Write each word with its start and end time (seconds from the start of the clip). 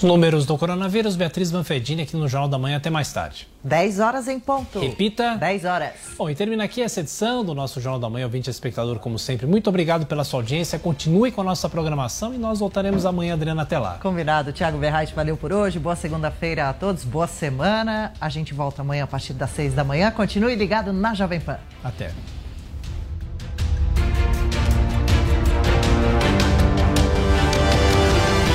Os 0.00 0.04
números 0.04 0.46
do 0.46 0.56
coronavírus, 0.56 1.14
Beatriz 1.14 1.52
Manfredini 1.52 2.04
aqui 2.04 2.16
no 2.16 2.26
Jornal 2.26 2.48
da 2.48 2.58
Manhã. 2.58 2.78
Até 2.78 2.88
mais 2.88 3.12
tarde. 3.12 3.46
10 3.62 4.00
horas 4.00 4.28
em 4.28 4.40
ponto. 4.40 4.80
Repita. 4.80 5.36
10 5.36 5.66
horas. 5.66 5.92
Bom, 6.16 6.30
e 6.30 6.34
termina 6.34 6.64
aqui 6.64 6.80
essa 6.80 7.00
edição 7.00 7.44
do 7.44 7.54
nosso 7.54 7.82
Jornal 7.82 8.00
da 8.00 8.08
Manhã. 8.08 8.24
Ouvinte 8.24 8.48
e 8.48 8.50
espectador, 8.50 8.98
como 8.98 9.18
sempre, 9.18 9.46
muito 9.46 9.68
obrigado 9.68 10.06
pela 10.06 10.24
sua 10.24 10.40
audiência. 10.40 10.78
Continue 10.78 11.30
com 11.30 11.42
a 11.42 11.44
nossa 11.44 11.68
programação 11.68 12.32
e 12.32 12.38
nós 12.38 12.60
voltaremos 12.60 13.04
amanhã, 13.04 13.34
Adriana, 13.34 13.60
até 13.60 13.78
lá. 13.78 13.98
Combinado. 14.00 14.54
Tiago 14.54 14.78
Verratti, 14.78 15.12
valeu 15.12 15.36
por 15.36 15.52
hoje. 15.52 15.78
Boa 15.78 15.94
segunda-feira 15.94 16.70
a 16.70 16.72
todos. 16.72 17.04
Boa 17.04 17.26
semana. 17.26 18.14
A 18.18 18.30
gente 18.30 18.54
volta 18.54 18.80
amanhã 18.80 19.04
a 19.04 19.06
partir 19.06 19.34
das 19.34 19.50
6 19.50 19.74
da 19.74 19.84
manhã. 19.84 20.10
Continue 20.10 20.54
ligado 20.54 20.94
na 20.94 21.12
Jovem 21.12 21.40
Pan. 21.40 21.58
Até. 21.84 22.10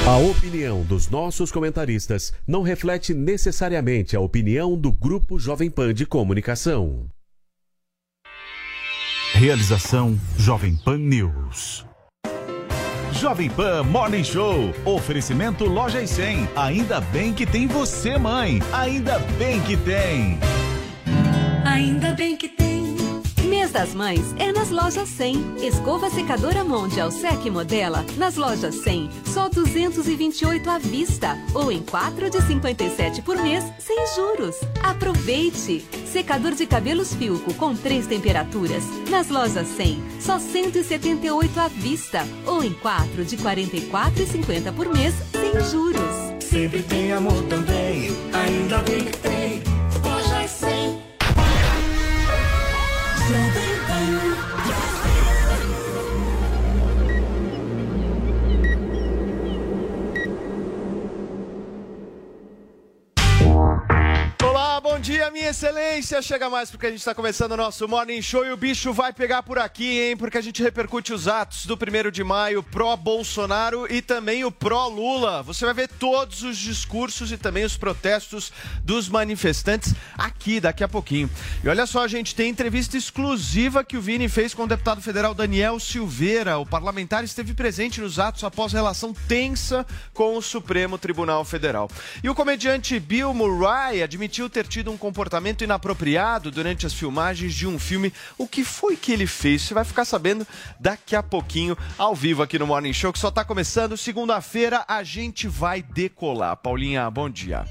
A 0.07 0.17
opinião 0.17 0.83
dos 0.83 1.09
nossos 1.09 1.51
comentaristas 1.51 2.31
não 2.45 2.61
reflete 2.61 3.11
necessariamente 3.11 4.15
a 4.15 4.19
opinião 4.19 4.77
do 4.77 4.91
Grupo 4.91 5.39
Jovem 5.39 5.67
Pan 5.67 5.95
de 5.95 6.05
Comunicação. 6.05 7.07
Realização 9.33 10.15
Jovem 10.37 10.75
Pan 10.75 10.99
News. 10.99 11.87
Jovem 13.13 13.49
Pan 13.49 13.81
Morning 13.81 14.23
Show. 14.23 14.71
Oferecimento 14.85 15.65
Loja 15.65 15.99
e 15.99 16.07
100. 16.07 16.49
Ainda 16.55 17.01
bem 17.01 17.33
que 17.33 17.47
tem 17.47 17.65
você, 17.65 18.15
mãe. 18.15 18.59
Ainda 18.71 19.17
bem 19.39 19.59
que 19.61 19.75
tem. 19.75 20.37
Ainda 21.65 22.13
bem 22.13 22.37
que 22.37 22.45
das 23.76 23.93
Mães 23.93 24.34
é 24.40 24.54
nas 24.54 24.70
lojas 24.70 25.09
100. 25.09 25.57
Escova 25.57 26.09
secadora 26.09 26.63
Mondial 26.63 27.12
Sec 27.12 27.45
Modela 27.51 28.05
nas 28.15 28.37
lojas 28.37 28.76
100, 28.76 29.09
só 29.26 29.49
228 29.49 30.70
à 30.70 30.77
vista 30.77 31.37
ou 31.54 31.70
em 31.70 31.81
4 31.84 32.29
de 32.29 32.41
57 32.41 33.21
por 33.21 33.35
mês 33.37 33.65
sem 33.77 33.98
juros. 34.15 34.55
Aproveite! 34.81 35.85
Secador 36.05 36.53
de 36.53 36.65
cabelos 36.65 37.13
Filco 37.15 37.53
com 37.55 37.76
três 37.76 38.07
temperaturas 38.07 38.85
nas 39.09 39.27
lojas 39.27 39.68
100, 39.68 40.01
só 40.21 40.40
178 40.40 41.59
à 41.59 41.68
vista 41.68 42.26
ou 42.46 42.63
em 42.63 42.71
4 42.71 43.26
de 43.26 43.35
44 43.35 44.23
e 44.23 44.26
50 44.26 44.71
por 44.71 44.87
mês 44.87 45.13
sem 45.34 45.51
juros. 45.70 45.99
Sempre 46.40 46.81
tem 46.84 47.12
amor 47.12 47.43
também, 47.49 48.09
ainda 48.31 48.77
bem 48.84 49.03
que 49.03 49.18
tem. 49.18 49.34
Bom 64.85 65.00
dia, 65.00 65.31
minha 65.31 65.50
excelência. 65.50 66.22
Chega 66.22 66.47
mais 66.47 66.69
porque 66.69 66.85
a 66.85 66.89
gente 66.91 67.00
está 67.00 67.16
começando 67.16 67.53
o 67.53 67.57
nosso 67.57 67.88
Morning 67.88 68.22
Show 68.22 68.45
e 68.45 68.51
o 68.51 68.57
bicho 68.57 68.94
vai 68.94 69.11
pegar 69.11 69.41
por 69.41 69.57
aqui, 69.57 70.00
hein? 70.00 70.16
Porque 70.16 70.38
a 70.38 70.41
gente 70.41 70.61
repercute 70.61 71.11
os 71.11 71.28
atos 71.28 71.66
do 71.66 71.75
primeiro 71.75 72.11
de 72.11 72.23
maio 72.23 72.61
pró-Bolsonaro 72.61 73.91
e 73.91 74.00
também 74.00 74.45
o 74.45 74.51
pró-Lula. 74.51 75.41
Você 75.41 75.66
vai 75.66 75.73
ver 75.73 75.88
todos 75.88 76.44
os 76.44 76.56
discursos 76.56 77.31
e 77.31 77.38
também 77.38 77.66
os 77.66 77.75
protestos 77.75 78.53
dos 78.83 79.09
manifestantes 79.09 79.91
aqui 80.16 80.59
daqui 80.59 80.83
a 80.83 80.88
pouquinho. 80.88 81.31
E 81.63 81.67
olha 81.67 81.88
só, 81.88 82.03
a 82.03 82.07
gente 82.07 82.35
tem 82.35 82.51
entrevista 82.51 82.95
exclusiva 82.95 83.83
que 83.83 83.97
o 83.97 84.01
Vini 84.01 84.29
fez 84.29 84.53
com 84.53 84.66
o 84.66 84.68
deputado 84.68 85.01
federal 85.01 85.34
Daniel 85.34 85.79
Silveira. 85.79 86.59
O 86.59 86.66
parlamentar 86.66 87.24
esteve 87.24 87.56
presente 87.56 88.01
nos 88.01 88.19
atos 88.19 88.44
após 88.44 88.72
relação 88.72 89.16
tensa 89.28 89.84
com 90.13 90.38
o 90.38 90.44
Supremo 90.44 90.95
Tribunal 91.00 91.44
Federal. 91.44 91.90
E 92.24 92.29
o 92.29 92.35
comediante 92.35 93.00
Bill 93.00 93.34
Murray 93.34 94.03
admitiu 94.03 94.47
ter 94.47 94.75
tido 94.75 94.91
um 94.91 94.97
comportamento 94.97 95.63
inapropriado 95.63 96.52
durante 96.52 96.86
as 96.86 96.94
filmagens 96.94 97.53
de 97.53 97.66
um 97.66 97.80
filme. 97.80 98.12
O 98.38 98.46
que 98.46 98.62
foi 98.66 98.97
que 98.97 99.13
ele 99.13 99.25
fez? 99.25 99.62
Você 99.62 99.74
vai 99.74 99.86
ficar 99.86 100.03
sabendo 100.03 100.46
daqui 100.78 101.16
a 101.16 101.24
pouquinho, 101.24 101.78
ao 101.97 102.13
vivo 102.13 102.44
aqui 102.44 102.59
no 102.59 102.68
Morning 102.68 102.91
Show, 102.91 103.13
que 103.13 103.19
só 103.19 103.30
está 103.30 103.46
começando. 103.46 103.96
Segunda-feira 103.96 104.84
a 104.86 105.02
gente 105.02 105.47
vai 105.47 105.81
decolar. 105.81 106.58
Paulinha, 106.58 107.09
bom 107.09 107.30
dia. 107.30 107.63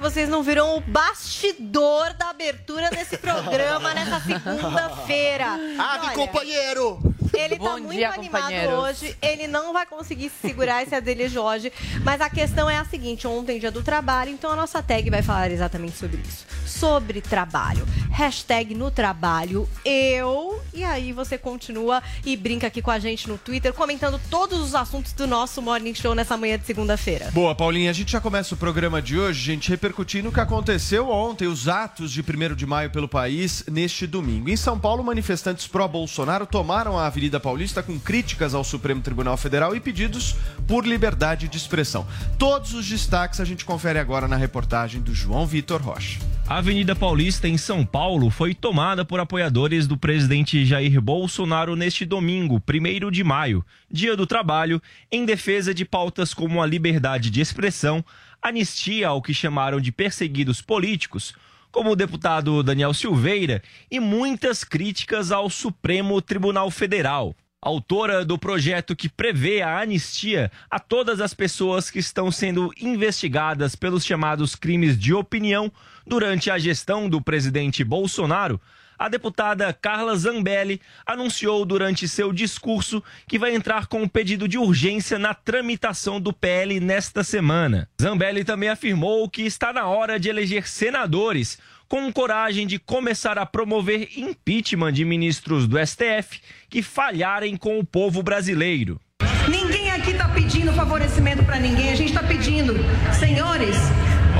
Vocês 0.00 0.30
não 0.30 0.42
viram 0.42 0.78
o 0.78 0.80
bastidor 0.80 2.14
da 2.14 2.30
abertura 2.30 2.88
desse 2.90 3.18
programa 3.18 3.92
nessa 3.94 4.18
segunda-feira. 4.20 5.52
Ave, 5.78 6.06
Olha, 6.06 6.14
companheiro! 6.14 6.98
Ele 7.32 7.56
tá 7.56 7.64
Bom 7.64 7.78
muito 7.78 7.92
dia, 7.92 8.10
animado 8.10 8.80
hoje. 8.80 9.16
Ele 9.22 9.46
não 9.46 9.72
vai 9.72 9.86
conseguir 9.86 10.30
se 10.30 10.48
segurar 10.48 10.82
esse 10.82 10.98
dele 11.00 11.28
de 11.28 11.38
hoje. 11.38 11.72
Mas 12.02 12.20
a 12.20 12.28
questão 12.28 12.68
é 12.68 12.76
a 12.76 12.84
seguinte: 12.84 13.26
ontem, 13.26 13.58
dia 13.58 13.70
do 13.70 13.82
trabalho, 13.82 14.30
então 14.30 14.50
a 14.50 14.56
nossa 14.56 14.82
tag 14.82 15.08
vai 15.10 15.22
falar 15.22 15.50
exatamente 15.50 15.96
sobre 15.96 16.20
isso. 16.26 16.46
Sobre 16.66 17.20
trabalho. 17.20 17.86
Hashtag 18.10 18.74
no 18.74 18.90
trabalho, 18.90 19.68
eu. 19.84 20.60
E 20.74 20.84
aí 20.84 21.12
você 21.12 21.38
continua 21.38 22.02
e 22.24 22.36
brinca 22.36 22.66
aqui 22.66 22.82
com 22.82 22.90
a 22.90 22.98
gente 22.98 23.28
no 23.28 23.38
Twitter, 23.38 23.72
comentando 23.72 24.20
todos 24.30 24.60
os 24.60 24.74
assuntos 24.74 25.12
do 25.12 25.26
nosso 25.26 25.62
Morning 25.62 25.94
Show 25.94 26.14
nessa 26.14 26.36
manhã 26.36 26.58
de 26.58 26.66
segunda-feira. 26.66 27.30
Boa, 27.32 27.54
Paulinha, 27.54 27.90
a 27.90 27.94
gente 27.94 28.12
já 28.12 28.20
começa 28.20 28.54
o 28.54 28.58
programa 28.58 29.00
de 29.00 29.18
hoje, 29.18 29.40
gente, 29.40 29.68
repercutindo 29.90 30.28
o 30.28 30.32
que 30.32 30.38
aconteceu 30.38 31.10
ontem, 31.10 31.48
os 31.48 31.66
atos 31.66 32.12
de 32.12 32.20
1 32.20 32.54
de 32.54 32.64
maio 32.64 32.90
pelo 32.90 33.08
país 33.08 33.64
neste 33.68 34.06
domingo. 34.06 34.48
Em 34.48 34.56
São 34.56 34.78
Paulo, 34.78 35.02
manifestantes 35.02 35.66
pró-Bolsonaro 35.66 36.46
tomaram 36.46 36.96
a 36.96 37.06
Avenida 37.06 37.40
Paulista 37.40 37.82
com 37.82 37.98
críticas 37.98 38.54
ao 38.54 38.62
Supremo 38.62 39.02
Tribunal 39.02 39.36
Federal 39.36 39.74
e 39.74 39.80
pedidos 39.80 40.36
por 40.68 40.86
liberdade 40.86 41.48
de 41.48 41.56
expressão. 41.56 42.06
Todos 42.38 42.72
os 42.72 42.88
destaques 42.88 43.40
a 43.40 43.44
gente 43.44 43.64
confere 43.64 43.98
agora 43.98 44.28
na 44.28 44.36
reportagem 44.36 45.00
do 45.00 45.12
João 45.12 45.44
Vitor 45.44 45.82
Rocha. 45.82 46.20
A 46.46 46.58
Avenida 46.58 46.96
Paulista, 46.96 47.48
em 47.48 47.56
São 47.56 47.84
Paulo, 47.84 48.30
foi 48.30 48.54
tomada 48.54 49.04
por 49.04 49.18
apoiadores 49.18 49.86
do 49.86 49.96
presidente 49.96 50.64
Jair 50.64 51.00
Bolsonaro 51.00 51.74
neste 51.74 52.04
domingo, 52.04 52.62
1 52.68 53.10
de 53.10 53.24
maio, 53.24 53.64
dia 53.90 54.16
do 54.16 54.26
trabalho, 54.26 54.80
em 55.10 55.24
defesa 55.24 55.74
de 55.74 55.84
pautas 55.84 56.32
como 56.34 56.62
a 56.62 56.66
liberdade 56.66 57.30
de 57.30 57.40
expressão, 57.40 58.04
anistia 58.42 59.08
ao 59.08 59.22
que 59.22 59.34
chamaram 59.34 59.80
de 59.80 59.92
perseguidos 59.92 60.60
políticos, 60.60 61.34
como 61.70 61.90
o 61.90 61.96
deputado 61.96 62.62
Daniel 62.62 62.92
Silveira, 62.92 63.62
e 63.90 64.00
muitas 64.00 64.64
críticas 64.64 65.30
ao 65.30 65.48
Supremo 65.48 66.20
Tribunal 66.20 66.70
Federal. 66.70 67.34
Autora 67.62 68.24
do 68.24 68.38
projeto 68.38 68.96
que 68.96 69.08
prevê 69.08 69.60
a 69.60 69.80
anistia 69.80 70.50
a 70.70 70.78
todas 70.78 71.20
as 71.20 71.34
pessoas 71.34 71.90
que 71.90 71.98
estão 71.98 72.32
sendo 72.32 72.72
investigadas 72.80 73.76
pelos 73.76 74.04
chamados 74.04 74.56
crimes 74.56 74.98
de 74.98 75.12
opinião 75.12 75.70
durante 76.06 76.50
a 76.50 76.58
gestão 76.58 77.06
do 77.06 77.20
presidente 77.20 77.84
Bolsonaro, 77.84 78.58
a 79.00 79.08
deputada 79.08 79.72
Carla 79.72 80.14
Zambelli 80.14 80.78
anunciou 81.06 81.64
durante 81.64 82.06
seu 82.06 82.34
discurso 82.34 83.02
que 83.26 83.38
vai 83.38 83.54
entrar 83.54 83.86
com 83.86 84.02
um 84.02 84.08
pedido 84.08 84.46
de 84.46 84.58
urgência 84.58 85.18
na 85.18 85.32
tramitação 85.32 86.20
do 86.20 86.34
PL 86.34 86.78
nesta 86.80 87.24
semana. 87.24 87.88
Zambelli 88.00 88.44
também 88.44 88.68
afirmou 88.68 89.26
que 89.26 89.40
está 89.40 89.72
na 89.72 89.86
hora 89.86 90.20
de 90.20 90.28
eleger 90.28 90.68
senadores 90.68 91.58
com 91.88 92.12
coragem 92.12 92.66
de 92.66 92.78
começar 92.78 93.38
a 93.38 93.46
promover 93.46 94.06
impeachment 94.18 94.92
de 94.92 95.04
ministros 95.06 95.66
do 95.66 95.78
STF 95.78 96.38
que 96.68 96.82
falharem 96.82 97.56
com 97.56 97.78
o 97.78 97.84
povo 97.84 98.22
brasileiro. 98.22 99.00
Ninguém 99.48 99.90
aqui 99.90 100.10
está 100.10 100.28
pedindo 100.28 100.74
favorecimento 100.74 101.42
para 101.42 101.58
ninguém, 101.58 101.90
a 101.90 101.96
gente 101.96 102.10
está 102.10 102.22
pedindo, 102.22 102.74
senhores, 103.18 103.76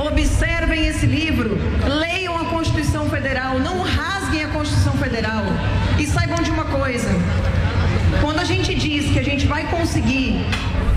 observem 0.07 0.85
esse 0.85 1.07
livro, 1.07 1.57
leiam 1.99 2.37
a 2.37 2.45
Constituição 2.45 3.09
Federal, 3.09 3.59
não 3.59 3.81
rasguem 3.81 4.20
Constituição 4.61 4.93
Federal 4.93 5.43
e 5.99 6.05
saibam 6.05 6.43
de 6.43 6.51
uma 6.51 6.65
coisa: 6.65 7.09
quando 8.21 8.39
a 8.39 8.43
gente 8.43 8.75
diz 8.75 9.11
que 9.11 9.17
a 9.17 9.23
gente 9.23 9.47
vai 9.47 9.67
conseguir 9.71 10.35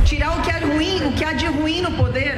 tirar 0.04 0.38
o 0.38 0.42
que 0.42 0.50
é 0.50 0.58
ruim, 0.58 1.02
o 1.06 1.12
que 1.12 1.24
há 1.24 1.32
de 1.32 1.46
ruim 1.46 1.80
no 1.80 1.90
poder, 1.92 2.36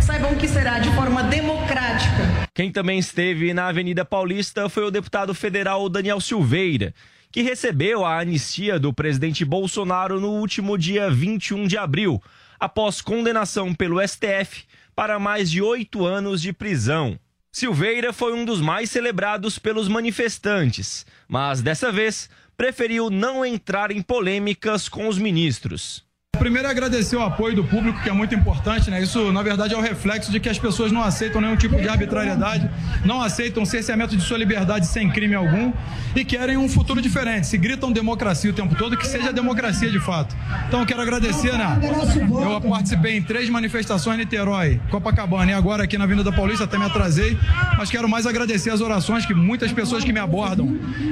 saibam 0.00 0.34
que 0.34 0.48
será 0.48 0.80
de 0.80 0.90
forma 0.96 1.22
democrática. 1.22 2.48
Quem 2.52 2.72
também 2.72 2.98
esteve 2.98 3.54
na 3.54 3.68
Avenida 3.68 4.04
Paulista 4.04 4.68
foi 4.68 4.82
o 4.82 4.90
deputado 4.90 5.32
federal 5.34 5.88
Daniel 5.88 6.20
Silveira, 6.20 6.92
que 7.30 7.42
recebeu 7.42 8.04
a 8.04 8.18
anistia 8.18 8.76
do 8.76 8.92
presidente 8.92 9.44
Bolsonaro 9.44 10.20
no 10.20 10.32
último 10.32 10.76
dia 10.76 11.08
21 11.08 11.68
de 11.68 11.78
abril, 11.78 12.20
após 12.58 13.00
condenação 13.00 13.72
pelo 13.72 14.04
STF 14.04 14.64
para 14.96 15.20
mais 15.20 15.48
de 15.48 15.62
oito 15.62 16.04
anos 16.04 16.42
de 16.42 16.52
prisão. 16.52 17.16
Silveira 17.58 18.12
foi 18.12 18.34
um 18.34 18.44
dos 18.44 18.60
mais 18.60 18.90
celebrados 18.90 19.58
pelos 19.58 19.88
manifestantes, 19.88 21.06
mas 21.26 21.62
dessa 21.62 21.90
vez 21.90 22.28
preferiu 22.54 23.08
não 23.08 23.46
entrar 23.46 23.90
em 23.90 24.02
polêmicas 24.02 24.90
com 24.90 25.08
os 25.08 25.16
ministros. 25.16 26.05
Primeiro 26.38 26.68
agradecer 26.68 27.16
o 27.16 27.22
apoio 27.22 27.56
do 27.56 27.64
público, 27.64 28.00
que 28.02 28.08
é 28.08 28.12
muito 28.12 28.34
importante, 28.34 28.90
né? 28.90 29.02
Isso, 29.02 29.32
na 29.32 29.42
verdade, 29.42 29.74
é 29.74 29.76
o 29.76 29.80
reflexo 29.80 30.30
de 30.30 30.38
que 30.38 30.48
as 30.48 30.58
pessoas 30.58 30.92
não 30.92 31.02
aceitam 31.02 31.40
nenhum 31.40 31.56
tipo 31.56 31.76
de 31.76 31.88
arbitrariedade, 31.88 32.70
não 33.04 33.20
aceitam 33.20 33.64
cerceamento 33.64 34.16
de 34.16 34.22
sua 34.22 34.38
liberdade 34.38 34.86
sem 34.86 35.10
crime 35.10 35.34
algum 35.34 35.72
e 36.14 36.24
querem 36.24 36.56
um 36.56 36.68
futuro 36.68 37.00
diferente. 37.00 37.46
Se 37.46 37.58
gritam 37.58 37.90
democracia 37.92 38.50
o 38.50 38.54
tempo 38.54 38.74
todo, 38.74 38.96
que 38.96 39.06
seja 39.06 39.32
democracia 39.32 39.90
de 39.90 40.00
fato. 40.00 40.36
Então, 40.68 40.84
quero 40.84 41.02
agradecer, 41.02 41.52
né? 41.52 41.78
Eu 41.82 42.60
participei 42.60 43.16
em 43.16 43.22
três 43.22 43.48
manifestações 43.48 44.16
em 44.16 44.20
Niterói, 44.20 44.80
Copacabana 44.90 45.50
e 45.50 45.54
agora 45.54 45.84
aqui 45.84 45.98
na 45.98 46.04
Avenida 46.04 46.32
Paulista, 46.32 46.64
até 46.64 46.78
me 46.78 46.84
atrasei, 46.84 47.38
mas 47.76 47.90
quero 47.90 48.08
mais 48.08 48.26
agradecer 48.26 48.70
as 48.70 48.80
orações 48.80 49.26
que 49.26 49.34
muitas 49.34 49.72
pessoas 49.72 50.04
que 50.04 50.12
me 50.12 50.20
abordam, 50.20 50.66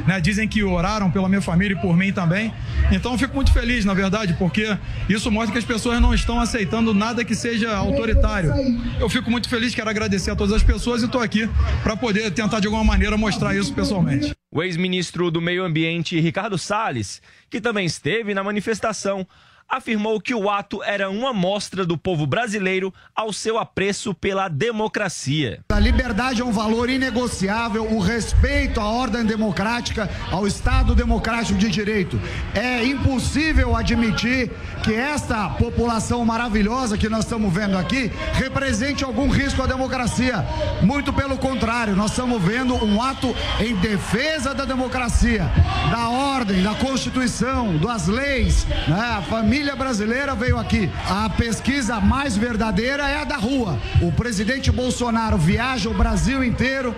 né, 0.06 0.20
dizem 0.20 0.46
que 0.48 0.62
oraram 0.62 1.10
pela 1.10 1.28
minha 1.28 1.40
família 1.40 1.76
e 1.76 1.80
por 1.80 1.96
mim 1.96 2.12
também. 2.12 2.52
Então, 2.90 3.16
fico 3.18 3.34
muito 3.34 3.52
feliz, 3.52 3.84
na 3.84 3.94
verdade, 3.94 4.34
porque 4.38 4.76
isso 5.14 5.30
mostra 5.30 5.52
que 5.52 5.58
as 5.58 5.64
pessoas 5.64 6.00
não 6.00 6.12
estão 6.12 6.40
aceitando 6.40 6.92
nada 6.92 7.24
que 7.24 7.34
seja 7.34 7.74
autoritário. 7.74 8.52
Eu 8.98 9.08
fico 9.08 9.30
muito 9.30 9.48
feliz, 9.48 9.74
quero 9.74 9.88
agradecer 9.88 10.30
a 10.30 10.36
todas 10.36 10.54
as 10.54 10.62
pessoas 10.62 11.02
e 11.02 11.06
estou 11.06 11.20
aqui 11.20 11.48
para 11.82 11.96
poder 11.96 12.30
tentar 12.32 12.60
de 12.60 12.66
alguma 12.66 12.84
maneira 12.84 13.16
mostrar 13.16 13.54
isso 13.56 13.72
pessoalmente. 13.72 14.34
O 14.50 14.62
ex-ministro 14.62 15.30
do 15.30 15.40
Meio 15.40 15.64
Ambiente, 15.64 16.18
Ricardo 16.20 16.58
Salles, 16.58 17.22
que 17.48 17.60
também 17.60 17.86
esteve 17.86 18.34
na 18.34 18.44
manifestação, 18.44 19.26
afirmou 19.68 20.20
que 20.20 20.34
o 20.34 20.48
ato 20.48 20.82
era 20.82 21.10
uma 21.10 21.32
mostra 21.32 21.84
do 21.84 21.98
povo 21.98 22.26
brasileiro 22.26 22.92
ao 23.14 23.32
seu 23.32 23.58
apreço 23.58 24.14
pela 24.14 24.48
democracia. 24.48 25.60
A 25.68 25.80
liberdade 25.80 26.42
é 26.42 26.44
um 26.44 26.52
valor 26.52 26.88
inegociável, 26.88 27.84
o 27.84 27.98
respeito 27.98 28.80
à 28.80 28.84
ordem 28.84 29.24
democrática, 29.24 30.08
ao 30.30 30.46
Estado 30.46 30.94
democrático 30.94 31.58
de 31.58 31.68
direito. 31.68 32.20
É 32.54 32.84
impossível 32.84 33.74
admitir 33.74 34.50
que 34.82 34.94
esta 34.94 35.48
população 35.50 36.24
maravilhosa 36.24 36.98
que 36.98 37.08
nós 37.08 37.24
estamos 37.24 37.52
vendo 37.52 37.76
aqui 37.76 38.10
represente 38.34 39.04
algum 39.04 39.28
risco 39.28 39.62
à 39.62 39.66
democracia. 39.66 40.44
Muito 40.82 41.12
pelo 41.12 41.36
contrário, 41.36 41.96
nós 41.96 42.10
estamos 42.10 42.40
vendo 42.42 42.74
um 42.84 43.02
ato 43.02 43.34
em 43.58 43.74
defesa 43.76 44.54
da 44.54 44.64
democracia, 44.64 45.50
da 45.90 46.08
ordem, 46.10 46.62
da 46.62 46.74
Constituição, 46.74 47.76
das 47.78 48.06
leis, 48.06 48.66
né? 48.86 49.16
a 49.18 49.22
família 49.22 49.53
família 49.54 49.76
brasileira 49.76 50.34
veio 50.34 50.58
aqui. 50.58 50.90
A 51.08 51.30
pesquisa 51.30 52.00
mais 52.00 52.36
verdadeira 52.36 53.08
é 53.08 53.18
a 53.18 53.24
da 53.24 53.36
rua. 53.36 53.78
O 54.02 54.10
presidente 54.10 54.68
Bolsonaro 54.72 55.38
viaja 55.38 55.88
o 55.88 55.94
Brasil 55.94 56.42
inteiro 56.42 56.92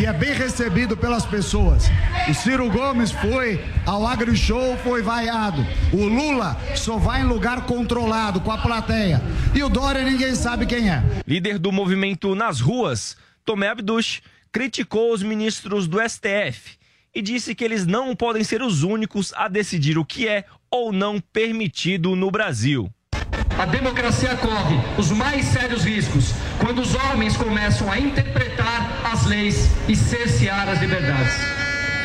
e 0.00 0.06
é 0.06 0.12
bem 0.14 0.32
recebido 0.32 0.96
pelas 0.96 1.26
pessoas. 1.26 1.84
O 2.26 2.32
Ciro 2.32 2.70
Gomes 2.70 3.12
foi 3.12 3.62
ao 3.84 4.06
AgriShow, 4.06 4.74
foi 4.78 5.02
vaiado. 5.02 5.62
O 5.92 6.06
Lula 6.06 6.56
só 6.74 6.96
vai 6.96 7.20
em 7.20 7.24
lugar 7.24 7.66
controlado 7.66 8.40
com 8.40 8.50
a 8.50 8.56
plateia. 8.56 9.20
E 9.54 9.62
o 9.62 9.68
Dória 9.68 10.02
ninguém 10.02 10.34
sabe 10.34 10.64
quem 10.64 10.90
é. 10.90 11.02
Líder 11.26 11.58
do 11.58 11.70
movimento 11.70 12.34
Nas 12.34 12.58
Ruas, 12.58 13.18
Tomé 13.44 13.68
Abduch, 13.68 14.22
criticou 14.50 15.12
os 15.12 15.22
ministros 15.22 15.86
do 15.86 15.98
STF 16.00 16.78
e 17.14 17.20
disse 17.20 17.54
que 17.54 17.64
eles 17.64 17.86
não 17.86 18.14
podem 18.14 18.44
ser 18.44 18.62
os 18.62 18.82
únicos 18.82 19.32
a 19.34 19.46
decidir 19.48 19.98
o 19.98 20.04
que 20.04 20.26
é 20.26 20.44
ou 20.70 20.92
não 20.92 21.20
permitido 21.20 22.14
no 22.14 22.30
Brasil. 22.30 22.90
A 23.58 23.66
democracia 23.66 24.36
corre 24.36 24.76
os 24.96 25.10
mais 25.10 25.46
sérios 25.46 25.82
riscos 25.82 26.32
quando 26.60 26.80
os 26.80 26.94
homens 26.94 27.36
começam 27.36 27.90
a 27.90 27.98
interpretar 27.98 29.00
as 29.04 29.26
leis 29.26 29.68
e 29.88 29.96
cercear 29.96 30.68
as 30.68 30.80
liberdades. 30.80 31.34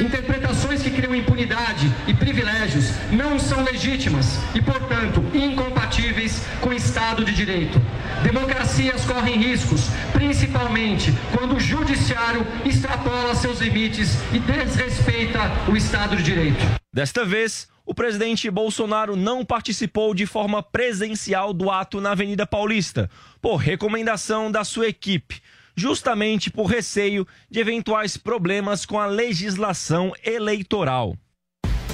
Interpretações 0.02 0.82
que 0.82 0.90
criam 0.90 1.14
impunidade 1.14 1.92
e 2.08 2.14
privilégios 2.14 2.90
não 3.12 3.38
são 3.38 3.64
legítimas 3.64 4.40
e, 4.56 4.62
portanto, 4.62 5.24
incompatíveis 5.34 6.44
com 6.60 6.70
o 6.70 6.74
Estado 6.74 7.24
de 7.24 7.34
Direito. 7.34 7.80
Democracias 8.24 9.06
correm 9.06 9.38
riscos, 9.38 9.90
principalmente 10.12 11.14
quando 11.38 11.58
o 11.58 11.60
Judiciário 11.60 12.46
extrapola 12.66 13.36
seus 13.36 13.60
limites 13.60 14.18
e 14.34 14.40
desrespeita 14.40 15.40
o 15.68 15.78
Estado 15.78 16.16
de 16.16 16.24
Direito. 16.24 16.66
Desta 16.92 17.24
vez, 17.24 17.68
o 17.86 17.94
presidente 17.94 18.50
Bolsonaro 18.50 19.16
não 19.16 19.44
participou 19.44 20.14
de 20.14 20.26
forma 20.26 20.64
presencial 20.64 21.54
do 21.54 21.70
ato 21.70 22.00
na 22.00 22.12
Avenida 22.12 22.46
Paulista, 22.48 23.10
por 23.42 23.58
recomendação 23.58 24.50
da 24.50 24.64
sua 24.64 24.88
equipe, 24.88 25.42
justamente 25.76 26.50
por 26.50 26.66
receio 26.66 27.28
de 27.50 27.60
eventuais 27.60 28.16
problemas 28.16 28.86
com 28.86 29.00
a 29.00 29.06
legislação 29.06 30.14
eleitoral. 30.24 31.18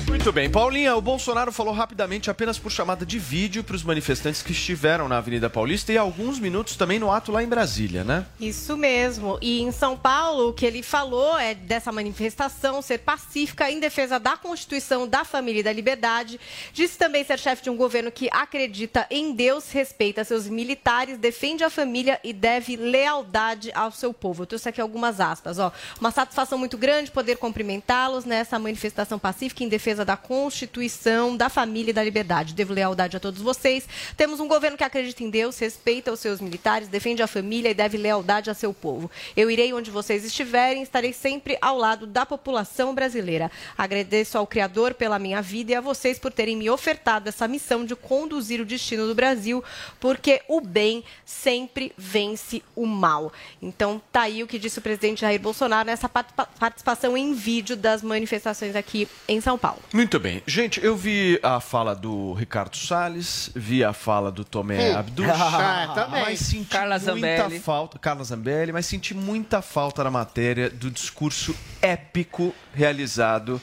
Muito 0.10 0.32
bem, 0.32 0.50
Paulinha, 0.50 0.96
o 0.96 1.02
Bolsonaro 1.02 1.52
falou 1.52 1.72
rapidamente 1.72 2.32
apenas 2.32 2.58
por 2.58 2.72
chamada 2.72 3.06
de 3.06 3.20
vídeo 3.20 3.64
para 3.64 3.76
os 3.76 3.84
manifestantes 3.84 4.42
que 4.42 4.52
estiveram 4.52 5.08
na 5.08 5.18
Avenida 5.18 5.52
Paulista 5.52 5.94
e 5.94 6.00
alguns 6.00 6.40
minutos 6.40 6.76
também 6.76 6.98
no 6.98 7.12
ato 7.12 7.32
lá 7.32 7.44
em 7.44 7.48
Brasília, 7.48 8.04
né? 8.04 8.26
Isso 8.40 8.76
mesmo. 8.76 9.38
E 9.40 9.62
em 9.62 9.72
São 9.72 9.96
Paulo, 9.96 10.50
o 10.50 10.54
que 10.54 10.66
ele 10.66 10.82
falou 10.82 11.38
é 11.38 11.54
dessa 11.54 11.92
manifestação 11.92 12.82
ser 12.82 12.98
pacífica 12.98 13.70
em 13.70 13.80
defesa 13.80 14.20
da 14.20 14.36
Constituição, 14.36 15.08
da 15.08 15.24
família 15.24 15.60
e 15.60 15.64
da 15.64 15.72
liberdade. 15.72 16.40
Disse 16.74 16.98
também 16.98 17.24
ser 17.24 17.38
chefe 17.38 17.62
de 17.62 17.70
um 17.70 17.78
governo 17.78 18.12
que 18.12 18.30
acredita 18.32 19.06
em 19.12 19.32
Deus, 19.32 19.72
respeita 19.72 20.24
seus 20.24 20.48
militares, 20.48 21.20
defende 21.20 21.64
a 21.64 21.70
família 21.70 22.20
e 22.24 22.34
deve 22.34 22.76
lealdade 22.76 23.72
ao 23.76 23.92
seu 23.92 24.12
povo. 24.12 24.42
Eu 24.42 24.48
trouxe 24.48 24.70
aqui 24.70 24.82
algumas 24.82 25.20
aspas. 25.20 25.60
Ó. 25.60 25.72
Uma 26.02 26.10
satisfação 26.10 26.58
muito 26.58 26.80
grande 26.80 27.12
poder 27.12 27.38
cumprimentá-los 27.38 28.26
nessa 28.26 28.58
manifestação 28.58 29.20
pacífica 29.20 29.64
em 29.64 29.70
defesa 29.70 29.99
defesa 30.00 30.06
da 30.06 30.18
Constituição, 30.18 31.36
da 31.36 31.50
família 31.50 31.92
e 31.92 31.94
da 31.94 32.04
liberdade. 32.04 32.54
Devo 32.54 32.74
lealdade 32.74 33.18
a 33.18 33.20
todos 33.20 33.42
vocês. 33.42 33.88
Temos 34.16 34.40
um 34.40 34.48
governo 34.48 34.78
que 34.78 34.84
acredita 34.84 35.24
em 35.24 35.30
Deus, 35.30 35.58
respeita 35.60 36.12
os 36.12 36.20
seus 36.20 36.40
militares, 36.40 36.88
defende 36.88 37.22
a 37.22 37.28
família 37.28 37.70
e 37.70 37.74
deve 37.74 37.98
lealdade 37.98 38.50
a 38.50 38.54
seu 38.54 38.74
povo. 38.74 39.10
Eu 39.36 39.50
irei 39.52 39.74
onde 39.74 39.92
vocês 39.92 40.24
estiverem, 40.24 40.84
estarei 40.84 41.14
sempre 41.14 41.58
ao 41.62 41.78
lado 41.78 42.08
da 42.08 42.26
população 42.26 42.94
brasileira. 42.94 43.52
Agradeço 43.78 44.38
ao 44.38 44.48
Criador 44.48 44.94
pela 44.94 45.20
minha 45.20 45.42
vida 45.42 45.72
e 45.72 45.76
a 45.76 45.82
vocês 45.82 46.18
por 46.18 46.32
terem 46.32 46.56
me 46.56 46.70
ofertado 46.70 47.30
essa 47.30 47.48
missão 47.48 47.86
de 47.86 47.96
conduzir 47.96 48.62
o 48.62 48.66
destino 48.66 49.08
do 49.08 49.16
Brasil, 49.16 49.64
porque 50.00 50.42
o 50.48 50.62
bem 50.62 51.04
sempre 51.26 51.92
vence 51.98 52.62
o 52.76 52.86
mal. 52.86 53.32
Então, 53.62 54.02
tá 54.12 54.22
aí 54.22 54.44
o 54.44 54.48
que 54.48 54.60
disse 54.60 54.80
o 54.80 54.82
presidente 54.82 55.22
Jair 55.22 55.40
Bolsonaro 55.40 55.88
nessa 55.88 56.08
participação 56.08 57.18
em 57.18 57.34
vídeo 57.34 57.76
das 57.76 58.02
manifestações 58.02 58.76
aqui 58.76 59.08
em 59.28 59.42
São 59.42 59.58
Paulo. 59.58 59.80
Muito 59.92 60.20
bem. 60.20 60.44
Gente, 60.46 60.84
eu 60.84 60.96
vi 60.96 61.40
a 61.42 61.60
fala 61.60 61.96
do 61.96 62.34
Ricardo 62.34 62.78
Salles, 62.78 63.50
vi 63.56 63.84
a 63.84 63.92
fala 63.92 64.32
do 64.32 64.44
Tomé 64.46 64.92
hum. 64.92 64.98
Abduch. 64.98 65.30
Ah, 65.62 65.92
também. 65.96 66.22
Mas 66.22 66.40
senti 66.40 66.70
Carla 66.70 67.00
muita 67.00 67.14
Zambelli. 67.14 67.60
falta. 67.60 68.00
Carla 68.00 68.24
Zambelli, 68.24 68.72
mas 68.72 68.86
senti 68.86 69.14
muita 69.14 69.62
falta 69.62 70.04
na 70.04 70.12
matéria 70.12 70.70
do 70.70 70.92
discurso 70.92 71.56
épico 71.82 72.54
realizado 72.74 73.62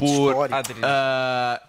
por 0.00 0.46
uh, 0.46 0.48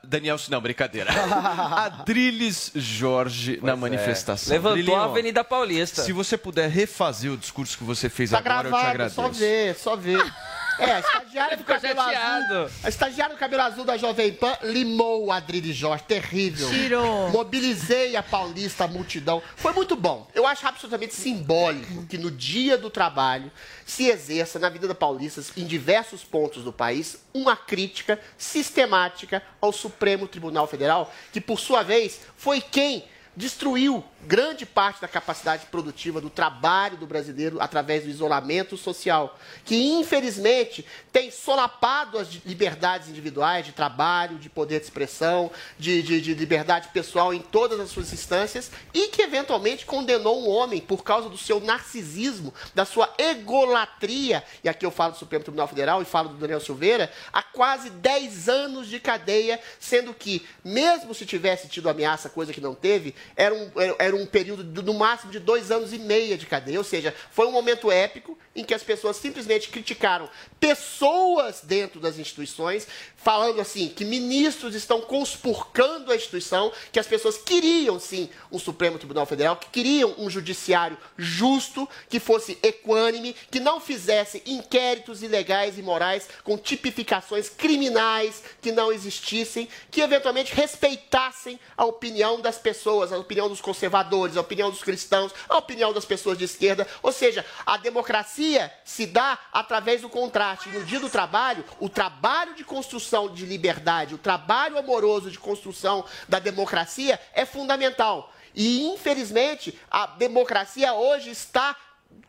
Daniel, 0.04 0.38
não, 0.50 0.62
brincadeira. 0.62 1.12
Adriles 1.76 2.72
Jorge 2.74 3.60
na 3.62 3.76
manifestação. 3.76 4.54
É. 4.54 4.58
Levantou 4.58 4.72
Adrilinho, 4.72 4.98
a 4.98 5.04
Avenida 5.04 5.44
Paulista. 5.44 6.02
Se 6.02 6.14
você 6.14 6.38
puder 6.38 6.70
refazer 6.70 7.30
o 7.32 7.38
discurso 7.38 7.78
que 7.78 7.84
você 7.84 8.10
fez 8.10 8.30
Tá 8.30 8.38
agora, 8.38 8.70
gravado, 8.70 8.78
eu 8.78 8.82
te 8.82 8.90
agradeço. 8.90 9.16
só 9.16 9.28
ver, 9.28 9.76
só 9.76 9.96
ver. 9.98 10.34
É, 10.82 10.92
a 10.94 11.00
estagiária 11.00 11.58
do 11.58 11.64
cabelo 11.64 11.96
chateado. 11.96 12.54
azul. 12.56 12.70
A 12.84 12.90
estagiária 12.90 13.36
do 13.36 13.40
cabelo 13.40 13.62
azul 13.62 13.86
da 13.86 13.98
Jovem 13.98 14.34
Pan 14.34 14.58
limou 14.64 15.26
o 15.26 15.32
Adriles 15.32 15.76
Jorge. 15.76 16.04
Terrível. 16.06 16.70
Tirou. 16.70 17.30
Mobilizei 17.30 18.16
a 18.16 18.24
Paulista, 18.24 18.86
a 18.86 18.88
multidão. 18.88 19.42
Foi 19.56 19.74
muito 19.74 19.96
bom. 19.96 20.28
Eu 20.34 20.48
acho 20.48 20.68
absolutamente 20.68 21.14
simbólico 21.14 22.06
que 22.08 22.18
no 22.18 22.32
dia 22.32 22.78
do 22.78 22.90
trabalho 22.90 23.52
se 23.86 24.08
exerça 24.08 24.58
na 24.58 24.70
vida 24.70 24.88
da 24.88 24.96
Paulista, 24.96 25.42
em 25.56 25.66
diversos 25.66 26.24
pontos 26.24 26.64
do 26.64 26.74
país, 26.74 27.18
uma 27.34 27.56
crítica 27.56 28.20
sistemática 28.38 29.44
ao 29.60 29.72
Supremo 29.72 30.28
Tribunal 30.28 30.66
Federal, 30.68 31.14
que 31.32 31.40
por 31.40 31.60
sua 31.60 31.84
vez 31.84 32.22
foi 32.36 32.60
quem 32.60 33.06
destruiu 33.36 34.04
grande 34.26 34.66
parte 34.66 35.02
da 35.02 35.08
capacidade 35.08 35.66
produtiva 35.68 36.22
do 36.22 36.30
trabalho 36.30 36.98
do 36.98 37.08
brasileiro 37.08 37.60
através 37.60 38.04
do 38.04 38.10
isolamento 38.10 38.78
social, 38.78 39.38
que 39.66 39.76
infelizmente 39.76 40.86
tem 41.12 41.32
solapado 41.32 42.18
as 42.18 42.28
liberdades 42.46 43.10
individuais 43.10 43.66
de 43.66 43.72
trabalho, 43.72 44.38
de 44.38 44.50
poder 44.50 44.80
de 44.80 44.86
expressão, 44.86 45.52
de, 45.78 46.02
de, 46.02 46.22
de 46.22 46.34
liberdade 46.34 46.90
pessoal 46.90 47.34
em 47.34 47.42
todas 47.42 47.80
as 47.80 47.90
suas 47.90 48.14
instâncias 48.14 48.72
e 48.94 49.08
que 49.08 49.22
eventualmente 49.22 49.86
condenou 49.86 50.42
um 50.44 50.50
homem 50.50 50.80
por 50.80 51.04
causa 51.04 51.30
do 51.30 51.38
seu 51.38 51.60
narcisismo, 51.60 52.54
da 52.74 52.86
sua 52.86 53.14
egolatria, 53.18 54.44
e 54.64 54.70
aqui 54.70 54.86
eu 54.86 54.92
falo 54.92 55.14
do 55.14 55.18
Supremo 55.18 55.44
Tribunal 55.44 55.68
Federal 55.68 56.02
e 56.02 56.06
falo 56.06 56.30
do 56.30 56.36
Daniel 56.36 56.60
Silveira, 56.60 57.12
a 57.34 57.44
quase 57.44 57.90
10 57.90 58.50
anos 58.50 58.88
de 58.88 59.00
cadeia, 59.00 59.60
sendo 59.80 60.14
que, 60.14 60.46
mesmo 60.64 61.14
se 61.14 61.26
tivesse 61.26 61.68
tido 61.68 61.90
ameaça, 61.90 62.30
coisa 62.30 62.54
que 62.54 62.62
não 62.62 62.74
teve, 62.74 63.14
era 63.36 63.54
um, 63.54 63.72
era 64.00 64.11
era 64.12 64.22
um 64.22 64.26
período 64.26 64.64
de, 64.64 64.82
no 64.82 64.94
máximo 64.94 65.32
de 65.32 65.40
dois 65.40 65.72
anos 65.72 65.94
e 65.94 65.98
meio 65.98 66.38
de 66.38 66.46
cadeia. 66.46 66.78
Ou 66.78 66.84
seja, 66.84 67.14
foi 67.32 67.48
um 67.48 67.52
momento 67.52 67.92
épico 67.92 68.38
em 68.56 68.64
que 68.64 68.74
as 68.74 68.84
pessoas 68.84 69.16
simplesmente 69.16 69.70
criticaram 69.70 70.30
pessoas 70.60 71.62
dentro 71.64 72.00
das 72.00 72.20
instituições, 72.20 72.88
falando 73.16 73.62
assim 73.62 73.88
que 73.88 74.04
ministros 74.04 74.76
estão 74.76 75.02
conspurcando 75.02 76.12
a 76.12 76.16
instituição, 76.16 76.72
que 76.92 77.00
as 77.00 77.08
pessoas 77.08 77.38
queriam 77.38 78.00
sim 78.00 78.30
um 78.52 78.60
Supremo 78.60 78.98
Tribunal 78.98 79.26
Federal, 79.26 79.56
que 79.56 79.70
queriam 79.70 80.14
um 80.18 80.30
judiciário 80.30 80.98
justo, 81.18 81.88
que 82.10 82.20
fosse 82.20 82.58
equânime, 82.62 83.36
que 83.50 83.60
não 83.60 83.80
fizesse 83.80 84.44
inquéritos 84.46 85.24
ilegais 85.24 85.78
e 85.78 85.82
morais 85.82 86.28
com 86.44 86.58
tipificações 86.58 87.50
criminais 87.50 88.44
que 88.62 88.72
não 88.72 88.92
existissem, 88.92 89.68
que 89.90 90.02
eventualmente 90.02 90.54
respeitassem 90.54 91.60
a 91.78 91.86
opinião 91.86 92.42
das 92.42 92.58
pessoas, 92.58 93.14
a 93.14 93.18
opinião 93.18 93.48
dos 93.48 93.62
conservadores, 93.62 94.01
a 94.02 94.42
opinião 94.42 94.70
dos 94.70 94.84
cristãos, 94.84 95.34
a 95.48 95.58
opinião 95.58 95.94
das 95.94 96.06
pessoas 96.06 96.38
de 96.38 96.44
esquerda, 96.44 96.88
ou 97.02 97.12
seja, 97.12 97.46
a 97.66 97.78
democracia 97.78 98.72
se 98.84 99.06
dá 99.06 99.38
através 99.52 100.02
do 100.02 100.10
contraste. 100.10 100.70
No 100.70 100.84
dia 100.84 101.00
do 101.00 101.10
trabalho, 101.10 101.64
o 101.80 101.90
trabalho 101.90 102.56
de 102.56 102.64
construção 102.64 103.34
de 103.34 103.46
liberdade, 103.46 104.16
o 104.16 104.18
trabalho 104.18 104.78
amoroso 104.78 105.30
de 105.30 105.40
construção 105.40 106.06
da 106.28 106.40
democracia 106.40 107.20
é 107.34 107.46
fundamental. 107.46 108.34
E, 108.54 108.86
infelizmente, 108.88 109.80
a 109.90 110.06
democracia 110.06 110.94
hoje 110.94 111.30
está 111.30 111.76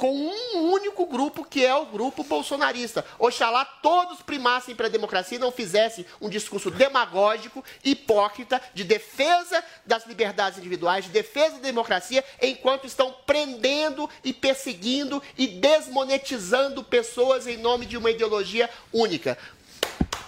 com 0.03 0.13
um 0.17 0.73
único 0.73 1.07
grupo, 1.07 1.45
que 1.45 1.65
é 1.65 1.73
o 1.77 1.87
grupo 1.87 2.25
bolsonarista. 2.25 3.07
Oxalá 3.21 3.65
todos 3.65 4.21
primassem 4.21 4.75
para 4.75 4.89
a 4.89 4.91
democracia 4.91 5.37
e 5.39 5.41
não 5.41 5.53
fizessem 5.53 6.05
um 6.21 6.29
discurso 6.29 6.73
demagógico, 6.73 7.65
hipócrita, 7.85 8.61
de 8.75 8.83
defesa 8.83 9.63
das 9.87 10.05
liberdades 10.05 10.59
individuais, 10.59 11.05
de 11.05 11.13
defesa 11.13 11.55
da 11.55 11.63
democracia, 11.63 12.25
enquanto 12.43 12.85
estão 12.85 13.15
prendendo 13.25 14.11
e 14.25 14.33
perseguindo 14.33 15.23
e 15.39 15.47
desmonetizando 15.47 16.83
pessoas 16.83 17.47
em 17.47 17.57
nome 17.57 17.87
de 17.87 17.97
uma 17.97 18.11
ideologia 18.11 18.69
única. 18.93 19.39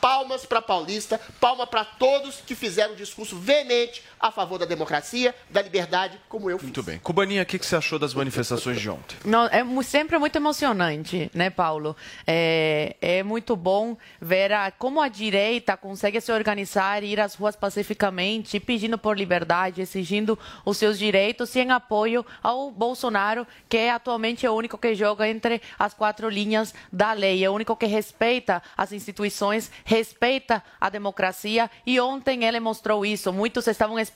Palmas 0.01 0.47
para 0.47 0.63
Paulista, 0.63 1.21
palma 1.41 1.67
para 1.67 1.85
todos 1.85 2.37
que 2.37 2.55
fizeram 2.55 2.93
um 2.93 2.97
discurso 2.97 3.39
veemente 3.39 4.05
a 4.27 4.31
favor 4.31 4.59
da 4.59 4.65
democracia, 4.65 5.35
da 5.51 5.61
liberdade, 5.61 6.19
como 6.31 6.49
eu 6.49 6.57
fiz. 6.57 6.65
Muito 6.65 6.83
bem. 6.83 6.99
Cubaninha, 6.99 7.43
o 7.43 7.47
que, 7.47 7.59
que 7.59 7.67
você 7.67 7.77
achou 7.77 7.99
das 7.99 8.15
manifestações 8.15 8.81
de 8.81 8.89
ontem? 8.89 9.19
Não, 9.23 9.45
é 9.49 9.63
sempre 9.83 10.19
muito 10.19 10.35
emocionante, 10.37 11.31
né, 11.35 11.51
Paulo? 11.51 11.95
É, 12.27 12.97
é 13.03 13.23
muito 13.23 13.55
bom 13.55 13.95
ver 14.19 14.51
a- 14.51 14.71
como 14.71 15.03
a 15.03 15.09
direita 15.09 15.77
consegue 15.77 16.23
se 16.23 16.33
organizar 16.33 17.03
e 17.03 17.09
ir 17.09 17.21
às 17.21 17.35
ruas 17.35 17.55
pacificamente, 17.55 18.59
pedindo 18.59 18.97
por 18.97 19.15
liberdade, 19.19 19.83
exigindo 19.83 20.39
os 20.65 20.79
seus 20.79 20.99
direitos 20.99 21.55
e 21.55 21.61
em 21.61 21.71
apoio 21.71 22.25
ao 22.43 22.71
Bolsonaro, 22.71 23.47
que 23.69 23.77
é 23.77 23.91
atualmente 23.91 24.49
o 24.49 24.55
único 24.55 24.79
que 24.79 24.95
joga 24.95 25.29
entre 25.29 25.61
as 25.79 25.93
quatro 25.93 26.31
linhas 26.31 26.73
da 26.91 27.13
lei, 27.13 27.45
é 27.45 27.51
o 27.51 27.53
único 27.53 27.77
que 27.77 27.85
respeita 27.85 28.63
as 28.75 28.91
instituições, 28.91 29.71
respeita 29.85 30.65
a 30.81 30.89
democracia 30.89 31.71
e 31.85 32.01
ontem 32.01 32.43
ele 32.47 32.59
mostrou 32.59 33.05
isso. 33.05 33.31
Muitos 33.31 33.67
estavam 33.67 33.99
esperando 33.99 34.14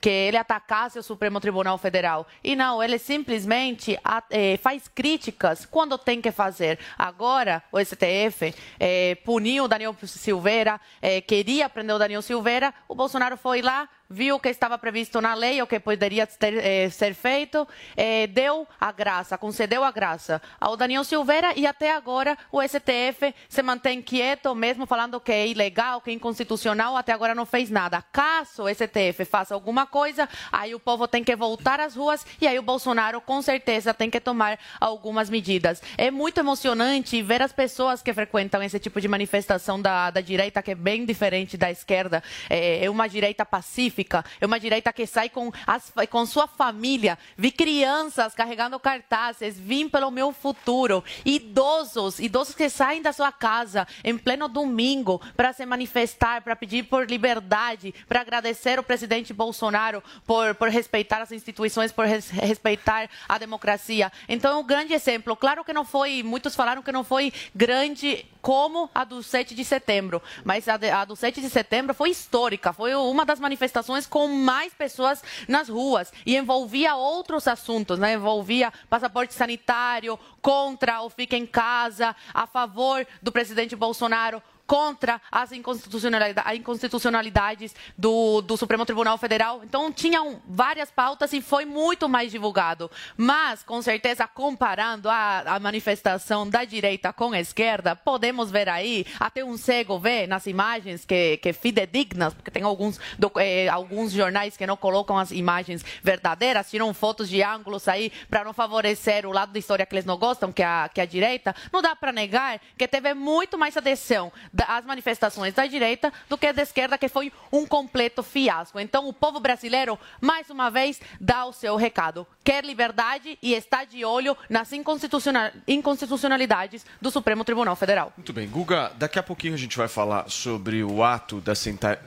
que 0.00 0.10
ele 0.10 0.36
atacasse 0.36 0.98
o 0.98 1.02
Supremo 1.02 1.40
Tribunal 1.40 1.78
Federal. 1.78 2.26
E 2.42 2.54
não, 2.56 2.82
ele 2.82 2.98
simplesmente 2.98 3.98
eh, 4.30 4.56
faz 4.58 4.88
críticas 4.88 5.64
quando 5.64 5.96
tem 5.96 6.20
que 6.20 6.30
fazer. 6.30 6.78
Agora, 6.98 7.62
o 7.70 7.78
STF 7.78 8.54
eh, 8.78 9.16
puniu 9.24 9.64
o 9.64 9.68
Daniel 9.68 9.94
Silveira, 10.04 10.80
eh, 11.00 11.20
queria 11.20 11.68
prender 11.68 11.94
o 11.94 11.98
Daniel 11.98 12.22
Silveira, 12.22 12.74
o 12.88 12.94
Bolsonaro 12.94 13.36
foi 13.36 13.62
lá, 13.62 13.88
viu 14.12 14.36
o 14.36 14.40
que 14.40 14.48
estava 14.48 14.76
previsto 14.78 15.20
na 15.20 15.34
lei, 15.34 15.60
o 15.62 15.66
que 15.66 15.80
poderia 15.80 16.26
ter, 16.26 16.54
eh, 16.58 16.90
ser 16.90 17.14
feito, 17.14 17.66
eh, 17.96 18.26
deu 18.26 18.68
a 18.78 18.92
graça, 18.92 19.38
concedeu 19.38 19.82
a 19.82 19.90
graça 19.90 20.40
ao 20.60 20.76
Daniel 20.76 21.02
Silveira 21.02 21.52
e 21.56 21.66
até 21.66 21.92
agora 21.92 22.36
o 22.50 22.60
STF 22.62 23.34
se 23.48 23.62
mantém 23.62 24.02
quieto, 24.02 24.54
mesmo 24.54 24.86
falando 24.86 25.18
que 25.18 25.32
é 25.32 25.46
ilegal, 25.46 26.00
que 26.00 26.10
é 26.10 26.12
inconstitucional, 26.12 26.96
até 26.96 27.12
agora 27.12 27.34
não 27.34 27.46
fez 27.46 27.70
nada. 27.70 28.02
Caso 28.12 28.64
o 28.64 28.68
STF 28.68 29.24
faça 29.24 29.54
alguma 29.54 29.86
coisa, 29.86 30.28
aí 30.50 30.74
o 30.74 30.80
povo 30.80 31.08
tem 31.08 31.24
que 31.24 31.34
voltar 31.34 31.80
às 31.80 31.96
ruas 31.96 32.26
e 32.40 32.46
aí 32.46 32.58
o 32.58 32.62
Bolsonaro 32.62 33.20
com 33.20 33.40
certeza 33.40 33.94
tem 33.94 34.10
que 34.10 34.20
tomar 34.20 34.58
algumas 34.78 35.30
medidas. 35.30 35.82
É 35.96 36.10
muito 36.10 36.38
emocionante 36.38 37.22
ver 37.22 37.40
as 37.40 37.52
pessoas 37.52 38.02
que 38.02 38.12
frequentam 38.12 38.62
esse 38.62 38.78
tipo 38.78 39.00
de 39.00 39.08
manifestação 39.08 39.80
da, 39.80 40.10
da 40.10 40.20
direita, 40.20 40.62
que 40.62 40.72
é 40.72 40.74
bem 40.74 41.04
diferente 41.04 41.56
da 41.56 41.70
esquerda. 41.70 42.22
É, 42.50 42.84
é 42.84 42.90
uma 42.90 43.08
direita 43.08 43.44
pacífica, 43.44 44.01
é 44.40 44.46
uma 44.46 44.58
direita 44.60 44.92
que 44.92 45.06
sai 45.06 45.28
com, 45.28 45.52
as, 45.66 45.92
com 46.10 46.26
sua 46.26 46.46
família. 46.46 47.18
Vi 47.36 47.50
crianças 47.50 48.34
carregando 48.34 48.78
cartazes, 48.78 49.58
vim 49.58 49.88
pelo 49.88 50.10
meu 50.10 50.32
futuro. 50.32 51.04
Idosos, 51.24 52.18
idosos 52.18 52.54
que 52.54 52.68
saem 52.68 53.02
da 53.02 53.12
sua 53.12 53.32
casa 53.32 53.86
em 54.04 54.16
pleno 54.16 54.48
domingo 54.48 55.20
para 55.36 55.52
se 55.52 55.64
manifestar, 55.66 56.42
para 56.42 56.56
pedir 56.56 56.84
por 56.84 57.08
liberdade, 57.08 57.94
para 58.08 58.20
agradecer 58.20 58.78
o 58.78 58.82
presidente 58.82 59.32
Bolsonaro 59.32 60.02
por, 60.26 60.54
por 60.54 60.68
respeitar 60.68 61.20
as 61.22 61.32
instituições, 61.32 61.92
por 61.92 62.06
res- 62.06 62.30
respeitar 62.30 63.08
a 63.28 63.38
democracia. 63.38 64.10
Então, 64.28 64.52
é 64.52 64.56
um 64.56 64.64
grande 64.64 64.92
exemplo. 64.92 65.36
Claro 65.36 65.64
que 65.64 65.72
não 65.72 65.84
foi, 65.84 66.22
muitos 66.22 66.54
falaram 66.54 66.82
que 66.82 66.92
não 66.92 67.04
foi 67.04 67.32
grande 67.54 68.24
como 68.42 68.90
a 68.92 69.04
do 69.04 69.22
7 69.22 69.54
de 69.54 69.64
setembro, 69.64 70.20
mas 70.44 70.68
a, 70.68 70.76
de- 70.76 70.90
a 70.90 71.04
do 71.04 71.14
7 71.16 71.40
de 71.40 71.48
setembro 71.48 71.94
foi 71.94 72.10
histórica, 72.10 72.72
foi 72.72 72.92
uma 72.96 73.24
das 73.24 73.38
manifestações 73.38 74.04
com 74.06 74.26
mais 74.28 74.74
pessoas 74.74 75.22
nas 75.46 75.68
ruas 75.68 76.12
e 76.26 76.36
envolvia 76.36 76.96
outros 76.96 77.46
assuntos, 77.46 77.98
né? 78.00 78.14
envolvia 78.14 78.72
passaporte 78.90 79.32
sanitário, 79.32 80.18
contra 80.42 81.00
o 81.02 81.08
fica 81.08 81.36
em 81.36 81.46
casa, 81.46 82.16
a 82.34 82.46
favor 82.46 83.06
do 83.22 83.30
presidente 83.30 83.76
Bolsonaro, 83.76 84.42
contra 84.72 85.20
as 85.30 85.52
inconstitucionalida- 85.52 86.40
as 86.46 86.56
inconstitucionalidades 86.56 87.74
do, 87.98 88.40
do 88.40 88.56
Supremo 88.56 88.86
Tribunal 88.86 89.18
Federal. 89.18 89.60
Então, 89.62 89.92
tinham 89.92 90.40
várias 90.48 90.90
pautas 90.90 91.30
e 91.34 91.42
foi 91.42 91.66
muito 91.66 92.08
mais 92.08 92.32
divulgado. 92.32 92.90
Mas, 93.14 93.62
com 93.62 93.82
certeza, 93.82 94.26
comparando 94.26 95.10
a, 95.10 95.40
a 95.40 95.60
manifestação 95.60 96.48
da 96.48 96.64
direita 96.64 97.12
com 97.12 97.32
a 97.32 97.38
esquerda, 97.40 97.94
podemos 97.94 98.50
ver 98.50 98.66
aí, 98.66 99.04
até 99.20 99.44
um 99.44 99.58
cego 99.58 99.98
vê 99.98 100.26
nas 100.26 100.46
imagens 100.46 101.04
que, 101.04 101.36
que 101.36 101.52
fidedignas, 101.52 102.32
porque 102.32 102.50
tem 102.50 102.62
alguns, 102.62 102.98
doc- 103.18 103.36
eh, 103.40 103.68
alguns 103.68 104.10
jornais 104.10 104.56
que 104.56 104.66
não 104.66 104.78
colocam 104.78 105.18
as 105.18 105.32
imagens 105.32 105.84
verdadeiras, 106.02 106.70
tiram 106.70 106.94
fotos 106.94 107.28
de 107.28 107.42
ângulos 107.42 107.88
aí 107.88 108.10
para 108.30 108.42
não 108.42 108.54
favorecer 108.54 109.26
o 109.26 109.32
lado 109.32 109.52
da 109.52 109.58
história 109.58 109.84
que 109.84 109.94
eles 109.94 110.06
não 110.06 110.16
gostam, 110.16 110.50
que 110.50 110.62
é 110.62 110.66
a, 110.66 110.88
que 110.88 110.98
é 110.98 111.04
a 111.04 111.06
direita. 111.06 111.54
Não 111.70 111.82
dá 111.82 111.94
para 111.94 112.10
negar 112.10 112.58
que 112.78 112.88
teve 112.88 113.12
muito 113.12 113.58
mais 113.58 113.76
adesão 113.76 114.32
das 114.66 114.84
manifestações 114.84 115.54
da 115.54 115.66
direita 115.66 116.12
do 116.28 116.38
que 116.38 116.52
da 116.52 116.62
esquerda, 116.62 116.96
que 116.98 117.08
foi 117.08 117.32
um 117.52 117.66
completo 117.66 118.22
fiasco. 118.22 118.78
Então, 118.80 119.08
o 119.08 119.12
povo 119.12 119.40
brasileiro, 119.40 119.98
mais 120.20 120.48
uma 120.50 120.70
vez, 120.70 121.00
dá 121.20 121.44
o 121.44 121.52
seu 121.52 121.76
recado. 121.76 122.26
Quer 122.44 122.64
liberdade 122.64 123.38
e 123.42 123.54
está 123.54 123.84
de 123.84 124.04
olho 124.04 124.36
nas 124.48 124.72
inconstitucional- 124.72 125.50
inconstitucionalidades 125.66 126.84
do 127.00 127.10
Supremo 127.10 127.44
Tribunal 127.44 127.76
Federal. 127.76 128.12
Muito 128.16 128.32
bem, 128.32 128.48
Guga, 128.48 128.92
daqui 128.96 129.18
a 129.18 129.22
pouquinho 129.22 129.54
a 129.54 129.58
gente 129.58 129.76
vai 129.76 129.88
falar 129.88 130.28
sobre 130.28 130.82
o 130.82 131.02
ato 131.04 131.40
das 131.40 131.58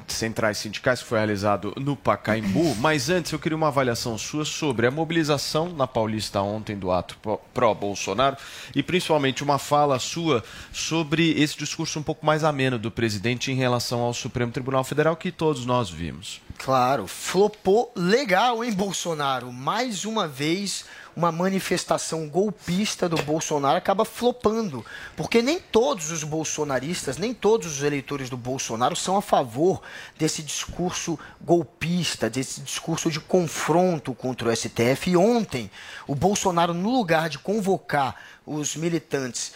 centrais 0.07 0.57
sindicais 0.57 1.01
que 1.01 1.07
foi 1.07 1.17
realizado 1.17 1.73
no 1.77 1.95
Pacaembu, 1.95 2.75
mas 2.79 3.09
antes 3.09 3.31
eu 3.31 3.39
queria 3.39 3.55
uma 3.55 3.67
avaliação 3.67 4.17
sua 4.17 4.45
sobre 4.45 4.87
a 4.87 4.91
mobilização 4.91 5.69
na 5.69 5.87
Paulista 5.87 6.41
ontem 6.41 6.77
do 6.77 6.91
ato 6.91 7.17
pró- 7.21 7.39
pró-Bolsonaro 7.53 8.37
e 8.75 8.83
principalmente 8.83 9.43
uma 9.43 9.57
fala 9.57 9.97
sua 9.99 10.43
sobre 10.71 11.31
esse 11.41 11.57
discurso 11.57 11.99
um 11.99 12.03
pouco 12.03 12.25
mais 12.25 12.43
ameno 12.45 12.79
do 12.79 12.89
presidente 12.91 13.51
em 13.51 13.55
relação 13.55 13.99
ao 13.99 14.13
Supremo 14.13 14.51
Tribunal 14.51 14.83
Federal 14.83 15.15
que 15.15 15.31
todos 15.31 15.65
nós 15.65 15.89
vimos. 15.89 16.41
Claro, 16.57 17.07
flopou 17.07 17.91
legal, 17.95 18.63
hein, 18.63 18.71
Bolsonaro? 18.71 19.51
Mais 19.51 20.05
uma 20.05 20.27
vez, 20.27 20.85
uma 21.15 21.31
manifestação 21.31 22.27
golpista 22.27 23.07
do 23.07 23.15
Bolsonaro 23.23 23.77
acaba 23.77 24.03
flopando. 24.03 24.85
Porque 25.15 25.41
nem 25.41 25.59
todos 25.59 26.11
os 26.11 26.23
bolsonaristas, 26.23 27.17
nem 27.17 27.33
todos 27.33 27.77
os 27.77 27.83
eleitores 27.83 28.29
do 28.29 28.37
Bolsonaro 28.37 28.95
são 28.95 29.17
a 29.17 29.21
favor 29.21 29.81
desse 30.17 30.43
discurso 30.43 31.17
golpista, 31.41 32.29
desse 32.29 32.61
discurso 32.61 33.09
de 33.09 33.19
confronto 33.19 34.13
contra 34.13 34.49
o 34.49 34.55
STF. 34.55 35.11
E 35.11 35.17
ontem, 35.17 35.71
o 36.07 36.15
Bolsonaro, 36.15 36.73
no 36.73 36.89
lugar 36.89 37.29
de 37.29 37.39
convocar 37.39 38.15
os 38.45 38.75
militantes 38.75 39.53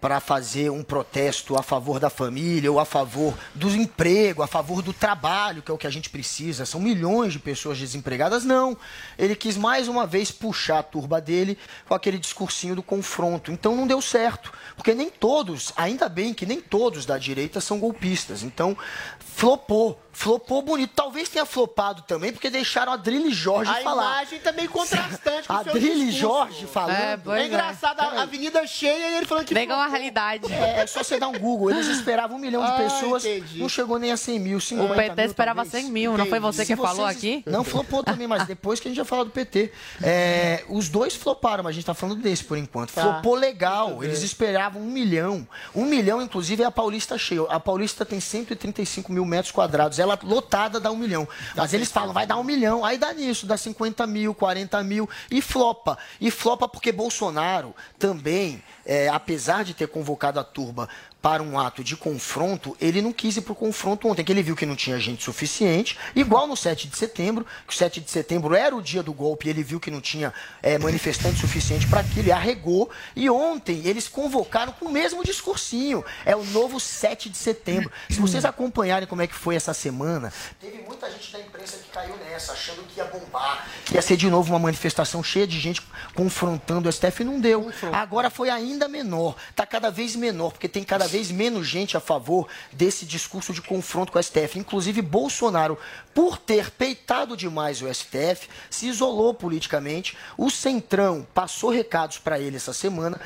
para 0.00 0.20
fazer 0.20 0.70
um 0.70 0.82
protesto 0.82 1.56
a 1.56 1.62
favor 1.62 1.98
da 1.98 2.08
família 2.08 2.70
ou 2.70 2.78
a 2.78 2.84
favor 2.84 3.36
do 3.54 3.68
emprego, 3.68 4.42
a 4.42 4.46
favor 4.46 4.82
do 4.82 4.92
trabalho, 4.92 5.62
que 5.62 5.70
é 5.70 5.74
o 5.74 5.78
que 5.78 5.86
a 5.86 5.90
gente 5.90 6.08
precisa. 6.08 6.64
São 6.64 6.80
milhões 6.80 7.32
de 7.32 7.38
pessoas 7.38 7.78
desempregadas. 7.78 8.44
Não. 8.44 8.76
Ele 9.18 9.34
quis 9.34 9.56
mais 9.56 9.88
uma 9.88 10.06
vez 10.06 10.30
puxar 10.30 10.78
a 10.78 10.82
turba 10.82 11.20
dele 11.20 11.58
com 11.88 11.94
aquele 11.94 12.18
discursinho 12.18 12.76
do 12.76 12.82
confronto. 12.82 13.50
Então 13.50 13.76
não 13.76 13.86
deu 13.86 14.00
certo. 14.00 14.52
Porque 14.76 14.94
nem 14.94 15.10
todos, 15.10 15.72
ainda 15.76 16.08
bem 16.08 16.32
que 16.32 16.46
nem 16.46 16.60
todos 16.60 17.04
da 17.04 17.18
direita 17.18 17.60
são 17.60 17.78
golpistas. 17.78 18.42
Então 18.42 18.76
flopou. 19.18 20.00
Flopou 20.14 20.62
bonito. 20.62 20.92
Talvez 20.94 21.28
tenha 21.28 21.44
flopado 21.44 22.02
também, 22.02 22.32
porque 22.32 22.48
deixaram 22.48 22.92
a 22.92 22.96
Drilly 22.96 23.32
Jorge 23.32 23.70
A 23.70 23.82
falar. 23.82 24.02
imagem 24.22 24.38
também 24.38 24.66
contrastante 24.68 25.48
com 25.48 25.52
A 25.52 25.60
o 25.60 25.64
seu 25.64 25.72
Drilly. 25.72 26.12
Jorge 26.12 26.66
falando. 26.66 27.32
É, 27.32 27.38
É 27.38 27.42
é. 27.42 27.46
engraçado, 27.46 28.00
a 28.00 28.22
avenida 28.22 28.66
cheia 28.66 29.10
e 29.10 29.16
ele 29.16 29.26
falando 29.26 29.44
que... 29.44 29.52
Negam 29.54 29.78
a 29.78 29.86
realidade. 29.88 30.50
É, 30.52 30.80
é 30.82 30.86
só 30.86 31.02
você 31.02 31.18
dar 31.18 31.28
um 31.28 31.38
Google. 31.38 31.70
Eles 31.70 31.88
esperavam 31.88 32.36
um 32.36 32.40
milhão 32.40 32.64
de 32.64 32.70
Ah, 32.70 32.76
pessoas, 32.76 33.24
entendi. 33.24 33.58
não 33.58 33.68
chegou 33.68 33.98
nem 33.98 34.12
a 34.12 34.16
100 34.16 34.38
mil, 34.38 34.60
50 34.60 34.92
O 34.92 34.96
PT 34.96 35.14
mil, 35.16 35.24
esperava 35.26 35.62
talvez. 35.64 35.84
100 35.84 35.92
mil, 35.92 36.16
não 36.16 36.26
foi 36.26 36.38
você 36.40 36.64
que 36.64 36.76
falou 36.76 37.04
aqui? 37.04 37.42
Não, 37.46 37.64
flopou 37.64 38.02
também, 38.04 38.26
mas 38.26 38.46
depois 38.46 38.78
que 38.80 38.88
a 38.88 38.90
gente 38.90 38.98
já 38.98 39.04
falou 39.04 39.24
do 39.24 39.30
PT. 39.32 39.72
É, 40.02 40.64
os 40.68 40.88
dois 40.88 41.14
floparam, 41.14 41.64
mas 41.64 41.70
a 41.70 41.74
gente 41.74 41.86
tá 41.86 41.94
falando 41.94 42.20
desse 42.20 42.44
por 42.44 42.56
enquanto. 42.56 42.92
Tá. 42.92 43.02
Flopou 43.02 43.34
legal, 43.34 44.02
eles 44.04 44.22
esperavam 44.22 44.80
um 44.80 44.86
milhão. 44.86 45.46
Um 45.74 45.84
milhão, 45.84 46.22
inclusive, 46.22 46.62
é 46.62 46.66
a 46.66 46.70
Paulista 46.70 47.18
cheia. 47.18 47.42
A 47.48 47.58
Paulista 47.58 48.04
tem 48.04 48.20
135 48.20 49.10
mil 49.12 49.24
metros 49.24 49.50
quadrados. 49.50 49.98
Ela 50.04 50.18
lotada 50.22 50.78
dá 50.78 50.90
um 50.90 50.96
milhão. 50.96 51.26
Mas 51.56 51.72
eles 51.72 51.90
falam, 51.90 52.12
vai 52.12 52.26
dar 52.26 52.36
um 52.36 52.44
milhão. 52.44 52.84
Aí 52.84 52.96
dá 52.98 53.12
nisso, 53.12 53.46
dá 53.46 53.56
50 53.56 54.06
mil, 54.06 54.34
40 54.34 54.82
mil 54.84 55.08
e 55.30 55.40
flopa. 55.40 55.98
E 56.20 56.30
flopa 56.30 56.68
porque 56.68 56.92
Bolsonaro 56.92 57.74
também, 57.98 58.62
é, 58.84 59.08
apesar 59.08 59.64
de 59.64 59.74
ter 59.74 59.88
convocado 59.88 60.38
a 60.38 60.44
turba 60.44 60.88
para 61.24 61.42
um 61.42 61.58
ato 61.58 61.82
de 61.82 61.96
confronto, 61.96 62.76
ele 62.78 63.00
não 63.00 63.10
quis 63.10 63.38
ir 63.38 63.40
para 63.40 63.54
o 63.54 63.56
confronto 63.56 64.06
ontem, 64.06 64.22
que 64.22 64.30
ele 64.30 64.42
viu 64.42 64.54
que 64.54 64.66
não 64.66 64.76
tinha 64.76 65.00
gente 65.00 65.24
suficiente, 65.24 65.98
igual 66.14 66.46
no 66.46 66.54
7 66.54 66.86
de 66.86 66.98
setembro, 66.98 67.46
que 67.66 67.72
o 67.72 67.74
7 67.74 68.02
de 68.02 68.10
setembro 68.10 68.54
era 68.54 68.76
o 68.76 68.82
dia 68.82 69.02
do 69.02 69.10
golpe, 69.10 69.46
e 69.46 69.50
ele 69.50 69.62
viu 69.62 69.80
que 69.80 69.90
não 69.90 70.02
tinha 70.02 70.34
é, 70.62 70.76
manifestante 70.76 71.40
suficiente 71.40 71.86
para 71.86 72.00
aquilo, 72.00 72.28
e 72.28 72.30
arregou, 72.30 72.90
e 73.16 73.30
ontem 73.30 73.80
eles 73.86 74.06
convocaram 74.06 74.74
com 74.74 74.84
o 74.84 74.92
mesmo 74.92 75.24
discursinho, 75.24 76.04
é 76.26 76.36
o 76.36 76.44
novo 76.44 76.78
7 76.78 77.30
de 77.30 77.38
setembro. 77.38 77.90
Se 78.10 78.20
vocês 78.20 78.44
acompanharem 78.44 79.08
como 79.08 79.22
é 79.22 79.26
que 79.26 79.34
foi 79.34 79.56
essa 79.56 79.72
semana, 79.72 80.30
teve 80.60 80.82
muita 80.82 81.10
gente 81.10 81.32
da 81.32 81.40
imprensa 81.40 81.78
que 81.78 81.88
caiu 81.88 82.18
nessa, 82.18 82.52
achando 82.52 82.82
que 82.82 82.98
ia 82.98 83.04
bombar, 83.06 83.66
que 83.86 83.94
ia 83.94 84.02
ser 84.02 84.18
de 84.18 84.28
novo 84.28 84.52
uma 84.52 84.58
manifestação 84.58 85.22
cheia 85.22 85.46
de 85.46 85.58
gente 85.58 85.80
confrontando 86.14 86.86
o 86.86 86.92
STF, 86.92 87.22
e 87.22 87.24
não 87.24 87.40
deu. 87.40 87.72
Agora 87.94 88.28
foi 88.28 88.50
ainda 88.50 88.88
menor, 88.88 89.36
está 89.48 89.64
cada 89.64 89.90
vez 89.90 90.14
menor, 90.14 90.50
porque 90.50 90.68
tem 90.68 90.84
cada 90.84 91.06
vez 91.06 91.13
menos 91.30 91.66
gente 91.66 91.96
a 91.96 92.00
favor 92.00 92.48
desse 92.72 93.04
discurso 93.04 93.52
de 93.52 93.62
confronto 93.62 94.12
com 94.12 94.18
o 94.18 94.22
STF. 94.22 94.58
Inclusive, 94.58 95.02
Bolsonaro, 95.02 95.78
por 96.14 96.38
ter 96.38 96.70
peitado 96.70 97.36
demais 97.36 97.82
o 97.82 97.92
STF, 97.92 98.48
se 98.70 98.86
isolou 98.86 99.34
politicamente. 99.34 100.16
O 100.38 100.48
Centrão 100.48 101.26
passou 101.34 101.70
recados 101.70 102.18
para 102.18 102.38
ele 102.38 102.56
essa 102.56 102.72
semana. 102.72 103.20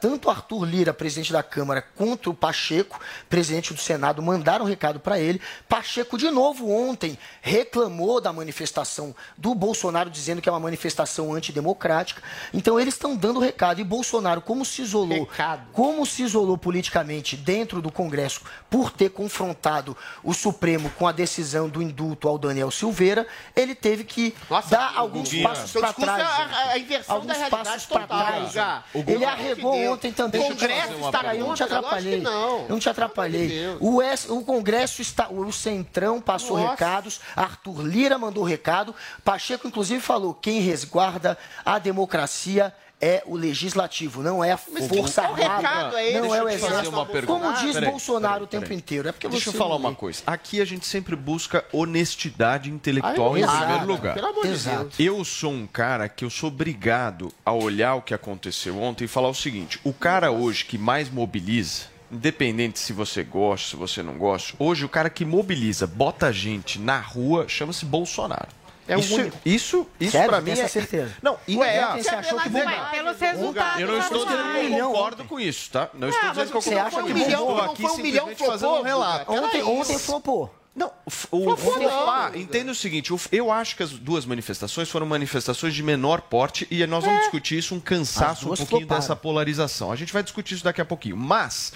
Tanto 0.00 0.30
Arthur 0.30 0.64
Lira, 0.64 0.94
presidente 0.94 1.32
da 1.32 1.42
Câmara, 1.42 1.82
quanto 1.82 2.30
o 2.30 2.34
Pacheco, 2.34 2.98
presidente 3.28 3.74
do 3.74 3.80
Senado, 3.80 4.22
mandaram 4.22 4.64
recado 4.64 4.98
para 4.98 5.20
ele. 5.20 5.40
Pacheco, 5.68 6.16
de 6.16 6.30
novo, 6.30 6.70
ontem, 6.70 7.18
reclamou 7.42 8.20
da 8.20 8.32
manifestação 8.32 9.14
do 9.36 9.54
Bolsonaro, 9.54 10.08
dizendo 10.08 10.40
que 10.40 10.48
é 10.48 10.52
uma 10.52 10.60
manifestação 10.60 11.34
antidemocrática. 11.34 12.22
Então, 12.54 12.80
eles 12.80 12.94
estão 12.94 13.14
dando 13.14 13.38
recado. 13.38 13.80
E 13.80 13.84
Bolsonaro, 13.84 14.40
como 14.40 14.64
se 14.64 14.82
isolou, 14.82 15.28
como 15.72 16.06
se 16.06 16.22
isolou 16.22 16.56
politicamente 16.56 17.36
dentro 17.36 17.82
do 17.82 17.92
Congresso 17.92 18.40
por 18.70 18.90
ter 18.90 19.10
confrontado 19.10 19.96
o 20.24 20.32
Supremo 20.32 20.90
com 20.98 21.06
a 21.06 21.12
decisão 21.12 21.68
do 21.68 21.82
indulto 21.82 22.29
ao 22.30 22.38
Daniel 22.38 22.70
Silveira, 22.70 23.26
ele 23.54 23.74
teve 23.74 24.04
que 24.04 24.34
dar 24.70 24.92
alguns 24.96 25.32
passos 25.42 25.72
para 25.72 25.88
discurso 25.88 26.00
trás. 26.00 26.20
é 26.20 26.24
a- 26.24 26.70
a 26.72 26.78
inversão 26.78 27.14
alguns 27.16 27.28
da 27.28 27.34
realidade 27.34 27.64
passos 27.68 27.86
para 27.86 28.00
total, 28.06 28.26
trás. 28.26 28.84
O 28.94 28.98
Ele 29.10 29.24
arregou 29.24 29.92
ontem 29.92 30.12
também. 30.12 30.40
Deixa 30.40 30.52
eu 30.52 30.56
te 30.56 30.66
Deixa 30.66 30.92
eu 31.34 31.46
não 31.46 31.54
te 31.54 31.62
atrapalhei. 31.62 32.20
não. 32.20 32.58
Eu 32.62 32.68
não 32.68 32.78
te 32.78 32.88
atrapalhei. 32.88 33.76
O, 33.80 34.00
S- 34.02 34.30
o 34.30 34.42
Congresso 34.42 35.02
está. 35.02 35.28
O 35.28 35.52
Centrão 35.52 36.20
passou 36.20 36.56
Nossa. 36.58 36.70
recados. 36.70 37.20
Arthur 37.36 37.82
Lira 37.82 38.18
mandou 38.18 38.44
recado. 38.44 38.94
Pacheco, 39.24 39.66
inclusive, 39.68 40.00
falou: 40.00 40.32
quem 40.34 40.60
resguarda 40.60 41.36
a 41.64 41.78
democracia. 41.78 42.72
É 43.02 43.22
o 43.24 43.34
legislativo, 43.34 44.22
não 44.22 44.44
é 44.44 44.52
a 44.52 44.58
força 44.58 45.22
armada, 45.22 45.56
recado 45.56 45.96
é 45.96 46.20
não 46.20 46.34
é 46.34 46.42
o 46.42 46.48
eu 46.48 46.54
te 46.54 46.60
fazer 46.60 46.72
exército. 46.74 46.96
uma 46.96 47.06
pergunta. 47.06 47.40
Como 47.40 47.52
diz 47.64 47.72
Peraí, 47.72 47.90
Bolsonaro 47.90 48.32
peraí, 48.34 48.44
o 48.44 48.46
tempo 48.46 48.62
peraí. 48.64 48.76
inteiro. 48.76 49.08
É 49.08 49.12
porque 49.12 49.28
Deixa 49.28 49.48
eu 49.48 49.54
falar 49.54 49.70
não 49.70 49.76
uma 49.78 49.94
coisa. 49.94 50.22
Aqui 50.26 50.60
a 50.60 50.64
gente 50.66 50.86
sempre 50.86 51.16
busca 51.16 51.64
honestidade 51.72 52.70
intelectual 52.70 53.34
Ah, 53.34 53.38
em 53.38 53.42
exato. 53.42 53.58
primeiro 53.58 53.86
lugar. 53.86 54.14
Pelo 54.14 54.26
amor 54.26 54.46
de 54.46 54.52
Exato. 54.52 54.78
Deus. 54.96 55.00
Eu 55.00 55.24
sou 55.24 55.50
um 55.52 55.66
cara 55.66 56.08
que 56.10 56.24
eu 56.24 56.30
sou 56.30 56.48
obrigado 56.48 57.32
a 57.44 57.52
olhar 57.52 57.94
o 57.94 58.02
que 58.02 58.12
aconteceu 58.12 58.78
ontem 58.80 59.04
e 59.04 59.08
falar 59.08 59.28
o 59.28 59.34
seguinte: 59.34 59.80
o 59.82 59.92
cara 59.94 60.30
hoje 60.30 60.64
que 60.66 60.76
mais 60.76 61.08
mobiliza, 61.08 61.84
independente 62.12 62.78
se 62.78 62.92
você 62.92 63.22
gosta, 63.24 63.70
se 63.70 63.76
você 63.76 64.02
não 64.02 64.14
gosta, 64.18 64.52
hoje 64.58 64.84
o 64.84 64.88
cara 64.88 65.08
que 65.08 65.24
mobiliza, 65.24 65.86
bota 65.86 66.26
a 66.26 66.32
gente 66.32 66.78
na 66.78 66.98
rua, 67.00 67.46
chama-se 67.48 67.84
Bolsonaro. 67.84 68.48
É 68.90 68.96
o 68.96 69.00
isso, 69.00 69.14
único. 69.14 69.38
isso, 69.44 69.86
isso 70.00 70.12
Sério? 70.12 70.28
pra 70.30 70.40
mim 70.40 70.50
essa 70.50 70.62
é 70.62 70.68
certeza? 70.68 71.14
Não, 71.22 71.32
Ué, 71.34 71.38
inegável. 71.48 71.88
ontem 71.90 72.02
você 72.02 72.08
achou 72.14 72.40
que 72.40 72.48
bombava. 72.48 72.90
pelos 72.90 73.18
resultados 73.20 73.80
Eu 73.80 73.86
não 73.88 73.98
estou 73.98 74.24
dizendo 74.26 74.42
que 74.42 74.48
eu 74.58 74.62
milhão 74.64 74.92
concordo 74.92 75.24
com 75.24 75.40
isso, 75.40 75.70
tá? 75.70 75.88
Não 75.94 76.08
estou 76.08 76.28
Ah, 76.28 76.32
dizendo 76.32 76.42
mas 76.42 76.50
que 76.50 76.56
eu 76.56 76.60
você 76.62 76.70
concordo 76.70 76.86
acha 76.88 77.00
com 77.00 77.06
que? 77.14 77.20
Estou 77.20 77.56
Não 77.56 77.64
aqui 77.70 77.82
foi 77.82 77.90
um 77.90 77.96
milhão, 77.98 78.28
um 78.28 78.36
flopou? 78.36 78.84
Ontem- 79.28 79.62
ontem 79.62 79.98
flopou. 79.98 80.54
Não, 80.74 80.90
o, 81.32 81.56
flopar, 81.56 82.36
entenda 82.36 82.70
o 82.70 82.74
seguinte, 82.74 83.12
eu 83.32 83.50
acho 83.50 83.76
que 83.76 83.82
as 83.82 83.90
duas 83.90 84.24
manifestações 84.24 84.88
foram 84.88 85.04
manifestações 85.04 85.74
de 85.74 85.82
menor 85.82 86.20
porte 86.22 86.66
e 86.70 86.86
nós 86.86 87.04
vamos 87.04 87.20
discutir 87.22 87.58
isso, 87.58 87.74
um 87.74 87.80
cansaço 87.80 88.44
um 88.46 88.48
pouquinho 88.56 88.68
floparam. 88.80 89.00
dessa 89.00 89.16
polarização. 89.16 89.90
A 89.90 89.96
gente 89.96 90.12
vai 90.12 90.22
discutir 90.22 90.54
isso 90.54 90.64
daqui 90.64 90.80
a 90.80 90.84
pouquinho. 90.84 91.16
Mas 91.16 91.72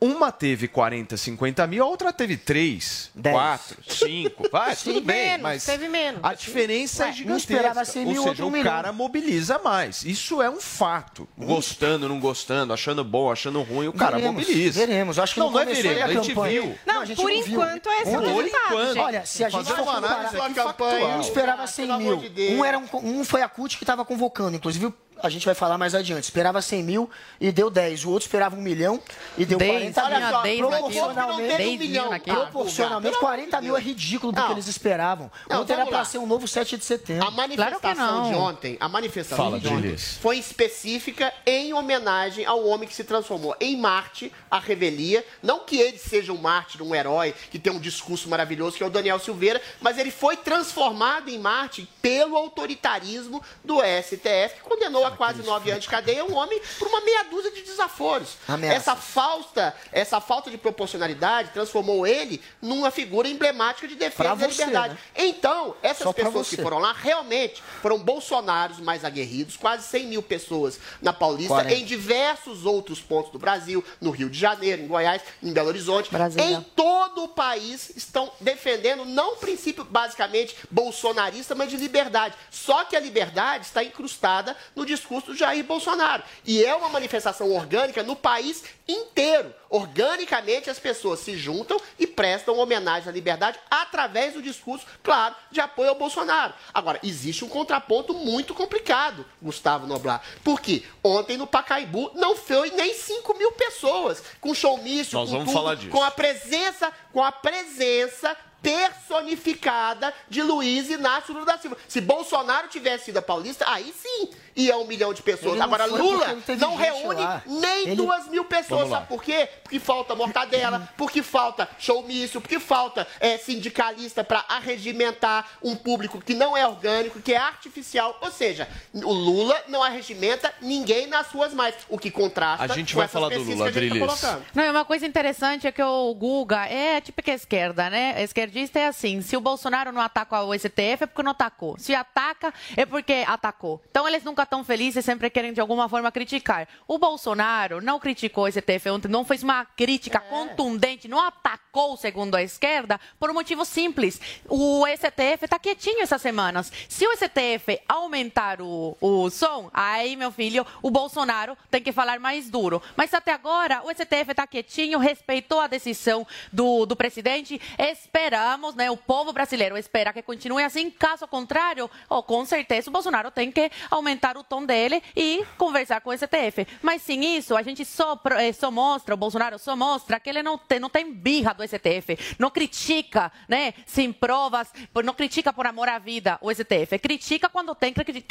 uma 0.00 0.30
teve 0.30 0.68
40, 0.68 1.16
50 1.16 1.66
mil, 1.66 1.82
a 1.82 1.86
outra 1.86 2.12
teve 2.12 2.36
3, 2.36 3.10
4, 3.22 3.76
5. 3.88 4.48
Vai, 4.50 4.74
Sim, 4.76 4.94
tudo 4.94 5.00
bem, 5.06 5.24
menos, 5.26 5.42
mas 5.42 5.64
teve 5.64 5.88
menos. 5.88 6.20
a 6.22 6.34
diferença 6.34 7.04
Ué, 7.04 7.08
é 7.08 7.12
um 7.12 7.14
gigantesca. 7.14 7.52
esperava 7.54 7.84
100 7.84 8.06
mil, 8.06 8.08
Ou 8.08 8.14
seja, 8.18 8.28
outro 8.30 8.44
um 8.44 8.48
o 8.48 8.50
milhão. 8.50 8.72
cara 8.72 8.92
mobiliza 8.92 9.58
mais. 9.60 10.04
Isso 10.04 10.42
é 10.42 10.50
um 10.50 10.60
fato. 10.60 11.26
Gostando, 11.38 12.08
não 12.08 12.20
gostando, 12.20 12.72
achando 12.72 13.02
bom, 13.02 13.30
achando 13.32 13.62
ruim, 13.62 13.88
o 13.88 13.92
cara 13.92 14.16
Veremos, 14.16 14.40
mobiliza. 14.46 14.80
Veremos. 14.86 15.18
Acho 15.18 15.34
que 15.34 15.40
não, 15.40 15.46
não 15.46 15.52
não 15.54 15.60
é 15.62 15.64
veremos, 15.74 16.02
a 16.02 16.04
a 16.04 16.12
gente 16.12 16.28
campanha. 16.34 16.62
viu. 16.62 16.78
Não, 16.86 17.00
a 17.00 17.04
gente 17.04 17.16
por 17.16 17.30
não 17.30 17.42
viu. 17.42 17.52
enquanto 17.54 17.88
é 17.88 18.02
esse 18.02 18.16
o 18.16 18.20
resultado. 18.20 18.98
Olha, 18.98 19.26
se 19.26 19.44
a 19.44 19.48
gente 19.48 19.64
for 19.72 19.80
uma 19.82 19.94
comparar, 19.94 20.14
análise 20.14 20.36
aqui 20.40 21.06
um 21.16 21.20
esperava 21.20 21.66
100 21.66 21.86
Pelo 21.86 21.98
mil. 21.98 22.16
de. 22.28 22.48
Um, 22.54 22.64
era 22.64 22.78
um, 22.78 22.86
um 22.92 23.24
foi 23.24 23.42
a 23.42 23.48
CUT 23.48 23.76
que 23.78 23.84
estava 23.84 24.04
convocando. 24.04 24.56
Inclusive, 24.56 24.92
a 25.26 25.30
gente 25.30 25.46
vai 25.46 25.54
falar 25.54 25.78
mais 25.78 25.94
adiante. 25.94 26.24
Esperava 26.24 26.60
100 26.60 26.82
mil 26.82 27.10
e 27.40 27.50
deu 27.50 27.70
10. 27.70 28.04
O 28.04 28.10
outro 28.10 28.26
esperava 28.26 28.56
um 28.56 28.60
milhão 28.60 29.00
e 29.38 29.44
deu 29.44 29.58
Dez, 29.58 29.94
40 29.94 30.02
mil. 30.02 30.16
olha 30.16 30.30
só, 30.30 30.36
naquilo. 30.42 30.68
proporcionalmente, 30.68 31.56
Dez 31.56 31.78
milhão 31.78 32.10
naquilo. 32.10 32.36
proporcionalmente 32.36 33.18
40 33.18 33.60
mil 33.60 33.76
é 33.76 33.80
ridículo 33.80 34.32
do 34.32 34.44
que 34.44 34.52
eles 34.52 34.66
esperavam. 34.66 35.30
Não, 35.48 35.62
Ontem 35.62 35.72
era 35.72 35.86
para 35.86 36.04
ser 36.04 36.18
um 36.18 36.26
novo 36.26 36.46
7 36.46 36.76
de 36.76 36.84
setembro. 36.84 37.26
A 37.26 37.30
manifestação 37.30 38.28
de 38.30 38.34
ontem, 38.34 38.76
a 38.80 38.88
manifestação 38.88 39.44
Fala, 39.44 39.58
de 39.60 39.68
ontem 39.68 39.96
foi 39.96 40.38
específica 40.38 41.32
em 41.46 41.72
homenagem 41.72 42.44
ao 42.44 42.66
homem 42.66 42.88
que 42.88 42.94
se 42.94 43.04
transformou 43.04 43.56
em 43.60 43.76
Marte, 43.76 44.32
a 44.50 44.58
revelia. 44.58 45.24
Não 45.42 45.60
que 45.60 45.80
ele 45.80 45.98
seja 45.98 46.32
um 46.32 46.36
Marte, 46.38 46.82
um 46.82 46.94
herói, 46.94 47.34
que 47.50 47.58
tem 47.58 47.72
um 47.72 47.78
discurso 47.80 48.28
maravilhoso, 48.28 48.76
que 48.76 48.82
é 48.82 48.86
o 48.86 48.90
Daniel 48.90 49.18
Silveira, 49.18 49.60
mas 49.80 49.98
ele 49.98 50.10
foi 50.10 50.36
transformado 50.36 51.28
em 51.28 51.38
Marte 51.38 51.88
pelo 52.02 52.36
autoritarismo 52.36 53.42
do 53.64 53.78
STF, 53.80 54.56
que 54.56 54.60
condenou 54.62 55.04
a 55.06 55.13
quase 55.16 55.42
nove 55.42 55.70
anos 55.70 55.84
de 55.84 55.90
cadeia 55.90 56.24
um 56.24 56.34
homem 56.36 56.60
por 56.78 56.88
uma 56.88 57.00
meia 57.00 57.24
dúzia 57.24 57.50
de 57.50 57.62
desaforos. 57.62 58.36
Ameaças. 58.46 58.76
Essa 58.80 58.96
falta, 58.96 59.74
essa 59.92 60.20
falta 60.20 60.50
de 60.50 60.58
proporcionalidade 60.58 61.50
transformou 61.50 62.06
ele 62.06 62.40
numa 62.60 62.90
figura 62.90 63.28
emblemática 63.28 63.86
de 63.86 63.94
defesa 63.94 64.34
da 64.34 64.46
liberdade. 64.46 64.94
né? 64.94 64.98
Então, 65.16 65.74
essas 65.82 66.04
Só 66.04 66.12
pessoas 66.12 66.48
que 66.48 66.56
foram 66.56 66.78
lá 66.78 66.92
realmente 66.92 67.62
foram 67.80 67.98
bolsonaros 67.98 68.78
mais 68.80 69.04
aguerridos, 69.04 69.56
quase 69.56 69.86
100 69.86 70.06
mil 70.06 70.22
pessoas 70.22 70.78
na 71.00 71.12
Paulista, 71.12 71.54
40. 71.54 71.74
em 71.74 71.84
diversos 71.84 72.64
outros 72.64 73.00
pontos 73.00 73.30
do 73.32 73.38
Brasil, 73.38 73.84
no 74.00 74.10
Rio 74.10 74.28
de 74.30 74.38
Janeiro, 74.38 74.82
em 74.82 74.86
Goiás, 74.86 75.22
em 75.42 75.52
Belo 75.52 75.68
Horizonte. 75.68 76.10
Brasília. 76.10 76.44
Em 76.44 76.62
todo 76.74 77.24
o 77.24 77.28
país 77.28 77.90
estão 77.96 78.30
defendendo 78.40 79.04
não 79.04 79.34
um 79.34 79.36
princípio 79.36 79.84
basicamente 79.84 80.56
bolsonarista, 80.70 81.54
mas 81.54 81.70
de 81.70 81.76
liberdade. 81.76 82.34
Só 82.50 82.84
que 82.84 82.96
a 82.96 83.00
liberdade 83.00 83.66
está 83.66 83.82
incrustada 83.82 84.56
no 84.74 84.84
discurso 84.94 85.28
do 85.32 85.36
Jair 85.36 85.64
Bolsonaro. 85.64 86.22
E 86.44 86.64
é 86.64 86.74
uma 86.74 86.88
manifestação 86.88 87.52
orgânica 87.52 88.02
no 88.02 88.16
país 88.16 88.64
inteiro. 88.86 89.52
Organicamente 89.68 90.70
as 90.70 90.78
pessoas 90.78 91.20
se 91.20 91.36
juntam 91.36 91.80
e 91.98 92.06
prestam 92.06 92.58
homenagem 92.58 93.08
à 93.08 93.12
liberdade 93.12 93.58
através 93.70 94.34
do 94.34 94.42
discurso, 94.42 94.86
claro, 95.02 95.34
de 95.50 95.60
apoio 95.60 95.90
ao 95.90 95.94
Bolsonaro. 95.96 96.54
Agora, 96.72 97.00
existe 97.02 97.44
um 97.44 97.48
contraponto 97.48 98.14
muito 98.14 98.54
complicado, 98.54 99.26
Gustavo 99.42 99.86
Noblar. 99.86 100.22
Porque 100.42 100.84
ontem 101.02 101.36
no 101.36 101.46
Pacaembu 101.46 102.12
não 102.14 102.36
foi 102.36 102.70
nem 102.70 102.94
5 102.94 103.36
mil 103.36 103.52
pessoas, 103.52 104.22
com 104.40 104.54
showmício, 104.54 105.18
Nós 105.18 105.28
com 105.28 105.36
vamos 105.38 105.52
tudo, 105.52 105.54
falar 105.54 105.74
disso. 105.74 105.90
com 105.90 106.02
a 106.02 106.10
presença, 106.10 106.92
com 107.12 107.22
a 107.22 107.32
presença 107.32 108.36
personificada 108.62 110.12
de 110.28 110.42
Luiz 110.42 110.88
Inácio 110.88 111.34
Lula 111.34 111.44
da 111.46 111.58
Silva. 111.58 111.76
Se 111.86 112.00
Bolsonaro 112.00 112.68
tivesse 112.68 113.06
sido 113.06 113.18
a 113.18 113.22
paulista, 113.22 113.64
aí 113.68 113.92
sim 113.92 114.30
ia 114.56 114.76
um 114.76 114.86
milhão 114.86 115.12
de 115.12 115.22
pessoas. 115.22 115.60
Agora, 115.60 115.86
Lula 115.86 116.36
não 116.58 116.76
reúne 116.76 117.20
lá. 117.20 117.42
nem 117.46 117.88
Ele- 117.88 117.96
duas 117.96 118.28
mil 118.28 118.44
pessoas. 118.44 118.88
Sabe 118.88 119.06
por 119.08 119.22
quê? 119.22 119.48
Porque 119.62 119.80
falta 119.80 120.14
mortadela, 120.14 120.88
porque 120.96 121.22
falta 121.22 121.68
showmício, 121.78 122.40
porque 122.40 122.60
falta 122.60 123.06
é, 123.20 123.36
sindicalista 123.38 124.22
para 124.22 124.44
arregimentar 124.48 125.46
um 125.62 125.74
público 125.74 126.20
que 126.20 126.34
não 126.34 126.56
é 126.56 126.66
orgânico, 126.66 127.20
que 127.20 127.32
é 127.32 127.36
artificial. 127.36 128.16
Ou 128.20 128.30
seja, 128.30 128.68
o 128.92 129.12
Lula 129.12 129.60
não 129.68 129.82
arregimenta 129.82 130.52
ninguém 130.60 131.06
nas 131.06 131.28
suas 131.28 131.52
mais. 131.52 131.74
O 131.88 131.98
que 131.98 132.10
contrasta 132.10 132.64
A 132.64 132.68
gente 132.68 132.94
com 132.94 133.00
vai 133.00 133.08
falar 133.08 133.28
do 133.30 133.42
Lula, 133.42 133.70
que 133.72 133.78
a 133.78 133.82
gente 133.82 134.20
tá. 134.20 134.40
Não, 134.54 134.64
e 134.64 134.70
uma 134.70 134.84
coisa 134.84 135.06
interessante 135.06 135.66
é 135.66 135.72
que 135.72 135.82
o 135.82 136.14
Guga 136.14 136.66
é 136.66 137.00
típica 137.00 137.32
esquerda, 137.32 137.90
né? 137.90 138.22
Esquerdista 138.22 138.78
é 138.78 138.86
assim: 138.86 139.20
se 139.20 139.36
o 139.36 139.40
Bolsonaro 139.40 139.92
não 139.92 140.00
ataca 140.00 140.42
o 140.42 140.54
STF 140.54 141.04
é 141.04 141.06
porque 141.06 141.22
não 141.22 141.32
atacou. 141.32 141.76
Se 141.78 141.94
ataca 141.94 142.52
é 142.76 142.86
porque 142.86 143.24
atacou. 143.26 143.82
Então 143.90 144.06
eles 144.06 144.22
nunca 144.22 144.43
estão 144.44 144.64
felizes 144.64 144.96
e 144.96 145.02
sempre 145.02 145.28
querem 145.28 145.52
de 145.52 145.60
alguma 145.60 145.88
forma 145.88 146.10
criticar. 146.12 146.68
O 146.86 146.98
Bolsonaro 146.98 147.80
não 147.80 147.98
criticou 147.98 148.44
o 148.44 148.50
STF 148.50 148.88
ontem, 148.90 149.08
não 149.08 149.24
fez 149.24 149.42
uma 149.42 149.64
crítica 149.64 150.20
contundente, 150.20 151.08
não 151.08 151.20
atacou, 151.20 151.96
segundo 151.96 152.34
a 152.34 152.42
esquerda, 152.42 153.00
por 153.18 153.30
um 153.30 153.34
motivo 153.34 153.64
simples. 153.64 154.20
O 154.48 154.84
STF 154.86 155.44
está 155.44 155.58
quietinho 155.58 156.02
essas 156.02 156.22
semanas. 156.22 156.72
Se 156.88 157.06
o 157.06 157.16
STF 157.16 157.80
aumentar 157.88 158.60
o, 158.60 158.96
o 159.00 159.30
som, 159.30 159.70
aí, 159.72 160.16
meu 160.16 160.30
filho, 160.30 160.66
o 160.82 160.90
Bolsonaro 160.90 161.56
tem 161.70 161.82
que 161.82 161.92
falar 161.92 162.20
mais 162.20 162.48
duro. 162.48 162.80
Mas 162.96 163.12
até 163.12 163.32
agora, 163.32 163.82
o 163.84 163.90
STF 163.90 164.30
está 164.30 164.46
quietinho, 164.46 164.98
respeitou 164.98 165.60
a 165.60 165.66
decisão 165.66 166.26
do, 166.52 166.86
do 166.86 166.96
presidente. 166.96 167.60
Esperamos, 167.78 168.74
né, 168.74 168.90
o 168.90 168.96
povo 168.96 169.32
brasileiro 169.32 169.76
espera 169.76 170.12
que 170.12 170.22
continue 170.22 170.62
assim. 170.62 170.90
Caso 170.90 171.26
contrário, 171.26 171.90
oh, 172.08 172.22
com 172.22 172.44
certeza 172.44 172.88
o 172.88 172.92
Bolsonaro 172.92 173.30
tem 173.30 173.50
que 173.50 173.70
aumentar 173.90 174.33
o 174.40 174.44
tom 174.44 174.64
dele 174.64 175.02
e 175.16 175.44
conversar 175.56 176.00
com 176.00 176.10
o 176.10 176.16
STF. 176.16 176.66
Mas 176.82 177.02
sem 177.02 177.36
isso, 177.36 177.56
a 177.56 177.62
gente 177.62 177.84
só, 177.84 178.20
eh, 178.38 178.52
só 178.52 178.70
mostra, 178.70 179.14
o 179.14 179.18
Bolsonaro 179.18 179.58
só 179.58 179.74
mostra 179.76 180.18
que 180.20 180.28
ele 180.30 180.42
não 180.42 180.56
tem, 180.58 180.78
não 180.78 180.90
tem 180.90 181.12
birra 181.12 181.52
do 181.54 181.62
STF, 181.62 182.18
não 182.38 182.50
critica, 182.50 183.30
né, 183.48 183.74
sem 183.86 184.12
provas, 184.12 184.72
não 185.04 185.14
critica 185.14 185.52
por 185.52 185.66
amor 185.66 185.88
à 185.88 185.98
vida 185.98 186.38
o 186.40 186.50
STF, 186.50 186.98
critica 186.98 187.48
quando 187.48 187.74
tem 187.74 187.92
que- 187.92 188.22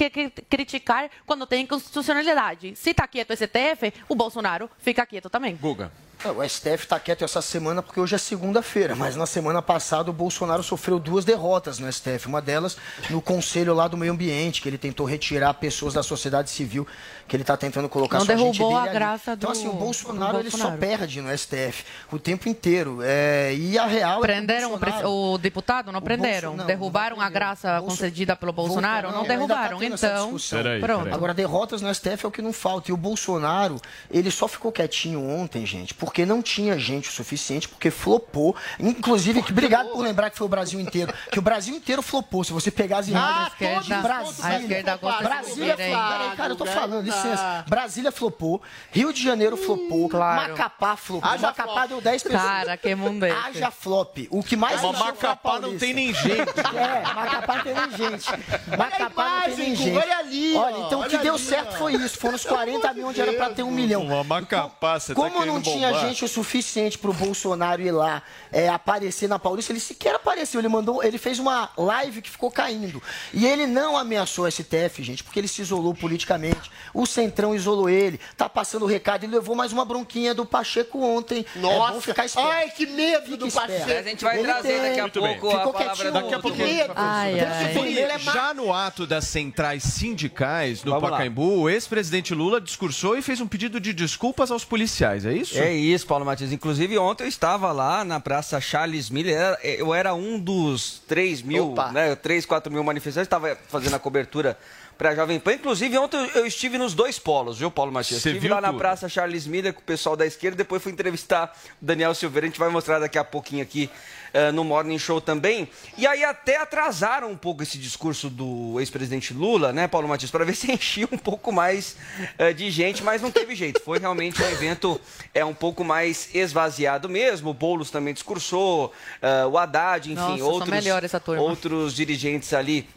criticar, 0.50 1.10
quando 1.26 1.46
tem 1.46 1.64
inconstitucionalidade. 1.64 2.76
Se 2.76 2.92
está 2.92 3.08
quieto 3.08 3.32
o 3.32 3.34
STF, 3.34 3.94
o 4.10 4.16
Bolsonaro 4.16 4.70
fica 4.80 5.06
quieto 5.06 5.30
também. 5.30 5.56
Guga. 5.56 5.92
É, 6.26 6.30
O 6.32 6.44
STF 6.48 6.84
está 6.84 7.00
quieto 7.00 7.24
essa 7.24 7.42
semana 7.42 7.82
porque 7.82 8.00
hoje 8.00 8.16
é 8.16 8.18
segunda-feira, 8.18 8.96
mas 8.96 9.16
na 9.16 9.26
semana 9.26 9.62
passada 9.62 10.10
o 10.10 10.14
Bolsonaro 10.14 10.64
sofreu 10.64 11.00
duas 11.00 11.26
derrotas 11.26 11.80
no 11.80 11.92
STF. 11.92 12.28
Uma 12.28 12.42
delas 12.42 12.78
no 13.10 13.22
Conselho 13.22 13.74
lá 13.74 13.88
do 13.88 13.98
Meio 13.98 14.12
Ambiente, 14.14 14.62
que 14.62 14.70
ele 14.70 14.78
tentou 14.78 15.06
retirar 15.06 15.54
pessoas 15.56 15.94
da 15.94 16.04
sociedade 16.04 16.50
civil, 16.50 16.88
que 17.28 17.36
ele 17.36 17.44
está 17.44 17.58
tentando 17.58 17.90
colocar 17.90 18.20
Não 18.20 18.26
sua 18.26 18.38
gente 18.38 18.58
derrubou 18.58 18.70
dele 18.78 18.80
a 18.88 18.92
ali. 18.92 18.94
graça 19.00 19.34
Então, 19.34 19.52
do- 19.52 19.58
assim, 19.58 19.68
o 19.68 19.74
Bolsonaro, 19.74 20.34
do 20.34 20.40
ele 20.40 20.52
só 20.52 20.58
Bolsonaro. 20.58 20.80
perde 20.80 21.22
no 21.22 21.38
STF 21.38 21.84
o 22.12 22.20
tempo 22.20 22.48
inteiro. 22.50 23.00
É, 23.04 23.54
e 23.56 23.78
a 23.78 23.86
real 23.86 24.22
Prenderam 24.22 24.68
é 24.68 24.70
que 24.70 24.74
o, 24.74 24.76
o 24.76 24.80
Bolsonaro... 24.80 25.38
deputado? 25.40 25.92
Não 25.92 26.02
prenderam. 26.02 26.50
Bolso- 26.52 26.58
não, 26.58 26.66
derrubaram 26.66 27.20
a 27.22 27.30
graça 27.30 27.82
concedida 27.82 28.36
pelo 28.36 28.54
Bolsonaro? 28.54 29.10
Não, 29.12 29.18
ainda 29.22 29.28
tá 29.28 29.34
derrubaram. 29.34 29.82
essa 29.82 30.08
Então, 30.08 30.24
discussão. 30.26 30.60
pronto. 30.82 31.14
Agora, 31.14 31.34
derrotas 31.34 31.82
no 31.82 31.94
STF 31.94 32.26
é 32.26 32.28
o 32.28 32.32
que 32.32 32.42
não 32.42 32.54
falta. 32.54 32.92
E 32.92 32.94
o 32.94 32.98
Bolsonaro, 32.98 33.80
ele 34.12 34.32
só 34.32 34.48
ficou 34.48 34.72
quietinho 34.72 35.28
ontem, 35.28 35.66
gente, 35.66 35.94
porque 35.94 36.13
não 36.26 36.42
tinha 36.42 36.78
gente 36.78 37.10
o 37.10 37.12
suficiente, 37.12 37.68
porque 37.68 37.90
flopou. 37.90 38.56
Inclusive, 38.80 39.42
que, 39.42 39.52
obrigado 39.52 39.90
por 39.90 40.02
lembrar 40.04 40.30
que 40.30 40.38
foi 40.38 40.46
o 40.46 40.50
Brasil 40.50 40.80
inteiro. 40.80 41.14
Que 41.32 41.40
o 41.40 41.42
Brasil 41.42 41.76
inteiro 41.76 42.02
flopou. 42.02 42.44
Se 42.44 42.52
você 42.54 42.70
pegar 42.70 43.00
as 43.00 43.08
imagens 43.08 43.38
Ah, 43.38 43.44
a 43.44 43.48
esquerda- 43.48 43.82
de 43.96 44.02
Brasília. 44.02 44.50
a 44.58 44.60
esquerda 44.62 44.98
Brasília, 44.98 45.76
peraí, 45.78 46.36
cara, 46.38 46.52
eu 46.54 46.56
tô 46.56 46.66
falando, 46.66 47.04
licença. 47.04 47.66
Brasília 47.68 48.12
flopou, 48.12 48.62
Rio 48.92 49.12
de 49.14 49.24
Janeiro 49.24 49.58
flopou, 49.58 50.08
Claro. 50.10 50.52
Macapá 50.52 50.96
flopou. 50.96 51.30
Haja 51.30 51.48
Macapá 51.48 51.74
flop. 51.74 51.88
deu 51.88 52.02
10 52.02 52.24
pessoas. 52.24 52.42
Cara, 52.44 52.78
que 52.78 52.94
mundo 52.96 53.26
é? 53.26 53.32
Haja 53.32 53.72
flop. 53.72 54.28
O 54.30 54.44
que 54.44 54.56
mais 54.56 54.82
Mas 54.82 54.96
a 54.96 55.06
Macapá 55.06 55.60
não 55.60 55.78
tem 55.78 55.94
nem 55.94 56.14
gente. 56.14 56.34
É, 56.74 57.14
Macapá 57.14 57.56
não 57.58 57.64
tem 57.64 57.74
nem 57.74 57.92
gente. 57.98 58.30
Macapá 58.78 59.30
não 59.30 59.42
tem 59.42 59.56
nem 59.58 59.76
gente. 59.76 59.98
olha 59.98 60.18
ali, 60.18 60.56
Olha, 60.56 60.78
então 60.86 61.02
o 61.02 61.06
que 61.10 61.18
deu 61.18 61.38
certo 61.38 61.78
foi 61.78 61.94
isso. 61.96 62.18
Foram 62.18 62.36
os 62.36 62.44
40 62.44 62.94
mil 62.94 63.08
onde 63.08 63.22
era 63.22 63.34
pra 63.34 63.50
ter 63.50 63.64
um 63.64 63.72
milhão. 63.72 64.04
Uma 64.04 64.24
Macapá, 64.24 65.00
você 65.00 65.14
tá 65.14 65.22
Como 65.22 65.46
não 65.46 65.62
tinha 65.62 65.90
bombar. 65.90 66.03
Gente 66.08 66.26
o 66.26 66.28
suficiente 66.28 66.98
pro 66.98 67.14
Bolsonaro 67.14 67.82
ir 67.82 67.92
lá 67.92 68.22
é, 68.52 68.70
aparecer 68.70 69.28
na 69.28 69.38
Paulista, 69.40 69.72
ele 69.72 69.80
sequer 69.80 70.16
apareceu. 70.16 70.60
Ele 70.60 70.68
mandou, 70.68 71.04
ele 71.04 71.18
fez 71.18 71.40
uma 71.40 71.70
live 71.78 72.22
que 72.22 72.30
ficou 72.30 72.50
caindo. 72.52 73.02
E 73.34 73.46
ele 73.46 73.66
não 73.68 73.98
ameaçou 73.98 74.46
o 74.46 74.52
STF, 74.52 75.02
gente, 75.04 75.24
porque 75.24 75.40
ele 75.40 75.48
se 75.48 75.62
isolou 75.62 75.94
politicamente. 75.94 76.72
O 76.94 77.06
Centrão 77.06 77.54
isolou 77.56 77.90
ele, 77.90 78.20
tá 78.38 78.48
passando 78.48 78.84
o 78.84 78.88
recado. 78.88 79.24
Ele 79.24 79.34
levou 79.36 79.56
mais 79.56 79.72
uma 79.74 79.86
bronquinha 79.86 80.34
do 80.34 80.46
Pacheco 80.46 81.00
ontem. 81.04 81.46
é 81.56 81.60
Nossa, 81.60 81.94
bom 81.94 82.02
ficar 82.02 82.26
esperto. 82.26 82.50
ai, 82.50 82.70
que 82.70 82.86
medo 82.86 83.38
do 83.38 83.48
esperto. 83.48 83.72
Pacheco. 83.72 84.00
A 84.00 84.04
gente 84.04 84.24
vai 84.24 84.38
Ele 84.40 84.44
trazer 84.48 84.82
daqui 84.82 85.00
a 85.00 85.04
Muito 85.04 85.22
bem. 85.22 85.40
pouco 85.40 85.56
a 85.56 85.60
Ficou 85.60 85.74
palavra 85.74 85.96
quietinho 85.96 86.12
do 86.12 86.14
Daqui 86.14 86.34
a 86.34 86.38
ontem. 86.38 86.42
pouquinho. 86.42 86.68
medo. 86.68 86.94
Ai, 86.96 87.40
ai. 87.40 87.78
Ele 87.78 88.00
é 88.00 88.20
Já 88.20 88.54
no 88.54 88.74
ato 88.74 89.06
das 89.08 89.26
centrais 89.26 89.84
sindicais 89.84 90.84
no 90.84 90.92
Vamos 90.92 91.04
lá. 91.10 91.18
Pacaembu, 91.18 91.62
o 91.62 91.70
ex-presidente 91.70 92.34
Lula 92.34 92.60
discursou 92.62 93.18
e 93.18 93.22
fez 93.22 93.40
um 93.42 93.48
pedido 93.48 93.80
de 93.80 93.94
desculpas 93.94 94.52
aos 94.52 94.64
policiais, 94.64 95.26
é 95.26 95.34
isso? 95.34 95.58
É 95.58 95.72
isso, 95.74 95.83
Paulo 96.08 96.26
Matias. 96.26 96.52
Inclusive, 96.52 96.98
ontem 96.98 97.24
eu 97.24 97.28
estava 97.28 97.72
lá 97.72 98.04
na 98.04 98.20
Praça 98.20 98.60
Charles 98.62 99.10
Miller. 99.10 99.36
Era- 99.36 99.60
Eu 99.64 99.94
era 99.94 100.14
um 100.14 100.40
dos 100.40 101.02
3 101.08 101.42
mil, 101.42 101.72
Opa. 101.72 101.92
né, 101.92 102.16
3, 102.16 102.46
4 102.46 102.72
mil 102.72 102.84
manifestantes. 102.84 103.26
Estava 103.28 103.58
fazendo 103.68 103.96
a 103.96 104.00
cobertura 104.00 104.58
para 105.04 105.12
a 105.12 105.16
Jovem 105.16 105.38
Pan. 105.38 105.56
Inclusive, 105.56 105.98
ontem 105.98 106.18
eu- 106.34 106.46
estive 106.46 106.78
nos 106.78 106.94
dois 106.94 107.20
polos, 107.20 107.58
viu, 107.60 107.70
Paulo 107.70 107.92
Matias? 107.92 108.20
Estive 108.20 108.40
viu 108.40 108.52
lá 108.56 108.62
na 108.62 108.70
tudo. 108.70 108.78
Praça 108.78 109.10
Charles 109.10 109.46
Miller 109.46 109.74
com 109.74 109.82
o 109.82 109.84
pessoal 109.84 110.16
da 110.16 110.26
esquerda. 110.26 110.56
Depois 110.56 110.82
fui 110.82 110.94
entrevistar 110.94 111.54
o 111.82 111.86
Daniel 111.86 112.16
Silveira. 112.16 112.48
A 112.48 112.50
gente 112.50 112.58
vai 112.58 112.70
mostrar 112.70 113.00
daqui 113.00 113.18
a 113.18 113.24
pouquinho 113.26 113.62
aqui 113.62 113.90
eh, 114.34 114.50
no 114.54 114.64
Morning 114.64 114.98
Show 114.98 115.20
também. 115.20 115.68
E 115.98 116.08
aí 116.08 116.24
até 116.24 116.56
atrasaram 116.56 117.30
um 117.30 117.36
pouco 117.36 117.62
esse 117.64 117.78
discurso 117.78 118.30
do 118.30 118.80
ex-presidente 118.80 119.34
Lula, 119.34 119.74
né, 119.74 119.90
Paulo 119.90 120.08
Matias? 120.08 120.32
Para 120.32 120.46
ver 120.46 120.56
se 120.56 120.72
enchia 120.72 121.06
um 121.12 121.18
pouco 121.18 121.52
mais 121.52 121.98
eh, 122.38 122.54
de 122.54 122.72
gente, 122.72 123.04
mas 123.04 123.22
não 123.22 123.30
teve 123.30 123.56
jeito. 123.56 123.82
Foi 123.82 124.00
realmente 124.00 124.42
um 124.42 124.50
evento 124.50 125.02
é 125.34 125.44
um 125.44 125.54
pouco 125.54 125.84
mais 125.84 126.34
esvaziado 126.34 127.10
mesmo. 127.10 127.50
O 127.50 127.54
Boulos 127.54 127.92
também 127.92 128.14
discursou, 128.14 128.94
eh, 129.22 129.46
o 129.48 129.58
Haddad, 129.58 130.10
enfim, 130.10 130.22
Nossa, 130.22 130.44
outros, 130.46 130.70
melhor 130.70 131.04
essa 131.04 131.20
turma. 131.20 131.44
outros 131.44 131.94
dirigentes 131.94 132.54
ali 132.54 132.88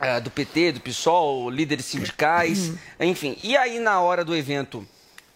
eh, 0.00 0.20
do 0.20 0.30
PT, 0.30 0.72
do 0.72 0.80
PSOL, 0.80 1.50
líderes 1.50 1.84
sindicais, 1.86 2.68
Uhum. 2.68 2.78
enfim. 3.00 3.36
E 3.42 3.56
aí, 3.56 3.78
na 3.78 4.00
hora 4.00 4.24
do 4.24 4.34
evento 4.34 4.86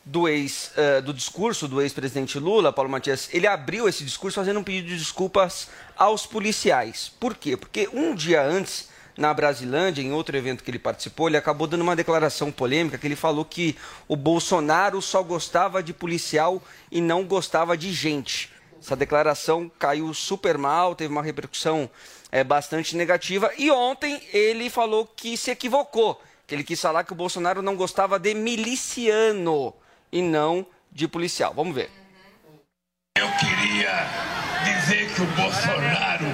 do 0.05 0.27
ex, 0.29 0.71
eh, 0.77 1.01
do 1.03 1.13
discurso 1.13 1.69
do 1.69 1.83
ex-presidente 1.83 2.39
Lula, 2.39 2.73
Paulo 2.73 2.91
Matias, 2.91 3.29
ele 3.33 3.47
abriu 3.47 3.89
esse 3.89 4.05
discurso 4.05 4.37
fazendo 4.41 4.59
um 4.61 4.65
pedido 4.65 4.89
de 4.89 4.97
desculpas 4.97 5.69
aos 5.97 6.25
policiais. 6.27 7.13
Por 7.21 7.35
quê? 7.37 7.57
Porque 7.57 7.89
um 7.93 8.15
dia 8.15 8.43
antes, 8.43 8.89
na 9.19 9.35
Brasilândia, 9.35 10.01
em 10.01 10.13
outro 10.13 10.37
evento 10.37 10.63
que 10.65 10.71
ele 10.71 10.79
participou, 10.79 11.29
ele 11.29 11.37
acabou 11.37 11.67
dando 11.67 11.83
uma 11.83 11.97
declaração 11.97 12.51
polêmica 12.53 12.97
que 12.97 13.07
ele 13.07 13.17
falou 13.17 13.45
que 13.45 13.77
o 14.07 14.17
Bolsonaro 14.17 15.03
só 15.03 15.23
gostava 15.23 15.83
de 15.83 15.93
policial 15.93 16.63
e 16.91 17.01
não 17.01 17.25
gostava 17.25 17.77
de 17.77 17.93
gente. 17.93 18.51
Essa 18.81 18.95
declaração 18.95 19.71
caiu 19.79 20.15
super 20.15 20.57
mal, 20.57 20.95
teve 20.95 21.13
uma 21.13 21.23
repercussão 21.23 21.91
eh, 22.31 22.45
bastante 22.45 22.97
negativa. 22.97 23.51
E 23.57 23.71
ontem 23.71 24.21
ele 24.33 24.71
falou 24.71 25.07
que 25.07 25.37
se 25.37 25.51
equivocou, 25.51 26.21
que 26.47 26.55
ele 26.55 26.65
quis 26.65 26.81
falar 26.81 27.05
que 27.05 27.13
o 27.13 27.17
Bolsonaro 27.17 27.63
não 27.63 27.77
gostava 27.77 28.19
de 28.19 28.35
miliciano 28.35 29.75
e 30.11 30.23
não 30.23 30.67
de 30.91 31.07
policial. 31.07 31.53
Vamos 31.55 31.75
ver. 31.75 31.91
Eu 33.17 33.29
queria 33.33 34.07
dizer 34.65 35.13
que 35.13 35.23
o 35.23 35.27
Bolsonaro 35.27 36.27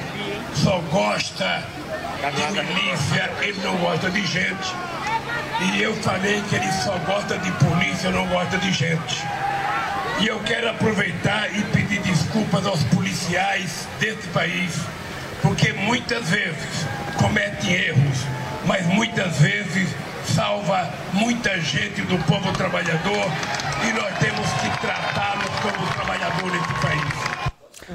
só 0.54 0.78
gosta 0.90 1.64
de 2.30 2.62
milícia, 2.62 3.33
ele 3.42 3.61
não 3.62 3.76
gosta 3.78 4.11
de 4.11 4.26
gente. 4.26 4.74
E 5.61 5.83
eu 5.83 5.94
falei 5.96 6.42
que 6.42 6.57
ele 6.57 6.72
só 6.72 6.96
gosta 7.07 7.38
de 7.38 7.50
polícia, 7.52 8.11
não 8.11 8.26
gosta 8.28 8.59
de 8.59 8.72
gente. 8.72 9.22
E 10.20 10.26
eu 10.26 10.38
quero 10.40 10.68
aproveitar 10.68 11.48
e 11.54 11.62
pedir 11.72 12.00
desculpas 12.00 12.66
aos 12.66 12.83
policiais 12.85 13.88
desse 13.98 14.28
país, 14.28 14.74
porque 15.44 15.74
muitas 15.74 16.30
vezes 16.30 16.87
cometem 17.18 17.74
erros, 17.74 18.26
mas 18.66 18.87
muitas 18.87 19.38
vezes 19.38 19.90
salva 20.24 20.90
muita 21.12 21.61
gente 21.61 22.00
do 22.00 22.16
povo 22.24 22.50
trabalhador 22.52 23.26
e 23.87 23.92
nós 23.92 24.18
temos 24.18 24.50
que 24.54 24.80
tratá-los 24.80 25.50
como 25.61 25.87
trabalhadores 25.92 26.61
desse 26.62 26.80
país. 26.80 26.93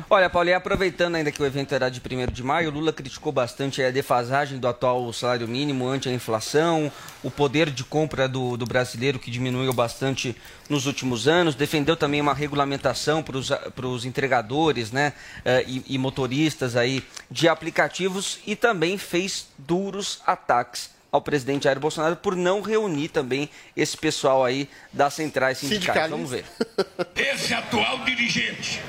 Olha, 0.09 0.29
Paulo, 0.29 0.49
e 0.49 0.53
aproveitando 0.53 1.15
ainda 1.15 1.31
que 1.31 1.41
o 1.41 1.45
evento 1.45 1.73
era 1.73 1.89
de 1.89 1.99
1 1.99 2.31
de 2.31 2.43
maio, 2.43 2.69
Lula 2.69 2.93
criticou 2.93 3.31
bastante 3.31 3.81
a 3.81 3.91
defasagem 3.91 4.59
do 4.59 4.67
atual 4.67 5.11
salário 5.13 5.47
mínimo 5.47 5.87
ante 5.87 6.09
a 6.09 6.13
inflação, 6.13 6.91
o 7.23 7.31
poder 7.31 7.69
de 7.69 7.83
compra 7.83 8.27
do, 8.27 8.57
do 8.57 8.65
brasileiro 8.65 9.19
que 9.19 9.31
diminuiu 9.31 9.73
bastante 9.73 10.35
nos 10.69 10.85
últimos 10.85 11.27
anos, 11.27 11.55
defendeu 11.55 11.95
também 11.95 12.21
uma 12.21 12.33
regulamentação 12.33 13.23
para 13.23 13.87
os 13.87 14.05
entregadores 14.05 14.91
né, 14.91 15.13
eh, 15.43 15.63
e, 15.67 15.83
e 15.87 15.97
motoristas 15.97 16.75
aí 16.75 17.03
de 17.29 17.47
aplicativos 17.47 18.39
e 18.45 18.55
também 18.55 18.97
fez 18.97 19.47
duros 19.57 20.21
ataques 20.25 20.99
ao 21.11 21.21
presidente 21.21 21.63
Jair 21.63 21.79
Bolsonaro 21.79 22.15
por 22.15 22.35
não 22.35 22.61
reunir 22.61 23.09
também 23.09 23.49
esse 23.75 23.97
pessoal 23.97 24.45
aí 24.45 24.69
das 24.93 25.13
centrais 25.13 25.57
sindicais. 25.57 26.09
Vamos 26.09 26.29
ver. 26.29 26.45
Esse 27.15 27.53
atual 27.53 27.99
dirigente, 28.05 28.81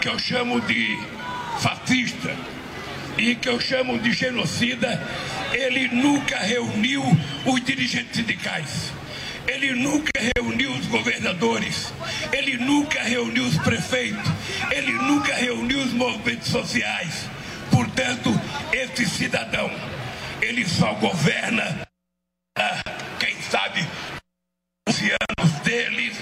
que 0.00 0.08
eu 0.08 0.18
chamo 0.18 0.62
de 0.62 0.98
fascista 1.58 2.34
e 3.18 3.34
que 3.34 3.48
eu 3.50 3.60
chamo 3.60 3.98
de 3.98 4.12
genocida, 4.12 5.06
ele 5.52 5.88
nunca 5.88 6.38
reuniu 6.38 7.02
os 7.44 7.62
dirigentes 7.62 8.16
sindicais. 8.16 8.92
Ele 9.46 9.74
nunca 9.74 10.10
reuniu 10.36 10.72
os 10.72 10.86
governadores, 10.86 11.92
ele 12.32 12.56
nunca 12.56 13.02
reuniu 13.02 13.44
os 13.44 13.58
prefeitos, 13.58 14.30
ele 14.70 14.92
nunca 14.92 15.34
reuniu 15.34 15.82
os 15.82 15.92
movimentos 15.92 16.48
sociais. 16.48 17.28
Portanto, 17.70 18.30
esse 18.72 19.06
cidadão, 19.06 19.70
ele 20.40 20.66
só 20.66 20.94
governa, 20.94 21.86
ah, 22.56 22.82
quem 23.18 23.34
sabe, 23.50 23.86
os 24.88 24.98
anos 24.98 25.60
deles 25.60 26.16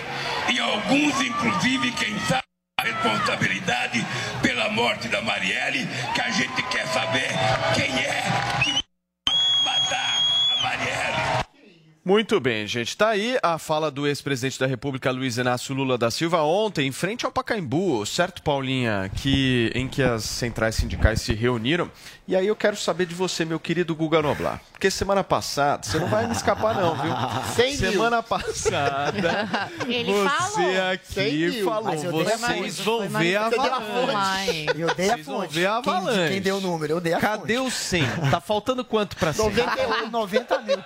e 0.52 0.58
alguns, 0.58 1.20
inclusive, 1.20 1.92
quem 1.92 2.18
sabe, 2.20 2.47
responsabilidade 2.82 4.06
pela 4.40 4.68
morte 4.70 5.08
da 5.08 5.20
Marielle, 5.22 5.86
que 6.14 6.20
a 6.20 6.30
gente 6.30 6.62
quer 6.64 6.86
saber 6.86 7.28
quem 7.74 7.92
é 8.04 8.22
que 8.62 8.72
matar 9.64 10.14
a 10.52 10.62
Marielle. 10.62 11.17
Muito 12.08 12.40
bem, 12.40 12.66
gente. 12.66 12.96
Tá 12.96 13.10
aí 13.10 13.36
a 13.42 13.58
fala 13.58 13.90
do 13.90 14.06
ex-presidente 14.06 14.58
da 14.58 14.66
República, 14.66 15.10
Luiz 15.10 15.36
Inácio 15.36 15.74
Lula 15.74 15.98
da 15.98 16.10
Silva, 16.10 16.40
ontem, 16.40 16.86
em 16.86 16.90
frente 16.90 17.26
ao 17.26 17.30
Pacaembu, 17.30 18.06
certo, 18.06 18.42
Paulinha? 18.42 19.10
Que, 19.14 19.70
em 19.74 19.86
que 19.86 20.02
as 20.02 20.24
centrais 20.24 20.74
sindicais 20.76 21.20
se 21.20 21.34
reuniram. 21.34 21.90
E 22.26 22.34
aí 22.34 22.46
eu 22.46 22.56
quero 22.56 22.76
saber 22.78 23.04
de 23.04 23.14
você, 23.14 23.44
meu 23.44 23.60
querido 23.60 23.94
Guga 23.94 24.22
Noblar. 24.22 24.58
Porque 24.72 24.90
semana 24.90 25.22
passada, 25.22 25.82
você 25.86 25.98
não 25.98 26.08
vai 26.08 26.26
me 26.26 26.32
escapar, 26.32 26.74
não, 26.76 26.94
viu? 26.94 27.12
Mil. 27.66 27.76
semana 27.76 28.22
passada, 28.22 29.46
Ele 29.86 30.10
você 30.12 30.28
falou. 30.28 30.90
aqui 30.92 31.20
mil. 31.50 31.64
falou. 31.64 31.84
Mas 31.84 32.04
eu 32.04 32.12
dei 32.12 32.32
a 32.32 32.36
Vocês 32.38 32.78
fonte, 32.78 32.82
vão 32.84 33.08
ver 33.08 33.36
a 33.36 33.46
avalanche. 33.46 34.66
Eu 34.78 34.94
dei 34.94 35.10
a 35.10 35.12
Vocês 35.14 35.26
vão 35.26 35.40
fonte. 35.40 35.54
ver 35.54 35.66
a 35.66 35.82
Quem- 35.82 35.92
avalanche. 35.92 36.32
Quem, 36.32 36.40
deu 36.40 36.56
o 36.56 36.60
número? 36.62 36.92
Eu 36.94 37.00
dei 37.02 37.12
a 37.12 37.20
Cadê 37.20 37.56
fonte. 37.58 37.68
o 37.68 37.70
100? 37.70 38.02
Tá 38.30 38.40
faltando 38.40 38.82
quanto 38.82 39.14
pra 39.16 39.30
100? 39.34 39.44
91, 39.44 40.10
90 40.10 40.58
mil. 40.62 40.78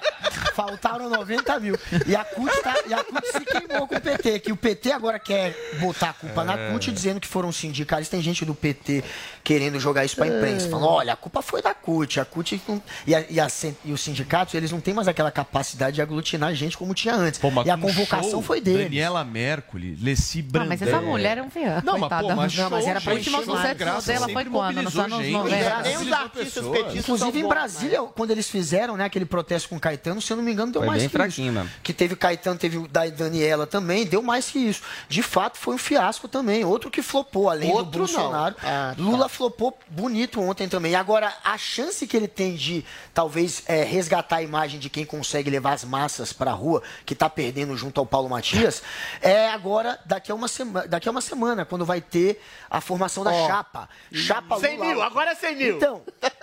Faltaram 0.54 1.08
90 1.08 1.60
mil. 1.60 1.76
E 2.06 2.14
a 2.16 2.24
CUT, 2.24 2.62
tá, 2.62 2.74
e 2.86 2.94
a 2.94 3.02
CUT 3.04 3.26
se 3.32 3.40
queimou 3.44 3.86
com 3.86 3.96
o 3.96 4.00
PT, 4.00 4.38
que 4.40 4.52
o 4.52 4.56
PT 4.56 4.92
agora 4.92 5.18
quer 5.18 5.54
botar 5.80 6.10
a 6.10 6.12
culpa 6.12 6.44
na 6.44 6.54
É. 6.58 6.70
CUT, 6.72 6.90
dizendo 6.92 7.20
que 7.20 7.26
foram 7.28 7.50
sindicais. 7.52 8.08
Tem 8.08 8.20
gente 8.22 8.44
do 8.44 8.54
PT 8.54 9.02
querendo 9.42 9.78
jogar 9.80 10.04
isso 10.04 10.16
pra 10.16 10.26
imprensa, 10.26 10.68
falando, 10.68 10.88
olha, 10.88 11.12
a 11.12 11.16
culpa 11.16 11.42
foi 11.42 11.62
da 11.62 11.74
CUT. 11.74 12.20
A 12.20 12.24
CUT 12.24 12.60
não- 12.68 12.82
e, 13.06 13.14
a- 13.14 13.24
e 13.28 13.40
a 13.40 13.48
e 13.84 13.92
os 13.92 14.00
sindicatos, 14.00 14.54
eles 14.54 14.70
não 14.72 14.80
têm 14.80 14.94
mais 14.94 15.08
aquela 15.08 15.30
capacidade 15.30 15.96
de 15.96 16.02
aglutinar 16.02 16.54
gente 16.54 16.76
como 16.76 16.94
tinha 16.94 17.14
antes. 17.14 17.40
e 17.64 17.70
a 17.70 17.76
convocação 17.76 18.30
show, 18.30 18.42
foi 18.42 18.60
deles. 18.60 18.84
Daniela 18.84 19.24
Mercury, 19.24 19.96
Leci 20.00 20.42
Brandão. 20.42 20.66
Ah, 20.66 20.68
mas 20.68 20.82
essa 20.82 21.00
mulher 21.00 21.38
é 21.38 21.42
um 21.42 21.50
fiel. 21.50 21.80
Não, 21.84 21.98
mas, 21.98 22.08
pô, 22.20 22.34
mas 22.34 22.56
Não, 22.56 22.70
mas 22.70 22.86
era 22.86 23.00
pra 23.00 23.14
sucesso 23.22 23.74
graça, 23.74 24.12
dela 24.12 24.28
foi 24.28 24.44
quando? 24.44 24.82
Nos 24.82 24.98
anos 24.98 25.18
gente. 25.18 25.32
90. 25.32 25.82
Nem 25.82 25.96
os 25.96 26.12
artistas 26.12 26.52
pessoas. 26.54 26.78
petistas 26.78 27.04
Inclusive 27.04 27.38
em 27.40 27.48
Brasília, 27.48 28.02
quando 28.14 28.30
eles 28.30 28.48
fizeram 28.48 28.96
né, 28.96 29.04
aquele 29.04 29.24
protesto 29.24 29.68
com 29.68 29.76
o 29.76 29.80
Caetano, 29.80 30.20
se 30.20 30.32
eu 30.32 30.36
não 30.36 30.41
me 30.42 30.52
engano, 30.52 30.72
deu 30.72 30.80
Foi 30.82 30.88
mais 30.88 31.02
bem 31.02 31.08
que 31.08 31.16
fraquinho 31.16 31.52
isso. 31.52 31.54
mesmo. 31.62 31.70
Que 31.82 31.92
teve 31.92 32.16
Caetano, 32.16 32.58
teve 32.58 32.78
o 32.78 32.88
da 32.88 33.06
Daniela 33.06 33.66
também, 33.66 34.04
deu 34.06 34.22
mais 34.22 34.50
que 34.50 34.58
isso. 34.58 34.82
De 35.08 35.22
fato, 35.22 35.58
foi 35.58 35.74
um 35.74 35.78
fiasco 35.78 36.28
também. 36.28 36.64
Outro 36.64 36.90
que 36.90 37.02
flopou, 37.02 37.48
além 37.50 37.70
Outro 37.70 37.86
do 37.90 37.98
Bolsonaro. 37.98 38.54
não. 38.62 38.68
Ah, 38.68 38.94
tá. 38.96 39.02
Lula 39.02 39.28
flopou 39.28 39.76
bonito 39.88 40.40
ontem 40.40 40.68
também. 40.68 40.94
Agora, 40.94 41.32
a 41.44 41.56
chance 41.56 42.06
que 42.06 42.16
ele 42.16 42.28
tem 42.28 42.54
de 42.54 42.84
talvez 43.14 43.62
é, 43.66 43.82
resgatar 43.84 44.36
a 44.36 44.42
imagem 44.42 44.78
de 44.80 44.88
quem 44.90 45.04
consegue 45.04 45.50
levar 45.50 45.72
as 45.72 45.84
massas 45.84 46.32
pra 46.32 46.52
rua, 46.52 46.82
que 47.06 47.14
tá 47.14 47.28
perdendo 47.28 47.76
junto 47.76 48.00
ao 48.00 48.06
Paulo 48.06 48.28
Matias, 48.28 48.82
é 49.20 49.48
agora, 49.50 49.98
daqui 50.04 50.30
a 50.32 50.34
uma, 50.34 50.48
sema 50.48 50.86
daqui 50.86 51.08
a 51.08 51.10
uma 51.10 51.20
semana, 51.20 51.64
quando 51.64 51.84
vai 51.84 52.00
ter 52.00 52.40
a 52.70 52.80
formação 52.80 53.22
da 53.24 53.30
Ó. 53.32 53.46
chapa. 53.46 53.88
Chapa 54.12 54.58
100 54.58 54.76
Lula. 54.76 54.86
mil, 54.88 55.02
agora 55.02 55.30
é 55.32 55.34
100 55.34 55.56
mil. 55.56 55.76
Então, 55.76 56.02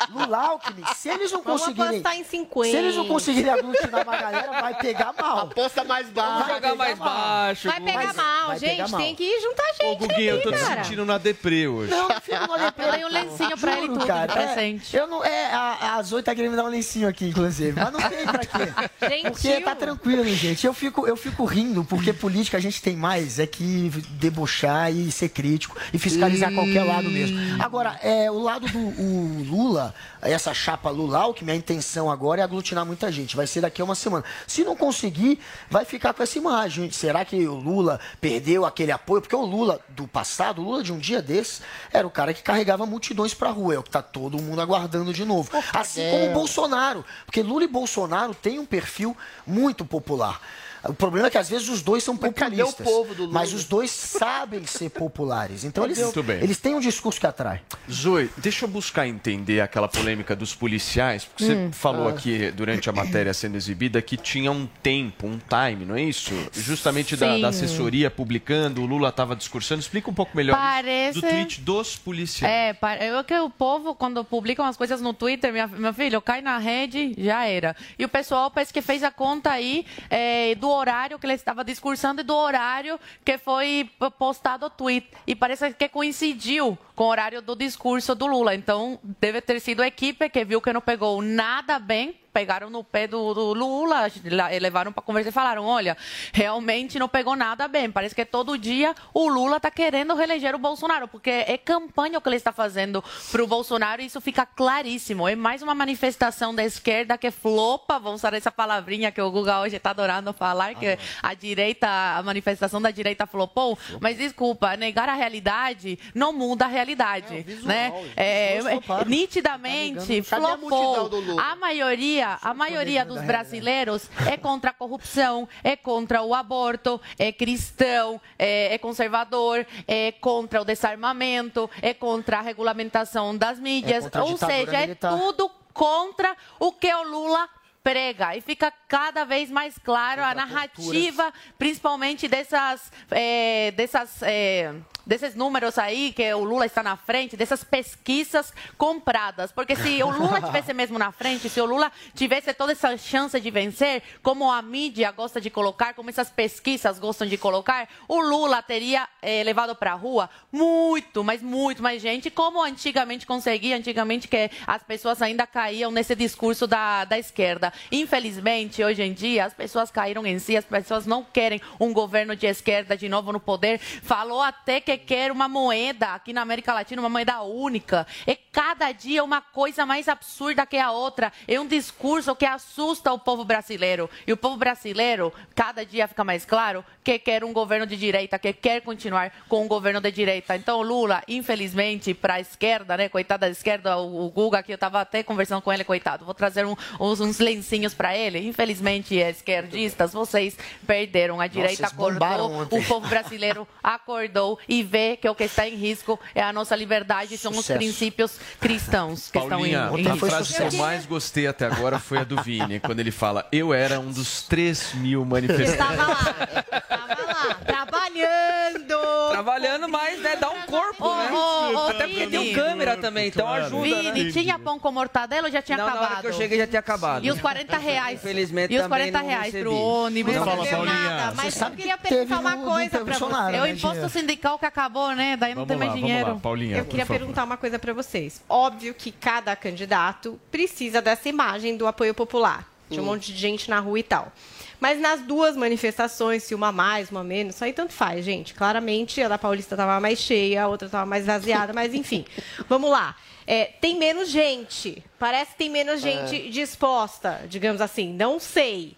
Lula 0.10 0.38
Alckmin, 0.38 0.84
se 0.96 1.10
eles 1.10 1.32
não 1.32 1.42
Vamos 1.50 1.62
conseguirem. 1.62 2.02
em 2.20 2.24
50. 2.24 2.70
Se 2.72 2.78
eles 2.78 2.96
não 2.96 3.08
conseguirem 3.08 3.52
aglutinar 3.52 3.89
uma 3.98 4.18
galera, 4.18 4.62
vai 4.62 4.74
pegar 4.76 5.14
mal. 5.20 5.40
Aposta 5.40 5.84
mais 5.84 6.08
Vai 6.10 6.14
baixo. 6.26 6.40
jogar 6.48 6.62
pegar 6.62 6.76
mais 6.76 6.98
baixo. 6.98 7.68
Vai 7.70 7.82
pegar 7.82 8.04
Mas- 8.06 8.16
mal, 8.16 8.48
vai 8.48 8.60
gente. 8.60 8.70
pegar 8.72 8.88
mal. 8.90 9.02
Tem 9.02 9.16
que 9.16 9.40
juntar 9.42 9.64
Ô, 9.64 9.90
gente 9.90 9.98
Guguinha, 10.00 10.32
eu 10.32 10.42
tô 10.42 10.52
cara. 10.52 10.84
sentindo 10.84 11.06
na 11.06 11.18
deprê 11.18 11.68
hoje. 11.68 11.92
Não, 11.92 12.08
não 12.10 12.22
fico 12.22 12.48
no 12.58 12.84
Eu 12.84 12.92
dei 12.92 13.06
um 13.06 13.10
lencinho 13.10 13.58
pra 13.58 13.78
ele 13.78 13.88
tudo, 13.88 14.06
cara. 14.06 14.32
presente. 14.32 14.96
É, 14.96 15.00
eu 15.02 15.08
não, 15.08 15.24
é, 15.24 15.46
a, 15.54 15.96
a 15.96 16.02
Zoe 16.04 16.22
tá 16.24 16.34
querendo 16.36 16.52
me 16.52 16.58
dar 16.58 16.64
um 16.66 16.70
lencinho 16.70 17.08
aqui, 17.08 17.26
inclusive. 17.28 17.74
Mas 17.80 17.92
não 17.92 18.00
tem 18.10 18.26
pra 18.26 18.40
quê. 18.46 19.10
Gentil. 19.10 19.32
Porque 19.32 19.62
tá 19.62 19.76
tranquilo, 19.76 20.24
gente. 20.26 20.66
Eu 20.66 20.74
fico, 20.74 21.08
eu 21.08 21.16
fico 21.18 21.46
rindo, 21.46 21.84
porque 21.84 22.14
política 22.14 22.58
a 22.58 22.60
gente 22.60 22.82
tem 22.82 22.96
mais 22.96 23.40
é 23.40 23.48
que 23.48 23.90
debochar 24.12 24.92
e 24.92 25.12
ser 25.12 25.30
crítico 25.30 25.76
e 25.94 25.98
fiscalizar 26.00 26.54
qualquer 26.54 26.84
lado 26.84 27.10
mesmo. 27.10 27.38
Agora, 27.64 28.00
é, 28.04 28.30
o 28.30 28.40
lado 28.40 28.68
do 28.68 28.80
o 28.80 29.44
Lula, 29.48 29.94
essa 30.22 30.54
chapa 30.54 30.90
Lula 30.90 31.20
Alckmin, 31.20 31.52
a 31.52 31.56
intenção 31.56 32.10
agora 32.10 32.42
é 32.42 32.44
aglutinar 32.44 32.86
muita 32.86 33.12
gente. 33.12 33.36
Vai 33.36 33.48
ser 33.48 33.62
daqui 33.62 33.82
a 33.82 33.86
uma 33.86 33.96
semana. 33.96 34.24
Se 34.48 34.64
não 34.64 34.76
conseguir, 34.76 35.40
vai 35.70 35.86
ficar 35.86 36.14
com 36.14 36.22
essa 36.24 36.38
imagem. 36.38 36.92
Será 36.92 37.24
que 37.24 37.48
o 37.48 37.56
Lula 37.56 38.00
perdeu 38.20 38.66
aquele 38.66 38.92
apoio? 38.92 39.22
Porque 39.22 39.36
o 39.36 39.46
Lula 39.46 39.80
do 39.90 40.08
passado, 40.08 40.62
o 40.62 40.66
Lula 40.66 40.84
de 40.84 40.92
um 40.92 40.98
dia 40.98 41.22
desses, 41.22 41.62
era 41.92 42.06
o 42.06 42.12
cara 42.12 42.34
que 42.34 42.44
carregava 42.44 42.86
multidões 42.86 43.34
pra 43.34 43.50
rua. 43.50 43.76
É 43.76 43.80
o 43.80 43.84
que 43.84 43.90
tá 43.90 44.02
todo 44.02 44.42
mundo 44.42 44.62
aguardando 44.62 45.14
de 45.14 45.26
novo. 45.26 45.50
Assim 45.74 46.02
como 46.12 46.32
o 46.32 46.34
Bolsonaro. 46.34 47.06
Porque 47.26 47.42
Lula 47.42 47.64
e 47.64 47.68
Bolsonaro 47.68 48.34
têm 48.34 48.60
um 48.60 48.66
perfil 48.66 49.16
muito 49.46 49.86
popular. 49.86 50.42
O 50.84 50.94
problema 50.94 51.28
é 51.28 51.30
que 51.30 51.38
às 51.38 51.50
vezes 51.50 51.68
os 51.70 51.82
dois 51.82 52.04
são 52.04 52.16
populistas. 52.16 52.86
povo 52.86 53.14
do 53.14 53.24
Lula? 53.24 53.34
Mas 53.34 53.54
os 53.54 53.66
dois 53.66 53.92
sabem 53.92 54.66
ser 54.66 54.90
populares. 54.90 55.64
Então 55.64 55.84
eles, 55.84 56.00
Muito 56.00 56.24
bem. 56.24 56.38
eles 56.42 56.58
têm 56.58 56.74
um 56.76 56.80
discurso 56.80 57.20
que 57.20 57.28
atrai. 57.28 57.62
Zoe, 57.92 58.30
deixa 58.38 58.66
eu 58.66 58.70
buscar 58.70 59.08
entender 59.08 59.60
aquela 59.62 59.88
polêmica 59.88 60.36
dos 60.36 60.56
policiais, 60.56 61.26
porque 61.26 61.44
você 61.46 61.54
Hum. 61.56 61.72
falou 61.72 62.08
Ah. 62.08 62.12
aqui 62.12 62.52
durante 62.52 62.90
a 62.90 62.94
matéria 62.94 63.34
sendo 63.34 63.56
exibida 63.58 64.02
que 64.02 64.16
tinha 64.16 64.52
um 64.52 64.68
tempo, 64.82 65.28
um 65.28 65.38
time, 65.40 65.86
não 65.86 65.96
é 65.96 66.02
isso? 66.04 66.32
Justamente 66.54 67.16
da, 67.16 67.38
da 67.38 67.50
assessoria 67.50 68.10
publicando, 68.10 68.82
o 68.82 68.86
Lula 68.86 69.10
estava 69.10 69.36
discursando. 69.36 69.82
Explica 69.82 70.10
um 70.10 70.14
pouco 70.14 70.36
melhor 70.36 70.54
isso 70.56 70.62
Parece- 70.62 71.22
do 71.22 71.28
tweet 71.28 71.62
dos 71.62 71.96
policiais. 71.98 72.54
É, 72.82 73.10
eu 73.10 73.24
que 73.24 73.34
o 73.38 73.50
povo, 73.50 73.94
quando 73.96 74.24
publica 74.24 74.62
umas 74.62 74.78
coisas 74.78 75.02
no 75.02 75.14
Twitter, 75.14 75.52
minha, 75.52 75.68
meu 75.68 75.94
filho, 75.94 76.22
cai 76.22 76.42
na 76.42 76.58
rede, 76.58 77.14
já 77.18 77.46
era. 77.46 77.76
E 77.98 78.06
o 78.06 78.10
pessoal 78.10 78.50
parece 78.50 78.72
que 78.72 78.82
fez 78.82 79.04
a 79.04 79.12
conta 79.12 79.52
aí 79.52 79.86
é, 80.10 80.56
do 80.56 80.69
horário 80.70 81.20
que 81.20 81.26
ele 81.26 81.34
estava 81.34 81.64
discursando 81.64 82.22
e 82.22 82.24
do 82.24 82.36
horário 82.36 83.00
que 83.24 83.38
foi 83.38 83.90
postado 84.18 84.66
o 84.66 84.70
tweet. 84.70 85.08
E 85.26 85.36
parece 85.36 85.74
que 85.74 85.90
coincidiu 85.90 86.78
com 86.96 87.06
o 87.06 87.08
horário 87.08 87.42
do 87.42 87.56
discurso 87.56 88.16
do 88.16 88.28
Lula. 88.28 88.56
Então, 88.56 89.00
deve 89.20 89.42
ter 89.42 89.60
sido 89.60 89.82
a 89.82 89.88
equipe 89.88 90.30
que 90.30 90.46
viu 90.46 90.62
que 90.62 90.74
não 90.74 90.82
pegou 90.82 91.22
nada 91.22 91.80
bem 91.80 92.16
pegaram 92.34 92.70
no 92.70 92.84
pé 92.84 93.08
do, 93.08 93.34
do 93.34 93.54
Lula, 93.54 94.08
lá- 94.32 94.50
levaram 94.60 94.92
para 94.92 95.02
conversa 95.04 95.30
e 95.30 95.32
falaram: 95.32 95.66
olha, 95.66 95.98
realmente 96.34 96.98
não 97.00 97.08
pegou 97.10 97.36
nada 97.36 97.68
bem. 97.68 97.90
Parece 97.92 98.14
que 98.16 98.26
todo 98.26 98.58
dia 98.58 98.96
o 99.14 99.28
Lula 99.28 99.58
está 99.58 99.72
querendo 99.72 100.14
reeleger 100.16 100.56
o 100.56 100.60
Bolsonaro, 100.60 101.08
porque 101.08 101.30
é 101.30 101.58
campanha 101.58 102.18
o 102.18 102.22
que 102.22 102.30
ele 102.30 102.36
está 102.36 102.52
fazendo 102.52 103.04
para 103.32 103.44
o 103.44 103.48
Bolsonaro 103.48 104.02
e 104.02 104.06
isso 104.06 104.22
fica 104.22 104.46
claríssimo. 104.46 105.28
É 105.28 105.36
mais 105.36 105.62
uma 105.62 105.74
manifestação 105.76 106.54
da 106.54 106.64
esquerda 106.64 107.18
que 107.18 107.32
flopa, 107.32 108.00
vou 108.00 108.14
usar 108.14 108.34
essa 108.34 108.52
palavrinha 108.52 109.12
que 109.12 109.22
o 109.22 109.32
Guga 109.32 109.60
hoje 109.62 109.76
está 109.76 109.90
adorando 109.92 110.32
falar, 110.34 110.76
que 110.76 110.98
a 111.22 111.34
direita, 111.34 111.88
a 112.18 112.24
manifestação 112.24 112.82
da 112.82 112.92
direita 112.92 113.26
flopou. 113.26 113.78
Mas 114.00 114.18
desculpa, 114.18 114.76
negar 114.78 115.10
a 115.10 115.14
realidade 115.16 115.98
não 116.14 116.32
muda 116.34 116.66
a 116.66 116.68
realidade. 116.68 117.46
né? 117.64 117.92
É, 118.16 118.60
nitidamente 119.06 120.22
Cadê 120.24 120.46
a 120.46 120.58
multidão 120.58 120.94
flopou. 121.10 121.20
Lula? 121.20 121.42
A 121.42 121.56
maioria, 121.56 122.19
a 122.22 122.54
maioria 122.54 123.06
dos 123.06 123.22
brasileiros 123.22 124.10
é 124.26 124.38
contra 124.38 124.72
a 124.72 124.74
corrupção, 124.74 125.48
é 125.64 125.76
contra 125.76 126.22
o 126.22 126.34
aborto, 126.34 127.00
é 127.18 127.32
cristão, 127.32 128.22
é, 128.38 128.74
é 128.74 128.78
conservador, 128.78 129.66
é 129.88 130.12
contra 130.14 130.62
o 130.62 130.66
desarmamento, 130.66 131.70
é 131.82 131.94
contra 131.94 132.40
a 132.40 132.42
regulamentação 132.42 133.36
das 133.36 133.60
mídias. 133.60 134.10
a 134.14 134.24
Ou 134.24 134.38
seja, 134.38 134.80
militar. 134.80 135.14
é 135.14 135.18
tudo 135.18 135.52
contra 135.74 136.36
o 136.60 136.72
que 136.72 136.94
o 136.94 137.04
Lula 137.04 137.48
prega 137.84 138.36
e 138.36 138.42
fica 138.42 138.72
cada 138.88 139.24
vez 139.24 139.50
mais 139.50 139.78
claro 139.78 140.24
a 140.24 140.34
narrativa, 140.34 141.34
principalmente 141.58 142.28
dessas, 142.28 142.92
é, 143.12 143.72
dessas 143.72 144.22
é, 144.22 144.74
desses 145.10 145.34
números 145.34 145.80
aí 145.80 146.14
que 146.14 146.32
o 146.36 146.44
Lula 146.44 146.68
está 146.68 146.84
na 146.84 146.96
frente, 146.96 147.36
dessas 147.36 147.64
pesquisas 147.64 148.54
compradas. 148.78 149.52
Porque 149.52 149.76
se 149.76 150.02
o 150.04 150.10
Lula 150.12 150.40
tivesse 150.46 150.72
mesmo 150.72 151.00
na 151.00 151.12
frente, 151.12 151.50
se 151.50 151.60
o 151.60 151.66
Lula 151.66 151.92
tivesse 152.14 152.54
toda 152.54 152.74
essa 152.74 152.96
chance 152.96 153.40
de 153.40 153.50
vencer, 153.50 154.04
como 154.22 154.52
a 154.52 154.62
mídia 154.62 155.12
gosta 155.12 155.42
de 155.42 155.50
colocar, 155.50 155.96
como 155.96 156.12
essas 156.12 156.30
pesquisas 156.30 157.00
gostam 157.00 157.28
de 157.28 157.38
colocar, 157.38 157.90
o 158.08 158.22
Lula 158.22 158.62
teria 158.62 159.10
eh, 159.20 159.44
levado 159.44 159.76
para 159.76 159.94
a 159.94 159.96
rua 159.96 160.30
muito, 160.52 161.24
mas 161.24 161.42
muito 161.42 161.82
mais 161.82 162.00
gente, 162.04 162.30
como 162.30 162.62
antigamente 162.62 163.26
conseguia, 163.26 163.78
antigamente 163.78 164.28
que 164.28 164.52
as 164.68 164.84
pessoas 164.84 165.24
ainda 165.24 165.48
caíam 165.48 165.90
nesse 165.90 166.16
discurso 166.16 166.68
da, 166.68 167.04
da 167.06 167.18
esquerda. 167.18 167.69
Infelizmente, 167.92 168.84
hoje 168.84 169.04
em 169.04 169.14
dia, 169.14 169.46
as 169.46 169.54
pessoas 169.54 169.92
caíram 169.92 170.26
em 170.26 170.40
si, 170.40 170.56
as 170.56 170.66
pessoas 170.66 171.06
não 171.06 171.24
querem 171.24 171.62
um 171.80 171.94
governo 171.94 172.36
de 172.36 172.46
esquerda 172.46 172.96
de 172.96 173.10
novo 173.10 173.32
no 173.32 173.40
poder. 173.40 173.80
Falou 173.80 174.42
até 174.42 174.80
que 174.80 174.98
quer 174.98 175.32
uma 175.32 175.48
moeda 175.48 176.14
aqui 176.14 176.34
na 176.34 176.42
América 176.42 176.74
Latina, 176.74 177.02
uma 177.02 177.10
moeda 177.10 177.42
única. 177.42 178.06
É 178.26 178.36
cada 178.36 178.92
dia 178.92 179.24
uma 179.24 179.42
coisa 179.42 179.86
mais 179.86 180.08
absurda 180.08 180.66
que 180.66 180.78
a 180.78 180.92
outra. 180.92 181.32
É 181.48 181.60
um 181.60 181.68
discurso 181.68 182.36
que 182.36 182.46
assusta 182.46 183.12
o 183.12 183.20
povo 183.20 183.44
brasileiro. 183.44 184.10
E 184.28 184.34
o 184.34 184.38
povo 184.38 184.58
brasileiro, 184.58 185.34
cada 185.56 185.86
dia 185.86 186.08
fica 186.08 186.24
mais 186.24 186.46
claro, 186.46 186.84
que 187.04 187.18
quer 187.18 187.44
um 187.44 187.54
governo 187.54 187.86
de 187.86 187.96
direita, 187.96 188.38
que 188.38 188.54
quer 188.54 188.82
continuar 188.82 189.32
com 189.48 189.64
um 189.64 189.68
governo 189.68 190.02
de 190.02 190.12
direita. 190.12 190.56
Então, 190.56 190.82
Lula, 190.82 191.24
infelizmente, 191.28 192.14
para 192.14 192.36
a 192.36 192.40
esquerda, 192.40 192.98
né? 192.98 193.10
Coitada 193.10 193.46
da 193.46 193.52
esquerda, 193.52 193.98
o, 193.98 194.30
Guga, 194.30 194.62
que 194.62 194.72
eu 194.72 194.76
estava 194.76 195.02
até 195.02 195.24
conversando 195.24 195.62
com 195.62 195.72
ele, 195.72 195.84
coitado. 195.84 196.26
Vou 196.26 196.34
trazer 196.34 196.66
um, 196.66 196.76
uns, 197.00 197.20
uns 197.20 197.40
lencinhos 197.60 197.94
para 197.94 198.16
ele. 198.16 198.40
Infelizmente, 198.48 199.16
esquerdistas, 199.16 200.14
vocês 200.14 200.58
perderam. 200.88 201.40
A 201.42 201.48
direita 201.48 201.84
Nossa, 201.84 201.94
acordou, 201.94 202.64
o 202.72 202.84
povo 202.86 203.08
brasileiro 203.08 203.68
acordou 203.84 204.58
e 204.68 204.82
vê 204.82 205.18
que 205.18 205.28
o 205.28 205.36
que 205.36 205.44
está 205.44 205.68
em 205.68 205.76
risco 205.76 206.20
é 206.34 206.42
a 206.42 206.54
nossa 206.54 206.76
liberdade, 206.76 207.38
são 207.38 207.52
os 207.52 207.68
princípios 207.68 208.40
cristãos 208.60 209.30
que 209.30 209.40
Paulinha, 209.40 209.84
estão 209.84 209.98
em, 209.98 210.04
em 210.04 210.08
a 210.08 210.14
risco. 210.14 210.28
frase 210.28 210.54
que 210.56 210.62
eu 210.62 210.72
mais 210.80 211.06
gostei 211.06 211.48
até 211.48 211.66
agora 211.66 212.00
foi 212.00 212.20
a 212.20 212.24
do 212.24 212.42
Vini, 212.42 212.80
quando 212.82 213.00
ele 213.00 213.12
fala: 213.12 213.48
Eu 213.52 213.74
era 213.74 214.00
um 214.00 214.12
dos 214.12 214.44
3 214.44 214.94
mil 214.96 215.26
manifestantes. 215.26 215.74
Estava 215.74 216.08
lá, 216.08 216.36
estava 216.82 217.24
lá, 217.26 217.56
trabalhando. 217.66 219.30
Trabalhando, 219.32 219.90
mas 219.90 220.20
né, 220.22 220.36
dá 220.36 220.50
um 220.50 220.62
corpo, 220.64 221.06
Ô, 221.08 221.16
né? 221.16 221.32
ô, 221.32 221.74
ô, 221.74 221.88
Até 221.90 222.08
porque 222.08 222.28
tem 222.28 222.40
um 222.40 222.54
câmera 222.54 222.98
também, 222.98 223.28
então 223.28 223.48
ajuda, 223.48 223.84
Vini, 223.84 224.24
né? 224.26 224.32
tinha 224.32 224.60
pão 224.60 224.80
com 224.80 224.92
mortadela 224.92 225.48
ou 225.48 225.52
já 225.52 225.62
tinha 225.62 225.78
Não, 225.78 225.86
na 225.86 225.92
acabado? 225.92 226.12
hora 226.12 226.22
que 226.22 226.28
eu 226.28 226.34
cheguei 226.34 226.58
já 226.58 226.68
tinha 226.68 226.80
acabado. 226.80 227.26
E 227.26 227.32
os 227.32 227.40
40 227.54 227.78
reais? 227.78 228.20
Infelizmente 228.20 228.74
E 228.74 228.78
os 228.78 228.84
também 228.84 229.12
40 229.12 229.20
não 229.22 229.28
reais 229.30 229.56
pro 229.56 229.74
ônibus? 229.76 230.36
Não 230.36 230.46
fazer 230.46 230.70
Paulinha. 230.70 230.94
nada. 230.94 231.34
Mas 231.36 231.54
Você 231.54 231.64
eu 231.64 231.72
queria 231.72 231.98
perguntar 231.98 232.40
uma 232.40 232.58
coisa 232.58 233.00
pra 233.06 233.18
você. 233.18 233.56
É 233.56 233.62
o 233.62 233.68
imposto 233.68 234.10
sindical 234.10 234.60
que 234.60 234.66
acabou, 234.66 235.16
né? 235.16 235.36
Daí 235.38 235.56
não 235.56 235.66
Vamos 235.66 235.68
tem 235.68 235.78
lá, 235.78 235.86
mais 235.86 235.92
vamos 235.94 236.08
dinheiro. 236.08 236.34
lá, 236.34 236.40
Paulinha, 236.40 236.78
Eu 236.78 236.86
queria 236.86 237.06
perguntar 237.06 237.44
uma 237.44 237.58
coisa 237.58 237.78
para 237.80 237.94
vocês. 237.94 238.42
Óbvio 238.48 238.94
que 238.94 239.12
cada 239.12 239.56
candidato 239.56 240.40
precisa 240.52 241.02
dessa 241.02 241.28
imagem 241.30 241.76
do 241.78 241.88
apoio 241.88 242.14
popular, 242.14 242.66
de 242.90 243.00
um 243.00 243.04
Hum. 243.04 243.06
monte 243.08 243.32
de 243.34 243.40
gente 243.40 243.70
na 243.70 243.80
rua 243.80 244.00
e 244.00 244.04
tal. 244.04 244.32
Mas 244.80 244.98
nas 245.00 245.20
duas 245.22 245.58
manifestações, 245.58 246.44
se 246.44 246.56
uma 246.56 246.72
mais, 246.72 247.12
uma 247.12 247.22
menos, 247.24 247.56
isso 247.56 247.66
aí 247.66 247.74
tanto 247.74 247.92
faz, 247.92 248.24
gente. 248.24 248.54
Claramente 248.54 249.22
a 249.22 249.28
da 249.28 249.38
Paulista 249.38 249.76
estava 249.76 250.00
mais 250.00 250.20
cheia, 250.20 250.64
a 250.64 250.68
outra 250.68 250.86
estava 250.86 251.06
mais 251.06 251.26
vaziada, 251.26 251.74
mas 251.74 251.94
enfim. 251.94 252.24
Vamos 252.70 252.90
lá. 252.90 253.14
É, 253.52 253.66
tem 253.82 253.98
menos 253.98 254.30
gente. 254.30 255.04
Parece 255.18 255.54
que 255.54 255.58
tem 255.58 255.70
menos 255.72 256.02
gente 256.02 256.52
disposta, 256.52 257.42
digamos 257.50 257.82
assim. 257.82 258.14
Não 258.14 258.40
sei. 258.40 258.96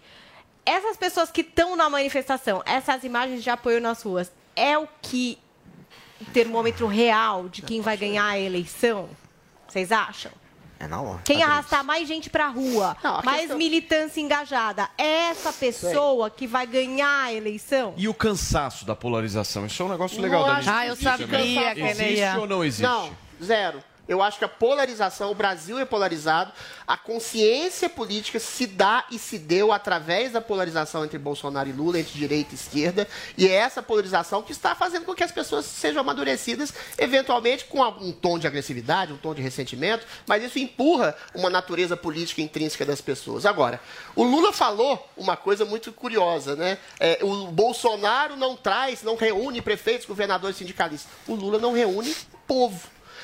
Essas 0.66 0.94
pessoas 0.98 1.30
que 1.30 1.40
estão 1.40 1.74
na 1.74 1.88
manifestação, 1.88 2.62
essas 2.66 3.02
imagens 3.02 3.42
de 3.42 3.48
apoio 3.48 3.80
nas 3.80 4.02
ruas, 4.02 4.30
é 4.54 4.76
o 4.76 4.86
que 5.00 5.38
o 6.20 6.24
termômetro 6.26 6.86
real 6.86 7.48
de 7.48 7.62
quem 7.62 7.80
vai 7.80 7.96
ganhar 7.96 8.26
a 8.26 8.38
eleição? 8.38 9.08
Vocês 9.66 9.90
acham? 9.90 10.30
É 10.78 10.86
na 10.86 11.00
hora. 11.00 11.22
Quem 11.24 11.42
arrastar 11.42 11.82
mais 11.82 12.06
gente 12.06 12.28
pra 12.28 12.48
rua, 12.48 12.94
a 13.02 13.22
mais 13.22 13.40
questão- 13.40 13.56
militância 13.56 14.20
engajada, 14.20 14.90
é 14.98 15.30
essa 15.30 15.50
pessoa 15.50 16.28
que 16.28 16.46
vai 16.46 16.66
ganhar 16.66 17.24
a 17.24 17.32
eleição? 17.32 17.94
E 17.96 18.06
o 18.06 18.12
cansaço 18.12 18.84
da 18.84 18.94
polarização? 18.94 19.64
Isso 19.64 19.82
é 19.82 19.86
um 19.86 19.88
negócio 19.88 20.20
legal 20.20 20.44
da 20.44 20.56
gente 20.60 20.68
Ah, 20.68 20.86
eu 20.86 20.96
sabia 20.96 21.26
que 21.74 21.80
ele 21.80 22.02
Existe 22.20 22.36
ou 22.38 22.46
não 22.46 22.62
existe? 22.62 22.82
Não, 22.82 23.10
zero. 23.42 23.82
Eu 24.12 24.22
acho 24.22 24.38
que 24.38 24.44
a 24.44 24.48
polarização, 24.48 25.30
o 25.30 25.34
Brasil 25.34 25.78
é 25.78 25.84
polarizado, 25.86 26.52
a 26.86 26.98
consciência 26.98 27.88
política 27.88 28.38
se 28.38 28.66
dá 28.66 29.06
e 29.10 29.18
se 29.18 29.38
deu 29.38 29.72
através 29.72 30.32
da 30.32 30.40
polarização 30.40 31.02
entre 31.02 31.18
Bolsonaro 31.18 31.68
e 31.68 31.72
Lula, 31.72 31.98
entre 31.98 32.18
direita 32.18 32.52
e 32.52 32.54
esquerda, 32.54 33.08
e 33.38 33.48
é 33.48 33.52
essa 33.52 33.82
polarização 33.82 34.42
que 34.42 34.52
está 34.52 34.74
fazendo 34.74 35.06
com 35.06 35.14
que 35.14 35.24
as 35.24 35.32
pessoas 35.32 35.64
sejam 35.64 36.00
amadurecidas, 36.02 36.74
eventualmente 36.98 37.64
com 37.64 37.82
algum 37.82 38.12
tom 38.12 38.38
de 38.38 38.46
agressividade, 38.46 39.14
um 39.14 39.16
tom 39.16 39.34
de 39.34 39.40
ressentimento, 39.40 40.06
mas 40.26 40.44
isso 40.44 40.58
empurra 40.58 41.16
uma 41.34 41.48
natureza 41.48 41.96
política 41.96 42.42
intrínseca 42.42 42.84
das 42.84 43.00
pessoas. 43.00 43.46
Agora, 43.46 43.80
o 44.14 44.22
Lula 44.22 44.52
falou 44.52 45.08
uma 45.16 45.38
coisa 45.38 45.64
muito 45.64 45.90
curiosa, 45.90 46.54
né? 46.54 46.76
É, 47.00 47.18
o 47.22 47.46
Bolsonaro 47.46 48.36
não 48.36 48.56
traz, 48.56 49.02
não 49.02 49.16
reúne 49.16 49.62
prefeitos, 49.62 50.06
governadores, 50.06 50.58
sindicalistas. 50.58 51.10
O 51.26 51.34
Lula 51.34 51.58
não 51.58 51.72
reúne 51.72 52.14
povo. 52.46 52.78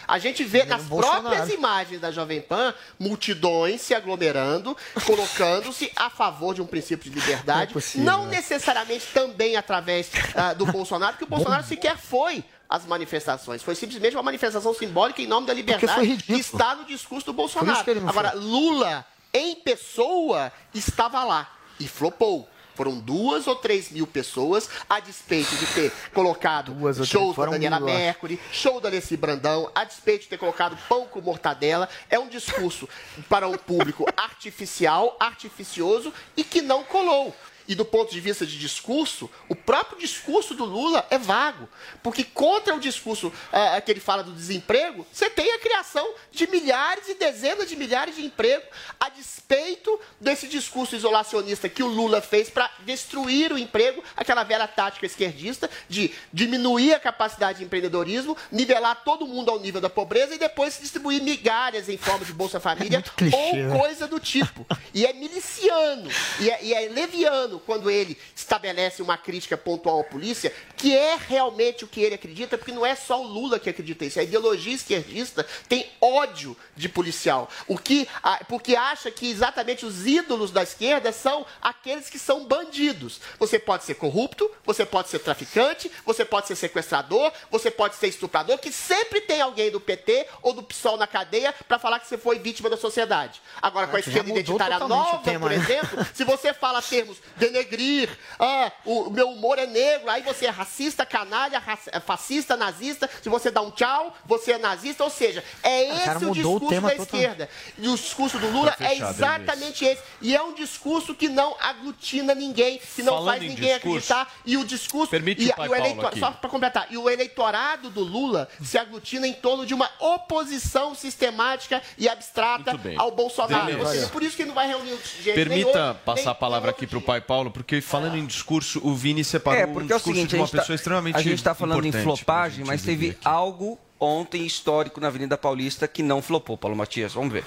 A 0.09 0.19
gente 0.19 0.43
vê 0.43 0.65
nas 0.65 0.85
próprias 0.85 1.51
imagens 1.51 2.01
da 2.01 2.11
Jovem 2.11 2.41
Pan 2.41 2.75
multidões 2.99 3.83
se 3.83 3.95
aglomerando, 3.95 4.75
colocando-se 5.05 5.93
a 5.95 6.09
favor 6.09 6.55
de 6.55 6.63
um 6.63 6.67
princípio 6.67 7.11
de 7.11 7.21
liberdade, 7.21 7.75
possível, 7.75 8.07
não 8.07 8.25
né? 8.25 8.37
necessariamente 8.37 9.07
também 9.13 9.55
através 9.55 10.11
ah, 10.35 10.55
do 10.55 10.65
Bolsonaro, 10.73 11.13
porque 11.13 11.25
o 11.25 11.29
Bolsonaro 11.29 11.63
sequer 11.63 11.99
foi 11.99 12.43
às 12.67 12.87
manifestações. 12.87 13.63
Foi 13.63 13.75
simplesmente 13.75 14.17
uma 14.17 14.23
manifestação 14.23 14.73
simbólica 14.73 15.21
em 15.21 15.27
nome 15.27 15.47
da 15.47 15.53
liberdade 15.53 16.17
que 16.17 16.33
está 16.33 16.75
no 16.75 16.85
discurso 16.87 17.27
do 17.27 17.33
Bolsonaro. 17.35 17.95
não 18.01 18.09
Agora. 18.09 18.33
Lula, 18.33 19.05
em 19.33 19.57
pessoa, 19.57 20.51
estava 20.73 21.23
lá 21.23 21.51
e 21.79 21.87
flopou. 21.87 22.49
Foram 22.79 22.97
duas 22.97 23.49
ou 23.49 23.57
três 23.57 23.91
mil 23.91 24.07
pessoas, 24.07 24.71
a 24.89 25.01
despeito 25.01 25.53
de 25.57 25.67
ter 25.67 25.93
colocado 26.15 26.73
Duas 26.73 27.09
shows 27.09 27.35
da 27.35 27.47
Daniela 27.47 27.81
mil. 27.81 27.87
Mercury, 27.87 28.41
show 28.53 28.81
da 28.81 28.89
Alessi 28.89 29.17
Brandão, 29.17 29.69
a 29.75 29.83
despeito 29.83 30.23
de 30.23 30.29
ter 30.29 30.39
colocado 30.39 30.79
pão 30.89 31.05
com 31.09 31.21
mortadela. 31.21 31.89
É 32.09 32.21
um 32.21 32.29
discurso 32.29 32.89
para 33.29 33.49
um 33.49 33.59
público 33.59 34.07
artificial, 34.17 35.17
artificioso 35.19 36.15
e 36.37 36.45
que 36.45 36.63
não 36.63 36.85
colou. 36.85 37.35
E 37.69 37.75
do 37.75 37.85
ponto 37.85 38.11
de 38.11 38.19
vista 38.19 38.47
de 38.47 38.59
discurso, 38.59 39.31
o 39.47 39.55
próprio 39.55 39.99
discurso 39.99 40.55
do 40.55 40.65
Lula 40.65 41.07
é 41.11 41.19
vago. 41.19 41.69
Porque 42.03 42.25
contra 42.25 42.75
o 42.75 42.81
discurso 42.81 43.31
ah, 43.53 43.79
que 43.83 43.91
ele 43.91 44.01
fala 44.01 44.25
do 44.25 44.33
desemprego, 44.33 45.07
você 45.13 45.29
tem 45.29 45.53
a 45.53 45.59
criação 45.59 46.15
de 46.33 46.49
milhares 46.49 47.09
e 47.11 47.15
dezenas 47.15 47.69
de 47.69 47.77
milhares 47.77 48.17
de 48.17 48.25
empregos, 48.25 48.67
a 48.99 49.11
despeito 49.11 50.01
desse 50.19 50.49
discurso 50.49 50.97
isolacionista 50.97 51.69
que 51.69 51.83
o 51.83 51.89
Lula 51.89 52.23
fez 52.23 52.49
para 52.49 52.71
destruir 52.87 53.53
o 53.53 53.59
emprego, 53.59 54.03
aquela 54.17 54.45
velha 54.45 54.67
tática 54.67 55.05
esquerdista 55.05 55.69
de 55.89 56.11
diminuir 56.33 56.95
a 56.95 57.01
capacidade 57.01 57.59
de 57.59 57.65
empreendedorismo, 57.65 58.35
nivelar 58.51 59.03
todo 59.05 59.27
mundo 59.27 59.51
ao 59.51 59.61
nível 59.61 59.81
da 59.81 59.91
pobreza 59.91 60.35
e 60.35 60.39
depois 60.39 60.79
distribuir 60.81 61.23
migalhas 61.23 61.89
em 61.91 61.99
forma 61.99 62.25
de 62.25 62.33
Bolsa 62.33 62.59
Família 62.59 63.03
clichê, 63.15 63.37
ou 63.37 63.55
né? 63.57 63.79
coisa 63.79 64.07
do 64.07 64.19
tipo. 64.19 64.67
E 64.95 65.05
é 65.05 65.13
miliciano, 65.13 66.11
e 66.41 66.51
é, 66.51 66.65
e 66.65 66.73
é 66.73 66.89
leviano 66.89 67.58
quando 67.59 67.91
ele 67.91 68.17
estabelece 68.35 69.03
uma 69.03 69.17
crítica 69.17 69.57
pontual 69.57 70.01
à 70.01 70.05
polícia, 70.05 70.53
que 70.77 70.97
é 70.97 71.17
realmente 71.17 71.85
o 71.85 71.89
que 71.89 72.01
ele 72.01 72.15
acredita, 72.15 72.57
porque 72.57 72.73
não 72.73 72.85
é 72.85 72.95
só 72.95 73.23
o 73.23 73.27
Lula 73.27 73.59
que 73.59 73.71
acredita 73.71 74.05
isso. 74.05 74.21
A 74.21 74.23
ideologia 74.23 74.75
esquerdista 74.75 75.47
tem 75.69 75.91
ódio 76.01 76.57
de 76.77 76.89
policial. 76.89 77.49
O 77.67 77.79
que, 77.79 78.09
porque 78.49 78.77
acha 78.77 79.11
que 79.11 79.31
exatamente 79.31 79.85
os 79.85 80.07
ídolos 80.07 80.51
da 80.51 80.63
esquerda 80.63 81.13
são 81.13 81.45
aqueles 81.61 82.09
que 82.09 82.19
são 82.19 82.45
bandidos. 82.45 83.21
Você 83.39 83.59
pode 83.59 83.85
ser 83.85 83.95
corrupto, 83.95 84.51
você 84.65 84.85
pode 84.87 85.09
ser 85.09 85.19
traficante, 85.19 85.91
você 86.05 86.25
pode 86.25 86.47
ser 86.47 86.57
sequestrador, 86.57 87.33
você 87.51 87.71
pode 87.71 87.97
ser 87.97 88.09
estuprador, 88.09 88.59
que 88.59 88.73
sempre 88.73 89.21
tem 89.21 89.41
alguém 89.41 89.71
do 89.71 89.81
PT 89.81 90.27
ou 90.43 90.53
do 90.53 90.63
PSOL 90.63 90.97
na 90.97 91.07
cadeia 91.07 91.55
para 91.67 91.79
falar 91.79 92.01
que 92.01 92.07
você 92.07 92.19
foi 92.19 92.39
vítima 92.39 92.71
da 92.71 92.77
sociedade. 92.77 93.41
Agora, 93.61 93.87
com 93.87 93.97
a 93.97 94.01
esquerda 94.01 94.31
identitária 94.31 94.79
nova, 94.79 95.19
por 95.19 95.51
né? 95.51 95.57
exemplo, 95.57 96.07
se 96.15 96.25
você 96.25 96.53
fala 96.55 96.81
termos 96.83 97.19
de 97.37 97.48
denegrir. 97.51 98.11
Ah, 98.39 98.71
o 98.85 99.11
meu 99.11 99.31
humor 99.31 99.59
é 99.59 99.67
negro. 99.67 100.09
Aí 100.11 100.23
você 100.23 100.47
é 100.47 100.51
racista, 100.51 101.05
canalha, 101.05 101.59
raci- 101.59 101.91
é 101.93 102.01
fascista, 102.01 102.57
nazista. 102.57 103.09
Se 103.23 103.29
você 103.29 103.51
dá 103.51 103.61
um 103.61 103.71
tchau, 103.71 104.15
você 104.25 104.53
é 104.53 104.59
nazista. 104.59 105.05
Ou 105.05 105.11
seja, 105.11 105.43
é 105.63 105.91
Ah, 105.91 106.15
esse 106.17 106.25
o 106.25 106.31
o 106.31 106.35
discurso 106.35 106.69
tema 106.69 106.89
da 106.91 106.97
total. 106.97 107.21
esquerda. 107.21 107.49
E 107.79 107.89
o 107.89 107.97
discurso 107.97 108.39
do 108.39 108.49
Lula 108.51 108.73
Tá 108.73 108.85
é 108.85 108.89
fechado, 108.91 109.11
exatamente 109.15 109.85
esse. 109.85 110.03
E 110.21 110.35
é 110.37 110.43
um 110.43 110.53
discurso 110.55 111.15
que 111.15 111.29
não 111.29 111.57
aglutina 111.61 112.35
ninguém, 112.35 112.79
que 112.79 113.03
não 113.03 113.15
Falando 113.15 113.27
faz 113.29 113.43
ninguém 113.43 113.75
discurso, 113.75 114.13
acreditar. 114.13 114.35
E 114.45 114.57
o 114.57 114.65
discurso. 114.65 115.11
permite 115.11 115.43
e, 115.43 115.51
o 115.51 115.55
pai 115.57 115.67
e 115.67 115.69
o 115.69 115.73
Paulo 115.73 115.85
eleitor- 115.87 116.07
aqui. 116.07 116.21
Só 116.21 116.31
para 116.31 116.51
completar. 116.51 116.87
E 116.91 116.97
o 116.99 117.09
eleitorado 117.09 117.91
do 117.91 118.03
Lula 118.03 118.49
se 118.63 118.77
aglutina 118.79 119.27
em 119.27 119.33
torno 119.35 119.65
de 119.65 119.75
uma 119.75 119.91
oposição 119.99 120.95
sistemática 120.95 121.83
e 121.97 122.09
abstrata 122.09 122.73
ao 122.97 123.11
Bolsonaro. 123.11 123.87
Seja, 123.89 124.09
por 124.09 124.23
isso 124.23 124.37
que 124.37 124.45
não 124.45 124.55
vai 124.55 124.67
reunir 124.69 124.89
gente 124.99 125.25
nem 125.27 125.35
Permita 125.35 125.95
passar 126.05 126.23
nem- 126.23 126.31
a 126.31 126.35
palavra 126.35 126.71
aqui 126.71 126.87
para 126.87 126.99
o 126.99 127.03
pai 127.03 127.21
Paulo, 127.29 127.51
porque 127.51 127.83
falando 127.83 128.17
em 128.17 128.25
discurso, 128.25 128.81
o 128.83 128.95
Vini 128.95 129.23
separou 129.23 129.61
É, 129.61 129.67
um 129.67 129.73
porque 129.75 129.93
é 129.93 129.97
o 129.97 129.99
discurso 129.99 130.17
seguinte, 130.17 130.31
de 130.31 130.37
uma 130.37 130.47
gente, 130.47 130.53
tá, 130.53 130.59
pessoa 130.63 130.75
extremamente 130.75 131.17
a 131.17 131.21
gente 131.21 131.35
está 131.35 131.55
falando 131.55 131.85
em 131.85 131.93
flopagem, 131.93 132.65
mas 132.65 132.81
teve 132.81 133.19
algo 133.23 133.79
ontem 134.01 134.47
histórico 134.47 134.99
na 134.99 135.09
Avenida 135.09 135.37
Paulista 135.37 135.87
que 135.87 136.03
não 136.03 136.23
flopou, 136.23 136.57
Paulo 136.57 136.75
Matias. 136.75 137.13
Vamos 137.13 137.31
ver. 137.31 137.45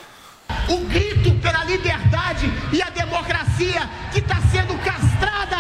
o 0.69 0.77
grito 0.85 1.33
pela 1.41 1.63
liberdade 1.63 2.45
e 2.71 2.79
a 2.79 2.89
democracia 2.91 3.89
que 4.13 4.19
está 4.19 4.35
sendo 4.51 4.77
castrada 4.83 5.57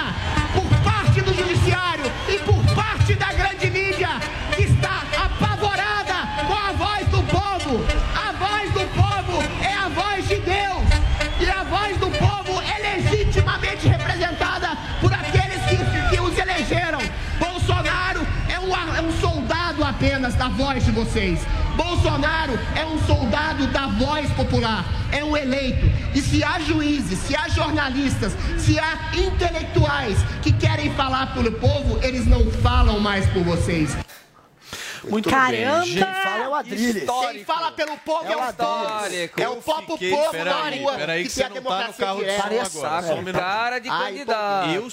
por 0.53 0.69
parte 0.83 1.21
do 1.21 1.33
judiciário 1.33 2.05
e 2.29 2.37
por 2.39 2.60
apenas 20.01 20.33
da 20.33 20.49
voz 20.49 20.83
de 20.83 20.91
vocês. 20.91 21.45
Bolsonaro 21.75 22.57
é 22.75 22.83
um 22.83 22.97
soldado 23.05 23.67
da 23.67 23.85
voz 23.85 24.27
popular, 24.31 24.83
é 25.11 25.23
um 25.23 25.37
eleito. 25.37 25.85
E 26.15 26.21
se 26.21 26.43
há 26.43 26.59
juízes, 26.59 27.19
se 27.19 27.35
há 27.35 27.47
jornalistas, 27.47 28.35
se 28.57 28.79
há 28.79 29.11
intelectuais 29.15 30.17
que 30.41 30.51
querem 30.51 30.91
falar 30.95 31.35
pelo 31.35 31.51
povo, 31.51 31.99
eles 32.01 32.25
não 32.25 32.49
falam 32.49 32.99
mais 32.99 33.27
por 33.27 33.43
vocês. 33.43 33.95
Muito 35.03 35.29
Caramba! 35.29 35.79
bem. 35.81 35.93
Quem 35.95 36.03
fala 36.03 36.43
é 36.43 36.47
o 36.47 36.55
Adriles. 36.55 37.03
Quem 37.31 37.45
fala 37.45 37.71
pelo 37.71 37.97
povo 37.97 38.25
é, 38.27 38.33
É 38.33 38.35
o 38.35 38.39
o 38.39 38.43
Adriles. 38.43 39.31
povo. 39.31 39.41
É 39.41 39.49
o 39.49 39.55
próprio 39.57 39.97
Fiquei- 39.97 40.11
povo 40.11 40.31
peraí, 40.31 40.79
na 40.79 40.83
rua 40.83 40.93
peraí, 40.97 41.23
que 41.23 41.29
que 41.29 41.35
tem 41.35 41.43
a 41.45 41.47
tá 41.47 41.53
democracia 41.55 42.05
carro 42.05 42.17
de 42.19 42.25
direta. 42.25 42.43
Parece- 42.43 42.77
agora. 42.77 42.89
Tá 43.01 43.07
Só 43.07 43.13
um 43.13 43.17
minuto. 43.21 43.39
cara 43.41 43.79
de 43.79 43.89
Ai, 43.89 44.11
candidato. 44.11 44.69
Eu 44.69 44.83
Tá 44.83 44.89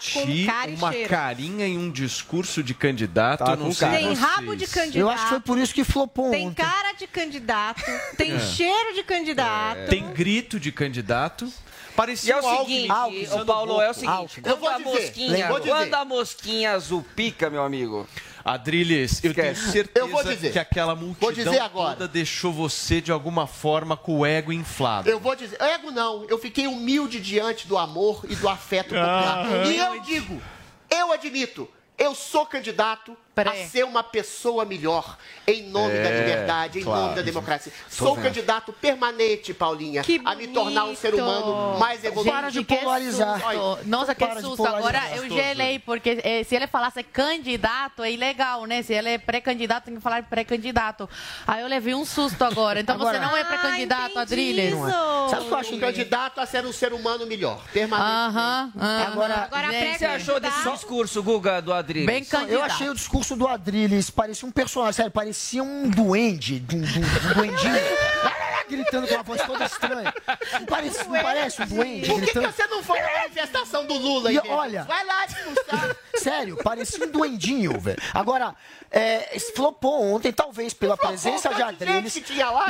senti 0.00 0.30
e 0.30 0.74
uma 0.76 0.92
carinha 1.08 1.66
em 1.66 1.78
um 1.78 1.90
discurso 1.90 2.62
de 2.62 2.74
candidato. 2.74 3.44
Tá 3.44 3.56
não 3.56 3.72
sei 3.72 3.88
cara. 3.88 4.00
Tem 4.00 4.14
rabo 4.14 4.56
de 4.56 4.66
candidato. 4.66 4.98
Eu 4.98 5.10
acho 5.10 5.22
que 5.24 5.28
foi 5.30 5.40
por 5.40 5.58
isso 5.58 5.74
que 5.74 5.84
flopou 5.84 6.30
Tem 6.30 6.48
ontem. 6.48 6.64
cara 6.64 6.92
de 6.92 7.06
candidato, 7.06 7.82
tem 8.16 8.34
É. 8.34 8.40
cheiro 8.40 8.94
de 8.94 9.02
candidato. 9.02 9.88
Tem 9.88 10.02
grito 10.12 10.58
de 10.58 10.72
candidato. 10.72 11.44
E 11.46 11.96
Parecia 11.96 12.34
é 12.34 12.40
o 12.42 12.46
Alckmin 12.46 12.74
seguinte, 12.82 13.32
o 13.32 13.46
Paulo, 13.46 13.80
é 13.80 13.88
o 13.90 13.94
seguinte, 13.94 14.42
Eu 14.44 14.58
quando 14.58 14.60
vou 14.60 14.68
a 14.68 14.76
dizer, 14.76 14.84
mosquinha, 14.90 15.48
vou 15.48 15.58
dizer. 15.60 15.70
quando 15.70 15.94
a 15.94 16.04
mosquinha 16.04 16.72
azul 16.72 17.02
pica, 17.16 17.48
meu 17.48 17.64
amigo, 17.64 18.06
Adriles, 18.46 19.24
eu 19.24 19.34
tenho 19.34 19.50
Esquece. 19.50 19.72
certeza 19.72 20.06
Eu 20.06 20.08
vou 20.08 20.22
dizer. 20.22 20.52
que 20.52 20.58
aquela 20.60 20.94
multidão 20.94 21.32
dizer 21.32 21.58
agora. 21.58 21.96
toda 21.96 22.06
deixou 22.06 22.52
você 22.52 23.00
de 23.00 23.10
alguma 23.10 23.48
forma 23.48 23.96
com 23.96 24.20
o 24.20 24.26
ego 24.26 24.52
inflado. 24.52 25.10
Eu 25.10 25.18
vou 25.18 25.34
dizer, 25.34 25.60
ego 25.60 25.90
não, 25.90 26.24
eu 26.28 26.38
fiquei 26.38 26.68
humilde 26.68 27.20
diante 27.20 27.66
do 27.66 27.76
amor 27.76 28.24
e 28.28 28.36
do 28.36 28.48
afeto 28.48 28.90
popular. 28.90 29.46
Ah. 29.46 29.66
e 29.66 29.76
eu 29.76 30.00
digo, 30.00 30.40
eu 30.88 31.12
admito, 31.12 31.68
eu 31.98 32.14
sou 32.14 32.46
candidato 32.46 33.16
Pré. 33.36 33.50
a 33.64 33.68
ser 33.68 33.84
uma 33.84 34.02
pessoa 34.02 34.64
melhor, 34.64 35.18
em 35.46 35.64
nome 35.68 35.92
da 35.92 36.08
É, 36.08 36.18
liberdade, 36.20 36.78
em 36.78 36.82
claro. 36.82 37.02
nome 37.02 37.16
da 37.16 37.20
democracia. 37.22 37.70
Sou 37.90 38.14
vendo. 38.14 38.24
candidato 38.24 38.72
permanente, 38.72 39.52
Paulinha, 39.52 40.02
Que 40.02 40.20
a 40.24 40.34
me 40.34 40.48
tornar 40.48 40.86
um 40.86 40.96
ser 40.96 41.14
humano 41.14 41.78
mais 41.78 42.02
evoluído. 42.02 42.32
Para 42.34 42.50
de 42.50 42.64
polarizar. 42.64 43.38
susto. 43.40 43.78
Nossa, 43.84 44.14
que 44.14 44.24
Para 44.26 44.40
susto. 44.40 44.66
Agora 44.66 45.02
eu 45.16 45.28
gelei, 45.28 45.78
porque 45.78 46.18
eh, 46.24 46.44
se 46.44 46.54
ele 46.56 46.66
falasse 46.66 47.02
candidato, 47.02 48.02
é 48.02 48.10
ilegal, 48.10 48.64
né? 48.64 48.82
Se 48.82 48.94
ele 48.94 49.10
é 49.10 49.18
pré-candidato, 49.18 49.84
tem 49.84 49.94
que 49.96 50.00
falar 50.00 50.22
pré-candidato. 50.22 51.08
Aí 51.46 51.60
eu 51.60 51.68
levei 51.68 51.94
um 51.94 52.06
susto 52.06 52.42
agora. 52.42 52.80
Então 52.80 52.96
você 52.96 53.16
Agora- 53.16 53.26
não 53.26 53.36
é 53.36 53.44
pré-candidato, 53.44 54.18
Ah, 54.18 54.22
Adriles? 54.22 54.72
isso. 54.72 55.28
Sabe 55.30 55.42
o 55.42 55.46
que 55.48 55.52
eu 55.52 55.58
acho? 55.58 55.74
Um 55.74 55.78
candidato 55.80 56.40
a 56.40 56.46
ser 56.46 56.64
um 56.64 56.72
ser 56.72 56.92
humano 56.94 57.26
melhor, 57.26 57.60
permanente. 57.72 58.10
Aham. 58.10 58.72
aham. 58.78 59.06
Agora- 59.12 59.34
Agora, 59.52 59.70
Gente, 59.72 59.88
o 59.88 59.92
que 59.92 59.98
você 59.98 60.04
achou 60.06 60.40
desse 60.40 60.70
discurso, 60.70 61.22
Guga, 61.22 61.60
do 61.60 61.72
Adriles? 61.72 62.06
Bem 62.06 62.20
Não, 62.32 62.40
eu 62.40 62.46
candidato. 62.46 62.70
achei 62.72 62.88
o 62.88 62.94
discurso 62.94 63.25
do 63.34 63.48
Adriles, 63.48 64.10
parecia 64.10 64.46
um 64.46 64.52
personagem, 64.52 64.92
sério, 64.92 65.10
parecia 65.10 65.62
um 65.62 65.88
duende, 65.88 66.62
um, 66.72 66.76
um, 66.76 66.80
um 66.80 67.34
duendinho, 67.34 67.74
gritando 68.68 69.06
com 69.08 69.14
uma 69.14 69.22
voz 69.22 69.42
toda 69.42 69.64
estranha. 69.64 70.12
Não 70.52 70.66
parece, 70.66 71.08
não 71.08 71.22
parece 71.22 71.62
um 71.62 71.66
duende 71.66 72.08
Por 72.08 72.20
que, 72.20 72.32
que 72.32 72.40
você 72.40 72.66
não 72.66 72.82
foi 72.82 73.00
na 73.00 73.12
manifestação 73.20 73.86
do 73.86 73.94
Lula? 73.94 74.32
E 74.32 74.38
olha- 74.48 74.84
Vai 74.84 75.04
lá 75.04 75.24
discursar. 75.26 75.96
Sério, 76.16 76.56
parecia 76.62 77.04
um 77.04 77.10
duendinho, 77.10 77.78
velho. 77.78 77.98
Agora, 78.12 78.54
é, 78.90 79.38
flopou 79.54 80.02
ontem, 80.02 80.32
talvez 80.32 80.72
pela 80.72 80.96
Flopou, 80.96 81.10
presença 81.10 81.54
de 81.54 81.62
Adriles. 81.62 82.16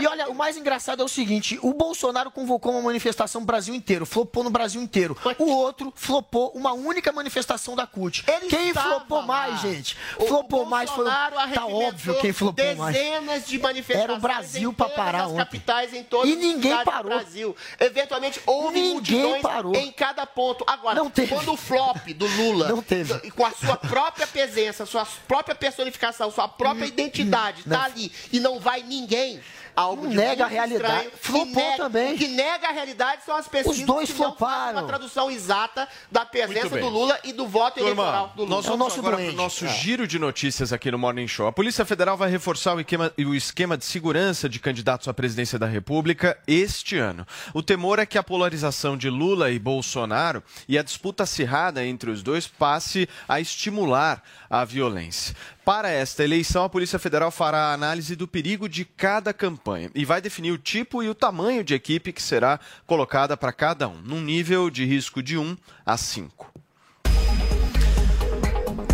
E 0.01 0.07
olha, 0.07 0.29
o 0.29 0.35
mais 0.35 0.57
engraçado 0.57 1.01
é 1.01 1.05
o 1.05 1.09
seguinte: 1.09 1.59
o 1.63 1.73
Bolsonaro 1.73 2.31
convocou 2.31 2.73
uma 2.73 2.83
manifestação 2.83 3.41
no 3.41 3.47
Brasil 3.47 3.75
inteiro, 3.75 4.05
flopou 4.05 4.43
no 4.45 4.51
Brasil 4.51 4.83
inteiro. 4.83 5.17
O 5.39 5.45
outro 5.51 5.93
flopou 5.97 6.51
uma 6.55 6.73
única 6.73 7.13
manifestação 7.13 7.75
da 7.77 7.87
CUT. 7.87 8.25
Ele 8.27 8.49
Quem 8.49 8.75
flopou 8.75 9.19
lá. 9.21 9.27
mais, 9.27 9.61
gente? 9.61 9.97
O- 10.19 10.27
Flopou 10.27 10.46
o 10.51 10.67
mais 10.67 10.91
foi. 10.91 11.05
Tá 11.05 11.67
óbvio 11.67 12.19
quem 12.21 12.33
flopou 12.33 12.75
mais. 12.77 12.95
Dezenas 12.97 13.47
de 13.47 13.59
manifestações 13.59 14.05
Era 14.11 14.19
o 14.19 14.21
Brasil 14.21 14.73
todas 14.77 14.95
parar 14.95 15.27
ontem. 15.27 15.37
capitais, 15.37 15.93
em 15.95 16.03
todas 16.03 16.31
E 16.31 16.37
ninguém 16.37 16.77
parou. 16.85 17.11
Brasil. 17.11 17.57
Eventualmente 17.81 18.41
houve 18.47 18.81
Ninguém 18.81 19.41
parou. 19.41 19.75
em 19.75 19.91
cada 19.93 20.27
ponto. 20.27 20.65
Agora, 20.67 21.01
quando 21.29 21.53
o 21.53 21.57
flop 21.57 22.07
do 22.15 22.27
Lula, 22.27 22.69
Não 22.69 22.83
teve. 22.83 23.31
com 23.33 23.45
a 23.45 23.51
sua 23.53 23.77
própria 23.77 24.27
presença, 24.27 24.87
sua 24.87 25.07
própria 25.27 25.55
personificação, 25.55 26.31
sua 26.31 26.49
própria 26.49 26.87
identidade, 26.87 27.63
tá 27.65 27.85
ali 27.85 28.13
e 28.33 28.41
não 28.41 28.59
vai 28.61 28.83
ninguém. 28.83 29.41
Algo 29.77 30.05
Não 30.05 30.11
de 30.11 30.17
nega 30.17 30.45
a 30.47 30.49
realidade. 30.49 30.85
estranho, 30.87 31.11
que 31.11 31.19
Flopou 31.19 31.55
nega- 31.55 31.77
também. 31.77 32.15
O 32.15 32.19
que 32.19 32.29
nega 32.29 32.69
a 32.69 32.73
realidade 32.73 33.25
são 33.27 33.37
as 33.37 33.47
pesquisas 33.47 33.79
Os 33.81 33.85
dois 33.87 34.11
que 34.11 34.19
não 34.19 34.29
floparam. 34.31 34.79
uma 34.79 34.87
tradução 34.89 35.31
exata 35.31 35.87
da 36.11 36.25
presença 36.25 36.71
do 36.79 36.89
Lula 36.89 37.19
e 37.23 37.33
do 37.33 37.47
voto 37.47 37.79
eleitoral 37.79 38.29
Turma, 38.29 38.37
do 38.37 38.43
Lula. 38.45 38.57
nós 38.57 38.65
É 38.65 38.69
o 38.69 38.71
vamos 38.73 38.87
nosso 38.87 39.01
agora 39.01 39.17
para 39.19 39.27
o 39.29 39.33
nosso 39.33 39.67
É. 39.67 39.69
giro 39.69 40.07
de 40.07 40.19
notícias 40.19 40.73
aqui 40.73 40.91
no 40.91 40.99
Morning 40.99 41.29
Show. 41.29 41.47
A 41.47 41.53
Polícia 41.53 41.85
Federal 41.85 42.17
vai 42.17 42.31
reforçar 42.31 42.75
o 42.75 42.81
esquema, 42.81 43.13
o 43.19 43.35
esquema 43.35 43.77
de 43.77 43.85
segurança 43.85 44.49
de 44.49 44.59
candidatos 44.59 45.09
à 45.09 45.13
presidência 45.13 45.59
da 45.59 45.67
República 45.67 46.39
este 46.47 46.97
ano. 46.97 47.27
O 47.53 47.63
temor 47.63 47.99
é 47.99 48.07
que 48.07 48.17
a 48.17 48.23
polarização 48.23 48.97
de 48.97 49.11
Lula 49.11 49.51
e 49.51 49.59
Bolsonaro 49.59 50.43
e 50.67 50.79
a 50.79 50.83
disputa 50.83 51.25
acirrada 51.25 51.85
entre 51.85 52.11
os 52.11 52.23
dois 52.23 52.47
passe 52.47 53.07
a 53.29 53.41
estimular 53.41 54.23
a 54.49 54.65
violência. 54.65 55.37
Para 55.67 55.91
esta 55.91 56.23
eleição, 56.23 56.63
a 56.63 56.69
Polícia 56.69 56.97
Federal 56.97 57.29
fará 57.33 57.59
a 57.59 57.73
análise 57.73 58.15
do 58.15 58.29
perigo 58.29 58.69
de 58.69 58.85
cada 58.85 59.35
campanha 59.35 59.91
e 59.97 60.05
vai 60.05 60.21
definir 60.21 60.53
o 60.53 60.59
tipo 60.59 61.03
e 61.03 61.09
o 61.09 61.15
tamanho 61.15 61.65
de 61.65 61.75
equipe 61.75 62.13
que 62.13 62.23
será 62.23 62.61
colocada 62.87 63.37
para 63.37 63.53
cada 63.53 63.89
um, 63.89 64.01
num 64.01 64.21
nível 64.21 64.71
de 64.71 64.85
risco 64.85 65.21
de 65.21 65.37
1 65.37 65.57
a 65.85 65.97
5. 65.97 66.56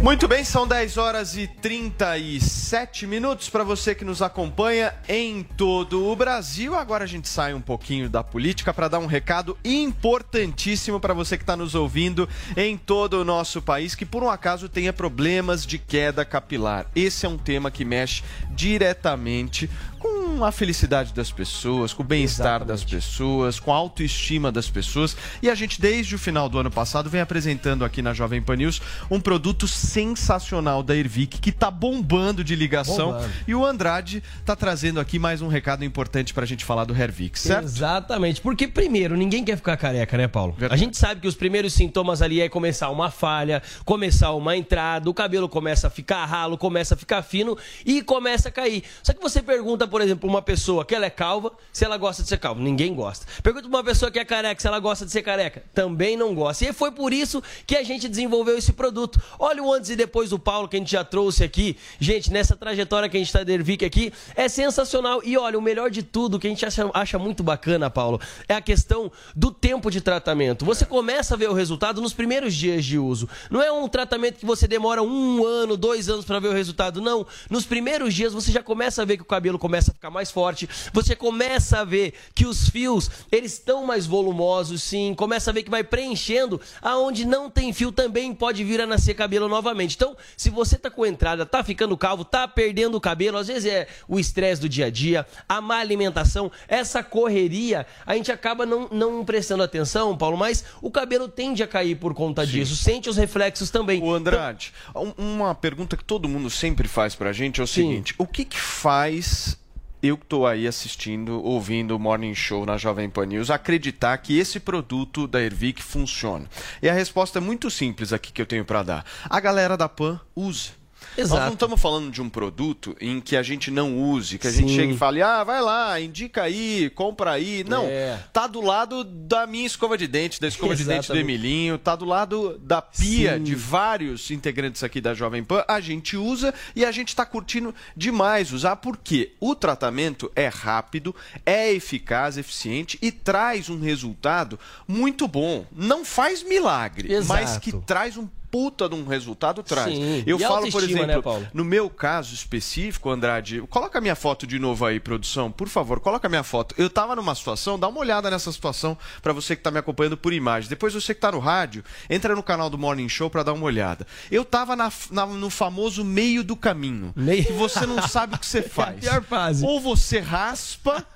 Muito 0.02 0.26
bem, 0.26 0.44
são 0.44 0.66
10 0.66 0.96
horas 0.96 1.36
e 1.36 1.46
37 1.46 3.06
minutos 3.06 3.48
para 3.48 3.62
você 3.62 3.94
que 3.94 4.04
nos 4.04 4.20
acompanha 4.20 4.92
em 5.08 5.44
todo 5.44 6.08
o 6.08 6.16
Brasil. 6.16 6.74
Agora 6.74 7.04
a 7.04 7.06
gente 7.06 7.28
sai 7.28 7.54
um 7.54 7.60
pouquinho 7.60 8.10
da 8.10 8.24
política 8.24 8.74
para 8.74 8.88
dar 8.88 8.98
um 8.98 9.06
recado 9.06 9.56
importantíssimo 9.64 10.98
para 10.98 11.14
você 11.14 11.36
que 11.36 11.44
está 11.44 11.56
nos 11.56 11.76
ouvindo 11.76 12.28
em 12.56 12.76
todo 12.76 13.20
o 13.20 13.24
nosso 13.24 13.62
país 13.62 13.94
que 13.94 14.04
por 14.04 14.24
um 14.24 14.28
acaso 14.28 14.68
tenha 14.68 14.92
problemas 14.92 15.64
de 15.64 15.78
queda 15.78 16.24
capilar. 16.24 16.84
Esse 16.96 17.24
é 17.24 17.28
um 17.28 17.38
tema 17.38 17.70
que 17.70 17.84
mexe 17.84 18.24
diretamente 18.50 19.70
com 20.00 20.21
a 20.42 20.52
felicidade 20.52 21.12
das 21.12 21.30
pessoas, 21.30 21.92
com 21.92 22.02
o 22.02 22.06
bem-estar 22.06 22.64
das 22.64 22.82
pessoas, 22.82 23.60
com 23.60 23.72
a 23.72 23.76
autoestima 23.76 24.50
das 24.50 24.68
pessoas. 24.70 25.16
E 25.42 25.50
a 25.50 25.54
gente, 25.54 25.80
desde 25.80 26.14
o 26.14 26.18
final 26.18 26.48
do 26.48 26.58
ano 26.58 26.70
passado, 26.70 27.10
vem 27.10 27.20
apresentando 27.20 27.84
aqui 27.84 28.00
na 28.00 28.14
Jovem 28.14 28.40
Pan 28.40 28.56
News 28.56 28.80
um 29.10 29.20
produto 29.20 29.68
sensacional 29.68 30.82
da 30.82 30.96
Ervic, 30.96 31.38
que 31.38 31.52
tá 31.52 31.70
bombando 31.70 32.42
de 32.42 32.56
ligação. 32.56 33.12
Bombando. 33.12 33.32
E 33.46 33.54
o 33.54 33.64
Andrade 33.64 34.22
tá 34.44 34.56
trazendo 34.56 35.00
aqui 35.00 35.18
mais 35.18 35.42
um 35.42 35.48
recado 35.48 35.84
importante 35.84 36.32
pra 36.32 36.46
gente 36.46 36.64
falar 36.64 36.84
do 36.84 36.94
Hervix, 36.94 37.40
certo? 37.40 37.64
Exatamente, 37.64 38.40
porque 38.40 38.66
primeiro, 38.68 39.16
ninguém 39.16 39.44
quer 39.44 39.56
ficar 39.56 39.76
careca, 39.76 40.16
né, 40.16 40.28
Paulo? 40.28 40.56
A 40.70 40.76
gente 40.76 40.96
sabe 40.96 41.20
que 41.20 41.28
os 41.28 41.34
primeiros 41.34 41.72
sintomas 41.72 42.22
ali 42.22 42.40
é 42.40 42.48
começar 42.48 42.90
uma 42.90 43.10
falha, 43.10 43.62
começar 43.84 44.32
uma 44.32 44.56
entrada, 44.56 45.08
o 45.08 45.14
cabelo 45.14 45.48
começa 45.48 45.88
a 45.88 45.90
ficar 45.90 46.24
ralo, 46.24 46.56
começa 46.56 46.94
a 46.94 46.96
ficar 46.96 47.22
fino 47.22 47.56
e 47.84 48.02
começa 48.02 48.48
a 48.48 48.52
cair. 48.52 48.82
Só 49.02 49.12
que 49.12 49.20
você 49.20 49.42
pergunta, 49.42 49.86
por 49.86 50.00
exemplo, 50.00 50.21
pra 50.22 50.28
uma 50.28 50.40
pessoa 50.40 50.84
que 50.84 50.94
ela 50.94 51.04
é 51.04 51.10
calva 51.10 51.52
se 51.72 51.84
ela 51.84 51.96
gosta 51.96 52.22
de 52.22 52.28
ser 52.28 52.38
calva. 52.38 52.60
Ninguém 52.60 52.94
gosta. 52.94 53.26
Pergunta 53.42 53.68
pra 53.68 53.78
uma 53.78 53.84
pessoa 53.84 54.10
que 54.10 54.18
é 54.20 54.24
careca 54.24 54.60
se 54.60 54.66
ela 54.66 54.78
gosta 54.78 55.04
de 55.04 55.10
ser 55.10 55.22
careca. 55.22 55.64
Também 55.74 56.16
não 56.16 56.32
gosta. 56.32 56.64
E 56.64 56.72
foi 56.72 56.92
por 56.92 57.12
isso 57.12 57.42
que 57.66 57.76
a 57.76 57.82
gente 57.82 58.08
desenvolveu 58.08 58.56
esse 58.56 58.72
produto. 58.72 59.20
Olha 59.38 59.62
o 59.62 59.72
antes 59.72 59.90
e 59.90 59.96
depois 59.96 60.30
do 60.30 60.38
Paulo 60.38 60.68
que 60.68 60.76
a 60.76 60.78
gente 60.78 60.92
já 60.92 61.02
trouxe 61.02 61.42
aqui. 61.42 61.76
Gente, 61.98 62.32
nessa 62.32 62.56
trajetória 62.56 63.08
que 63.08 63.16
a 63.16 63.20
gente 63.20 63.32
tá 63.32 63.42
da 63.42 63.52
Ervic 63.52 63.84
aqui, 63.84 64.12
é 64.36 64.48
sensacional. 64.48 65.20
E 65.24 65.36
olha, 65.36 65.58
o 65.58 65.62
melhor 65.62 65.90
de 65.90 66.04
tudo 66.04 66.38
que 66.38 66.46
a 66.46 66.50
gente 66.50 66.64
acha, 66.64 66.88
acha 66.94 67.18
muito 67.18 67.42
bacana, 67.42 67.90
Paulo, 67.90 68.20
é 68.48 68.54
a 68.54 68.60
questão 68.60 69.10
do 69.34 69.50
tempo 69.50 69.90
de 69.90 70.00
tratamento. 70.00 70.64
Você 70.64 70.84
começa 70.84 71.34
a 71.34 71.36
ver 71.36 71.50
o 71.50 71.52
resultado 71.52 72.00
nos 72.00 72.12
primeiros 72.12 72.54
dias 72.54 72.84
de 72.84 72.98
uso. 72.98 73.28
Não 73.50 73.60
é 73.60 73.72
um 73.72 73.88
tratamento 73.88 74.38
que 74.38 74.46
você 74.46 74.68
demora 74.68 75.02
um 75.02 75.44
ano, 75.44 75.76
dois 75.76 76.08
anos 76.08 76.24
para 76.24 76.38
ver 76.38 76.48
o 76.48 76.52
resultado. 76.52 77.00
Não. 77.00 77.26
Nos 77.50 77.64
primeiros 77.64 78.14
dias 78.14 78.32
você 78.32 78.52
já 78.52 78.62
começa 78.62 79.02
a 79.02 79.04
ver 79.04 79.16
que 79.16 79.22
o 79.22 79.26
cabelo 79.26 79.58
começa 79.58 79.90
a 79.90 79.94
ficar 79.94 80.11
mais 80.12 80.30
forte. 80.30 80.68
Você 80.92 81.16
começa 81.16 81.80
a 81.80 81.84
ver 81.84 82.14
que 82.34 82.46
os 82.46 82.68
fios 82.68 83.10
eles 83.30 83.54
estão 83.54 83.84
mais 83.86 84.06
volumosos, 84.06 84.82
sim. 84.82 85.14
Começa 85.16 85.50
a 85.50 85.52
ver 85.54 85.62
que 85.62 85.70
vai 85.70 85.82
preenchendo. 85.82 86.60
Aonde 86.80 87.24
não 87.24 87.50
tem 87.50 87.72
fio 87.72 87.90
também 87.90 88.34
pode 88.34 88.62
vir 88.64 88.80
a 88.80 88.86
nascer 88.86 89.14
cabelo 89.14 89.48
novamente. 89.48 89.94
Então, 89.96 90.16
se 90.36 90.50
você 90.50 90.76
tá 90.78 90.90
com 90.90 91.04
entrada, 91.06 91.46
tá 91.46 91.64
ficando 91.64 91.96
calvo, 91.96 92.24
tá 92.24 92.46
perdendo 92.46 92.96
o 92.96 93.00
cabelo, 93.00 93.38
às 93.38 93.48
vezes 93.48 93.64
é 93.64 93.88
o 94.06 94.18
estresse 94.18 94.60
do 94.60 94.68
dia 94.68 94.86
a 94.86 94.90
dia, 94.90 95.26
a 95.48 95.60
má 95.60 95.76
alimentação, 95.78 96.50
essa 96.68 97.02
correria, 97.02 97.86
a 98.06 98.14
gente 98.14 98.30
acaba 98.30 98.66
não, 98.66 98.88
não 98.90 99.24
prestando 99.24 99.62
atenção, 99.62 100.16
Paulo, 100.16 100.36
mas 100.36 100.64
o 100.80 100.90
cabelo 100.90 101.28
tende 101.28 101.62
a 101.62 101.66
cair 101.66 101.96
por 101.96 102.12
conta 102.14 102.46
disso. 102.46 102.76
Sente 102.76 103.08
os 103.08 103.16
reflexos 103.16 103.70
também. 103.70 104.02
O 104.02 104.12
Andrade, 104.12 104.72
um- 104.94 105.12
uma 105.34 105.54
pergunta 105.54 105.96
que 105.96 106.04
todo 106.04 106.28
mundo 106.28 106.50
sempre 106.50 106.86
faz 106.88 107.14
pra 107.14 107.32
gente 107.32 107.60
é 107.60 107.64
o 107.64 107.66
seguinte: 107.66 108.14
o 108.18 108.26
que, 108.26 108.44
que 108.44 108.58
faz 108.58 109.56
eu 110.02 110.18
que 110.18 110.26
tô 110.26 110.44
aí 110.44 110.66
assistindo, 110.66 111.40
ouvindo 111.44 111.94
o 111.94 111.98
Morning 111.98 112.34
Show 112.34 112.66
na 112.66 112.76
Jovem 112.76 113.08
Pan 113.08 113.26
News, 113.26 113.50
acreditar 113.50 114.18
que 114.18 114.36
esse 114.36 114.58
produto 114.58 115.28
da 115.28 115.40
Ervic 115.40 115.80
funciona? 115.80 116.46
E 116.82 116.88
a 116.88 116.92
resposta 116.92 117.38
é 117.38 117.40
muito 117.40 117.70
simples 117.70 118.12
aqui 118.12 118.32
que 118.32 118.42
eu 118.42 118.46
tenho 118.46 118.64
pra 118.64 118.82
dar. 118.82 119.06
A 119.30 119.38
galera 119.38 119.76
da 119.76 119.88
Pan 119.88 120.20
usa. 120.34 120.81
Nós 121.16 121.26
Exato. 121.26 121.44
não 121.46 121.52
estamos 121.52 121.80
falando 121.80 122.10
de 122.10 122.22
um 122.22 122.28
produto 122.30 122.96
em 123.00 123.20
que 123.20 123.36
a 123.36 123.42
gente 123.42 123.70
não 123.70 123.98
use, 123.98 124.38
que 124.38 124.46
a 124.46 124.50
gente 124.50 124.70
Sim. 124.70 124.76
chega 124.76 124.92
e 124.94 124.96
fale, 124.96 125.20
ah, 125.22 125.44
vai 125.44 125.60
lá, 125.60 126.00
indica 126.00 126.42
aí, 126.42 126.90
compra 126.94 127.32
aí. 127.32 127.64
Não, 127.68 127.84
É. 127.84 128.18
tá 128.32 128.46
do 128.46 128.60
lado 128.62 129.04
da 129.04 129.46
minha 129.46 129.66
escova 129.66 129.98
de 129.98 130.06
dente, 130.06 130.40
da 130.40 130.48
escova 130.48 130.74
de 130.74 130.84
dente 130.84 131.08
do 131.08 131.14
Exatamente. 131.14 131.24
Emilinho, 131.24 131.76
tá 131.78 131.94
do 131.94 132.04
lado 132.06 132.58
da 132.58 132.80
pia 132.80 133.36
Sim. 133.36 133.42
de 133.42 133.54
vários 133.54 134.30
integrantes 134.30 134.82
aqui 134.82 135.00
da 135.00 135.12
Jovem 135.12 135.44
Pan. 135.44 135.64
A 135.68 135.80
gente 135.80 136.16
usa 136.16 136.54
e 136.74 136.84
a 136.84 136.90
gente 136.90 137.14
tá 137.14 137.26
curtindo 137.26 137.74
demais 137.96 138.52
usar, 138.52 138.76
porque 138.76 139.32
o 139.38 139.54
tratamento 139.54 140.32
é 140.34 140.48
rápido, 140.48 141.14
é 141.44 141.72
eficaz, 141.72 142.38
eficiente 142.38 142.98
e 143.02 143.12
traz 143.12 143.68
um 143.68 143.78
resultado 143.80 144.58
muito 144.88 145.28
bom. 145.28 145.66
Não 145.70 146.04
faz 146.04 146.42
milagre, 146.42 147.08
mas 147.26 147.50
Exato. 147.50 147.60
que 147.60 147.72
traz 147.86 148.16
um 148.16 148.26
puta 148.52 148.86
de 148.86 148.94
um 148.94 149.06
resultado 149.06 149.62
traz. 149.62 149.92
Sim. 149.96 150.22
Eu 150.26 150.36
E 150.36 150.40
falo, 150.42 150.70
por 150.70 150.82
né, 150.82 150.88
exemplo, 150.88 151.22
Paulo? 151.22 151.48
no 151.54 151.64
meu 151.64 151.88
caso 151.88 152.34
específico, 152.34 153.08
Andrade, 153.08 153.62
coloca 153.70 153.96
a 153.96 154.00
minha 154.00 154.14
foto 154.14 154.46
de 154.46 154.58
novo 154.58 154.84
aí, 154.84 155.00
produção, 155.00 155.50
por 155.50 155.68
favor, 155.68 155.98
coloca 156.00 156.26
a 156.26 156.30
minha 156.30 156.42
foto. 156.42 156.74
Eu 156.76 156.90
tava 156.90 157.16
numa 157.16 157.34
situação, 157.34 157.78
dá 157.78 157.88
uma 157.88 157.98
olhada 157.98 158.30
nessa 158.30 158.52
situação 158.52 158.96
pra 159.22 159.32
você 159.32 159.56
que 159.56 159.62
tá 159.62 159.70
me 159.70 159.78
acompanhando 159.78 160.18
por 160.18 160.34
imagem. 160.34 160.68
Depois 160.68 160.92
você 160.92 161.14
que 161.14 161.20
tá 161.22 161.32
no 161.32 161.38
rádio, 161.38 161.82
entra 162.10 162.36
no 162.36 162.42
canal 162.42 162.68
do 162.68 162.76
Morning 162.76 163.08
Show 163.08 163.30
pra 163.30 163.42
dar 163.42 163.54
uma 163.54 163.64
olhada. 163.64 164.06
Eu 164.30 164.44
tava 164.44 164.76
na- 164.76 164.92
na- 165.10 165.24
no 165.26 165.48
famoso 165.48 166.04
meio 166.04 166.44
do 166.44 166.54
caminho, 166.54 167.14
que 167.46 167.52
você 167.54 167.86
não 167.86 168.06
sabe 168.06 168.34
o 168.34 168.38
que 168.38 168.44
você 168.46 168.60
faz. 168.68 169.00
pior 169.00 169.22
fase. 169.22 169.64
Ou 169.64 169.80
você 169.80 170.18
raspa, 170.18 171.06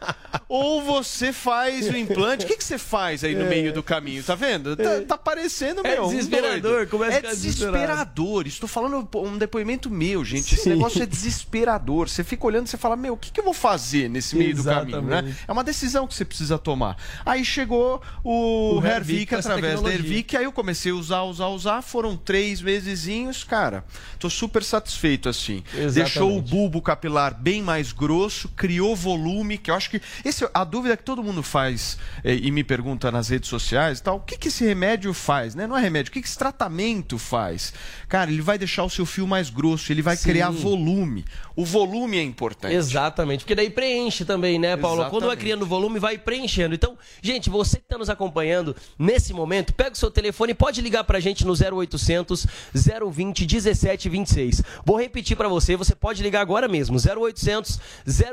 ou 0.49 0.81
você 0.83 1.35
faz 1.35 1.87
o 1.91 1.97
implante. 1.97 2.45
O 2.47 2.49
que, 2.49 2.57
que 2.57 2.65
você 2.65 2.79
faz 2.79 3.23
aí 3.23 3.35
no 3.35 3.45
É. 3.45 3.49
meio 3.49 3.73
do 3.75 3.83
caminho? 3.83 4.23
Tá 4.25 4.35
vendo? 4.35 4.75
Tá, 4.75 5.03
tá 5.07 5.19
parecendo, 5.19 5.87
É 5.87 5.93
meu, 5.97 6.05
um 6.07 6.09
desesperador, 6.09 6.61
doido. 6.61 6.89
começa 6.91 7.19
a 7.19 7.21
É 7.27 7.35
desesperador. 7.35 8.47
Estou 8.47 8.69
falando 8.69 9.09
um 9.15 9.39
depoimento 9.39 9.91
meu, 9.91 10.25
gente. 10.25 10.55
Esse 10.55 10.65
Sim. 10.65 10.71
negócio 10.71 11.03
é 11.03 11.07
desesperador. 11.07 12.09
Você 12.09 12.25
fica 12.25 12.47
olhando 12.47 12.67
e 12.67 12.71
você 12.71 12.77
fala, 12.77 12.97
meu, 12.97 13.15
o 13.15 13.17
que, 13.17 13.31
que 13.31 13.41
eu 13.41 13.45
vou 13.45 13.55
fazer 13.55 14.09
nesse 14.09 14.37
meio 14.37 14.55
do 14.55 14.65
caminho, 14.65 15.03
né? 15.03 15.19
Exatamente. 15.19 15.45
É 15.47 15.53
uma 15.53 15.65
decisão 15.65 16.07
que 16.07 16.15
você 16.15 16.25
precisa 16.25 16.59
tomar. 16.59 16.97
Aí 17.25 17.45
chegou 17.45 18.03
o, 18.23 18.77
O 18.77 18.79
através 18.79 19.81
da. 19.81 19.93
Hervik, 19.93 20.37
aí 20.37 20.45
eu 20.45 20.53
comecei 20.53 20.93
a 20.93 20.95
usar, 20.95 21.23
usar, 21.23 21.49
usar. 21.49 21.83
Foram 21.83 22.17
três 22.17 22.61
mesezinhos, 22.61 23.45
cara. 23.45 23.85
Tô 24.19 24.29
super 24.31 24.63
satisfeito, 24.63 25.29
assim. 25.29 25.63
Exatamente. 25.73 25.95
Deixou 25.95 26.37
o 26.37 26.43
bulbo 26.43 26.81
capilar 26.83 27.35
bem 27.35 27.63
mais 27.63 27.93
grosso, 27.93 28.49
criou 28.51 28.95
volume, 28.95 29.59
que 29.59 29.71
eu 29.71 29.75
acho 29.75 29.91
que 29.91 30.01
esse, 30.25 30.49
a 30.53 30.65
dúvida 30.65 30.97
que 30.97 31.03
todo 31.03 31.23
mundo 31.23 31.43
faz 31.43 31.99
eh, 32.25 32.39
e 32.43 32.51
me 32.51 32.65
pergunta 32.65 33.11
nas 33.11 33.29
redes 33.29 33.49
sociais 33.49 33.99
e 33.99 34.03
tal, 34.03 34.17
o 34.17 34.21
que, 34.21 34.37
que 34.37 34.49
esse 34.49 34.65
remédio 34.65 35.13
faz, 35.13 35.55
né? 35.55 35.67
Não 35.67 35.77
é 35.77 35.81
remédio, 35.81 36.11
o 36.11 36.13
que, 36.13 36.21
que 36.21 36.29
esse 36.29 36.39
tratamento 36.39 37.16
faz? 37.19 37.73
Cara, 38.09 38.31
ele 38.31 38.43
vai 38.43 38.59
deixar 38.59 38.85
o 38.85 38.91
seu 38.91 39.07
fio 39.07 39.27
mais 39.27 39.51
grosso, 39.51 39.93
ele 39.93 40.03
vai 40.03 40.17
Sim. 40.17 40.29
criar 40.29 40.51
volume. 40.51 41.25
O 41.57 41.65
volume 41.65 42.19
é 42.19 42.23
importante. 42.23 42.75
Exatamente, 42.75 43.41
porque 43.41 43.55
daí 43.55 43.71
preenche 43.71 44.25
também, 44.25 44.59
né, 44.59 44.77
Paulo? 44.77 44.99
Quando 45.05 45.11
vai 45.11 45.19
Exatamente. 45.31 45.41
criando 45.41 45.67
volume, 45.67 45.99
vai 45.99 46.19
preenchendo. 46.19 46.75
Então, 46.75 46.99
gente, 47.23 47.49
você 47.49 47.79
que 47.79 47.85
está 47.85 47.97
nos 47.97 48.11
acompanhando 48.11 48.77
nesse 48.99 49.33
momento, 49.33 49.73
pega 49.73 49.93
o 49.93 49.97
seu 49.97 50.11
telefone 50.11 50.53
e 50.53 50.55
pode 50.55 50.83
ligar 50.83 51.05
pra 51.05 51.19
gente 51.19 51.47
no 51.47 51.55
0800 51.55 52.47
020 52.75 53.47
1726. 53.47 54.63
Vou 54.85 54.99
repetir 54.99 55.37
pra 55.37 55.49
você, 55.49 55.77
você 55.77 55.95
pode 55.95 56.23
ligar 56.23 56.43
agora 56.43 56.69
mesmo, 56.69 56.99
0800 56.99 57.81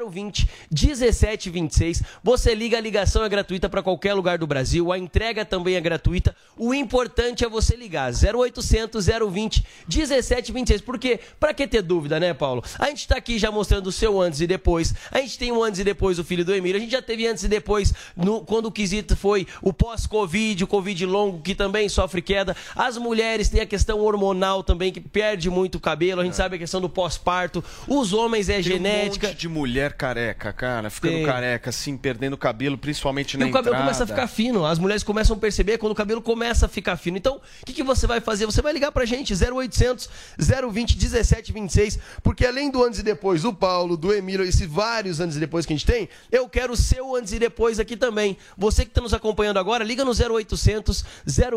020 0.10 0.50
1726. 0.70 2.04
Você 2.22 2.54
liga, 2.54 2.78
a 2.78 2.82
ligação 2.82 3.24
é 3.24 3.30
gratuita 3.30 3.70
pra 3.70 3.82
qualquer 3.82 4.14
lugar 4.14 4.38
do 4.38 4.46
Brasil, 4.46 4.92
a 4.92 4.98
entrega 4.98 5.46
também 5.46 5.76
é 5.76 5.82
gratuita. 5.82 6.36
O 6.58 6.74
importante 6.74 7.46
é 7.46 7.50
você 7.50 7.76
ligar, 7.76 8.12
0800 8.12 9.06
020 9.32 9.66
1726. 9.88 10.82
Porque, 10.82 11.20
pra 11.40 11.54
que 11.54 11.68
ter 11.68 11.82
dúvida, 11.82 12.20
né, 12.20 12.34
Paulo? 12.34 12.64
A 12.78 12.90
gente 12.90 13.08
tá 13.14 13.18
aqui 13.18 13.38
já 13.38 13.52
mostrando 13.52 13.88
o 13.88 13.92
seu 13.92 14.20
antes 14.20 14.42
e 14.42 14.48
depois. 14.48 14.94
A 15.12 15.20
gente 15.20 15.38
tem 15.38 15.52
um 15.52 15.64
antes 15.64 15.80
e 15.80 15.84
depois 15.84 16.18
do 16.18 16.24
filho 16.24 16.44
do 16.44 16.54
Emílio. 16.54 16.78
A 16.78 16.80
gente 16.80 16.92
já 16.92 17.02
teve 17.02 17.28
antes 17.28 17.44
e 17.44 17.48
depois 17.48 17.94
no- 18.16 18.42
quando 18.42 18.66
o 18.68 18.72
quesito 18.72 19.16
foi 19.16 19.46
o 19.62 19.72
pós-Covid, 19.72 20.64
o 20.64 20.68
Covid 20.68 21.06
longo, 21.06 21.42
que 21.42 21.54
também 21.56 21.88
sofre 21.90 22.22
queda. 22.22 22.56
As 22.76 22.98
mulheres 22.98 23.50
têm 23.50 23.62
a 23.62 23.66
questão 23.66 24.00
hormonal 24.00 24.64
também, 24.64 24.92
que 24.92 25.00
perde 25.00 25.50
muito 25.50 25.76
o 25.76 25.80
cabelo. 25.80 26.22
A 26.22 26.24
gente 26.24 26.36
sabe 26.36 26.56
a 26.56 26.60
questão 26.60 26.82
do 26.82 26.90
pós-parto. 26.90 27.64
Os 27.88 28.14
homens 28.14 28.50
é 28.50 28.56
Tem 28.56 28.64
genética. 28.64 29.28
um 29.28 29.30
monte 29.30 29.40
de 29.40 29.48
mulher 29.50 29.94
careca, 29.94 30.52
cara, 30.52 30.90
ficando 30.90 31.14
Tem. 31.14 31.26
careca, 31.26 31.70
assim, 31.70 31.96
perdendo 31.96 32.36
cabelo, 32.38 32.78
principalmente 32.78 33.36
E 33.36 33.38
na 33.38 33.46
o 33.46 33.52
cabelo 33.52 33.76
começa 33.76 34.04
a 34.04 34.08
ficar 34.08 34.28
fino. 34.28 34.66
As 34.66 34.80
mulheres 34.80 35.04
começam 35.04 35.36
a 35.36 35.40
perceber 35.40 35.78
quando 35.78 35.92
o 35.92 35.96
cabelo 35.96 36.22
começa 36.22 36.66
a 36.66 36.70
ficar 36.70 36.98
fino. 36.98 37.18
Então, 37.18 37.36
o 37.62 37.66
que, 37.66 37.74
que 37.74 37.84
você 37.84 38.08
vai 38.08 38.20
fazer? 38.20 38.46
Você 38.46 38.62
vai 38.62 38.74
ligar 38.74 38.92
pra 38.92 39.06
gente, 39.06 39.34
0800 39.34 40.10
020 40.40 40.98
1726, 40.98 42.00
porque 42.24 42.46
além 42.46 42.72
do 42.72 42.84
antes 42.84 43.03
e 43.04 43.06
depois 43.06 43.42
do 43.42 43.54
Paulo, 43.54 43.98
do 43.98 44.14
Emílio, 44.14 44.46
esses 44.46 44.66
vários 44.66 45.20
antes 45.20 45.36
e 45.36 45.40
depois 45.40 45.66
que 45.66 45.74
a 45.74 45.76
gente 45.76 45.86
tem, 45.86 46.10
eu 46.32 46.48
quero 46.48 46.74
o 46.74 46.78
seu 46.78 47.16
antes 47.16 47.34
e 47.34 47.40
depois 47.40 47.80
aqui 47.80 47.98
também. 47.98 48.38
Você 48.58 48.84
que 48.84 48.92
está 48.92 49.02
nos 49.02 49.14
acompanhando 49.14 49.58
agora, 49.58 49.84
liga 49.84 50.06
no 50.06 50.12
0800 50.12 51.04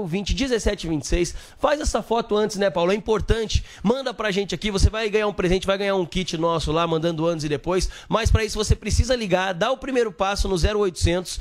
020 0.06 0.34
1726. 0.34 1.34
Faz 1.58 1.80
essa 1.80 2.02
foto 2.02 2.36
antes, 2.36 2.56
né, 2.56 2.68
Paulo? 2.68 2.92
É 2.92 2.94
importante. 2.94 3.64
Manda 3.82 4.12
pra 4.12 4.30
gente 4.30 4.54
aqui, 4.54 4.70
você 4.70 4.90
vai 4.90 5.08
ganhar 5.08 5.28
um 5.28 5.32
presente, 5.32 5.66
vai 5.66 5.78
ganhar 5.78 5.94
um 5.94 6.04
kit 6.04 6.36
nosso 6.36 6.72
lá, 6.72 6.86
mandando 6.86 7.26
antes 7.26 7.44
e 7.44 7.48
depois. 7.48 7.88
Mas 8.08 8.30
pra 8.30 8.44
isso 8.44 8.58
você 8.58 8.74
precisa 8.74 9.14
ligar, 9.14 9.54
dar 9.54 9.70
o 9.70 9.76
primeiro 9.76 10.10
passo 10.10 10.48
no 10.48 10.56
0800 10.56 11.40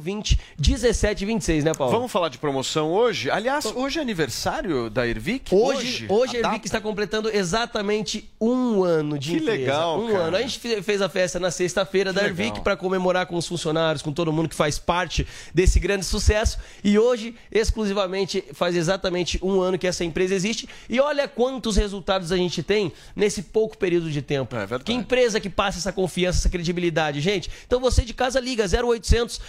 020 0.00 0.38
1726, 0.58 1.64
né, 1.64 1.72
Paulo? 1.72 1.92
Vamos 1.92 2.10
falar 2.10 2.28
de 2.28 2.38
promoção 2.38 2.90
hoje? 2.90 3.30
Aliás, 3.30 3.64
hoje 3.64 3.98
é 3.98 4.02
aniversário 4.02 4.90
da 4.90 5.06
Ervic? 5.06 5.54
Hoje, 5.54 6.06
hoje 6.08 6.38
a 6.38 6.42
data? 6.42 6.54
Ervic 6.54 6.66
está 6.66 6.80
completando 6.80 7.30
exatamente 7.30 8.28
um 8.40 8.82
ano 8.82 9.18
de 9.18 9.35
Que 9.38 9.42
empresa. 9.44 9.58
legal, 9.60 10.00
Um 10.00 10.08
cara. 10.12 10.24
ano. 10.24 10.36
A 10.36 10.42
gente 10.42 10.58
fe- 10.58 10.82
fez 10.82 11.00
a 11.02 11.08
festa 11.08 11.38
na 11.40 11.50
sexta-feira 11.50 12.12
da. 12.12 12.24
Ervic 12.24 12.60
para 12.60 12.76
comemorar 12.76 13.26
com 13.26 13.36
os 13.36 13.46
funcionários, 13.46 14.02
com 14.02 14.12
todo 14.12 14.32
mundo 14.32 14.48
que 14.48 14.54
faz 14.54 14.78
parte 14.78 15.26
desse 15.54 15.78
grande 15.78 16.04
sucesso. 16.04 16.58
E 16.82 16.98
hoje, 16.98 17.34
exclusivamente, 17.50 18.42
faz 18.52 18.74
exatamente 18.76 19.38
um 19.42 19.60
ano 19.60 19.78
que 19.78 19.86
essa 19.86 20.04
empresa 20.04 20.34
existe. 20.34 20.68
E 20.88 21.00
olha 21.00 21.28
quantos 21.28 21.76
resultados 21.76 22.32
a 22.32 22.36
gente 22.36 22.62
tem 22.62 22.92
nesse 23.14 23.42
pouco 23.42 23.76
período 23.76 24.10
de 24.10 24.22
tempo. 24.22 24.54
É 24.56 24.60
verdade. 24.60 24.84
Que 24.84 24.92
empresa 24.92 25.38
que 25.40 25.50
passa 25.50 25.78
essa 25.78 25.92
confiança, 25.92 26.38
essa 26.40 26.48
credibilidade, 26.48 27.20
gente? 27.20 27.50
Então 27.66 27.80
você 27.80 28.02
de 28.02 28.14
casa 28.14 28.40
liga 28.40 28.64
0800 28.66 29.40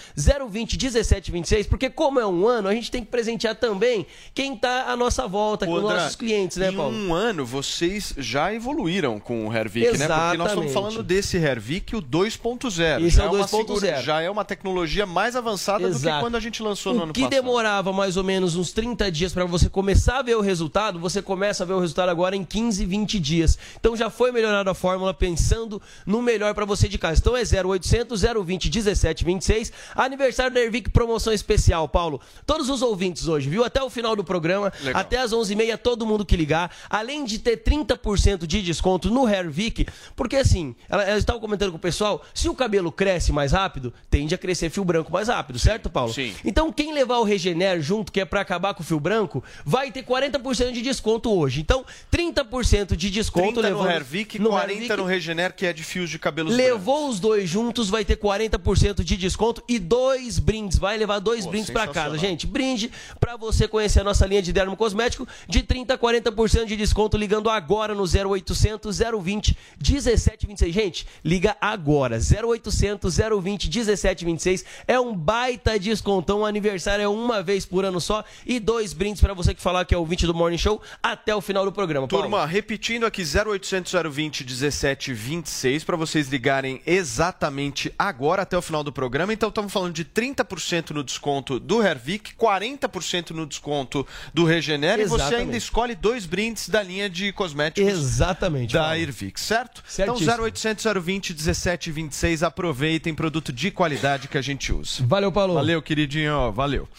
020 0.49 0.77
1726, 0.77 1.67
porque 1.67 1.89
como 1.89 2.19
é 2.19 2.25
um 2.27 2.47
ano, 2.47 2.67
a 2.67 2.73
gente 2.73 2.91
tem 2.91 3.03
que 3.03 3.09
presentear 3.09 3.55
também 3.55 4.05
quem 4.33 4.55
tá 4.55 4.85
à 4.91 4.95
nossa 4.95 5.27
volta 5.27 5.65
com 5.65 5.75
André, 5.75 5.93
nossos 5.95 6.15
clientes, 6.15 6.57
né, 6.57 6.69
em 6.71 6.75
Paulo? 6.75 6.95
um 6.95 7.13
ano, 7.13 7.45
vocês 7.45 8.13
já 8.17 8.53
evoluíram 8.53 9.19
com 9.19 9.45
o 9.45 9.49
Hervik, 9.83 9.99
né? 9.99 10.07
Porque 10.07 10.37
nós 10.37 10.47
estamos 10.47 10.65
Exatamente. 10.65 10.73
falando 10.73 11.03
desse 11.03 11.37
Hervik, 11.37 11.95
o 11.95 12.01
2.0. 12.01 13.01
Esse 13.05 13.17
Já 13.17 13.23
é 13.23 13.27
o 13.27 13.33
uma 13.33 13.45
2.0. 13.45 13.49
segura- 13.79 14.01
Já 14.01 14.21
é 14.21 14.29
uma 14.29 14.45
tecnologia 14.45 15.05
mais 15.05 15.35
avançada 15.35 15.87
do 15.87 15.91
que 15.91 15.97
Exato. 15.97 16.19
quando 16.23 16.35
a 16.35 16.39
gente 16.39 16.61
lançou 16.63 16.93
no 16.93 16.99
o 16.99 17.03
ano 17.03 17.13
que 17.13 17.21
passado. 17.21 17.31
demorava 17.33 17.91
mais 17.93 18.17
ou 18.17 18.23
menos 18.23 18.55
uns 18.55 18.71
30 18.71 19.11
dias 19.11 19.33
para 19.33 19.45
você 19.45 19.69
começar 19.69 20.19
a 20.19 20.21
ver 20.21 20.35
o 20.35 20.41
resultado, 20.41 20.99
você 20.99 21.21
começa 21.21 21.63
a 21.63 21.65
ver 21.67 21.73
o 21.73 21.79
resultado 21.79 22.09
agora 22.09 22.35
em 22.35 22.43
15, 22.43 22.85
20 22.85 23.19
dias. 23.19 23.57
Então 23.79 23.95
já 23.95 24.09
foi 24.09 24.31
melhorada 24.31 24.71
a 24.71 24.73
fórmula 24.73 25.13
pensando 25.13 25.81
no 26.05 26.21
melhor 26.21 26.53
para 26.53 26.65
você 26.65 26.87
de 26.87 26.97
casa. 26.97 27.19
Então 27.19 27.35
é 27.35 27.41
0800 27.43 28.21
020 28.21 28.69
1726. 28.69 29.71
Aniversário 29.95 30.53
da 30.53 30.59
Ervic, 30.61 30.89
promoção 30.89 31.33
especial, 31.33 31.87
Paulo. 31.87 32.21
Todos 32.45 32.69
os 32.69 32.81
ouvintes 32.81 33.27
hoje, 33.27 33.49
viu? 33.49 33.63
Até 33.63 33.81
o 33.83 33.89
final 33.89 34.15
do 34.15 34.23
programa, 34.23 34.71
Legal. 34.81 35.01
até 35.01 35.17
às 35.19 35.31
11h30, 35.33 35.77
todo 35.77 36.05
mundo 36.05 36.25
que 36.25 36.35
ligar, 36.37 36.71
além 36.89 37.25
de 37.25 37.39
ter 37.39 37.57
30% 37.63 38.45
de 38.45 38.61
desconto 38.61 39.09
no 39.09 39.27
Hervik, 39.27 39.66
porque 40.15 40.35
assim, 40.35 40.75
ela, 40.89 41.17
estava 41.17 41.39
comentando 41.39 41.71
com 41.71 41.77
o 41.77 41.79
pessoal, 41.79 42.23
se 42.33 42.49
o 42.49 42.55
cabelo 42.55 42.91
cresce 42.91 43.31
mais 43.31 43.51
rápido, 43.51 43.93
tende 44.09 44.33
a 44.33 44.37
crescer 44.37 44.69
fio 44.69 44.83
branco 44.83 45.11
mais 45.11 45.27
rápido, 45.27 45.59
certo, 45.59 45.89
Paulo? 45.89 46.13
Sim. 46.13 46.33
Então, 46.43 46.71
quem 46.71 46.93
levar 46.93 47.17
o 47.17 47.23
Regener 47.23 47.81
junto, 47.81 48.11
que 48.11 48.19
é 48.19 48.25
para 48.25 48.41
acabar 48.41 48.73
com 48.73 48.81
o 48.81 48.85
fio 48.85 48.99
branco, 48.99 49.43
vai 49.65 49.91
ter 49.91 50.03
40% 50.03 50.71
de 50.71 50.81
desconto 50.81 51.31
hoje. 51.31 51.61
Então, 51.61 51.85
30% 52.11 52.95
de 52.95 53.09
desconto 53.09 53.61
30 53.61 53.69
no 53.69 53.77
levando 53.77 53.91
Hervik, 53.91 54.39
no 54.39 54.49
40 54.49 54.73
Hervik. 54.73 54.97
no 54.97 55.05
Regener, 55.05 55.53
que 55.53 55.65
é 55.65 55.73
de 55.73 55.83
fios 55.83 56.09
de 56.09 56.17
brancos. 56.17 56.55
Levou 56.55 57.09
os 57.09 57.19
dois 57.19 57.49
juntos, 57.49 57.89
vai 57.89 58.03
ter 58.03 58.17
40% 58.17 59.03
de 59.03 59.17
desconto 59.17 59.63
e 59.67 59.79
dois 59.79 60.39
brindes. 60.39 60.77
Vai 60.77 60.97
levar 60.97 61.19
dois 61.19 61.45
Pô, 61.45 61.51
brindes 61.51 61.69
pra 61.69 61.87
casa, 61.87 62.17
gente. 62.17 62.45
Brinde 62.45 62.91
pra 63.19 63.35
você 63.37 63.67
conhecer 63.67 64.01
a 64.01 64.03
nossa 64.03 64.25
linha 64.25 64.41
de 64.41 64.51
dermo 64.51 64.75
cosmético 64.75 65.27
de 65.47 65.63
30 65.63 65.93
a 65.93 65.97
40% 65.97 66.65
de 66.65 66.75
desconto 66.75 67.17
ligando 67.17 67.49
agora 67.49 67.93
no 67.93 68.03
0800 68.03 68.99
020 69.21 69.46
1726. 69.77 70.73
Gente, 70.73 71.07
liga 71.23 71.55
agora. 71.59 72.17
0800 72.17 73.17
020 73.17 73.65
1726. 73.65 74.65
É 74.87 74.99
um 74.99 75.15
baita 75.15 75.77
descontão. 75.79 76.39
O 76.39 76.45
aniversário 76.45 77.03
é 77.03 77.07
uma 77.07 77.41
vez 77.41 77.65
por 77.65 77.85
ano 77.85 77.99
só 77.99 78.23
e 78.45 78.59
dois 78.59 78.93
brindes 78.93 79.21
pra 79.21 79.33
você 79.33 79.53
que 79.53 79.61
falar 79.61 79.85
que 79.85 79.93
é 79.93 79.97
o 79.97 80.05
20 80.05 80.27
do 80.27 80.33
Morning 80.33 80.57
Show 80.57 80.81
até 81.01 81.35
o 81.35 81.41
final 81.41 81.65
do 81.65 81.71
programa. 81.71 82.07
Paulo. 82.07 82.23
Turma, 82.23 82.45
repetindo 82.45 83.05
aqui 83.05 83.23
0800 83.23 83.93
020 84.11 84.43
1726 84.43 85.83
para 85.83 85.95
vocês 85.95 86.27
ligarem 86.27 86.81
exatamente 86.85 87.93
agora 87.97 88.41
até 88.41 88.57
o 88.57 88.61
final 88.61 88.83
do 88.83 88.91
programa. 88.91 89.33
Então 89.33 89.49
estamos 89.49 89.71
falando 89.71 89.93
de 89.93 90.05
30% 90.05 90.91
no 90.91 91.03
desconto 91.03 91.59
do 91.59 91.81
Hervik, 91.81 92.35
40% 92.35 93.31
no 93.31 93.45
desconto 93.45 94.05
do 94.33 94.45
Regener 94.45 94.99
e 94.99 95.05
você 95.05 95.35
ainda 95.35 95.57
escolhe 95.57 95.95
dois 95.95 96.25
brindes 96.25 96.69
da 96.69 96.81
linha 96.81 97.09
de 97.09 97.31
cosméticos 97.31 97.89
Exatamente. 97.91 98.73
da 98.73 98.81
Paulo. 98.81 98.95
Irvik, 99.37 99.39
certo? 99.39 99.83
Certíssimo. 99.87 100.23
Então 100.23 100.45
0800 100.45 100.83
020 101.01 101.33
1726, 101.33 102.43
aproveitem 102.43 103.13
produto 103.13 103.53
de 103.53 103.71
qualidade 103.71 104.27
que 104.27 104.37
a 104.37 104.41
gente 104.41 104.73
usa. 104.73 105.05
Valeu, 105.05 105.31
Paulo. 105.31 105.53
Valeu, 105.53 105.81
queridinho, 105.81 106.51
valeu. 106.51 106.89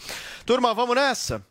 Turma, 0.45 0.73
vamos 0.73 0.95
nessa? 0.95 1.43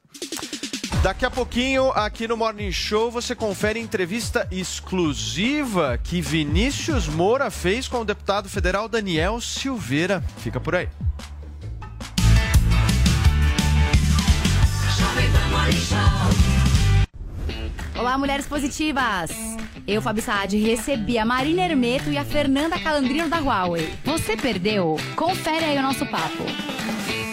Daqui 1.02 1.24
a 1.24 1.30
pouquinho, 1.30 1.90
aqui 1.92 2.26
no 2.26 2.36
Morning 2.36 2.72
Show, 2.72 3.10
você 3.10 3.34
confere 3.34 3.78
entrevista 3.78 4.48
exclusiva 4.50 5.96
que 6.02 6.20
Vinícius 6.20 7.06
Moura 7.06 7.50
fez 7.50 7.86
com 7.86 8.00
o 8.00 8.04
deputado 8.04 8.48
federal 8.48 8.88
Daniel 8.88 9.40
Silveira. 9.40 10.24
Fica 10.38 10.58
por 10.58 10.74
aí. 10.74 10.88
Olá, 17.94 18.18
mulheres 18.18 18.46
positivas! 18.46 19.30
Eu, 19.88 20.02
Fabi 20.02 20.20
Saad, 20.20 20.54
recebi 20.58 21.16
a 21.16 21.24
Marina 21.24 21.62
Hermeto 21.62 22.10
e 22.10 22.18
a 22.18 22.24
Fernanda 22.24 22.78
Calandrino 22.78 23.26
da 23.28 23.38
Huawei. 23.38 23.88
Você 24.04 24.36
perdeu? 24.36 24.98
Confere 25.16 25.64
aí 25.64 25.78
o 25.78 25.82
nosso 25.82 26.04
papo. 26.04 26.42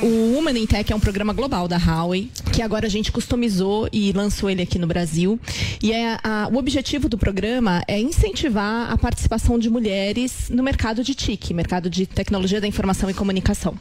O 0.01 0.33
Woman 0.35 0.57
in 0.59 0.65
Tech 0.65 0.91
é 0.91 0.95
um 0.95 0.99
programa 0.99 1.33
global 1.33 1.67
da 1.67 1.75
Huawei, 1.77 2.29
que 2.53 2.61
agora 2.61 2.85
a 2.85 2.89
gente 2.89 3.11
customizou 3.11 3.89
e 3.91 4.13
lançou 4.13 4.49
ele 4.49 4.61
aqui 4.61 4.79
no 4.79 4.87
Brasil. 4.87 5.37
E 5.83 5.91
é 5.91 6.17
a- 6.23 6.47
o 6.49 6.55
objetivo 6.57 7.09
do 7.09 7.17
programa 7.17 7.83
é 7.89 7.99
incentivar 7.99 8.89
a 8.89 8.97
participação 8.97 9.59
de 9.59 9.69
mulheres 9.69 10.49
no 10.49 10.63
mercado 10.63 11.03
de 11.03 11.13
TIC, 11.13 11.53
mercado 11.53 11.89
de 11.89 12.05
tecnologia 12.05 12.61
da 12.61 12.67
informação 12.67 13.09
e 13.09 13.13
comunicação. 13.13 13.75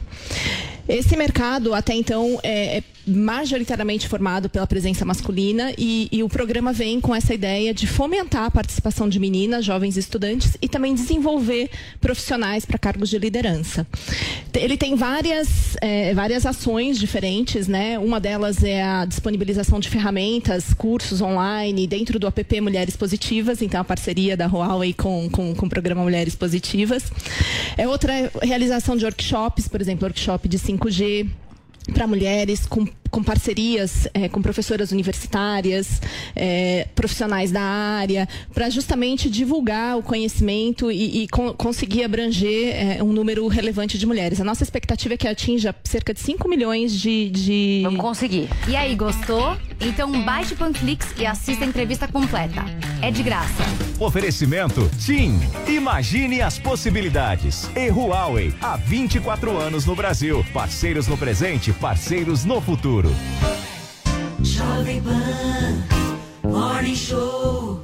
Esse 0.87 1.17
mercado, 1.17 1.73
até 1.73 1.93
então, 1.93 2.39
é, 2.43 2.77
é 2.77 2.83
majoritariamente 3.07 4.07
formado 4.07 4.49
pela 4.49 4.65
presença 4.65 5.05
masculina 5.05 5.71
e, 5.77 6.07
e 6.11 6.23
o 6.23 6.29
programa 6.29 6.73
vem 6.73 6.99
com 6.99 7.13
essa 7.13 7.33
ideia 7.33 7.73
de 7.73 7.85
fomentar 7.85 8.45
a 8.45 8.51
participação 8.51 9.07
de 9.07 9.19
meninas, 9.19 9.63
jovens 9.63 9.95
estudantes 9.95 10.57
e 10.61 10.67
também 10.67 10.95
desenvolver 10.95 11.69
profissionais 12.01 12.65
para 12.65 12.79
cargos 12.79 13.09
de 13.09 13.19
liderança. 13.19 13.85
Ele 14.53 14.77
tem 14.77 14.95
várias, 14.95 15.75
é, 15.81 16.13
várias 16.13 16.45
ações 16.45 16.97
diferentes, 16.97 17.67
né? 17.67 17.99
Uma 17.99 18.19
delas 18.19 18.63
é 18.63 18.81
a 18.81 19.05
disponibilização 19.05 19.79
de 19.79 19.89
ferramentas, 19.89 20.73
cursos 20.73 21.21
online 21.21 21.85
dentro 21.85 22.17
do 22.17 22.25
app 22.25 22.61
Mulheres 22.61 22.95
Positivas, 22.95 23.61
então 23.61 23.81
a 23.81 23.83
parceria 23.83 24.35
da 24.37 24.47
Huawei 24.47 24.93
com, 24.93 25.29
com, 25.29 25.53
com 25.53 25.65
o 25.65 25.69
programa 25.69 26.01
Mulheres 26.01 26.35
Positivas. 26.35 27.03
É 27.77 27.87
outra 27.87 28.31
realização 28.41 28.95
de 28.95 29.03
workshops, 29.03 29.67
por 29.67 29.81
exemplo, 29.81 30.05
workshop 30.05 30.47
de 30.47 30.57
5G 30.77 31.29
para 31.93 32.07
mulheres 32.07 32.65
com, 32.65 32.85
com 33.15 33.23
parcerias 33.23 34.09
eh, 34.13 34.27
com 34.27 34.41
professoras 34.41 34.91
universitárias, 34.91 36.01
eh, 36.35 36.85
profissionais 36.93 37.49
da 37.49 37.61
área, 37.61 38.27
para 38.53 38.69
justamente 38.69 39.29
divulgar 39.29 39.97
o 39.97 40.03
conhecimento 40.03 40.91
e, 40.91 41.23
e 41.23 41.27
con- 41.29 41.53
conseguir 41.53 42.03
abranger 42.03 42.75
eh, 42.75 42.97
um 43.01 43.13
número 43.13 43.47
relevante 43.47 43.97
de 43.97 44.05
mulheres. 44.05 44.41
A 44.41 44.43
nossa 44.43 44.63
expectativa 44.63 45.13
é 45.13 45.17
que 45.17 45.29
atinja 45.29 45.73
cerca 45.85 46.13
de 46.13 46.19
5 46.19 46.49
milhões 46.49 46.91
de. 46.99 47.29
de... 47.29 47.81
Vamos 47.85 48.01
conseguir. 48.01 48.49
E 48.67 48.75
aí, 48.75 48.93
gostou? 48.95 49.55
Então 49.79 50.11
baixe 50.23 50.53
o 50.53 50.57
Panflix 50.57 51.07
e 51.17 51.25
assista 51.25 51.63
a 51.63 51.67
entrevista 51.67 52.09
completa. 52.09 52.65
É 53.01 53.11
de 53.11 53.23
graça. 53.23 53.63
Oferecimento 53.99 54.89
TIM. 55.05 55.39
Imagine 55.67 56.41
as 56.41 56.59
possibilidades. 56.59 57.69
E 57.75 57.89
Huawei, 57.89 58.53
há 58.61 58.75
24 58.75 59.57
anos 59.57 59.85
no 59.85 59.95
Brasil. 59.95 60.45
Parceiros 60.53 61.07
no 61.07 61.17
presente, 61.17 61.71
parceiros 61.71 62.43
no 62.43 62.59
futuro. 62.59 63.04
Jovem 64.41 65.01
Pan 65.03 65.83
Morning 66.43 66.95
Show. 66.95 67.81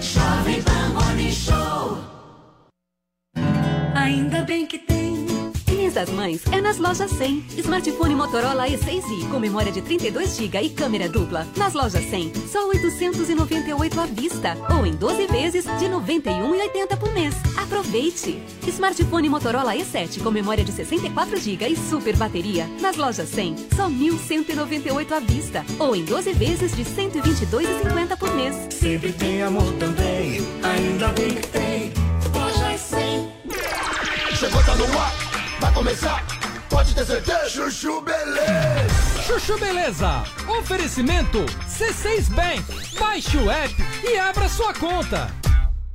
Jovem 0.00 0.62
Pan 0.62 0.92
Morning 0.94 1.32
Show. 1.32 1.98
Ainda 3.94 4.42
bem 4.42 4.66
que 4.66 4.78
tem. 4.78 4.95
Das 5.96 6.10
Mães 6.10 6.42
é 6.52 6.60
nas 6.60 6.76
lojas 6.76 7.10
100. 7.10 7.46
Smartphone 7.56 8.14
Motorola 8.14 8.68
E6i 8.68 9.30
com 9.30 9.38
memória 9.38 9.72
de 9.72 9.80
32 9.80 10.36
GB 10.36 10.60
e 10.60 10.68
câmera 10.68 11.08
dupla. 11.08 11.46
Nas 11.56 11.72
lojas 11.72 12.04
100, 12.10 12.32
só 12.52 12.68
898 12.68 13.98
à 13.98 14.04
vista 14.04 14.58
ou 14.76 14.84
em 14.84 14.92
12 14.92 15.26
vezes 15.26 15.64
de 15.64 15.86
91,80 15.86 16.98
por 16.98 17.10
mês. 17.14 17.34
Aproveite! 17.56 18.42
Smartphone 18.66 19.30
Motorola 19.30 19.74
E7 19.74 20.22
com 20.22 20.30
memória 20.30 20.62
de 20.62 20.70
64 20.70 21.40
GB 21.40 21.66
e 21.66 21.76
super 21.76 22.14
bateria. 22.14 22.66
Nas 22.78 22.96
lojas 22.96 23.30
100, 23.30 23.56
só 23.74 23.88
1.198 23.88 25.12
à 25.12 25.20
vista 25.20 25.64
ou 25.78 25.96
em 25.96 26.04
12 26.04 26.30
vezes 26.34 26.76
de 26.76 26.84
122,50 26.84 28.18
por 28.18 28.34
mês. 28.34 28.54
Sempre 28.68 29.14
tem 29.14 29.42
amor 29.42 29.72
também. 29.78 30.46
Ainda 30.62 31.08
bem 31.14 31.36
que 31.36 31.46
tem. 31.48 31.92
Lojas 32.34 32.80
100. 32.82 33.32
Chegou, 34.36 34.62
tá 34.62 34.74
no 34.74 34.84
ar, 34.98 35.35
vai 35.60 35.72
começar, 35.72 36.24
pode 36.68 36.94
ter 36.94 37.04
certeza. 37.04 37.48
Chuchu 37.48 38.00
Beleza. 38.00 39.22
Chuchu 39.26 39.58
Beleza. 39.58 40.24
Oferecimento 40.58 41.44
C6 41.66 42.30
Bank. 42.30 42.98
Baixe 42.98 43.36
o 43.36 43.50
app 43.50 43.74
e 44.04 44.18
abra 44.18 44.48
sua 44.48 44.72
conta. 44.74 45.28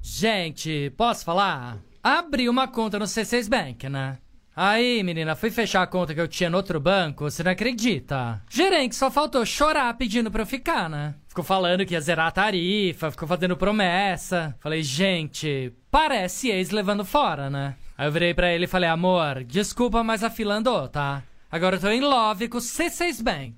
Gente, 0.01 0.91
posso 0.97 1.23
falar? 1.23 1.77
Abri 2.03 2.49
uma 2.49 2.67
conta 2.67 2.97
no 2.97 3.05
C6 3.05 3.47
Bank, 3.49 3.87
né? 3.89 4.17
Aí, 4.53 5.01
menina, 5.01 5.35
fui 5.35 5.49
fechar 5.49 5.81
a 5.81 5.87
conta 5.87 6.13
que 6.13 6.19
eu 6.19 6.27
tinha 6.27 6.49
no 6.49 6.57
outro 6.57 6.77
banco, 6.79 7.23
você 7.23 7.41
não 7.41 7.51
acredita? 7.51 8.41
Gerente 8.49 8.95
só 8.95 9.09
faltou 9.09 9.45
chorar 9.45 9.93
pedindo 9.93 10.29
pra 10.29 10.41
eu 10.41 10.45
ficar, 10.45 10.89
né? 10.89 11.15
Ficou 11.25 11.43
falando 11.43 11.85
que 11.85 11.93
ia 11.93 12.01
zerar 12.01 12.27
a 12.27 12.31
tarifa, 12.31 13.09
ficou 13.09 13.25
fazendo 13.27 13.55
promessa. 13.55 14.53
Falei, 14.59 14.83
gente, 14.83 15.71
parece 15.89 16.49
ex 16.49 16.69
levando 16.69 17.05
fora, 17.05 17.49
né? 17.49 17.75
Aí 18.01 18.07
eu 18.07 18.11
virei 18.11 18.33
pra 18.33 18.51
ele 18.51 18.65
e 18.65 18.67
falei, 18.67 18.89
amor, 18.89 19.43
desculpa, 19.43 20.03
mas 20.03 20.23
a 20.23 20.29
fila 20.31 20.55
andou, 20.55 20.87
tá? 20.87 21.21
Agora 21.51 21.75
eu 21.75 21.79
tô 21.79 21.87
em 21.87 22.01
love 22.01 22.47
com 22.47 22.57
o 22.57 22.59
C6 22.59 23.21
Bank. 23.21 23.55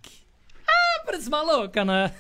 Ah, 0.67 1.01
parece 1.05 1.29
maluca, 1.29 1.85
né? 1.85 2.11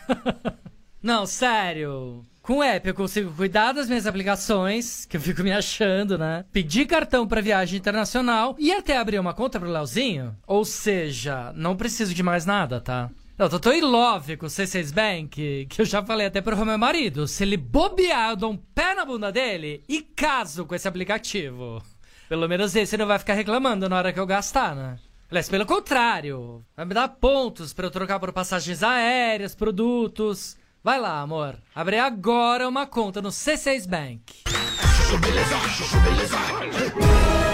não, 1.03 1.25
sério. 1.25 2.25
Com 2.41 2.59
o 2.59 2.63
app 2.63 2.87
eu 2.87 2.95
consigo 2.95 3.29
cuidar 3.33 3.73
das 3.73 3.89
minhas 3.89 4.07
aplicações, 4.07 5.05
que 5.05 5.17
eu 5.17 5.21
fico 5.21 5.43
me 5.43 5.51
achando, 5.51 6.17
né? 6.17 6.45
Pedir 6.53 6.85
cartão 6.85 7.27
pra 7.27 7.41
viagem 7.41 7.77
internacional 7.77 8.55
e 8.57 8.71
até 8.71 8.95
abrir 8.95 9.19
uma 9.19 9.33
conta 9.33 9.59
pro 9.59 9.69
Leozinho. 9.69 10.33
Ou 10.47 10.63
seja, 10.63 11.51
não 11.57 11.75
preciso 11.75 12.13
de 12.13 12.23
mais 12.23 12.45
nada, 12.45 12.79
tá? 12.79 13.09
Eu 13.37 13.49
tô 13.49 13.59
tão 13.59 13.73
in 13.73 13.81
love 13.81 14.37
com 14.37 14.45
o 14.45 14.49
C6 14.49 14.93
Bank 14.93 15.67
que 15.69 15.81
eu 15.81 15.85
já 15.85 16.01
falei 16.01 16.27
até 16.27 16.39
pro 16.39 16.65
meu 16.65 16.77
marido. 16.77 17.27
Se 17.27 17.43
ele 17.43 17.57
bobear, 17.57 18.29
eu 18.29 18.37
dou 18.37 18.51
um 18.53 18.57
pé 18.57 18.95
na 18.95 19.03
bunda 19.03 19.29
dele 19.29 19.83
e 19.89 20.01
caso 20.01 20.65
com 20.65 20.73
esse 20.73 20.87
aplicativo. 20.87 21.83
Pelo 22.29 22.47
menos 22.47 22.75
esse 22.75 22.97
não 22.97 23.05
vai 23.05 23.19
ficar 23.19 23.33
reclamando 23.33 23.87
na 23.87 23.97
hora 23.97 24.13
que 24.13 24.19
eu 24.19 24.25
gastar, 24.25 24.75
né? 24.75 24.97
Aliás, 25.29 25.49
pelo 25.49 25.65
contrário, 25.65 26.63
vai 26.75 26.85
me 26.85 26.93
dar 26.93 27.07
pontos 27.07 27.73
pra 27.73 27.87
eu 27.87 27.91
trocar 27.91 28.19
por 28.19 28.31
passagens 28.31 28.83
aéreas, 28.83 29.55
produtos. 29.55 30.57
Vai 30.83 30.99
lá, 30.99 31.21
amor. 31.21 31.55
Abre 31.73 31.97
agora 31.97 32.67
uma 32.67 32.85
conta 32.85 33.21
no 33.21 33.29
C6 33.29 33.87
Bank. 33.87 34.43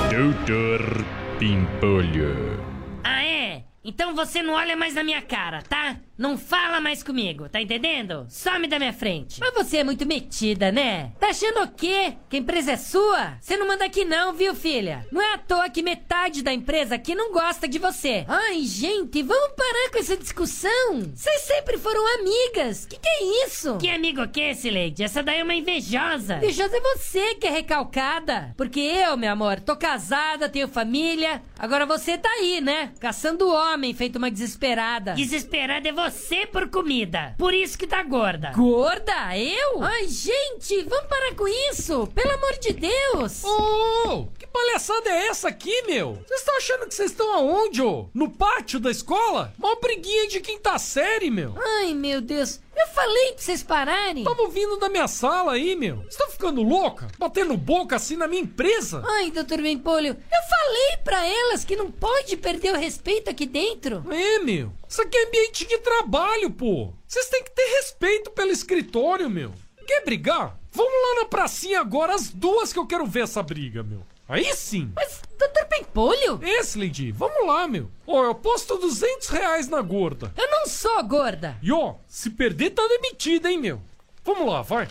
Doutor 0.10 1.06
Pimpolho. 1.38 2.60
Ah, 3.04 3.24
é? 3.24 3.64
Então 3.84 4.14
você 4.16 4.42
não 4.42 4.54
olha 4.56 4.76
mais 4.76 4.96
na 4.96 5.04
minha 5.04 5.22
cara, 5.22 5.62
tá? 5.62 5.98
Não 6.20 6.38
fala 6.38 6.82
mais 6.82 7.02
comigo, 7.02 7.48
tá 7.48 7.62
entendendo? 7.62 8.26
Some 8.28 8.68
da 8.68 8.78
minha 8.78 8.92
frente. 8.92 9.40
Mas 9.40 9.54
você 9.54 9.78
é 9.78 9.84
muito 9.86 10.06
metida, 10.06 10.70
né? 10.70 11.14
Tá 11.18 11.30
achando 11.30 11.64
o 11.64 11.72
quê? 11.72 12.14
Que 12.30 12.36
a 12.36 12.40
empresa 12.42 12.74
é 12.74 12.76
sua? 12.76 13.38
Você 13.40 13.56
não 13.56 13.66
manda 13.66 13.86
aqui 13.86 14.04
não, 14.04 14.34
viu, 14.34 14.54
filha? 14.54 15.08
Não 15.14 15.22
é 15.22 15.36
à 15.36 15.38
toa 15.38 15.70
que 15.70 15.82
metade 15.82 16.42
da 16.42 16.52
empresa 16.52 16.96
aqui 16.96 17.16
não 17.16 17.32
gosta 17.32 17.70
de 17.70 17.80
você. 17.80 18.26
Ai, 18.28 18.64
gente, 18.64 19.24
vamos 19.24 19.56
parar 19.56 19.92
com 19.94 19.98
essa 19.98 20.18
discussão. 20.18 21.04
Vocês 21.16 21.40
sempre 21.44 21.78
foram 21.78 22.06
amigas. 22.20 22.86
Que 22.86 23.00
que 23.00 23.08
é 23.08 23.46
isso? 23.46 23.78
Que 23.78 23.90
amigo 23.90 24.28
que 24.28 24.42
é 24.42 24.52
esse, 24.52 24.70
Lady? 24.70 25.02
Essa 25.02 25.24
daí 25.24 25.40
é 25.40 25.44
uma 25.44 25.56
invejosa. 25.56 26.36
Invejosa 26.36 26.76
é 26.76 26.82
você 26.82 27.36
que 27.36 27.48
é 27.48 27.50
recalcada. 27.50 28.54
Porque 28.58 28.82
eu, 28.82 29.16
meu 29.16 29.32
amor, 29.32 29.62
tô 29.62 29.74
casada, 29.78 30.50
tenho 30.50 30.68
família. 30.68 31.42
Agora 31.58 31.86
você 31.86 32.18
tá 32.18 32.30
aí, 32.30 32.60
né? 32.60 32.92
Caçando 33.00 33.48
homem, 33.48 33.94
feito 33.94 34.18
uma 34.18 34.30
desesperada. 34.30 35.14
Desesperada 35.14 35.88
é 35.88 35.94
você 35.94 36.09
por 36.52 36.70
comida. 36.70 37.36
Por 37.38 37.54
isso 37.54 37.78
que 37.78 37.88
tá 37.88 38.02
gorda. 38.04 38.52
Gorda? 38.56 39.38
Eu? 39.38 39.84
Ai, 39.84 40.08
gente, 40.08 40.84
vamos 40.84 41.08
parar 41.08 41.36
com 41.36 41.48
isso. 41.48 42.08
Pelo 42.08 42.32
amor 42.32 42.58
de 42.60 42.74
Deus. 42.74 43.44
Ô, 43.44 44.28
que 44.38 44.48
palhaçada 44.48 45.10
é 45.10 45.28
essa 45.28 45.48
aqui, 45.48 45.84
meu? 45.84 46.16
Vocês 46.28 46.40
estão 46.40 46.58
achando 46.58 46.88
que 46.88 46.94
vocês 46.94 47.12
estão 47.12 47.34
aonde, 47.34 47.82
ô? 47.82 48.10
No 48.14 48.30
pátio 48.30 48.80
da 48.80 48.92
escola? 48.92 49.54
Uma 49.58 49.76
briguinha 49.76 50.28
de 50.28 50.40
quinta 50.42 50.78
série, 50.78 51.30
meu. 51.30 51.56
Ai, 51.58 51.94
meu 51.94 52.22
Deus. 52.22 52.60
Eu 52.80 52.88
falei 52.88 53.34
pra 53.34 53.42
vocês 53.42 53.62
pararem. 53.62 54.24
Tava 54.24 54.48
vindo 54.48 54.78
da 54.78 54.88
minha 54.88 55.08
sala 55.08 55.54
aí, 55.54 55.76
meu. 55.76 55.98
Você 56.10 56.18
tá 56.18 56.28
ficando 56.30 56.64
louca? 56.64 57.08
Batendo 57.18 57.58
boca 57.58 57.98
assim 57.98 58.16
na 58.16 58.28
minha 58.28 58.42
empresa? 58.42 59.04
Ai, 59.06 59.32
doutor 59.32 59.62
Bempolho, 59.62 60.16
eu 60.16 60.50
falei 60.50 60.98
pra 61.04 61.28
elas 61.28 61.66
que 61.66 61.76
não 61.76 61.92
pode 61.92 62.38
perder 62.38 62.74
o 62.74 62.78
respeito 62.78 63.30
aqui 63.30 63.46
dentro. 63.46 64.04
É, 64.10 64.40
meu. 64.40 64.72
Isso 64.88 65.02
aqui 65.02 65.18
é 65.18 65.28
ambiente 65.28 65.68
de 65.68 65.78
trabalho, 65.80 66.50
pô. 66.52 66.94
Vocês 67.06 67.28
têm 67.28 67.44
que 67.44 67.52
ter 67.52 67.66
respeito 67.78 68.32
pelo 68.32 68.52
escritório, 68.52 69.30
meu. 69.30 69.52
Quer 69.86 70.06
brigar? 70.06 70.58
Vamos 70.72 70.94
lá 70.94 71.22
na 71.24 71.26
pracinha 71.26 71.82
agora, 71.82 72.14
as 72.16 72.30
duas 72.30 72.72
que 72.72 72.80
eu 72.80 72.88
quero 72.88 73.06
ver 73.06 73.24
essa 73.24 73.44
briga, 73.44 73.84
meu. 73.84 74.06
Aí 74.28 74.54
sim. 74.56 74.92
Mas, 74.96 75.22
doutor 75.40 75.66
Pimpolho? 75.66 76.40
Esse, 76.44 76.78
Lady, 76.78 77.12
vamos 77.12 77.48
lá, 77.48 77.68
meu. 77.68 77.90
Ó, 78.06 78.24
eu 78.26 78.32
aposto 78.32 78.78
200 78.78 79.30
reais 79.30 79.68
na 79.70 79.82
gorda. 79.82 80.32
Eu 80.38 80.52
não 80.52 80.68
sou 80.68 81.02
gorda. 81.04 81.58
E 81.64 81.72
ó, 81.72 81.96
se 82.08 82.30
perder 82.30 82.72
tá 82.72 82.86
demitida, 82.88 83.50
hein, 83.50 83.58
meu. 83.58 83.82
Vamos 84.24 84.52
lá, 84.52 84.62
vai. 84.62 84.88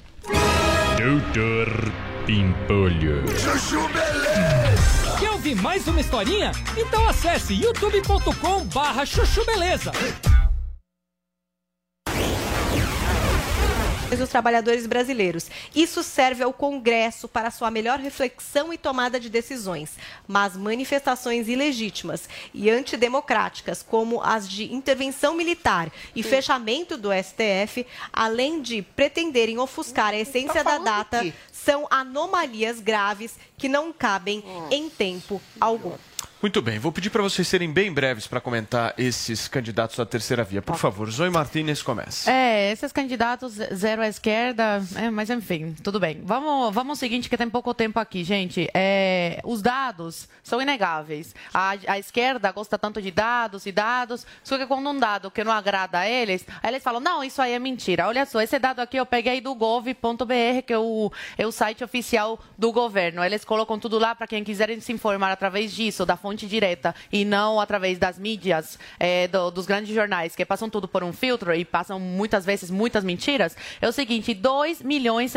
Doutor 0.96 1.68
Pimpolho. 2.26 3.24
Chuchu 3.38 3.86
Beleza. 3.88 5.18
Quer 5.18 5.30
ouvir 5.32 5.54
mais 5.56 5.86
uma 5.86 6.00
historinha? 6.00 6.52
Então 6.76 7.06
acesse 7.08 7.54
youtube.com 7.54 8.64
barra 8.66 9.04
chuchu 9.04 9.44
beleza. 9.44 9.92
Dos 14.16 14.28
trabalhadores 14.30 14.86
brasileiros. 14.86 15.50
Isso 15.74 16.02
serve 16.02 16.42
ao 16.42 16.52
Congresso 16.52 17.28
para 17.28 17.50
sua 17.50 17.70
melhor 17.70 17.98
reflexão 17.98 18.72
e 18.72 18.78
tomada 18.78 19.20
de 19.20 19.28
decisões. 19.28 19.96
Mas 20.26 20.56
manifestações 20.56 21.48
ilegítimas 21.48 22.28
e 22.54 22.70
antidemocráticas, 22.70 23.82
como 23.82 24.22
as 24.22 24.48
de 24.48 24.72
intervenção 24.72 25.34
militar 25.34 25.92
e 26.14 26.22
Sim. 26.22 26.28
fechamento 26.28 26.96
do 26.96 27.10
STF, 27.12 27.86
além 28.12 28.62
de 28.62 28.82
pretenderem 28.82 29.58
ofuscar 29.58 30.14
a 30.14 30.18
essência 30.18 30.64
da 30.64 30.78
data, 30.78 31.32
são 31.52 31.86
anomalias 31.90 32.80
graves 32.80 33.36
que 33.56 33.68
não 33.68 33.92
cabem 33.92 34.42
em 34.70 34.88
tempo 34.88 35.42
algum. 35.60 35.92
Muito 36.40 36.62
bem, 36.62 36.78
vou 36.78 36.92
pedir 36.92 37.10
para 37.10 37.20
vocês 37.20 37.48
serem 37.48 37.68
bem 37.68 37.92
breves 37.92 38.28
para 38.28 38.40
comentar 38.40 38.94
esses 38.96 39.48
candidatos 39.48 39.96
da 39.96 40.06
terceira 40.06 40.44
via. 40.44 40.62
Por 40.62 40.76
favor, 40.76 41.10
Zoe 41.10 41.28
Martínez 41.28 41.82
começa. 41.82 42.30
É, 42.30 42.70
esses 42.70 42.92
candidatos 42.92 43.54
zero 43.74 44.02
à 44.02 44.06
esquerda, 44.06 44.80
é, 44.94 45.10
mas 45.10 45.30
enfim, 45.30 45.74
tudo 45.82 45.98
bem. 45.98 46.22
Vamos, 46.22 46.72
vamos 46.72 46.90
ao 46.90 46.96
seguinte, 46.96 47.28
que 47.28 47.36
tem 47.36 47.50
pouco 47.50 47.74
tempo 47.74 47.98
aqui, 47.98 48.22
gente. 48.22 48.70
É, 48.72 49.40
os 49.42 49.60
dados 49.60 50.28
são 50.40 50.62
inegáveis. 50.62 51.34
A, 51.52 51.74
a 51.88 51.98
esquerda 51.98 52.52
gosta 52.52 52.78
tanto 52.78 53.02
de 53.02 53.10
dados 53.10 53.66
e 53.66 53.72
dados, 53.72 54.24
só 54.44 54.56
que 54.56 54.64
quando 54.64 54.90
um 54.90 54.96
dado 54.96 55.32
que 55.32 55.42
não 55.42 55.50
agrada 55.50 55.98
a 55.98 56.08
eles, 56.08 56.46
aí 56.62 56.70
eles 56.70 56.84
falam, 56.84 57.00
não, 57.00 57.24
isso 57.24 57.42
aí 57.42 57.52
é 57.52 57.58
mentira. 57.58 58.06
Olha 58.06 58.24
só, 58.24 58.40
esse 58.40 58.60
dado 58.60 58.78
aqui 58.78 58.96
eu 58.96 59.04
peguei 59.04 59.40
do 59.40 59.56
gov.br, 59.56 60.62
que 60.64 60.72
é 60.72 60.78
o, 60.78 61.10
é 61.36 61.44
o 61.44 61.50
site 61.50 61.82
oficial 61.82 62.38
do 62.56 62.70
governo. 62.70 63.24
Eles 63.24 63.44
colocam 63.44 63.76
tudo 63.76 63.98
lá 63.98 64.14
para 64.14 64.28
quem 64.28 64.44
quiserem 64.44 64.78
se 64.78 64.92
informar 64.92 65.32
através 65.32 65.74
disso, 65.74 66.06
da 66.06 66.16
fonte 66.16 66.27
direta, 66.36 66.94
e 67.12 67.24
não 67.24 67.60
através 67.60 67.98
das 67.98 68.18
mídias, 68.18 68.78
é, 68.98 69.28
do- 69.28 69.50
dos 69.50 69.66
grandes 69.66 69.94
jornais, 69.94 70.34
que 70.36 70.44
passam 70.44 70.68
tudo 70.68 70.86
por 70.88 71.02
um 71.04 71.12
filtro 71.12 71.54
e 71.54 71.64
passam 71.64 71.98
muitas 72.00 72.44
vezes 72.44 72.70
muitas 72.70 73.04
mentiras. 73.04 73.56
É 73.80 73.88
o 73.88 73.92
seguinte, 73.92 74.34
2 74.34 74.82
milhões 74.82 75.32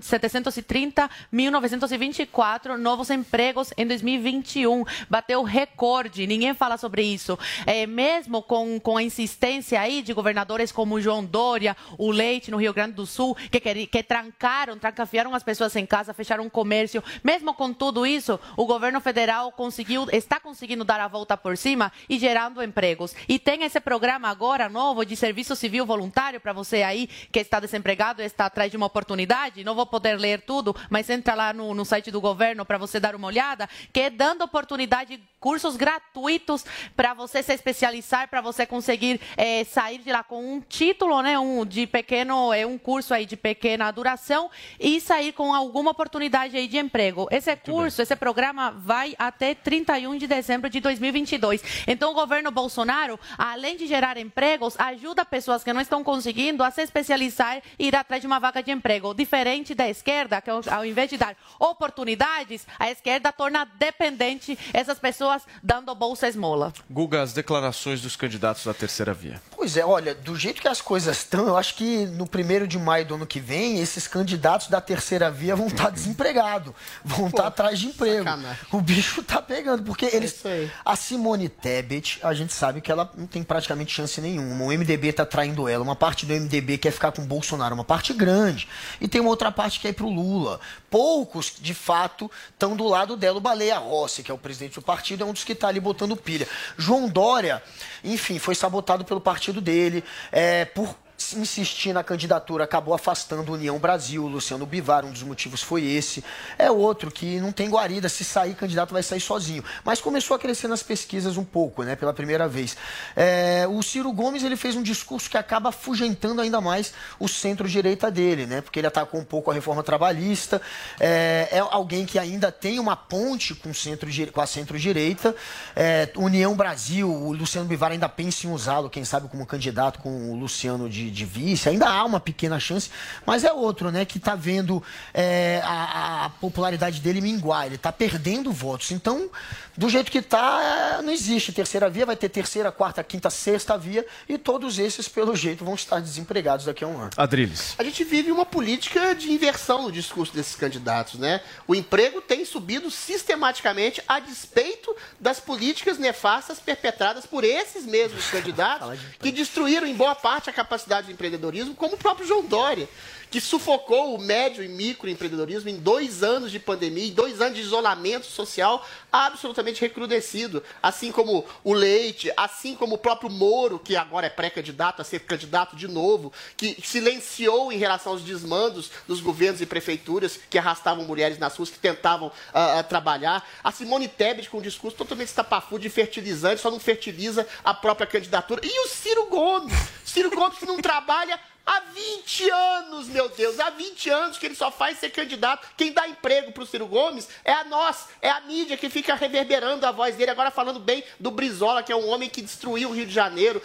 730 0.00 1.10
mil 1.30 1.50
924 1.50 2.78
novos 2.78 3.10
empregos 3.10 3.72
em 3.76 3.86
2021. 3.86 4.84
Bateu 5.08 5.42
recorde, 5.42 6.26
ninguém 6.26 6.54
fala 6.54 6.76
sobre 6.76 7.02
isso. 7.02 7.38
É, 7.66 7.86
mesmo 7.86 8.42
com, 8.42 8.78
com 8.80 8.96
a 8.96 9.02
insistência 9.02 9.80
aí 9.80 10.02
de 10.02 10.12
governadores 10.12 10.72
como 10.72 11.00
João 11.00 11.24
Dória, 11.24 11.76
o 11.98 12.10
Leite 12.10 12.50
no 12.50 12.56
Rio 12.56 12.72
Grande 12.72 12.92
do 12.94 13.06
Sul, 13.06 13.36
que, 13.50 13.60
queri- 13.60 13.86
que 13.86 14.02
trancaram, 14.02 14.78
trancafiaram 14.78 15.34
as 15.34 15.42
pessoas 15.42 15.74
em 15.76 15.86
casa, 15.86 16.14
fecharam 16.14 16.46
o 16.46 16.50
comércio. 16.50 17.02
Mesmo 17.22 17.54
com 17.54 17.72
tudo 17.72 18.06
isso, 18.06 18.38
o 18.56 18.66
governo 18.66 19.00
federal 19.00 19.52
conseguiu, 19.52 20.06
está 20.12 20.35
conseguindo 20.40 20.84
dar 20.84 21.00
a 21.00 21.08
volta 21.08 21.36
por 21.36 21.56
cima 21.56 21.92
e 22.08 22.18
gerando 22.18 22.62
empregos. 22.62 23.14
E 23.28 23.38
tem 23.38 23.62
esse 23.64 23.80
programa 23.80 24.28
agora 24.28 24.68
novo 24.68 25.04
de 25.04 25.16
serviço 25.16 25.56
civil 25.56 25.86
voluntário 25.86 26.40
para 26.40 26.52
você 26.52 26.82
aí 26.82 27.06
que 27.30 27.40
está 27.40 27.60
desempregado 27.60 28.22
e 28.22 28.24
está 28.24 28.46
atrás 28.46 28.70
de 28.70 28.76
uma 28.76 28.86
oportunidade. 28.86 29.64
Não 29.64 29.74
vou 29.74 29.86
poder 29.86 30.18
ler 30.18 30.42
tudo, 30.42 30.74
mas 30.90 31.08
entra 31.10 31.34
lá 31.34 31.52
no, 31.52 31.74
no 31.74 31.84
site 31.84 32.10
do 32.10 32.20
governo 32.20 32.64
para 32.64 32.78
você 32.78 32.98
dar 32.98 33.14
uma 33.14 33.28
olhada, 33.28 33.68
que 33.92 34.00
é 34.00 34.10
dando 34.10 34.42
oportunidade, 34.42 35.20
cursos 35.40 35.76
gratuitos 35.76 36.64
para 36.96 37.14
você 37.14 37.42
se 37.42 37.52
especializar, 37.52 38.28
para 38.28 38.40
você 38.40 38.66
conseguir 38.66 39.20
eh, 39.36 39.64
sair 39.64 39.98
de 39.98 40.10
lá 40.10 40.22
com 40.22 40.54
um 40.54 40.60
título, 40.60 41.22
né, 41.22 41.38
um 41.38 41.64
de 41.64 41.86
pequeno, 41.86 42.52
é 42.52 42.66
um 42.66 42.78
curso 42.78 43.14
aí 43.14 43.26
de 43.26 43.36
pequena 43.36 43.90
duração 43.90 44.50
e 44.78 45.00
sair 45.00 45.32
com 45.32 45.54
alguma 45.54 45.92
oportunidade 45.92 46.56
aí 46.56 46.66
de 46.66 46.78
emprego. 46.78 47.28
Esse 47.30 47.54
curso, 47.56 48.02
esse 48.02 48.16
programa 48.16 48.70
vai 48.70 49.14
até 49.18 49.54
31 49.54 50.16
de 50.16 50.25
dezembro 50.26 50.68
de 50.68 50.80
2022. 50.80 51.62
Então 51.86 52.10
o 52.12 52.14
governo 52.14 52.50
Bolsonaro, 52.50 53.18
além 53.36 53.76
de 53.76 53.86
gerar 53.86 54.16
empregos, 54.16 54.74
ajuda 54.78 55.24
pessoas 55.24 55.62
que 55.62 55.72
não 55.72 55.80
estão 55.80 56.02
conseguindo 56.02 56.62
a 56.62 56.70
se 56.70 56.82
especializar 56.82 57.62
e 57.78 57.88
ir 57.88 57.96
atrás 57.96 58.20
de 58.20 58.26
uma 58.26 58.38
vaga 58.38 58.62
de 58.62 58.70
emprego. 58.70 59.14
Diferente 59.14 59.74
da 59.74 59.88
esquerda, 59.88 60.40
que 60.40 60.50
ao 60.50 60.84
invés 60.84 61.10
de 61.10 61.16
dar 61.16 61.36
oportunidades, 61.58 62.66
a 62.78 62.90
esquerda 62.90 63.32
torna 63.32 63.64
dependente 63.78 64.58
essas 64.72 64.98
pessoas 64.98 65.42
dando 65.62 65.94
bolsa 65.94 66.28
esmola. 66.28 66.72
Guga, 66.90 67.22
as 67.22 67.32
declarações 67.32 68.00
dos 68.00 68.16
candidatos 68.16 68.64
da 68.64 68.74
terceira 68.74 69.12
via. 69.12 69.40
Pois 69.54 69.76
é, 69.76 69.84
olha, 69.84 70.14
do 70.14 70.36
jeito 70.36 70.60
que 70.60 70.68
as 70.68 70.80
coisas 70.80 71.18
estão, 71.18 71.46
eu 71.46 71.56
acho 71.56 71.74
que 71.74 72.06
no 72.06 72.26
primeiro 72.26 72.66
de 72.66 72.78
maio 72.78 73.04
do 73.06 73.14
ano 73.14 73.26
que 73.26 73.40
vem, 73.40 73.80
esses 73.80 74.06
candidatos 74.06 74.68
da 74.68 74.80
terceira 74.80 75.30
via 75.30 75.56
vão 75.56 75.66
estar 75.66 75.90
desempregados, 75.90 76.72
vão 77.04 77.28
estar 77.28 77.46
atrás 77.46 77.78
de 77.78 77.86
emprego. 77.86 78.28
O 78.70 78.80
bicho 78.80 79.22
tá 79.22 79.40
pegando, 79.40 79.82
porque 79.82 80.06
eles. 80.16 80.42
A 80.84 80.96
Simone 80.96 81.48
Tebet, 81.48 82.18
a 82.22 82.34
gente 82.34 82.52
sabe 82.52 82.80
que 82.80 82.90
ela 82.90 83.10
não 83.16 83.26
tem 83.26 83.42
praticamente 83.42 83.92
chance 83.92 84.20
nenhuma. 84.20 84.64
O 84.64 84.68
MDB 84.68 85.12
tá 85.12 85.24
traindo 85.24 85.68
ela, 85.68 85.82
uma 85.82 85.96
parte 85.96 86.26
do 86.26 86.34
MDB 86.34 86.78
quer 86.78 86.90
ficar 86.90 87.12
com 87.12 87.22
o 87.22 87.26
Bolsonaro, 87.26 87.74
uma 87.74 87.84
parte 87.84 88.12
grande. 88.12 88.68
E 89.00 89.08
tem 89.08 89.20
uma 89.20 89.30
outra 89.30 89.52
parte 89.52 89.80
que 89.80 89.86
é 89.86 89.90
ir 89.90 89.94
pro 89.94 90.08
Lula. 90.08 90.60
Poucos, 90.90 91.54
de 91.60 91.74
fato, 91.74 92.30
estão 92.50 92.76
do 92.76 92.86
lado 92.86 93.16
dela. 93.16 93.38
O 93.38 93.40
Baleia 93.40 93.78
Rossi, 93.78 94.22
que 94.22 94.30
é 94.30 94.34
o 94.34 94.38
presidente 94.38 94.74
do 94.74 94.82
partido, 94.82 95.22
é 95.22 95.26
um 95.26 95.32
dos 95.32 95.44
que 95.44 95.54
tá 95.54 95.68
ali 95.68 95.80
botando 95.80 96.16
pilha. 96.16 96.48
João 96.76 97.08
Dória, 97.08 97.62
enfim, 98.02 98.38
foi 98.38 98.54
sabotado 98.54 99.04
pelo 99.04 99.20
partido 99.20 99.60
dele, 99.60 100.02
é, 100.32 100.64
por 100.64 100.96
insistir 101.36 101.92
na 101.92 102.04
candidatura 102.04 102.64
acabou 102.64 102.94
afastando 102.94 103.52
União 103.52 103.78
Brasil, 103.78 104.26
Luciano 104.26 104.66
Bivar, 104.66 105.04
um 105.04 105.10
dos 105.10 105.22
motivos 105.22 105.62
foi 105.62 105.84
esse. 105.84 106.22
É 106.58 106.70
outro 106.70 107.10
que 107.10 107.40
não 107.40 107.52
tem 107.52 107.68
guarida, 107.68 108.08
se 108.08 108.24
sair 108.24 108.54
candidato 108.54 108.92
vai 108.92 109.02
sair 109.02 109.20
sozinho. 109.20 109.64
Mas 109.84 110.00
começou 110.00 110.34
a 110.34 110.38
crescer 110.38 110.68
nas 110.68 110.82
pesquisas 110.82 111.36
um 111.36 111.44
pouco, 111.44 111.82
né, 111.82 111.96
pela 111.96 112.12
primeira 112.12 112.46
vez. 112.46 112.76
É, 113.14 113.66
o 113.68 113.82
Ciro 113.82 114.12
Gomes 114.12 114.42
ele 114.42 114.56
fez 114.56 114.76
um 114.76 114.82
discurso 114.82 115.30
que 115.30 115.38
acaba 115.38 115.70
afugentando 115.70 116.40
ainda 116.40 116.60
mais 116.60 116.92
o 117.18 117.28
centro-direita 117.28 118.10
dele, 118.10 118.46
né, 118.46 118.60
porque 118.60 118.78
ele 118.78 118.86
atacou 118.86 119.20
um 119.20 119.24
pouco 119.24 119.50
a 119.50 119.54
reforma 119.54 119.82
trabalhista, 119.82 120.60
é, 121.00 121.48
é 121.50 121.58
alguém 121.58 122.04
que 122.04 122.18
ainda 122.18 122.52
tem 122.52 122.78
uma 122.78 122.96
ponte 122.96 123.54
com, 123.54 123.72
centro, 123.72 124.08
com 124.32 124.40
a 124.40 124.46
centro-direita. 124.46 125.34
É, 125.74 126.08
União 126.16 126.54
Brasil, 126.54 127.10
o 127.10 127.32
Luciano 127.32 127.66
Bivar 127.66 127.92
ainda 127.92 128.08
pensa 128.08 128.46
em 128.46 128.50
usá-lo, 128.50 128.90
quem 128.90 129.04
sabe, 129.04 129.28
como 129.28 129.46
candidato 129.46 129.98
com 130.00 130.30
o 130.30 130.36
Luciano 130.36 130.88
de, 130.88 131.05
de 131.10 131.24
vice. 131.24 131.68
Ainda 131.68 131.88
há 131.88 132.04
uma 132.04 132.20
pequena 132.20 132.58
chance, 132.58 132.90
mas 133.24 133.44
é 133.44 133.52
outro, 133.52 133.90
né, 133.90 134.04
que 134.04 134.18
está 134.18 134.34
vendo 134.34 134.82
é, 135.12 135.60
a, 135.64 136.26
a, 136.26 136.30
popularidade 136.30 137.00
dele 137.00 137.20
minguar. 137.20 137.66
Ele 137.66 137.76
está 137.76 137.92
perdendo 137.92 138.52
votos. 138.52 138.90
Então, 138.90 139.30
do 139.76 139.88
jeito 139.88 140.10
que 140.10 140.18
está, 140.18 141.00
não 141.02 141.12
existe 141.12 141.52
terceira 141.52 141.90
via, 141.90 142.06
vai 142.06 142.16
ter 142.16 142.28
terceira, 142.28 142.72
quarta, 142.72 143.04
quinta, 143.04 143.28
sexta 143.28 143.76
via, 143.76 144.06
e 144.28 144.38
todos 144.38 144.78
esses, 144.78 145.06
pelo 145.08 145.36
jeito, 145.36 145.64
vão 145.64 145.74
estar 145.74 146.00
desempregados 146.00 146.66
daqui 146.66 146.82
a 146.82 146.86
um 146.86 146.98
ano. 146.98 147.10
Adriles. 147.16 147.74
A 147.78 147.84
gente 147.84 148.02
vive 148.04 148.32
uma 148.32 148.46
política 148.46 149.14
de 149.14 149.30
inversão 149.30 149.82
no 149.82 149.92
discurso 149.92 150.32
desses 150.32 150.56
candidatos, 150.56 151.18
né? 151.18 151.40
O 151.66 151.74
emprego 151.74 152.20
tem 152.20 152.44
subido 152.44 152.90
sistematicamente 152.90 154.02
a 154.08 154.18
despeito 154.18 154.94
das 155.20 155.40
políticas 155.40 155.98
nefastas 155.98 156.58
perpetradas 156.58 157.26
por 157.26 157.44
esses 157.44 157.84
mesmos 157.84 158.26
candidatos 158.30 158.98
que 159.20 159.30
destruíram 159.30 159.86
em 159.86 159.94
boa 159.94 160.14
parte 160.14 160.48
a 160.48 160.52
capacidade 160.52 160.95
de 161.02 161.12
empreendedorismo, 161.12 161.74
como 161.74 161.94
o 161.94 161.98
próprio 161.98 162.26
João 162.26 162.44
Dória 162.44 162.88
que 163.30 163.40
sufocou 163.40 164.14
o 164.14 164.18
médio 164.18 164.62
e 164.62 164.68
microempreendedorismo 164.68 165.68
em 165.68 165.76
dois 165.76 166.22
anos 166.22 166.50
de 166.50 166.58
pandemia, 166.58 167.06
em 167.06 167.12
dois 167.12 167.40
anos 167.40 167.56
de 167.56 167.62
isolamento 167.62 168.26
social 168.26 168.86
absolutamente 169.12 169.80
recrudescido. 169.80 170.62
Assim 170.82 171.10
como 171.10 171.44
o 171.64 171.72
Leite, 171.72 172.32
assim 172.36 172.74
como 172.74 172.94
o 172.94 172.98
próprio 172.98 173.30
Moro, 173.30 173.78
que 173.78 173.96
agora 173.96 174.26
é 174.26 174.30
pré-candidato 174.30 175.02
a 175.02 175.04
ser 175.04 175.20
candidato 175.20 175.76
de 175.76 175.88
novo, 175.88 176.32
que 176.56 176.76
silenciou 176.82 177.72
em 177.72 177.78
relação 177.78 178.12
aos 178.12 178.22
desmandos 178.22 178.90
dos 179.06 179.20
governos 179.20 179.60
e 179.60 179.66
prefeituras 179.66 180.38
que 180.48 180.58
arrastavam 180.58 181.04
mulheres 181.04 181.38
nas 181.38 181.56
ruas, 181.56 181.70
que 181.70 181.78
tentavam 181.78 182.28
uh, 182.28 182.82
trabalhar. 182.88 183.46
A 183.62 183.72
Simone 183.72 184.08
Tebet 184.08 184.48
com 184.48 184.58
um 184.58 184.62
discurso 184.62 184.96
totalmente 184.96 185.28
estapafúrdio 185.28 185.88
de 185.88 185.94
fertilizante, 185.94 186.60
só 186.60 186.70
não 186.70 186.78
fertiliza 186.78 187.46
a 187.64 187.74
própria 187.74 188.06
candidatura. 188.06 188.60
E 188.64 188.86
o 188.86 188.88
Ciro 188.88 189.26
Gomes? 189.26 189.74
Ciro 190.04 190.30
Gomes 190.30 190.58
que 190.58 190.66
não 190.66 190.80
trabalha 190.86 191.40
Há 191.66 191.80
20 191.92 192.48
anos, 192.48 193.08
meu 193.08 193.28
Deus, 193.28 193.58
há 193.58 193.70
20 193.70 194.08
anos 194.08 194.38
que 194.38 194.46
ele 194.46 194.54
só 194.54 194.70
faz 194.70 195.00
ser 195.00 195.10
candidato. 195.10 195.66
Quem 195.76 195.92
dá 195.92 196.06
emprego 196.06 196.52
para 196.52 196.62
o 196.62 196.66
Ciro 196.66 196.86
Gomes 196.86 197.28
é 197.44 197.52
a 197.52 197.64
nós, 197.64 198.06
é 198.22 198.30
a 198.30 198.40
mídia 198.42 198.76
que 198.76 198.88
fica 198.88 199.16
reverberando 199.16 199.84
a 199.84 199.90
voz 199.90 200.14
dele. 200.14 200.30
Agora 200.30 200.52
falando 200.52 200.78
bem 200.78 201.02
do 201.18 201.28
Brizola, 201.28 201.82
que 201.82 201.90
é 201.90 201.96
um 201.96 202.08
homem 202.08 202.28
que 202.28 202.40
destruiu 202.40 202.90
o 202.90 202.92
Rio 202.92 203.04
de 203.04 203.12
Janeiro, 203.12 203.60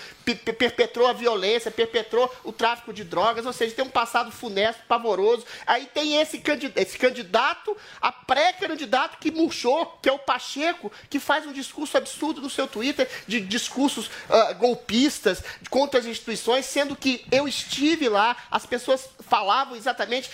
perpetrou 0.57 1.07
a 1.07 1.13
violência, 1.13 1.69
perpetrou 1.69 2.33
o 2.43 2.51
tráfico 2.51 2.91
de 2.91 3.03
drogas, 3.03 3.45
ou 3.45 3.53
seja, 3.53 3.75
tem 3.75 3.85
um 3.85 3.89
passado 3.89 4.31
funesto, 4.31 4.81
pavoroso. 4.87 5.45
Aí 5.67 5.85
tem 5.85 6.19
esse 6.19 6.39
candidato, 6.39 6.77
esse 6.79 6.97
candidato 6.97 7.77
a 8.01 8.11
pré-candidato 8.11 9.19
que 9.19 9.29
murchou, 9.29 9.99
que 10.01 10.09
é 10.09 10.11
o 10.11 10.17
Pacheco, 10.17 10.91
que 11.07 11.19
faz 11.19 11.45
um 11.45 11.53
discurso 11.53 11.97
absurdo 11.97 12.41
no 12.41 12.49
seu 12.49 12.65
Twitter 12.65 13.07
de 13.27 13.39
discursos 13.41 14.07
uh, 14.07 14.55
golpistas 14.55 15.43
contra 15.69 15.99
as 15.99 16.07
instituições, 16.07 16.65
sendo 16.65 16.95
que 16.95 17.23
eu 17.31 17.47
estive 17.47 17.90
estive 17.91 18.09
lá, 18.09 18.35
as 18.49 18.65
pessoas 18.65 19.09
falavam 19.19 19.75
exatamente 19.75 20.29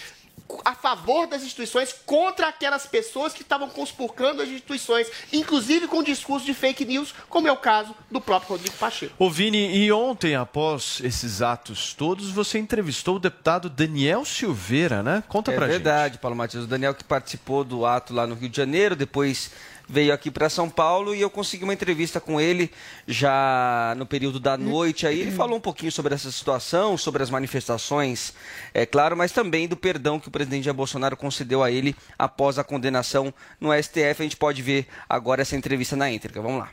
a 0.63 0.73
favor 0.73 1.27
das 1.27 1.43
instituições 1.43 1.93
contra 2.05 2.47
aquelas 2.47 2.85
pessoas 2.85 3.33
que 3.33 3.41
estavam 3.41 3.69
conspurcando 3.69 4.41
as 4.41 4.47
instituições, 4.47 5.07
inclusive 5.33 5.87
com 5.87 6.01
discurso 6.01 6.45
de 6.45 6.53
fake 6.53 6.85
news, 6.85 7.13
como 7.27 7.49
é 7.49 7.51
o 7.51 7.57
caso 7.57 7.93
do 8.09 8.21
próprio 8.21 8.51
Rodrigo 8.51 8.77
Pacheco. 8.77 9.13
Ô 9.19 9.29
Vini, 9.29 9.75
e 9.75 9.91
ontem, 9.91 10.35
após 10.35 11.01
esses 11.03 11.41
atos 11.41 11.93
todos, 11.93 12.31
você 12.31 12.59
entrevistou 12.59 13.17
o 13.17 13.19
deputado 13.19 13.69
Daniel 13.69 14.23
Silveira, 14.23 15.03
né? 15.03 15.21
Conta 15.27 15.51
é 15.51 15.55
pra 15.55 15.67
verdade, 15.67 15.83
gente. 15.83 15.87
É 15.87 15.91
verdade, 15.93 16.17
Paulo 16.19 16.37
Matias. 16.37 16.63
O 16.63 16.67
Daniel 16.67 16.95
que 16.95 17.03
participou 17.03 17.65
do 17.65 17.85
ato 17.85 18.13
lá 18.13 18.25
no 18.25 18.35
Rio 18.35 18.47
de 18.47 18.55
Janeiro, 18.55 18.95
depois 18.95 19.51
veio 19.87 20.13
aqui 20.13 20.29
para 20.29 20.49
São 20.49 20.69
Paulo 20.69 21.15
e 21.15 21.21
eu 21.21 21.29
consegui 21.29 21.63
uma 21.63 21.73
entrevista 21.73 22.19
com 22.19 22.39
ele 22.41 22.69
já 23.07 23.93
no 23.97 24.05
período 24.05 24.39
da 24.39 24.57
noite. 24.57 25.07
Aí 25.07 25.21
ele 25.21 25.31
falou 25.31 25.57
um 25.57 25.61
pouquinho 25.61 25.91
sobre 25.91 26.13
essa 26.13 26.31
situação, 26.31 26.97
sobre 26.97 27.23
as 27.23 27.29
manifestações, 27.29 28.33
é 28.73 28.85
claro, 28.85 29.15
mas 29.15 29.31
também 29.31 29.67
do 29.67 29.77
perdão 29.77 30.19
que 30.19 30.27
o 30.27 30.31
presidente 30.31 30.65
Jair 30.65 30.75
Bolsonaro 30.75 31.15
concedeu 31.15 31.63
a 31.63 31.71
ele 31.71 31.95
após 32.17 32.59
a 32.59 32.63
condenação 32.63 33.33
no 33.59 33.71
STF. 33.71 34.15
A 34.19 34.23
gente 34.23 34.37
pode 34.37 34.61
ver 34.61 34.87
agora 35.07 35.41
essa 35.41 35.55
entrevista 35.55 35.95
na 35.95 36.11
íntegra. 36.11 36.41
Vamos 36.41 36.59
lá. 36.59 36.71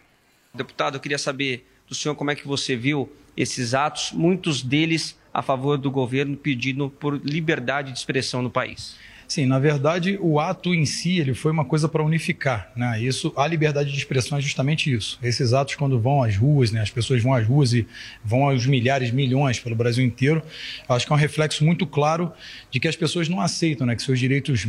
Deputado, 0.53 0.97
eu 0.97 1.01
queria 1.01 1.19
saber 1.19 1.69
do 1.89 1.95
senhor 1.95 2.15
como 2.15 2.31
é 2.31 2.35
que 2.35 2.47
você 2.47 2.77
viu 2.77 3.11
esses 3.37 3.75
atos, 3.75 4.13
muitos 4.13 4.63
deles 4.63 5.19
a 5.33 5.43
favor 5.43 5.77
do 5.77 5.91
governo 5.91 6.37
pedindo 6.37 6.89
por 6.89 7.21
liberdade 7.25 7.93
de 7.93 7.99
expressão 7.99 8.41
no 8.41 8.51
país. 8.51 8.97
Sim, 9.27 9.47
na 9.47 9.59
verdade, 9.59 10.19
o 10.21 10.39
ato 10.39 10.75
em 10.75 10.85
si 10.85 11.19
ele 11.19 11.35
foi 11.35 11.51
uma 11.51 11.65
coisa 11.65 11.89
para 11.89 12.03
unificar. 12.03 12.71
Né? 12.77 13.03
Isso, 13.03 13.33
a 13.37 13.47
liberdade 13.47 13.91
de 13.91 13.99
expressão 13.99 14.39
é 14.39 14.41
justamente 14.41 14.93
isso. 14.93 15.19
Esses 15.23 15.53
atos, 15.53 15.75
quando 15.75 15.99
vão 15.99 16.23
às 16.23 16.37
ruas, 16.37 16.71
né? 16.71 16.81
as 16.81 16.91
pessoas 16.91 17.23
vão 17.23 17.33
às 17.33 17.47
ruas 17.47 17.73
e 17.73 17.87
vão 18.25 18.49
aos 18.49 18.67
milhares, 18.67 19.11
milhões 19.11 19.59
pelo 19.59 19.75
Brasil 19.75 20.05
inteiro, 20.05 20.43
acho 20.89 21.07
que 21.07 21.13
é 21.13 21.17
um 21.17 21.19
reflexo 21.19 21.65
muito 21.65 21.87
claro 21.87 22.33
de 22.71 22.79
que 22.79 22.87
as 22.87 22.97
pessoas 22.97 23.29
não 23.29 23.41
aceitam 23.41 23.87
né? 23.87 23.97
que 23.97 24.03
seus 24.03 24.19
direitos 24.19 24.69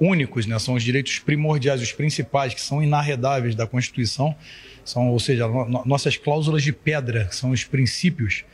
únicos, 0.00 0.46
né? 0.46 0.58
são 0.58 0.74
os 0.74 0.82
direitos 0.82 1.18
primordiais, 1.18 1.82
os 1.82 1.92
principais, 1.92 2.54
que 2.54 2.60
são 2.60 2.82
inarredáveis 2.82 3.54
da 3.54 3.66
Constituição, 3.66 4.34
são, 4.84 5.08
ou 5.08 5.20
seja, 5.20 5.46
no, 5.46 5.84
nossas 5.84 6.16
cláusulas 6.16 6.62
de 6.62 6.72
pedra, 6.72 7.28
são 7.30 7.50
os 7.50 7.64
princípios 7.64 8.44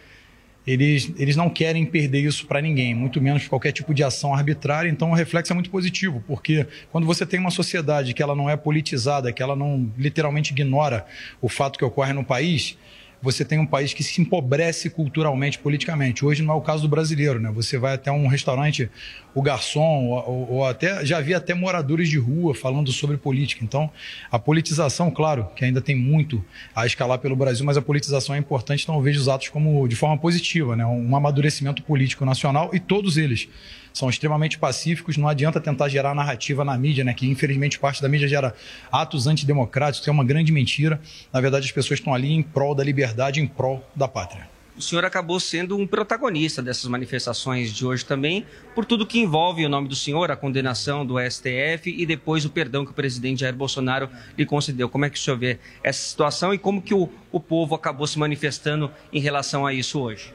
eles, 0.67 1.13
eles 1.19 1.37
não 1.37 1.51
querem 1.51 1.85
perder 1.85 2.21
isso 2.21 2.47
para 2.47 2.61
ninguém, 2.61 2.95
muito 2.95 3.21
menos 3.21 3.47
qualquer 3.47 3.73
tipo 3.73 3.93
de 3.93 4.03
ação 4.03 4.35
arbitrária. 4.35 4.89
Então, 4.89 5.11
o 5.11 5.15
reflexo 5.15 5.53
é 5.53 5.55
muito 5.55 5.71
positivo, 5.71 6.25
porque 6.27 6.67
quando 6.91 7.07
você 7.07 7.27
tem 7.27 7.39
uma 7.39 7.51
sociedade 7.51 8.15
que 8.15 8.23
ela 8.23 8.35
não 8.35 8.49
é 8.49 8.57
politizada, 8.57 9.33
que 9.33 9.43
ela 9.43 9.55
não 9.55 9.91
literalmente 9.99 10.53
ignora 10.53 11.07
o 11.41 11.49
fato 11.49 11.79
que 11.79 11.85
ocorre 11.85 12.13
no 12.13 12.25
país, 12.25 12.79
você 13.25 13.43
tem 13.43 13.59
um 13.59 13.65
país 13.65 13.95
que 13.95 14.03
se 14.03 14.21
empobrece 14.21 14.91
culturalmente, 14.91 15.59
politicamente. 15.59 16.25
Hoje 16.25 16.43
não 16.43 16.53
é 16.53 16.57
o 16.57 16.61
caso 16.61 16.83
do 16.83 16.89
brasileiro, 16.89 17.41
né? 17.41 17.51
Você 17.53 17.79
vai 17.79 17.95
até 17.95 18.13
um 18.13 18.27
restaurante, 18.27 18.91
o 19.35 19.41
garçom, 19.41 20.11
ou, 20.11 20.51
ou, 20.51 20.67
até 20.67 21.05
já 21.07 21.21
vi 21.23 21.33
até 21.33 21.55
moradores 21.55 22.11
de 22.11 22.19
rua 22.19 22.55
falando 22.55 22.93
sobre 22.93 23.17
política. 23.17 23.65
Então, 23.65 23.91
a 24.31 24.39
politização, 24.39 25.11
claro, 25.11 25.49
que 25.57 25.65
ainda 25.65 25.81
tem 25.81 25.97
muito 25.97 26.45
a 26.77 26.85
escalar 26.85 27.19
pelo 27.19 27.35
Brasil, 27.35 27.65
mas 27.65 27.79
a 27.79 27.83
politização 27.83 28.35
é 28.35 28.39
importante, 28.39 28.83
então 28.83 28.95
eu 28.95 29.01
vejo 29.01 29.19
os 29.19 29.29
atos 29.29 29.49
como 29.49 29.89
de 29.89 29.97
forma 29.97 30.19
positiva, 30.19 30.77
né? 30.77 30.85
Um 30.85 31.17
amadurecimento 31.17 31.83
político 31.83 32.27
nacional 32.27 32.71
e 32.75 32.79
todos 32.79 33.17
eles 33.17 33.49
são 33.95 34.11
extremamente 34.11 34.59
pacíficos. 34.59 35.17
Não 35.17 35.29
adianta 35.29 35.61
tentar 35.61 35.89
gerar 35.89 36.15
narrativa 36.15 36.65
na 36.65 36.77
mídia, 36.77 37.05
né? 37.05 37.15
Que 37.15 37.27
infelizmente 37.27 37.79
parte 37.79 38.03
da 38.03 38.09
mídia 38.09 38.27
gera 38.27 38.55
atos 38.91 39.29
antidemocráticos, 39.29 40.05
que 40.05 40.11
é 40.11 40.13
uma 40.13 40.25
grande 40.25 40.53
mentira. 40.53 41.01
Na 41.33 41.41
verdade, 41.41 41.65
as 41.65 41.73
pessoas 41.73 42.01
estão 42.01 42.13
ali 42.13 42.33
em 42.33 42.43
prol 42.43 42.75
da 42.75 42.83
liberdade, 42.83 43.41
em 43.41 43.47
prol 43.47 43.89
da 43.95 44.09
pátria. 44.09 44.53
O 44.77 44.83
senhor 44.83 45.05
acabou 45.05 45.39
sendo 45.39 45.77
um 45.77 45.87
protagonista 45.87 46.61
dessas 46.61 46.87
manifestações 46.87 47.73
de 47.73 47.87
hoje 47.87 48.05
também, 48.05 48.45
por 48.75 48.85
tudo 48.85 49.07
que 49.07 49.21
envolve 49.21 49.65
o 49.65 49.69
nome 49.69 49.87
do 49.87 49.95
senhor, 49.95 50.33
a 50.33 50.37
condenação 50.37 51.07
do 51.07 51.15
STF 51.21 51.95
e 51.97 52.05
depois 52.05 52.45
o 52.45 52.51
perdão 52.51 52.85
que 52.85 52.91
o 52.91 52.95
presidente 52.95 53.43
Jair 53.43 53.55
Bolsonaro 53.55 54.11
lhe 54.37 54.45
concedeu. 54.45 54.89
Como 54.89 55.05
é 55.05 55.11
que 55.11 55.17
o 55.17 55.21
senhor 55.21 55.37
vê 55.39 55.61
essa 55.81 56.03
situação 56.03 56.53
e 56.53 56.59
como 56.59 56.83
que 56.83 56.93
o, 56.93 57.09
o 57.31 57.39
povo 57.39 57.77
acabou 57.77 58.05
se 58.09 58.19
manifestando 58.19 58.91
em 59.13 59.21
relação 59.21 59.65
a 59.65 59.73
isso 59.73 60.01
hoje? 60.01 60.35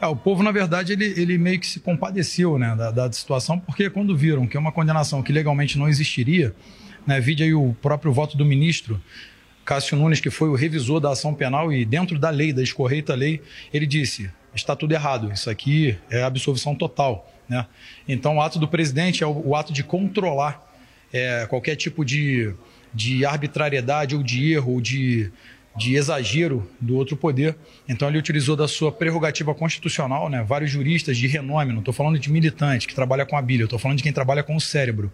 É, 0.00 0.06
o 0.06 0.14
povo, 0.14 0.42
na 0.42 0.52
verdade, 0.52 0.92
ele, 0.92 1.06
ele 1.20 1.36
meio 1.36 1.58
que 1.58 1.66
se 1.66 1.80
compadeceu 1.80 2.56
né, 2.56 2.74
da, 2.76 2.90
da, 2.90 3.12
situação, 3.12 3.58
porque 3.58 3.90
quando 3.90 4.16
viram 4.16 4.46
que 4.46 4.56
é 4.56 4.60
uma 4.60 4.70
condenação 4.70 5.22
que 5.22 5.32
legalmente 5.32 5.76
não 5.76 5.88
existiria, 5.88 6.54
né, 7.06 7.20
vide 7.20 7.42
aí 7.42 7.52
o 7.52 7.74
próprio 7.82 8.12
voto 8.12 8.36
do 8.36 8.44
ministro 8.44 9.00
Cássio 9.64 9.96
Nunes, 9.98 10.20
que 10.20 10.30
foi 10.30 10.48
o 10.48 10.54
revisor 10.54 11.00
da 11.00 11.10
ação 11.10 11.34
penal 11.34 11.72
e 11.72 11.84
dentro 11.84 12.18
da 12.18 12.30
lei, 12.30 12.52
da 12.52 12.62
escorreita 12.62 13.14
lei, 13.14 13.42
ele 13.74 13.86
disse, 13.86 14.30
está 14.54 14.76
tudo 14.76 14.92
errado, 14.92 15.32
isso 15.32 15.50
aqui 15.50 15.98
é 16.08 16.22
absolvição 16.22 16.74
total. 16.74 17.30
Né? 17.48 17.66
Então, 18.08 18.36
o 18.36 18.40
ato 18.40 18.58
do 18.58 18.68
presidente 18.68 19.24
é 19.24 19.26
o, 19.26 19.48
o 19.48 19.56
ato 19.56 19.72
de 19.72 19.82
controlar 19.82 20.64
é, 21.12 21.44
qualquer 21.48 21.74
tipo 21.76 22.04
de, 22.04 22.54
de 22.94 23.26
arbitrariedade 23.26 24.14
ou 24.14 24.22
de 24.22 24.52
erro 24.52 24.74
ou 24.74 24.80
de 24.80 25.30
de 25.76 25.94
exagero 25.94 26.68
do 26.80 26.96
outro 26.96 27.16
poder. 27.16 27.56
Então 27.88 28.08
ele 28.08 28.18
utilizou 28.18 28.56
da 28.56 28.66
sua 28.66 28.90
prerrogativa 28.90 29.54
constitucional, 29.54 30.28
né, 30.28 30.42
vários 30.42 30.70
juristas 30.70 31.16
de 31.16 31.26
renome, 31.26 31.72
não 31.72 31.80
estou 31.80 31.94
falando 31.94 32.18
de 32.18 32.30
militante 32.30 32.86
que 32.86 32.94
trabalha 32.94 33.24
com 33.24 33.36
a 33.36 33.42
Bíblia, 33.42 33.64
estou 33.64 33.78
falando 33.78 33.98
de 33.98 34.02
quem 34.02 34.12
trabalha 34.12 34.42
com 34.42 34.56
o 34.56 34.60
cérebro. 34.60 35.12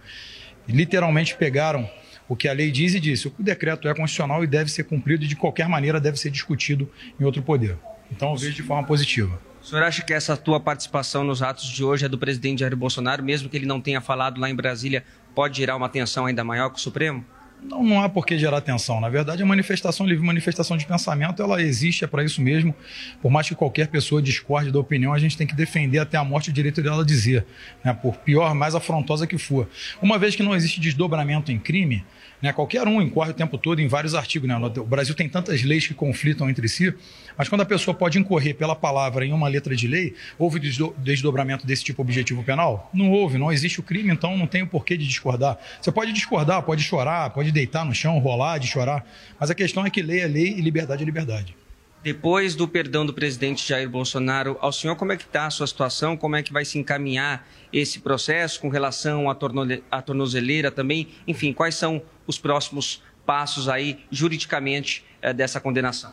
Literalmente 0.67 1.37
pegaram 1.37 1.89
o 2.29 2.35
que 2.35 2.49
a 2.49 2.53
lei 2.53 2.71
diz 2.71 2.95
e 2.95 3.01
disse: 3.01 3.29
o 3.29 3.35
decreto 3.39 3.89
é 3.89 3.95
constitucional 3.95 4.43
e 4.43 4.47
deve 4.47 4.71
ser 4.71 4.85
cumprido 4.85 5.25
e 5.25 5.29
de 5.29 5.37
qualquer 5.37 5.69
maneira 5.69 6.01
deve 6.01 6.19
ser 6.19 6.31
discutido 6.31 6.91
em 7.21 7.25
outro 7.25 7.43
poder. 7.43 7.77
Então 8.11 8.31
eu 8.31 8.37
vejo 8.37 8.55
de 8.55 8.63
forma 8.63 8.87
positiva. 8.87 9.39
O 9.63 9.67
senhor 9.67 9.83
acha 9.83 10.03
que 10.03 10.13
essa 10.13 10.37
tua 10.37 10.61
participação 10.61 11.25
nos 11.25 11.43
atos 11.43 11.67
de 11.67 11.83
hoje 11.83 12.05
é 12.05 12.09
do 12.09 12.19
presidente 12.19 12.61
Jair 12.61 12.77
Bolsonaro, 12.77 13.23
mesmo 13.23 13.49
que 13.49 13.57
ele 13.57 13.65
não 13.65 13.81
tenha 13.81 14.01
falado 14.01 14.39
lá 14.39 14.51
em 14.51 14.55
Brasília, 14.55 15.05
pode 15.35 15.57
gerar 15.57 15.75
uma 15.75 15.89
tensão 15.89 16.27
ainda 16.27 16.45
maior 16.45 16.69
com 16.69 16.77
o 16.77 16.81
Supremo? 16.81 17.25
Não, 17.65 17.83
não 17.83 18.03
há 18.03 18.09
por 18.09 18.27
que 18.27 18.37
gerar 18.39 18.61
tensão. 18.61 19.01
Na 19.01 19.09
verdade, 19.09 19.43
a 19.43 19.47
manifestação 19.47 20.07
livre, 20.07 20.25
manifestação 20.25 20.77
de 20.77 20.85
pensamento, 20.85 21.43
ela 21.43 21.63
existe, 21.63 22.05
é 22.05 22.07
para 22.07 22.23
isso 22.23 22.43
mesmo. 22.43 22.75
Por 23.23 23.31
mais 23.31 23.49
que 23.49 23.55
qualquer 23.55 23.89
pessoa 23.89 24.21
discorde 24.21 24.71
da 24.71 24.79
opinião, 24.79 25.15
a 25.15 25.19
gente 25.19 25.37
tem 25.37 25.47
que 25.47 25.55
defender 25.55 25.99
até 25.99 26.19
a 26.19 26.25
morte 26.25 26.51
o 26.51 26.53
direito 26.53 26.83
dela 26.83 27.05
dizer, 27.05 27.47
né? 27.83 27.95
por 27.95 28.17
pior, 28.19 28.55
mais 28.55 28.75
afrontosa 28.75 29.27
que 29.27 29.39
for. 29.39 29.69
Uma 30.03 30.19
vez 30.19 30.37
que 30.37 30.43
não 30.43 30.55
existe 30.55 30.79
desdobramento 30.79 31.51
em 31.51 31.59
crime, 31.59 32.05
né? 32.45 32.53
qualquer 32.53 32.87
um 32.87 33.01
incorre 33.01 33.31
o 33.31 33.35
tempo 33.35 33.57
todo 33.57 33.81
em 33.81 33.89
vários 33.89 34.15
artigos. 34.15 34.47
Né? 34.47 34.55
O 34.57 34.85
Brasil 34.85 35.15
tem 35.15 35.29
tantas 35.29 35.63
leis 35.63 35.87
que 35.87 35.95
conflitam 35.95 36.51
entre 36.51 36.69
si, 36.69 36.95
mas 37.39 37.49
quando 37.49 37.63
a 37.63 37.65
pessoa 37.65 37.95
pode 37.95 38.19
incorrer 38.19 38.55
pela 38.55 38.77
palavra 38.77 39.25
em 39.25 39.33
uma 39.33 39.49
letra 39.49 39.75
de 39.75 39.89
lei, 39.89 40.15
houve 40.39 40.61
desdo- 40.61 40.95
desdobramento 40.99 41.67
desse 41.67 41.83
tipo 41.83 42.03
objetivo 42.03 42.45
penal? 42.45 42.91
Não 42.93 43.11
houve, 43.11 43.39
não 43.39 43.51
existe 43.51 43.81
o 43.81 43.83
crime, 43.83 44.13
então 44.13 44.37
não 44.37 44.47
tem 44.47 44.63
o 44.63 44.67
porquê 44.67 44.95
de 44.97 45.07
discordar. 45.07 45.59
Você 45.81 45.91
pode 45.91 46.13
discordar, 46.13 46.63
pode 46.63 46.83
chorar, 46.83 47.31
pode 47.31 47.51
deitar 47.51 47.85
no 47.85 47.95
chão, 47.95 48.19
rolar, 48.19 48.59
de 48.59 48.67
chorar, 48.67 49.07
mas 49.41 49.51
a 49.51 49.55
questão 49.55 49.87
é 49.87 49.91
que 49.91 50.03
lei 50.03 50.21
é 50.21 50.27
lei 50.27 50.49
e 50.49 50.61
liberdade 50.61 51.03
é 51.03 51.07
liberdade. 51.07 51.64
Depois 52.05 52.55
do 52.55 52.69
perdão 52.69 53.07
do 53.07 53.15
presidente 53.15 53.67
Jair 53.67 53.89
Bolsonaro, 53.89 54.59
ao 54.61 54.71
senhor, 54.71 54.95
como 54.95 55.13
é 55.13 55.17
que 55.17 55.23
está 55.25 55.47
a 55.47 55.51
sua 55.51 55.67
situação? 55.67 56.19
Como 56.19 56.37
é 56.37 56.43
que 56.43 56.53
vai 56.53 56.63
se 56.63 56.79
encaminhar 56.79 57.49
esse 57.73 57.99
processo 57.99 58.61
com 58.61 58.69
relação 58.69 59.31
à, 59.31 59.35
tornole- 59.35 59.83
à 59.91 60.03
tornozeleira 60.03 60.71
também? 60.71 61.09
Enfim, 61.27 61.51
quais 61.55 61.77
são 61.77 62.03
os 62.27 62.39
próximos 62.39 63.03
passos 63.25 63.71
aí, 63.71 64.01
juridicamente, 64.11 65.03
eh, 65.23 65.33
dessa 65.33 65.59
condenação? 65.63 66.13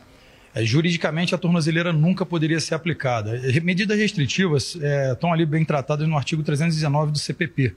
É, 0.54 0.64
juridicamente, 0.64 1.34
a 1.34 1.38
tornozeleira 1.38 1.92
nunca 1.92 2.24
poderia 2.24 2.58
ser 2.58 2.74
aplicada. 2.74 3.36
Eh, 3.46 3.60
Medidas 3.60 3.98
restritivas 3.98 4.78
eh, 4.80 5.12
estão 5.12 5.30
ali 5.30 5.44
bem 5.44 5.62
tratadas 5.62 6.08
no 6.08 6.16
artigo 6.16 6.42
319 6.42 7.12
do 7.12 7.18
CPP. 7.18 7.76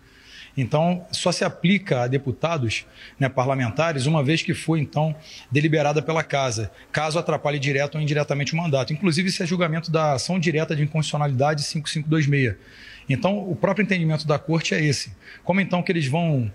Então, 0.57 1.05
só 1.11 1.31
se 1.31 1.43
aplica 1.43 2.03
a 2.03 2.07
deputados 2.07 2.85
né, 3.19 3.27
parlamentares 3.27 4.05
uma 4.05 4.23
vez 4.23 4.41
que 4.41 4.53
for, 4.53 4.77
então, 4.77 5.15
deliberada 5.51 6.01
pela 6.01 6.23
Casa, 6.23 6.71
caso 6.91 7.19
atrapalhe 7.19 7.59
direto 7.59 7.95
ou 7.95 8.01
indiretamente 8.01 8.53
o 8.53 8.57
mandato. 8.57 8.93
Inclusive, 8.93 9.29
isso 9.29 9.43
é 9.43 9.45
julgamento 9.45 9.91
da 9.91 10.13
ação 10.13 10.39
direta 10.39 10.75
de 10.75 10.83
inconstitucionalidade 10.83 11.63
5526. 11.63 12.55
Então, 13.09 13.37
o 13.37 13.55
próprio 13.55 13.83
entendimento 13.83 14.25
da 14.25 14.39
Corte 14.39 14.73
é 14.73 14.83
esse. 14.83 15.13
Como 15.43 15.59
então 15.59 15.83
que 15.83 15.91
eles 15.91 16.07
vão 16.07 16.51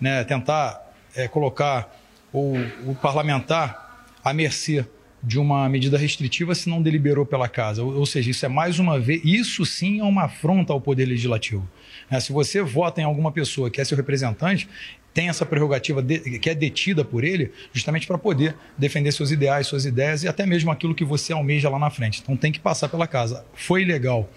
né, 0.00 0.24
tentar 0.24 0.92
eh, 1.14 1.28
colocar 1.28 1.88
o, 2.32 2.94
parlamentar 3.00 4.06
à 4.24 4.32
mercê 4.32 4.84
de 5.22 5.38
uma 5.38 5.68
medida 5.68 5.96
restritiva 5.96 6.54
se 6.54 6.68
não 6.68 6.82
deliberou 6.82 7.24
pela 7.24 7.48
casa. 7.48 7.82
Ou 7.82 8.04
seja, 8.04 8.30
isso 8.30 8.44
é 8.44 8.48
mais 8.48 8.78
uma 8.78 8.98
vez, 8.98 9.22
isso 9.24 9.64
sim 9.64 10.00
é 10.00 10.04
uma 10.04 10.24
afronta 10.24 10.72
ao 10.72 10.80
poder 10.80 11.06
legislativo. 11.06 11.66
Né, 12.10 12.20
se 12.20 12.32
você 12.32 12.62
vota 12.62 13.00
em 13.00 13.04
alguma 13.04 13.32
pessoa 13.32 13.70
que 13.70 13.80
é 13.80 13.84
seu 13.84 13.96
representante, 13.96 14.68
tem 15.12 15.28
essa 15.28 15.46
prerrogativa 15.46 16.02
de- 16.02 16.38
que 16.40 16.50
é 16.50 16.54
detida 16.54 17.04
por 17.04 17.22
ele, 17.22 17.52
justamente 17.72 18.06
para 18.06 18.18
poder 18.18 18.56
defender 18.76 19.12
seus 19.12 19.30
ideais, 19.30 19.66
suas 19.66 19.84
ideias 19.86 20.24
e 20.24 20.28
até 20.28 20.44
mesmo 20.44 20.70
aquilo 20.72 20.94
que 20.94 21.04
você 21.04 21.32
almeja 21.32 21.68
lá 21.68 21.78
na 21.78 21.88
frente. 21.88 22.20
Então 22.20 22.36
tem 22.36 22.50
que 22.50 22.58
passar 22.58 22.88
pela 22.88 23.06
casa. 23.06 23.44
Foi 23.54 23.82
ilegal. 23.82 24.28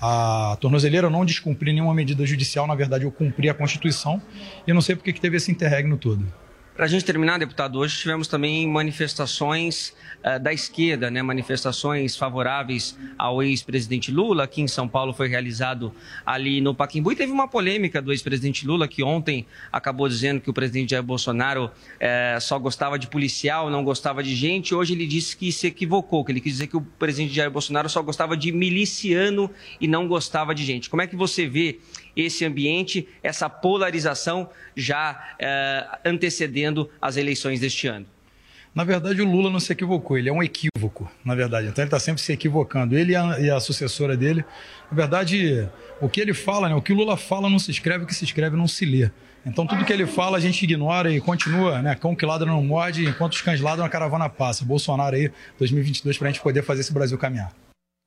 A 0.00 0.56
tornozeleira 0.60 1.06
eu 1.06 1.10
não 1.10 1.24
descumpri 1.24 1.72
nenhuma 1.72 1.94
medida 1.94 2.24
judicial, 2.26 2.66
na 2.66 2.74
verdade 2.74 3.04
eu 3.04 3.10
cumpri 3.10 3.48
a 3.48 3.54
Constituição 3.54 4.20
e 4.66 4.72
não 4.72 4.80
sei 4.80 4.96
porque 4.96 5.12
que 5.12 5.20
teve 5.20 5.36
esse 5.36 5.50
interregno 5.50 5.96
todo. 5.96 6.24
Para 6.74 6.86
a 6.86 6.88
gente 6.88 7.04
terminar, 7.04 7.38
deputado, 7.38 7.78
hoje 7.78 7.98
tivemos 7.98 8.26
também 8.26 8.66
manifestações 8.66 9.94
eh, 10.22 10.38
da 10.38 10.54
esquerda, 10.54 11.10
né? 11.10 11.20
manifestações 11.20 12.16
favoráveis 12.16 12.98
ao 13.18 13.42
ex-presidente 13.42 14.10
Lula. 14.10 14.44
Aqui 14.44 14.62
em 14.62 14.66
São 14.66 14.88
Paulo 14.88 15.12
foi 15.12 15.28
realizado 15.28 15.92
ali 16.24 16.62
no 16.62 16.74
Paquimbu. 16.74 17.12
E 17.12 17.16
teve 17.16 17.30
uma 17.30 17.46
polêmica 17.46 18.00
do 18.00 18.10
ex-presidente 18.10 18.66
Lula, 18.66 18.88
que 18.88 19.02
ontem 19.02 19.46
acabou 19.70 20.08
dizendo 20.08 20.40
que 20.40 20.48
o 20.48 20.52
presidente 20.54 20.92
Jair 20.92 21.02
Bolsonaro 21.02 21.70
eh, 22.00 22.38
só 22.40 22.58
gostava 22.58 22.98
de 22.98 23.06
policial, 23.06 23.68
não 23.68 23.84
gostava 23.84 24.22
de 24.22 24.34
gente. 24.34 24.74
Hoje 24.74 24.94
ele 24.94 25.06
disse 25.06 25.36
que 25.36 25.52
se 25.52 25.66
equivocou, 25.66 26.24
que 26.24 26.32
ele 26.32 26.40
quis 26.40 26.54
dizer 26.54 26.68
que 26.68 26.76
o 26.78 26.80
presidente 26.80 27.34
Jair 27.34 27.50
Bolsonaro 27.50 27.90
só 27.90 28.00
gostava 28.00 28.34
de 28.34 28.50
miliciano 28.50 29.50
e 29.78 29.86
não 29.86 30.08
gostava 30.08 30.54
de 30.54 30.64
gente. 30.64 30.88
Como 30.88 31.02
é 31.02 31.06
que 31.06 31.16
você 31.16 31.46
vê 31.46 31.80
esse 32.16 32.44
ambiente, 32.44 33.08
essa 33.22 33.48
polarização 33.48 34.48
já 34.76 35.34
eh, 35.38 35.86
antecedendo 36.04 36.90
as 37.00 37.16
eleições 37.16 37.60
deste 37.60 37.86
ano? 37.86 38.06
Na 38.74 38.84
verdade, 38.84 39.20
o 39.20 39.30
Lula 39.30 39.50
não 39.50 39.60
se 39.60 39.70
equivocou, 39.70 40.16
ele 40.16 40.30
é 40.30 40.32
um 40.32 40.42
equívoco, 40.42 41.10
na 41.22 41.34
verdade. 41.34 41.68
Então 41.68 41.82
ele 41.82 41.88
está 41.88 41.98
sempre 41.98 42.22
se 42.22 42.32
equivocando. 42.32 42.96
Ele 42.96 43.12
e 43.12 43.16
a, 43.16 43.40
e 43.40 43.50
a 43.50 43.60
sucessora 43.60 44.16
dele, 44.16 44.42
na 44.90 44.96
verdade, 44.96 45.68
o 46.00 46.08
que 46.08 46.20
ele 46.20 46.32
fala, 46.32 46.70
né, 46.70 46.74
o 46.74 46.80
que 46.80 46.92
o 46.92 46.96
Lula 46.96 47.16
fala 47.18 47.50
não 47.50 47.58
se 47.58 47.70
escreve, 47.70 48.04
o 48.04 48.06
que 48.06 48.14
se 48.14 48.24
escreve 48.24 48.56
não 48.56 48.66
se 48.66 48.86
lê. 48.86 49.10
Então 49.44 49.66
tudo 49.66 49.84
que 49.84 49.92
ele 49.92 50.06
fala 50.06 50.38
a 50.38 50.40
gente 50.40 50.62
ignora 50.62 51.12
e 51.12 51.20
continua, 51.20 51.82
né? 51.82 51.94
Cão 51.96 52.14
que 52.14 52.24
ladra 52.24 52.46
não 52.46 52.62
morde, 52.62 53.04
enquanto 53.04 53.32
os 53.32 53.42
cães 53.42 53.60
ladram 53.60 53.84
a 53.84 53.88
caravana 53.88 54.28
passa. 54.28 54.64
Bolsonaro 54.64 55.16
aí, 55.16 55.30
2022, 55.58 56.16
para 56.16 56.28
a 56.28 56.32
gente 56.32 56.40
poder 56.40 56.62
fazer 56.62 56.82
esse 56.82 56.92
Brasil 56.92 57.18
caminhar. 57.18 57.52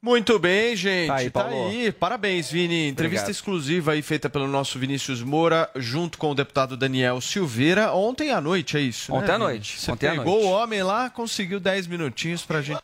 Muito 0.01 0.37
bem, 0.37 0.75
gente. 0.75 1.07
Tá 1.07 1.13
Tá 1.15 1.19
aí, 1.19 1.25
aí. 1.25 1.31
Paulo. 1.31 1.93
Parabéns, 1.99 2.51
Vini. 2.51 2.87
Entrevista 2.89 3.23
Obrigado. 3.23 3.31
exclusiva 3.31 3.91
aí 3.93 4.01
feita 4.03 4.29
pelo 4.29 4.47
nosso 4.47 4.77
Vinícius 4.77 5.21
Moura, 5.23 5.67
junto 5.75 6.17
com 6.19 6.29
o 6.31 6.35
deputado 6.35 6.77
Daniel 6.77 7.19
Silveira, 7.21 7.91
ontem 7.91 8.31
à 8.31 8.39
noite, 8.39 8.77
é 8.77 8.81
isso? 8.81 9.11
Ontem 9.13 9.29
né, 9.29 9.33
à 9.33 9.39
noite, 9.39 9.79
Você 9.79 9.91
ontem 9.91 10.07
à 10.07 10.11
pegou 10.11 10.35
noite. 10.35 10.45
o 10.47 10.49
homem 10.51 10.83
lá, 10.83 11.09
conseguiu 11.09 11.59
10 11.59 11.87
minutinhos 11.87 12.43
pra 12.43 12.61
gente. 12.61 12.79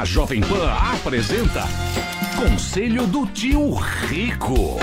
A 0.00 0.04
Jovem 0.04 0.40
Pan 0.42 0.70
apresenta 0.70 1.64
Conselho 2.36 3.06
do 3.06 3.26
Tio 3.26 3.74
Rico. 3.74 4.78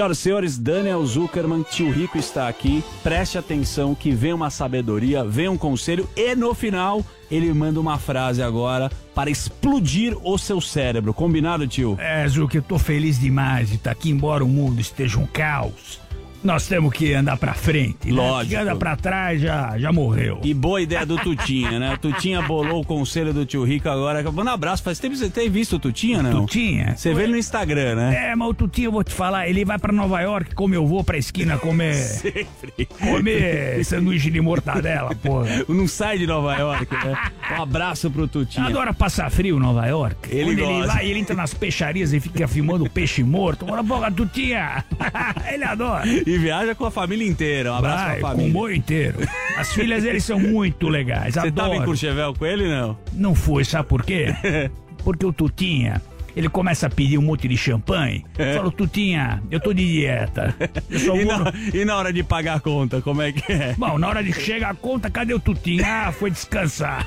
Senhoras 0.00 0.16
e 0.16 0.22
senhores, 0.22 0.58
Daniel 0.58 1.04
Zuckerman, 1.04 1.62
tio 1.62 1.92
Rico 1.92 2.16
está 2.16 2.48
aqui. 2.48 2.82
Preste 3.02 3.36
atenção 3.36 3.94
que 3.94 4.12
vem 4.12 4.32
uma 4.32 4.48
sabedoria, 4.48 5.22
vem 5.22 5.46
um 5.46 5.58
conselho 5.58 6.08
e 6.16 6.34
no 6.34 6.54
final 6.54 7.04
ele 7.30 7.52
manda 7.52 7.78
uma 7.78 7.98
frase 7.98 8.42
agora 8.42 8.90
para 9.14 9.28
explodir 9.28 10.16
o 10.24 10.38
seu 10.38 10.58
cérebro. 10.58 11.12
Combinado, 11.12 11.68
tio? 11.68 11.98
É, 12.00 12.26
Zuki, 12.26 12.56
eu 12.56 12.62
tô 12.62 12.78
feliz 12.78 13.20
demais 13.20 13.68
de 13.68 13.74
estar 13.74 13.90
aqui, 13.90 14.08
embora 14.08 14.42
o 14.42 14.48
mundo 14.48 14.80
esteja 14.80 15.18
um 15.18 15.26
caos. 15.26 15.99
Nós 16.42 16.66
temos 16.66 16.92
que 16.92 17.12
andar 17.12 17.36
pra 17.36 17.52
frente. 17.54 18.08
né? 18.08 18.12
Lógico. 18.14 18.50
Quem 18.54 18.58
anda 18.62 18.74
pra 18.76 18.96
trás 18.96 19.40
já, 19.40 19.76
já 19.78 19.92
morreu. 19.92 20.40
E 20.42 20.54
boa 20.54 20.80
ideia 20.80 21.04
do 21.04 21.18
Tutinha, 21.18 21.78
né? 21.78 21.98
Tutinha 22.00 22.40
bolou 22.42 22.80
o 22.80 22.84
conselho 22.84 23.32
do 23.34 23.44
tio 23.44 23.62
Rico 23.64 23.88
agora. 23.88 24.22
Manda 24.32 24.50
um 24.50 24.54
abraço. 24.54 24.82
Faz 24.82 24.98
tempo 24.98 25.12
que 25.14 25.20
você 25.20 25.28
tem 25.28 25.50
visto 25.50 25.76
o 25.76 25.78
Tutinha, 25.78 26.22
não? 26.22 26.40
Tutinha? 26.46 26.94
Você 26.96 27.12
vê 27.12 27.24
ele 27.24 27.32
no 27.32 27.38
Instagram, 27.38 27.94
né? 27.94 28.30
É, 28.30 28.36
mas 28.36 28.48
o 28.48 28.54
Tutinho, 28.54 28.86
eu 28.88 28.92
vou 28.92 29.04
te 29.04 29.12
falar, 29.12 29.48
ele 29.48 29.64
vai 29.64 29.78
pra 29.78 29.92
Nova 29.92 30.20
York 30.20 30.54
como 30.54 30.74
eu 30.74 30.86
vou 30.86 31.04
pra 31.04 31.18
esquina 31.18 31.58
comer. 31.58 31.94
Sempre. 32.20 32.86
Comer 32.98 33.84
sanduíche 33.84 34.30
de 34.30 34.40
mortadela, 34.40 35.14
porra. 35.14 35.64
Não 35.68 35.86
sai 35.86 36.18
de 36.18 36.26
Nova 36.26 36.54
York, 36.56 36.92
né? 36.94 37.18
Um 37.58 37.62
abraço 37.62 38.10
pro 38.10 38.26
Tutinha. 38.26 38.66
Adora 38.66 38.94
passar 38.94 39.30
frio 39.30 39.56
em 39.56 39.60
Nova 39.60 39.86
York. 39.86 40.16
Ele 40.30 40.44
Quando 40.44 40.58
ele 40.58 40.72
gosta. 40.80 40.92
vai, 40.94 41.06
ele 41.06 41.18
entra 41.20 41.36
nas 41.36 41.52
peixarias 41.52 42.12
e 42.12 42.20
fica 42.20 42.48
filmando 42.48 42.88
peixe 42.88 43.22
morto. 43.22 43.66
Bora, 43.66 43.84
porra, 43.84 44.10
Tutinha! 44.10 44.84
ele 45.52 45.64
adora. 45.64 46.04
E 46.30 46.38
viaja 46.38 46.76
com 46.76 46.84
a 46.84 46.90
família 46.92 47.26
inteira. 47.26 47.72
Um 47.72 47.76
abraço 47.76 48.04
Vai, 48.04 48.20
pra 48.20 48.20
com 48.20 48.28
família. 48.28 48.50
o 48.50 48.52
boi 48.52 48.76
inteiro. 48.76 49.18
As 49.56 49.72
filhas 49.74 50.04
deles 50.04 50.22
são 50.22 50.38
muito 50.38 50.88
legais. 50.88 51.34
Você 51.34 51.50
tava 51.50 51.70
em 51.70 51.72
adoro. 51.72 51.86
Courchevel 51.86 52.34
com 52.34 52.46
ele, 52.46 52.68
não? 52.68 52.96
Não 53.12 53.34
foi, 53.34 53.64
sabe 53.64 53.88
por 53.88 54.04
quê? 54.04 54.26
Porque 55.02 55.26
o 55.26 55.32
Tutinha, 55.32 56.00
ele 56.36 56.48
começa 56.48 56.86
a 56.86 56.90
pedir 56.90 57.18
um 57.18 57.22
monte 57.22 57.48
de 57.48 57.56
champanhe. 57.56 58.24
É. 58.38 58.54
Fala, 58.54 58.70
Tutinha, 58.70 59.42
eu 59.50 59.58
tô 59.58 59.72
de 59.72 59.84
dieta. 59.84 60.54
Eu 60.88 61.00
só 61.00 61.16
E 61.18 61.24
vou 61.24 61.38
na, 61.38 61.52
e 61.74 61.84
na 61.84 61.96
hora 61.96 62.12
de 62.12 62.22
pagar 62.22 62.58
a 62.58 62.60
conta, 62.60 63.00
como 63.02 63.22
é 63.22 63.32
que 63.32 63.50
é? 63.50 63.74
Bom, 63.76 63.98
na 63.98 64.06
hora 64.08 64.22
de 64.22 64.32
chegar 64.32 64.70
a 64.70 64.74
conta, 64.74 65.10
cadê 65.10 65.34
o 65.34 65.40
Tutinha? 65.40 65.84
Ah, 65.84 66.12
foi 66.12 66.30
descansar. 66.30 67.04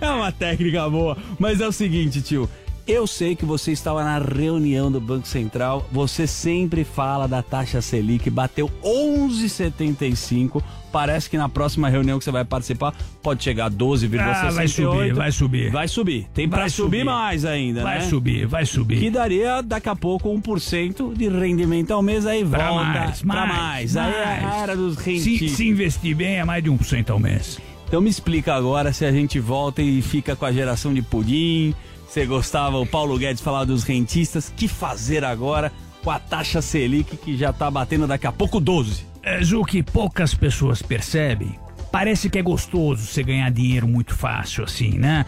É 0.00 0.08
uma 0.10 0.30
técnica 0.30 0.88
boa. 0.88 1.16
Mas 1.40 1.60
é 1.60 1.66
o 1.66 1.72
seguinte, 1.72 2.22
tio. 2.22 2.48
Eu 2.86 3.06
sei 3.06 3.36
que 3.36 3.44
você 3.44 3.70
estava 3.70 4.02
na 4.02 4.18
reunião 4.18 4.90
do 4.90 5.00
Banco 5.00 5.26
Central. 5.26 5.86
Você 5.92 6.26
sempre 6.26 6.82
fala 6.82 7.28
da 7.28 7.40
taxa 7.40 7.80
Selic, 7.80 8.28
bateu 8.28 8.68
11,75. 8.82 10.60
Parece 10.90 11.30
que 11.30 11.38
na 11.38 11.48
próxima 11.48 11.88
reunião 11.88 12.18
que 12.18 12.24
você 12.24 12.30
vai 12.30 12.44
participar 12.44 12.92
pode 13.22 13.42
chegar 13.42 13.66
a 13.66 13.70
12,68. 13.70 14.20
Ah, 14.20 14.50
vai 14.50 14.68
subir, 14.68 15.14
vai 15.14 15.32
subir. 15.32 15.70
Vai 15.70 15.88
subir. 15.88 16.26
Tem 16.34 16.48
pra 16.48 16.60
Vai 16.60 16.70
subir. 16.70 16.98
subir. 16.98 17.04
mais 17.04 17.44
ainda, 17.44 17.82
Vai 17.82 17.98
né? 18.00 18.04
subir, 18.04 18.46
vai 18.46 18.66
subir. 18.66 18.98
Que 19.00 19.10
daria 19.10 19.62
daqui 19.62 19.88
a 19.88 19.96
pouco 19.96 20.28
1% 20.28 21.14
de 21.16 21.28
rendimento 21.28 21.92
ao 21.92 22.02
mês 22.02 22.26
aí 22.26 22.44
Pra 22.44 22.68
volta 22.68 22.84
mais, 22.84 23.22
pra 23.22 23.46
mais, 23.46 23.94
mais. 23.94 23.96
Aí 23.96 24.12
é 24.12 24.44
a 24.44 24.56
era 24.56 24.76
dos 24.76 24.96
Se, 24.98 25.10
rentistas. 25.12 25.50
se 25.52 25.68
investir 25.68 26.16
bem, 26.16 26.36
é 26.40 26.44
mais 26.44 26.62
de 26.62 26.70
1% 26.70 27.10
ao 27.10 27.18
mês. 27.18 27.58
Então 27.86 28.00
me 28.00 28.10
explica 28.10 28.54
agora 28.54 28.92
se 28.92 29.04
a 29.04 29.12
gente 29.12 29.38
volta 29.38 29.80
e 29.80 30.02
fica 30.02 30.34
com 30.34 30.44
a 30.44 30.52
geração 30.52 30.92
de 30.92 31.00
pudim. 31.00 31.74
Você 32.12 32.26
gostava, 32.26 32.78
o 32.78 32.84
Paulo 32.84 33.16
Guedes 33.16 33.40
falava 33.40 33.64
dos 33.64 33.84
rentistas. 33.84 34.52
Que 34.54 34.68
fazer 34.68 35.24
agora 35.24 35.72
com 36.04 36.10
a 36.10 36.18
taxa 36.18 36.60
Selic 36.60 37.16
que 37.16 37.38
já 37.38 37.54
tá 37.54 37.70
batendo 37.70 38.06
daqui 38.06 38.26
a 38.26 38.32
pouco 38.32 38.60
12? 38.60 39.06
É, 39.22 39.42
Ju, 39.42 39.64
que 39.64 39.82
poucas 39.82 40.34
pessoas 40.34 40.82
percebem 40.82 41.58
Parece 41.90 42.28
que 42.28 42.38
é 42.38 42.42
gostoso 42.42 43.06
você 43.06 43.22
ganhar 43.22 43.50
dinheiro 43.50 43.88
muito 43.88 44.14
fácil 44.14 44.62
assim, 44.64 44.98
né? 44.98 45.24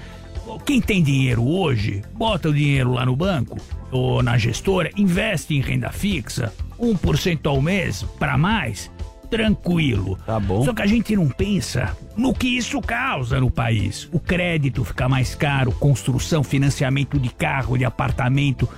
Quem 0.66 0.78
tem 0.78 1.02
dinheiro 1.02 1.42
hoje, 1.46 2.02
bota 2.12 2.50
o 2.50 2.54
dinheiro 2.54 2.92
lá 2.92 3.06
no 3.06 3.16
banco 3.16 3.56
ou 3.90 4.22
na 4.22 4.36
gestora, 4.36 4.90
investe 4.94 5.54
em 5.54 5.62
renda 5.62 5.90
fixa, 5.90 6.52
1% 6.78 7.46
ao 7.46 7.62
mês 7.62 8.02
para 8.18 8.36
mais, 8.36 8.90
tranquilo. 9.24 10.18
Tá 10.26 10.38
bom. 10.38 10.64
Só 10.64 10.72
que 10.72 10.82
a 10.82 10.86
gente 10.86 11.14
não 11.16 11.28
pensa 11.28 11.96
no 12.16 12.32
que 12.32 12.48
isso 12.48 12.80
causa 12.80 13.40
no 13.40 13.50
país. 13.50 14.08
O 14.12 14.20
crédito 14.20 14.84
fica 14.84 15.08
mais 15.08 15.34
caro, 15.34 15.72
construção, 15.72 16.42
financiamento 16.42 17.18
de 17.18 17.28
carro, 17.30 17.76
de 17.76 17.84
apartamento, 17.84 18.68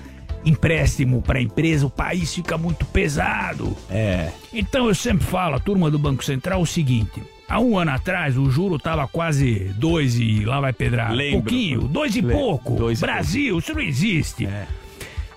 empréstimo 0.45 1.21
para 1.21 1.41
empresa, 1.41 1.87
o 1.87 1.91
país 1.91 2.35
fica 2.35 2.57
muito 2.57 2.85
pesado. 2.87 3.77
É. 3.91 4.31
Então 4.53 4.87
eu 4.87 4.95
sempre 4.95 5.27
falo, 5.27 5.57
a 5.57 5.59
turma 5.61 5.91
do 5.91 5.99
Banco 5.99 6.25
Central, 6.25 6.61
o 6.61 6.67
seguinte. 6.67 7.23
Há 7.49 7.61
um 7.61 7.79
ano 7.79 7.93
atrás, 7.93 8.37
o 8.37 8.51
juro 8.51 8.79
tava 8.79 9.07
quase 9.07 9.73
dois 9.77 10.19
e 10.19 10.45
lá 10.45 10.61
vai 10.61 10.73
pedrar. 10.73 11.13
Lembro. 11.13 11.43
Pouquinho, 11.43 11.83
dois 11.83 12.17
e 12.17 12.23
pouco. 12.23 12.75
dois 12.75 12.99
e 12.99 13.03
Brasil, 13.03 13.59
isso 13.59 13.75
não 13.75 13.81
existe. 13.83 14.49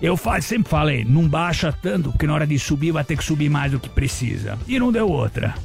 Eu 0.01 0.15
fa- 0.15 0.39
sempre 0.41 0.69
falei, 0.69 1.03
não 1.03 1.27
baixa 1.27 1.71
tanto, 1.73 2.11
porque 2.11 2.25
na 2.25 2.33
hora 2.33 2.47
de 2.47 2.57
subir 2.57 2.91
vai 2.91 3.03
ter 3.03 3.17
que 3.17 3.23
subir 3.23 3.49
mais 3.49 3.71
do 3.71 3.79
que 3.79 3.89
precisa. 3.89 4.57
E 4.67 4.79
não 4.79 4.91
deu 4.91 5.09
outra. 5.09 5.55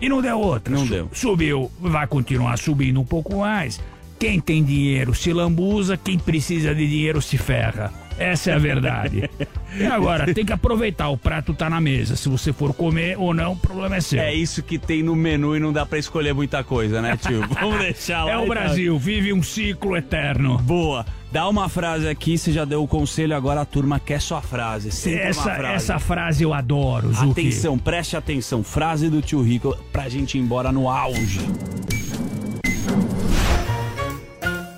E 0.00 0.08
não 0.08 0.22
deu 0.22 0.38
outra. 0.38 0.74
Não 0.74 0.86
deu. 0.86 1.08
Subiu, 1.12 1.70
vai 1.80 2.06
continuar 2.06 2.56
subindo 2.58 3.00
um 3.00 3.04
pouco 3.04 3.38
mais. 3.40 3.80
Quem 4.18 4.38
tem 4.40 4.62
dinheiro 4.62 5.14
se 5.14 5.32
lambuza, 5.32 5.96
quem 5.96 6.18
precisa 6.18 6.74
de 6.74 6.86
dinheiro 6.88 7.20
se 7.20 7.36
ferra. 7.36 7.92
Essa 8.18 8.50
é 8.50 8.54
a 8.54 8.58
verdade. 8.58 9.30
e 9.76 9.86
agora, 9.86 10.32
tem 10.34 10.44
que 10.44 10.52
aproveitar, 10.52 11.08
o 11.08 11.16
prato 11.16 11.54
tá 11.54 11.70
na 11.70 11.80
mesa. 11.80 12.16
Se 12.16 12.28
você 12.28 12.52
for 12.52 12.74
comer 12.74 13.16
ou 13.18 13.32
não, 13.32 13.52
o 13.52 13.56
problema 13.56 13.96
é 13.96 14.00
seu. 14.00 14.20
É 14.20 14.34
isso 14.34 14.62
que 14.62 14.78
tem 14.78 15.02
no 15.02 15.16
menu 15.16 15.56
e 15.56 15.60
não 15.60 15.72
dá 15.72 15.86
pra 15.86 15.98
escolher 15.98 16.34
muita 16.34 16.62
coisa, 16.62 17.00
né, 17.00 17.16
tio? 17.16 17.46
Vamos 17.48 17.78
deixar 17.78 18.24
lá. 18.24 18.32
É 18.32 18.36
o 18.36 18.44
então. 18.44 18.48
Brasil, 18.54 18.98
vive 18.98 19.32
um 19.32 19.42
ciclo 19.42 19.96
eterno. 19.96 20.58
Boa. 20.58 21.06
Dá 21.32 21.48
uma 21.48 21.68
frase 21.68 22.08
aqui, 22.08 22.36
você 22.36 22.50
já 22.50 22.64
deu 22.64 22.82
o 22.82 22.88
conselho, 22.88 23.36
agora 23.36 23.60
a 23.60 23.64
turma 23.64 24.00
quer 24.00 24.20
sua 24.20 24.42
frase. 24.42 24.90
Sempre 24.90 25.20
Essa, 25.20 25.54
frase. 25.54 25.74
essa 25.74 25.98
frase 26.00 26.42
eu 26.42 26.52
adoro, 26.52 27.12
Zuki. 27.12 27.40
Atenção, 27.40 27.78
preste 27.78 28.16
atenção. 28.16 28.64
Frase 28.64 29.08
do 29.08 29.22
tio 29.22 29.40
Rico 29.40 29.76
pra 29.92 30.08
gente 30.08 30.36
ir 30.36 30.40
embora 30.40 30.72
no 30.72 30.88
auge. 30.90 31.40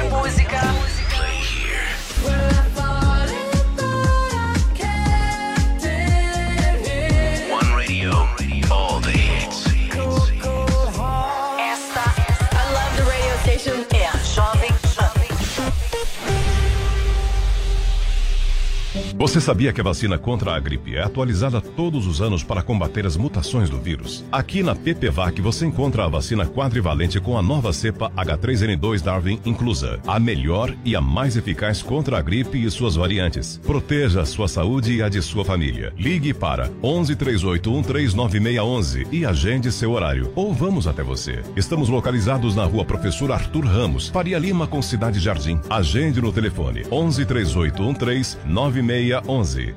Você 19.18 19.42
sabia 19.42 19.74
que 19.74 19.82
a 19.82 19.84
vacina 19.84 20.16
contra 20.16 20.56
a 20.56 20.60
gripe 20.60 20.96
é 20.96 21.02
atualizada 21.02 21.60
todos 21.60 22.06
os 22.06 22.22
anos 22.22 22.44
para 22.44 22.62
combater 22.62 23.04
as 23.04 23.18
mutações 23.18 23.68
do 23.68 23.80
vírus? 23.80 24.24
Aqui 24.32 24.62
na 24.62 24.76
PPVAC 24.76 25.42
você 25.42 25.66
encontra 25.66 26.06
a 26.06 26.08
vacina 26.08 26.46
quadrivalente 26.46 27.20
com 27.20 27.36
a 27.36 27.42
nova 27.42 27.74
cepa 27.74 28.12
H3N2 28.12 29.02
Darwin 29.02 29.40
inclusa, 29.44 30.00
a 30.06 30.20
melhor 30.20 30.72
e 30.86 30.96
a 30.96 31.02
mais 31.02 31.36
eficaz 31.36 31.82
contra 31.82 32.20
a 32.20 32.22
gripe 32.22 32.64
e 32.64 32.70
suas 32.70 32.94
variantes. 32.94 33.60
Proteja 33.66 34.22
a 34.22 34.26
sua 34.26 34.48
saúde 34.48 34.94
e 34.94 35.02
a 35.02 35.10
de 35.10 35.20
sua 35.24 35.44
família. 35.44 35.92
Ligue 35.98 36.32
para 36.32 36.70
11 36.84 37.16
38139611 37.16 39.08
e 39.12 39.26
agende 39.26 39.72
seu 39.72 39.94
horário. 39.94 40.32
Ou 40.36 40.54
vamos 40.54 40.86
até 40.86 41.02
você. 41.02 41.42
Estamos 41.56 41.90
localizados 41.90 42.56
na 42.56 42.66
rua 42.66 42.86
Professor 42.86 43.32
Arthur 43.32 43.66
Ramos, 43.66 44.10
Faria 44.10 44.38
Lima 44.38 44.68
com 44.68 44.80
Cidade 44.80 45.20
Jardim. 45.20 45.60
Agende 45.68 46.22
no 46.22 46.32
telefone 46.32 46.84
11 46.92 47.26
3813 47.26 48.38
9611. 48.46 49.07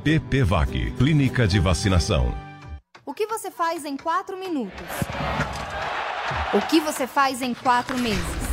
PPVAC, 0.03 0.93
Clínica 0.99 1.47
de 1.47 1.61
Vacinação. 1.61 2.35
O 3.07 3.15
que 3.15 3.27
você 3.27 3.49
faz 3.49 3.85
em 3.85 3.97
quatro 3.97 4.37
minutos? 4.37 4.87
O 6.53 6.61
que 6.63 6.81
você 6.81 7.07
faz 7.07 7.41
em 7.41 7.55
quatro 7.55 7.97
meses? 7.97 8.51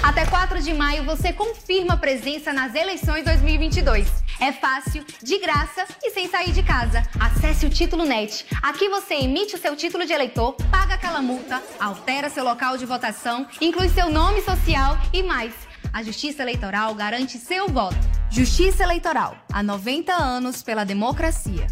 Até 0.00 0.26
4 0.26 0.62
de 0.62 0.72
maio 0.72 1.02
você 1.04 1.32
confirma 1.32 1.96
presença 1.96 2.52
nas 2.52 2.74
eleições 2.74 3.24
2022. 3.24 4.08
É 4.40 4.52
fácil, 4.52 5.04
de 5.20 5.38
graça 5.38 5.86
e 6.02 6.10
sem 6.10 6.28
sair 6.28 6.52
de 6.52 6.62
casa. 6.62 7.02
Acesse 7.18 7.66
o 7.66 7.70
Título 7.70 8.04
Net. 8.04 8.46
Aqui 8.62 8.88
você 8.88 9.14
emite 9.14 9.56
o 9.56 9.58
seu 9.58 9.74
título 9.74 10.06
de 10.06 10.12
eleitor, 10.12 10.54
paga 10.70 10.94
aquela 10.94 11.20
multa, 11.20 11.60
altera 11.80 12.30
seu 12.30 12.44
local 12.44 12.76
de 12.76 12.86
votação, 12.86 13.46
inclui 13.60 13.88
seu 13.88 14.08
nome 14.08 14.40
social 14.42 14.98
e 15.12 15.22
mais. 15.22 15.52
A 15.92 16.02
Justiça 16.02 16.42
Eleitoral 16.42 16.94
garante 16.94 17.36
seu 17.36 17.68
voto. 17.68 17.96
Justiça 18.30 18.82
Eleitoral. 18.82 19.36
Há 19.52 19.62
90 19.62 20.10
anos 20.14 20.62
pela 20.62 20.84
democracia. 20.84 21.66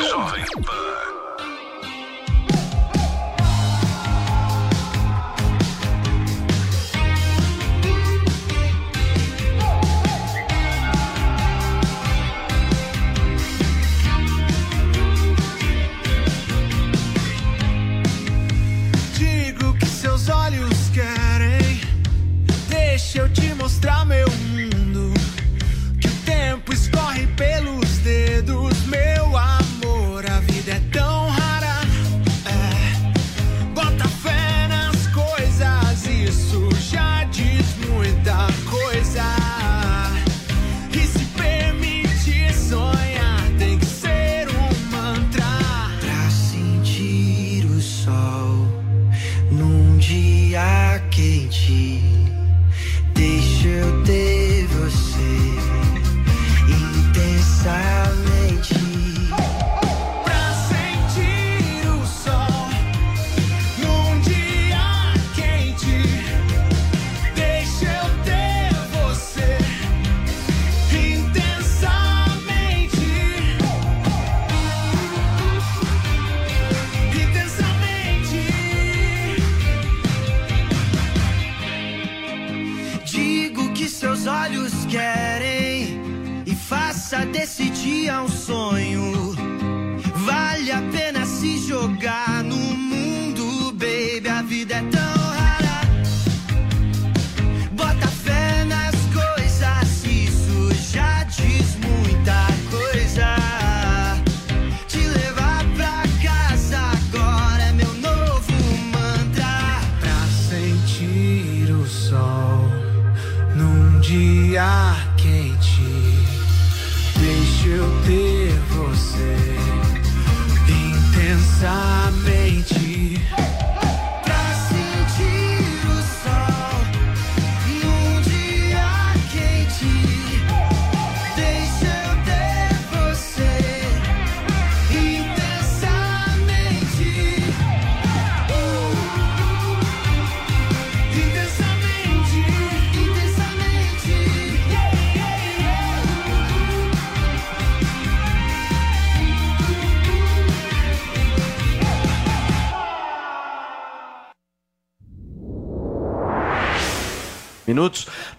Jovem 0.00 0.44
Pan. 0.64 1.49
Deixa 23.12 23.26
eu 23.26 23.28
te 23.28 23.52
mostrar 23.54 24.06
meu 24.06 24.29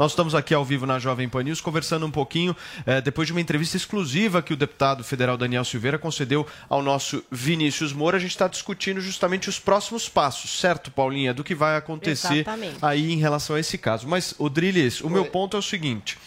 Nós 0.02 0.14
estamos 0.14 0.34
aqui 0.34 0.52
ao 0.52 0.66
vivo 0.66 0.88
na 0.88 0.98
Jovem 0.98 1.30
Pan 1.30 1.44
News 1.44 1.62
conversando 1.62 2.08
um 2.08 2.10
pouquinho 2.10 2.58
eh, 2.88 3.02
depois 3.02 3.28
de 3.28 3.34
uma 3.34 3.40
entrevista 3.40 3.78
exclusiva 3.78 4.42
que 4.42 4.52
o 4.52 4.58
deputado 4.58 5.04
federal 5.04 5.38
Daniel 5.38 5.64
Silveira 5.64 6.00
concedeu 6.00 6.44
ao 6.68 6.82
nosso 6.82 7.24
Vinícius 7.30 7.94
Moura. 7.94 8.18
A 8.18 8.20
gente 8.20 8.32
está 8.32 8.48
discutindo 8.48 9.00
justamente 9.00 9.48
os 9.48 9.60
próximos 9.60 10.10
passos, 10.10 10.60
certo, 10.60 10.90
Paulinha, 10.90 11.36
do 11.36 11.44
que 11.44 11.54
vai 11.54 11.78
acontecer 11.78 12.38
Exatamente. 12.38 12.78
aí 12.82 13.14
em 13.14 13.18
relação 13.18 13.56
a 13.56 13.60
esse 13.60 13.78
caso. 13.78 14.08
Mas, 14.08 14.34
Odriles, 14.40 15.02
o 15.02 15.10
meu 15.10 15.24
ponto 15.24 15.56
é 15.56 15.60
o 15.60 15.62
seguinte. 15.62 16.18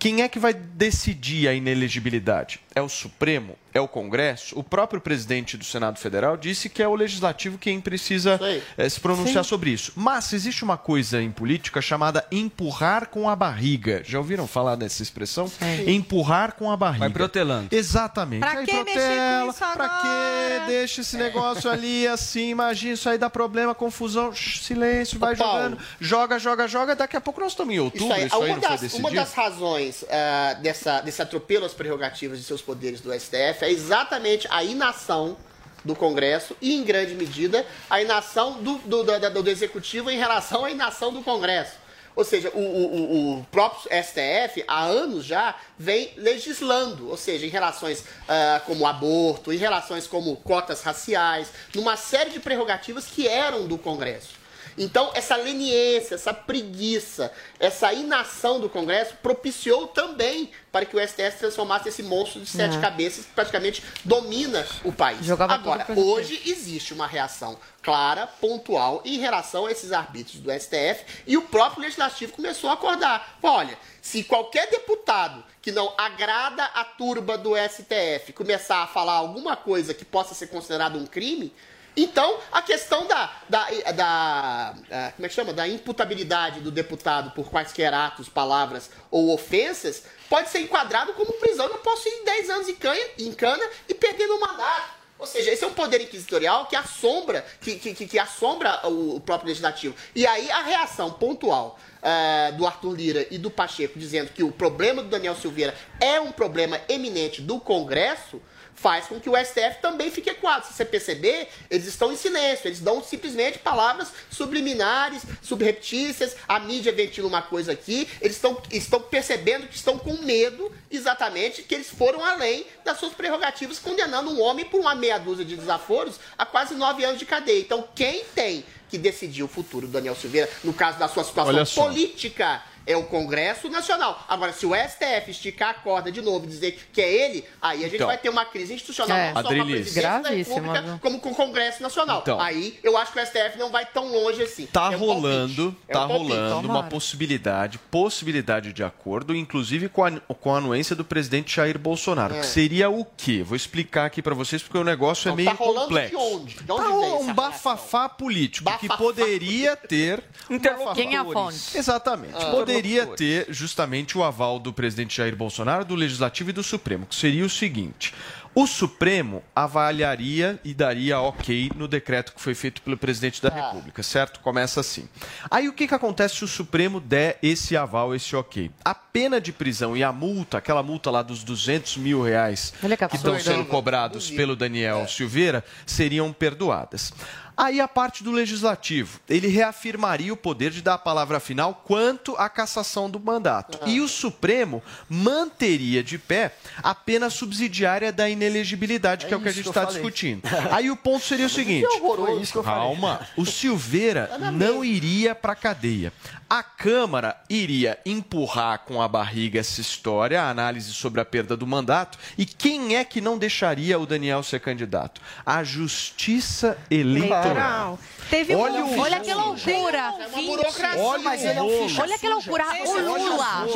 Quem 0.00 0.22
é 0.22 0.28
que 0.28 0.40
vai 0.40 0.52
decidir 0.52 1.46
a 1.46 1.54
inelegibilidade? 1.54 2.58
É 2.74 2.82
o 2.82 2.88
Supremo? 2.88 3.56
É 3.74 3.80
o 3.80 3.88
Congresso? 3.88 4.58
O 4.58 4.62
próprio 4.62 5.00
presidente 5.00 5.56
do 5.56 5.64
Senado 5.64 5.98
Federal 5.98 6.36
disse 6.36 6.68
que 6.68 6.82
é 6.82 6.88
o 6.88 6.94
Legislativo 6.94 7.58
quem 7.58 7.80
precisa 7.80 8.38
eh, 8.76 8.88
se 8.88 9.00
pronunciar 9.00 9.44
Sim. 9.44 9.48
sobre 9.50 9.70
isso. 9.70 9.92
Mas 9.96 10.32
existe 10.32 10.62
uma 10.64 10.76
coisa 10.76 11.20
em 11.22 11.30
política 11.30 11.80
chamada 11.80 12.24
empurrar 12.30 13.08
com 13.08 13.28
a 13.28 13.36
barriga. 13.36 14.02
Já 14.04 14.18
ouviram 14.18 14.46
falar 14.46 14.76
dessa 14.76 15.02
expressão? 15.02 15.50
Empurrar 15.86 16.52
com 16.54 16.70
a 16.70 16.76
barriga. 16.76 17.00
Vai 17.00 17.10
protelando. 17.10 17.68
Exatamente. 17.74 18.40
Pra 18.40 18.50
Aí 18.52 18.66
que 18.66 18.72
mexer 18.72 18.84
com 18.84 18.84
protela, 18.92 19.50
isso 19.50 19.58
Pra 19.58 19.84
agora? 19.84 20.60
quê? 20.60 20.66
Deixa 20.66 21.00
esse 21.00 21.16
negócio 21.16 21.70
ali 21.70 22.06
assim, 22.06 22.50
imagina, 22.50 22.94
isso 22.94 23.08
aí 23.08 23.18
dá 23.18 23.28
problema, 23.30 23.74
confusão, 23.74 24.32
shh, 24.32 24.60
silêncio, 24.62 25.18
vai 25.18 25.32
Ô, 25.32 25.36
jogando. 25.36 25.78
Joga, 26.00 26.38
joga, 26.38 26.68
joga, 26.68 26.94
daqui 26.94 27.16
a 27.16 27.20
pouco 27.20 27.40
nós 27.40 27.52
estamos 27.52 27.74
em 27.74 27.78
outubro, 27.78 28.04
Isso 28.06 28.12
aí, 28.14 28.26
isso 28.26 28.36
aí, 28.36 28.40
uma, 28.42 28.54
não 28.56 28.60
foi 28.60 28.70
das, 28.70 28.80
decidido? 28.80 29.08
uma 29.08 29.14
das 29.14 29.32
razões 29.34 30.04
ah, 30.10 30.54
dessa, 30.62 31.00
desse 31.00 31.22
atropelo 31.22 31.64
às 31.64 31.72
prerrogativas 31.72 32.38
de 32.38 32.44
seus 32.44 32.60
poderes 32.62 33.00
do 33.00 33.12
STF 33.12 33.61
é 33.64 33.70
exatamente 33.70 34.46
a 34.50 34.62
inação 34.64 35.36
do 35.84 35.94
Congresso 35.96 36.56
e, 36.60 36.74
em 36.74 36.84
grande 36.84 37.14
medida, 37.14 37.66
a 37.90 38.00
inação 38.00 38.62
do, 38.62 38.78
do, 38.78 39.02
da- 39.02 39.28
do 39.28 39.50
Executivo 39.50 40.10
em 40.10 40.16
relação 40.18 40.64
à 40.64 40.70
inação 40.70 41.12
do 41.12 41.22
Congresso. 41.22 41.82
Ou 42.14 42.24
seja, 42.24 42.50
o, 42.54 42.58
o- 42.60 43.38
o- 43.38 43.44
próprio 43.50 43.88
STF, 43.90 44.62
há 44.68 44.84
anos 44.84 45.24
já, 45.24 45.54
vem 45.78 46.12
legislando, 46.16 47.08
ou 47.08 47.16
seja, 47.16 47.46
em 47.46 47.48
relações 47.48 48.04
ah, 48.28 48.60
como 48.66 48.86
aborto, 48.86 49.50
em 49.52 49.56
relações 49.56 50.06
como 50.06 50.36
cotas 50.36 50.82
raciais, 50.82 51.48
numa 51.74 51.96
série 51.96 52.30
de 52.30 52.38
prerrogativas 52.38 53.06
que 53.06 53.26
eram 53.26 53.66
do 53.66 53.78
Congresso. 53.78 54.41
Então, 54.76 55.10
essa 55.14 55.36
leniência, 55.36 56.14
essa 56.14 56.32
preguiça, 56.32 57.32
essa 57.58 57.92
inação 57.92 58.60
do 58.60 58.68
Congresso 58.68 59.14
propiciou 59.22 59.86
também 59.88 60.50
para 60.70 60.86
que 60.86 60.96
o 60.96 61.00
STF 61.00 61.38
transformasse 61.38 61.88
esse 61.88 62.02
monstro 62.02 62.40
de 62.40 62.46
sete 62.48 62.76
É. 62.76 62.80
cabeças 62.80 63.26
que 63.26 63.32
praticamente 63.32 63.82
domina 64.04 64.66
o 64.84 64.92
país. 64.92 65.24
Jogava 65.24 65.52
Agora, 65.54 65.86
hoje 65.96 66.40
existe 66.46 66.94
uma 66.94 67.06
reação 67.06 67.58
clara, 67.82 68.26
pontual, 68.26 69.02
em 69.04 69.18
relação 69.18 69.66
a 69.66 69.72
esses 69.72 69.92
arbítrios 69.92 70.40
do 70.40 70.50
STF 70.50 71.04
e 71.26 71.36
o 71.36 71.42
próprio 71.42 71.82
Legislativo 71.82 72.32
começou 72.32 72.70
a 72.70 72.74
acordar. 72.74 73.38
Olha, 73.42 73.76
se 74.00 74.24
qualquer 74.24 74.70
deputado 74.70 75.44
que 75.60 75.70
não 75.72 75.92
agrada 75.98 76.64
a 76.64 76.84
turba 76.84 77.36
do 77.36 77.52
STF 77.56 78.32
começar 78.32 78.82
a 78.82 78.86
falar 78.86 79.14
alguma 79.14 79.56
coisa 79.56 79.92
que 79.92 80.04
possa 80.04 80.34
ser 80.34 80.46
considerado 80.46 80.96
um 80.98 81.06
crime, 81.06 81.52
então, 81.96 82.38
a 82.50 82.62
questão 82.62 83.06
da, 83.06 83.30
da, 83.48 83.68
da, 83.94 84.74
ah, 84.90 85.12
como 85.14 85.26
é 85.26 85.28
que 85.28 85.34
chama? 85.34 85.52
da 85.52 85.68
imputabilidade 85.68 86.60
do 86.60 86.70
deputado 86.70 87.32
por 87.32 87.50
quaisquer 87.50 87.92
atos, 87.92 88.28
palavras 88.28 88.90
ou 89.10 89.32
ofensas 89.32 90.04
pode 90.28 90.48
ser 90.48 90.60
enquadrado 90.60 91.12
como 91.12 91.32
prisão. 91.34 91.66
Eu 91.66 91.74
não 91.74 91.80
posso 91.80 92.08
ir 92.08 92.24
10 92.24 92.50
anos 92.50 92.68
em 92.68 92.74
cana, 92.74 93.00
em 93.18 93.32
cana 93.32 93.64
e 93.88 93.94
perder 93.94 94.26
meu 94.26 94.40
mandato. 94.40 95.02
Ou 95.18 95.26
seja, 95.26 95.52
esse 95.52 95.62
é 95.62 95.66
um 95.68 95.72
poder 95.72 96.00
inquisitorial 96.00 96.66
que 96.66 96.74
assombra, 96.74 97.46
que, 97.60 97.76
que, 97.76 97.94
que- 97.94 98.18
assombra 98.18 98.80
o, 98.88 99.20
próprio 99.20 99.48
legislativo. 99.48 99.94
E 100.16 100.26
aí 100.26 100.50
a 100.50 100.62
reação 100.62 101.12
pontual 101.12 101.78
ah, 102.02 102.50
do 102.56 102.66
Arthur 102.66 102.96
Lira 102.96 103.26
e 103.30 103.38
do 103.38 103.50
Pacheco 103.50 103.98
dizendo 103.98 104.32
que 104.32 104.42
o 104.42 104.50
problema 104.50 105.02
do 105.02 105.08
Daniel 105.08 105.36
Silveira 105.36 105.76
é 106.00 106.18
um 106.18 106.32
problema 106.32 106.80
eminente 106.88 107.40
do 107.40 107.60
Congresso 107.60 108.42
faz 108.74 109.06
com 109.06 109.20
que 109.20 109.30
o 109.30 109.36
STF 109.36 109.80
também 109.80 110.10
fique 110.10 110.30
equado. 110.30 110.64
Se 110.64 110.72
você 110.72 110.84
perceber, 110.84 111.48
eles 111.70 111.86
estão 111.86 112.12
em 112.12 112.16
silêncio, 112.16 112.68
eles 112.68 112.80
dão 112.80 113.02
simplesmente 113.02 113.58
palavras 113.58 114.08
subliminares, 114.30 115.22
subreptícias, 115.40 116.36
a 116.48 116.58
mídia 116.58 116.92
ventila 116.92 117.28
uma 117.28 117.42
coisa 117.42 117.72
aqui, 117.72 118.08
eles 118.20 118.36
estão, 118.36 118.60
estão 118.70 119.00
percebendo 119.00 119.66
que 119.66 119.76
estão 119.76 119.98
com 119.98 120.14
medo, 120.22 120.72
exatamente, 120.90 121.62
que 121.62 121.74
eles 121.74 121.88
foram 121.88 122.24
além 122.24 122.66
das 122.84 122.98
suas 122.98 123.12
prerrogativas, 123.12 123.78
condenando 123.78 124.30
um 124.30 124.40
homem 124.40 124.64
por 124.64 124.80
uma 124.80 124.94
meia 124.94 125.18
dúzia 125.18 125.44
de 125.44 125.56
desaforos 125.56 126.18
a 126.36 126.44
quase 126.44 126.74
nove 126.74 127.04
anos 127.04 127.18
de 127.18 127.26
cadeia. 127.26 127.60
Então, 127.60 127.86
quem 127.94 128.24
tem 128.34 128.64
que 128.88 128.98
decidir 128.98 129.42
o 129.42 129.48
futuro 129.48 129.86
do 129.86 129.92
Daniel 129.92 130.14
Silveira, 130.14 130.50
no 130.62 130.74
caso 130.74 130.98
da 130.98 131.08
sua 131.08 131.24
situação 131.24 131.86
política, 131.86 132.62
é 132.86 132.96
o 132.96 133.04
Congresso 133.04 133.68
Nacional. 133.68 134.24
Agora, 134.28 134.52
se 134.52 134.66
o 134.66 134.72
STF 134.74 135.30
esticar 135.30 135.70
a 135.70 135.74
corda 135.74 136.10
de 136.10 136.20
novo 136.20 136.44
e 136.46 136.48
dizer 136.48 136.78
que 136.92 137.00
é 137.00 137.12
ele, 137.12 137.44
aí 137.60 137.80
a 137.80 137.84
gente 137.84 137.94
Então. 137.96 138.06
vai 138.06 138.18
ter 138.18 138.28
uma 138.28 138.44
crise 138.44 138.74
institucional, 138.74 139.16
É. 139.16 139.32
não 139.32 139.42
só 139.42 139.48
com 139.48 139.60
a 139.60 139.64
presidência 139.64 140.20
da 140.20 140.28
República, 140.30 140.82
viu? 140.82 140.98
como 140.98 141.20
com 141.20 141.30
o 141.30 141.34
Congresso 141.34 141.82
Nacional. 141.82 142.20
Então. 142.22 142.40
Aí 142.40 142.78
eu 142.82 142.96
acho 142.96 143.12
que 143.12 143.18
o 143.20 143.26
STF 143.26 143.58
não 143.58 143.70
vai 143.70 143.86
tão 143.86 144.10
longe 144.12 144.42
assim. 144.42 144.66
Tá 144.66 144.92
É 144.92 144.96
um 144.96 144.98
rolando. 144.98 145.76
É 145.88 145.92
tá 145.92 146.04
um 146.06 146.08
rolando 146.08 146.68
uma 146.68 146.82
possibilidade, 146.84 147.78
possibilidade 147.90 148.72
de 148.72 148.82
acordo, 148.82 149.34
inclusive 149.34 149.88
com 149.88 150.04
a, 150.04 150.10
com 150.12 150.54
a 150.54 150.58
anuência 150.58 150.94
do 150.96 151.04
presidente 151.04 151.54
Jair 151.56 151.78
Bolsonaro. 151.78 152.34
É. 152.34 152.40
Que 152.40 152.46
seria 152.46 152.90
o 152.90 153.04
quê? 153.04 153.42
Vou 153.44 153.56
explicar 153.56 154.06
aqui 154.06 154.20
pra 154.22 154.34
vocês 154.34 154.62
porque 154.62 154.78
o 154.78 154.84
negócio 154.84 155.28
Não, 155.28 155.34
é 155.34 155.36
meio 155.36 155.50
tá 155.50 155.54
rolando 155.56 155.86
complexo. 155.86 156.10
de 156.10 156.16
onde? 156.16 156.54
De 156.56 156.72
onde 156.72 156.82
tá 156.84 156.90
um 157.18 157.32
bafafá 157.34 158.08
político 158.08 158.70
que 158.78 158.86
Bafafá 158.88 158.96
poderia 158.96 159.76
ter 159.76 160.22
Interlocutores. 160.50 160.96
Quem 161.02 161.14
é 161.14 161.18
a 161.18 161.24
fonte? 161.24 161.76
Exatamente. 161.78 162.34
Ah. 162.36 162.50
Poderia 162.50 162.71
ter 163.16 163.46
justamente 163.50 164.16
o 164.16 164.22
aval 164.22 164.58
do 164.58 164.72
presidente 164.72 165.16
Jair 165.16 165.36
Bolsonaro, 165.36 165.84
do 165.84 165.94
Legislativo 165.94 166.50
e 166.50 166.52
do 166.52 166.62
Supremo, 166.62 167.06
que 167.06 167.14
seria 167.14 167.44
o 167.44 167.50
seguinte. 167.50 168.14
O 168.54 168.66
Supremo 168.66 169.42
avaliaria 169.56 170.60
e 170.62 170.74
daria 170.74 171.18
ok 171.18 171.70
no 171.74 171.88
decreto 171.88 172.34
que 172.34 172.40
foi 172.40 172.54
feito 172.54 172.82
pelo 172.82 172.98
presidente 172.98 173.40
da 173.40 173.48
República, 173.48 174.02
certo? 174.02 174.40
Começa 174.40 174.78
assim. 174.78 175.08
Aí 175.50 175.68
o 175.68 175.72
que, 175.72 175.88
que 175.88 175.94
acontece 175.94 176.36
se 176.36 176.44
o 176.44 176.48
Supremo 176.48 177.00
der 177.00 177.38
esse 177.42 177.78
aval, 177.78 178.14
esse 178.14 178.36
ok? 178.36 178.70
A 178.84 178.94
pena 178.94 179.40
de 179.40 179.52
prisão 179.52 179.96
e 179.96 180.04
a 180.04 180.12
multa, 180.12 180.58
aquela 180.58 180.82
multa 180.82 181.10
lá 181.10 181.22
dos 181.22 181.42
200 181.42 181.96
mil 181.96 182.22
reais 182.22 182.74
que 183.08 183.16
estão 183.16 183.40
sendo 183.40 183.64
cobrados 183.64 184.30
pelo 184.30 184.54
Daniel 184.54 185.08
Silveira 185.08 185.64
seriam 185.86 186.30
perdoadas. 186.30 187.10
Aí 187.56 187.80
a 187.80 187.88
parte 187.88 188.24
do 188.24 188.30
legislativo, 188.30 189.20
ele 189.28 189.46
reafirmaria 189.48 190.32
o 190.32 190.36
poder 190.36 190.70
de 190.70 190.82
dar 190.82 190.94
a 190.94 190.98
palavra 190.98 191.38
final 191.38 191.82
quanto 191.84 192.34
à 192.36 192.48
cassação 192.48 193.10
do 193.10 193.20
mandato. 193.20 193.78
E 193.86 194.00
o 194.00 194.08
Supremo 194.08 194.82
manteria 195.08 196.02
de 196.02 196.18
pé 196.18 196.54
a 196.82 196.94
pena 196.94 197.28
subsidiária 197.30 198.12
da 198.12 198.28
inelegibilidade, 198.28 199.26
que 199.26 199.34
é 199.34 199.36
o 199.36 199.40
que 199.40 199.48
a 199.48 199.52
gente 199.52 199.68
está 199.68 199.84
discutindo. 199.84 200.42
Aí 200.72 200.90
o 200.90 200.96
ponto 200.96 201.24
seria 201.24 201.46
o 201.46 201.50
seguinte: 201.50 201.86
Foi 202.00 202.40
isso 202.40 202.52
que 202.52 202.58
eu 202.58 202.64
falei. 202.64 202.80
calma, 202.80 203.20
o 203.36 203.44
Silveira 203.44 204.30
não 204.52 204.84
iria 204.84 205.34
para 205.34 205.54
cadeia. 205.54 206.12
A 206.54 206.62
Câmara 206.62 207.34
iria 207.48 207.98
empurrar 208.04 208.80
com 208.80 209.00
a 209.00 209.08
barriga 209.08 209.58
essa 209.58 209.80
história, 209.80 210.42
a 210.42 210.50
análise 210.50 210.92
sobre 210.92 211.18
a 211.18 211.24
perda 211.24 211.56
do 211.56 211.66
mandato. 211.66 212.18
E 212.36 212.44
quem 212.44 212.94
é 212.94 213.04
que 213.04 213.22
não 213.22 213.38
deixaria 213.38 213.98
o 213.98 214.04
Daniel 214.04 214.42
ser 214.42 214.60
candidato? 214.60 215.18
A 215.46 215.64
Justiça 215.64 216.76
Eleitoral. 216.90 217.98
Teve 218.28 218.54
Olha 218.54 218.84
um 218.84 218.98
o- 218.98 219.00
Olha 219.00 219.20
que 219.20 219.32
loucura! 219.32 220.14
É 220.20 220.42
burocracia. 220.42 221.02
Olha 221.02 221.22
Mas 221.22 221.40
o 221.40 221.46
ele 221.46 221.58
é 221.58 221.62
um 221.62 222.00
Olha 222.00 222.18
que 222.18 222.28
loucura! 222.28 222.64
suja. 222.64 222.90
O 222.92 223.00
Lula! 223.00 223.66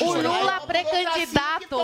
O. 0.00 0.12
Lula 0.14 0.60
pré-candidato! 0.60 1.76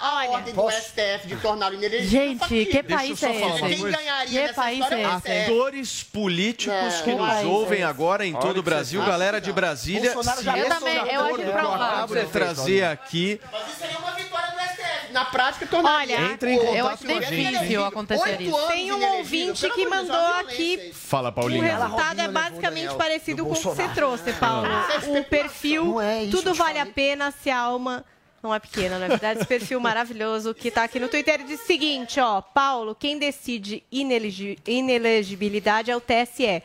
a 0.00 0.26
ordem 0.28 0.54
do 0.54 0.70
STF 0.70 1.26
de 1.26 1.36
tornar 1.36 1.72
o 1.72 1.74
inelegível 1.74 2.20
Gente, 2.48 2.64
que 2.66 2.82
país 2.82 3.18
só 3.18 3.26
é 3.26 3.40
esse? 3.40 3.60
Quem 3.60 3.90
ganharia 3.90 4.26
Que 4.40 4.46
nessa 4.46 4.54
país 4.54 4.80
história 4.80 5.02
é 5.02 5.04
é 5.04 5.18
STF. 5.18 5.52
Atores 5.52 6.02
políticos 6.04 6.76
Não, 6.76 7.02
que 7.02 7.14
nos 7.14 7.44
ouvem 7.44 7.82
agora 7.82 8.26
em 8.26 8.34
Olha 8.34 8.42
todo 8.42 8.58
o 8.58 8.62
Brasil, 8.62 9.00
vocês 9.00 9.10
galera 9.10 9.40
de 9.40 9.52
Brasília, 9.64 10.12
Bolsonaro 10.14 10.38
se 10.38 10.44
já 10.44 10.58
Eu 10.58 10.64
é 10.66 10.68
também, 10.68 10.96
eu 10.96 11.20
acho 11.24 11.34
que 11.36 11.42
provável. 11.44 11.72
acabo 11.84 12.14
de 12.14 12.26
trazer 12.26 12.84
aqui 12.84 13.40
Mas 13.52 13.66
isso 13.68 13.78
seria 13.78 13.98
uma 13.98 14.10
vitória 14.12 14.50
do 14.50 14.58
STF. 14.60 15.12
Na 15.12 15.24
prática, 15.26 15.66
tornaria. 15.66 16.16
Olha, 16.18 16.32
Entre 16.32 16.50
em 16.50 16.58
o- 16.58 16.62
eu 16.62 16.66
contato 16.84 16.92
acho 16.94 17.06
com 17.06 17.12
a 17.12 17.20
gente. 17.20 17.52
difícil 17.52 17.84
acontecer 17.84 18.40
isso. 18.42 18.66
Tem 18.68 18.92
um 18.92 19.16
ouvinte 19.16 19.70
que 19.70 19.86
mandou 19.86 20.16
é 20.16 20.40
aqui 20.40 20.74
isso. 20.90 20.94
Fala, 21.08 21.28
O 21.28 21.32
Paulinho. 21.32 21.62
resultado 21.62 22.20
é 22.20 22.28
o 22.28 22.32
basicamente 22.32 22.94
parecido 22.94 23.36
do 23.44 23.46
com 23.48 23.52
o 23.52 23.56
que 23.56 23.62
você 23.62 23.88
trouxe, 23.88 24.32
Paulo. 24.34 24.66
Ah. 24.66 24.86
O 25.18 25.24
perfil, 25.24 26.00
é 26.00 26.24
isso, 26.24 26.36
tudo 26.36 26.52
vale 26.54 26.78
a 26.78 26.86
pena 26.86 27.32
se 27.42 27.48
a 27.50 27.58
alma 27.58 28.04
não 28.44 28.54
é 28.54 28.60
pequena, 28.60 28.98
na 28.98 29.08
verdade. 29.08 29.38
Esse 29.40 29.48
perfil 29.48 29.80
maravilhoso 29.80 30.54
que 30.54 30.70
tá 30.70 30.84
aqui 30.84 31.00
no 31.00 31.08
Twitter 31.08 31.42
diz 31.44 31.60
o 31.60 31.66
seguinte, 31.66 32.20
ó. 32.20 32.40
Paulo, 32.42 32.94
quem 32.94 33.18
decide 33.18 33.82
inelegi- 33.90 34.58
inelegibilidade 34.66 35.90
é 35.90 35.96
o 35.96 36.00
TSE, 36.00 36.62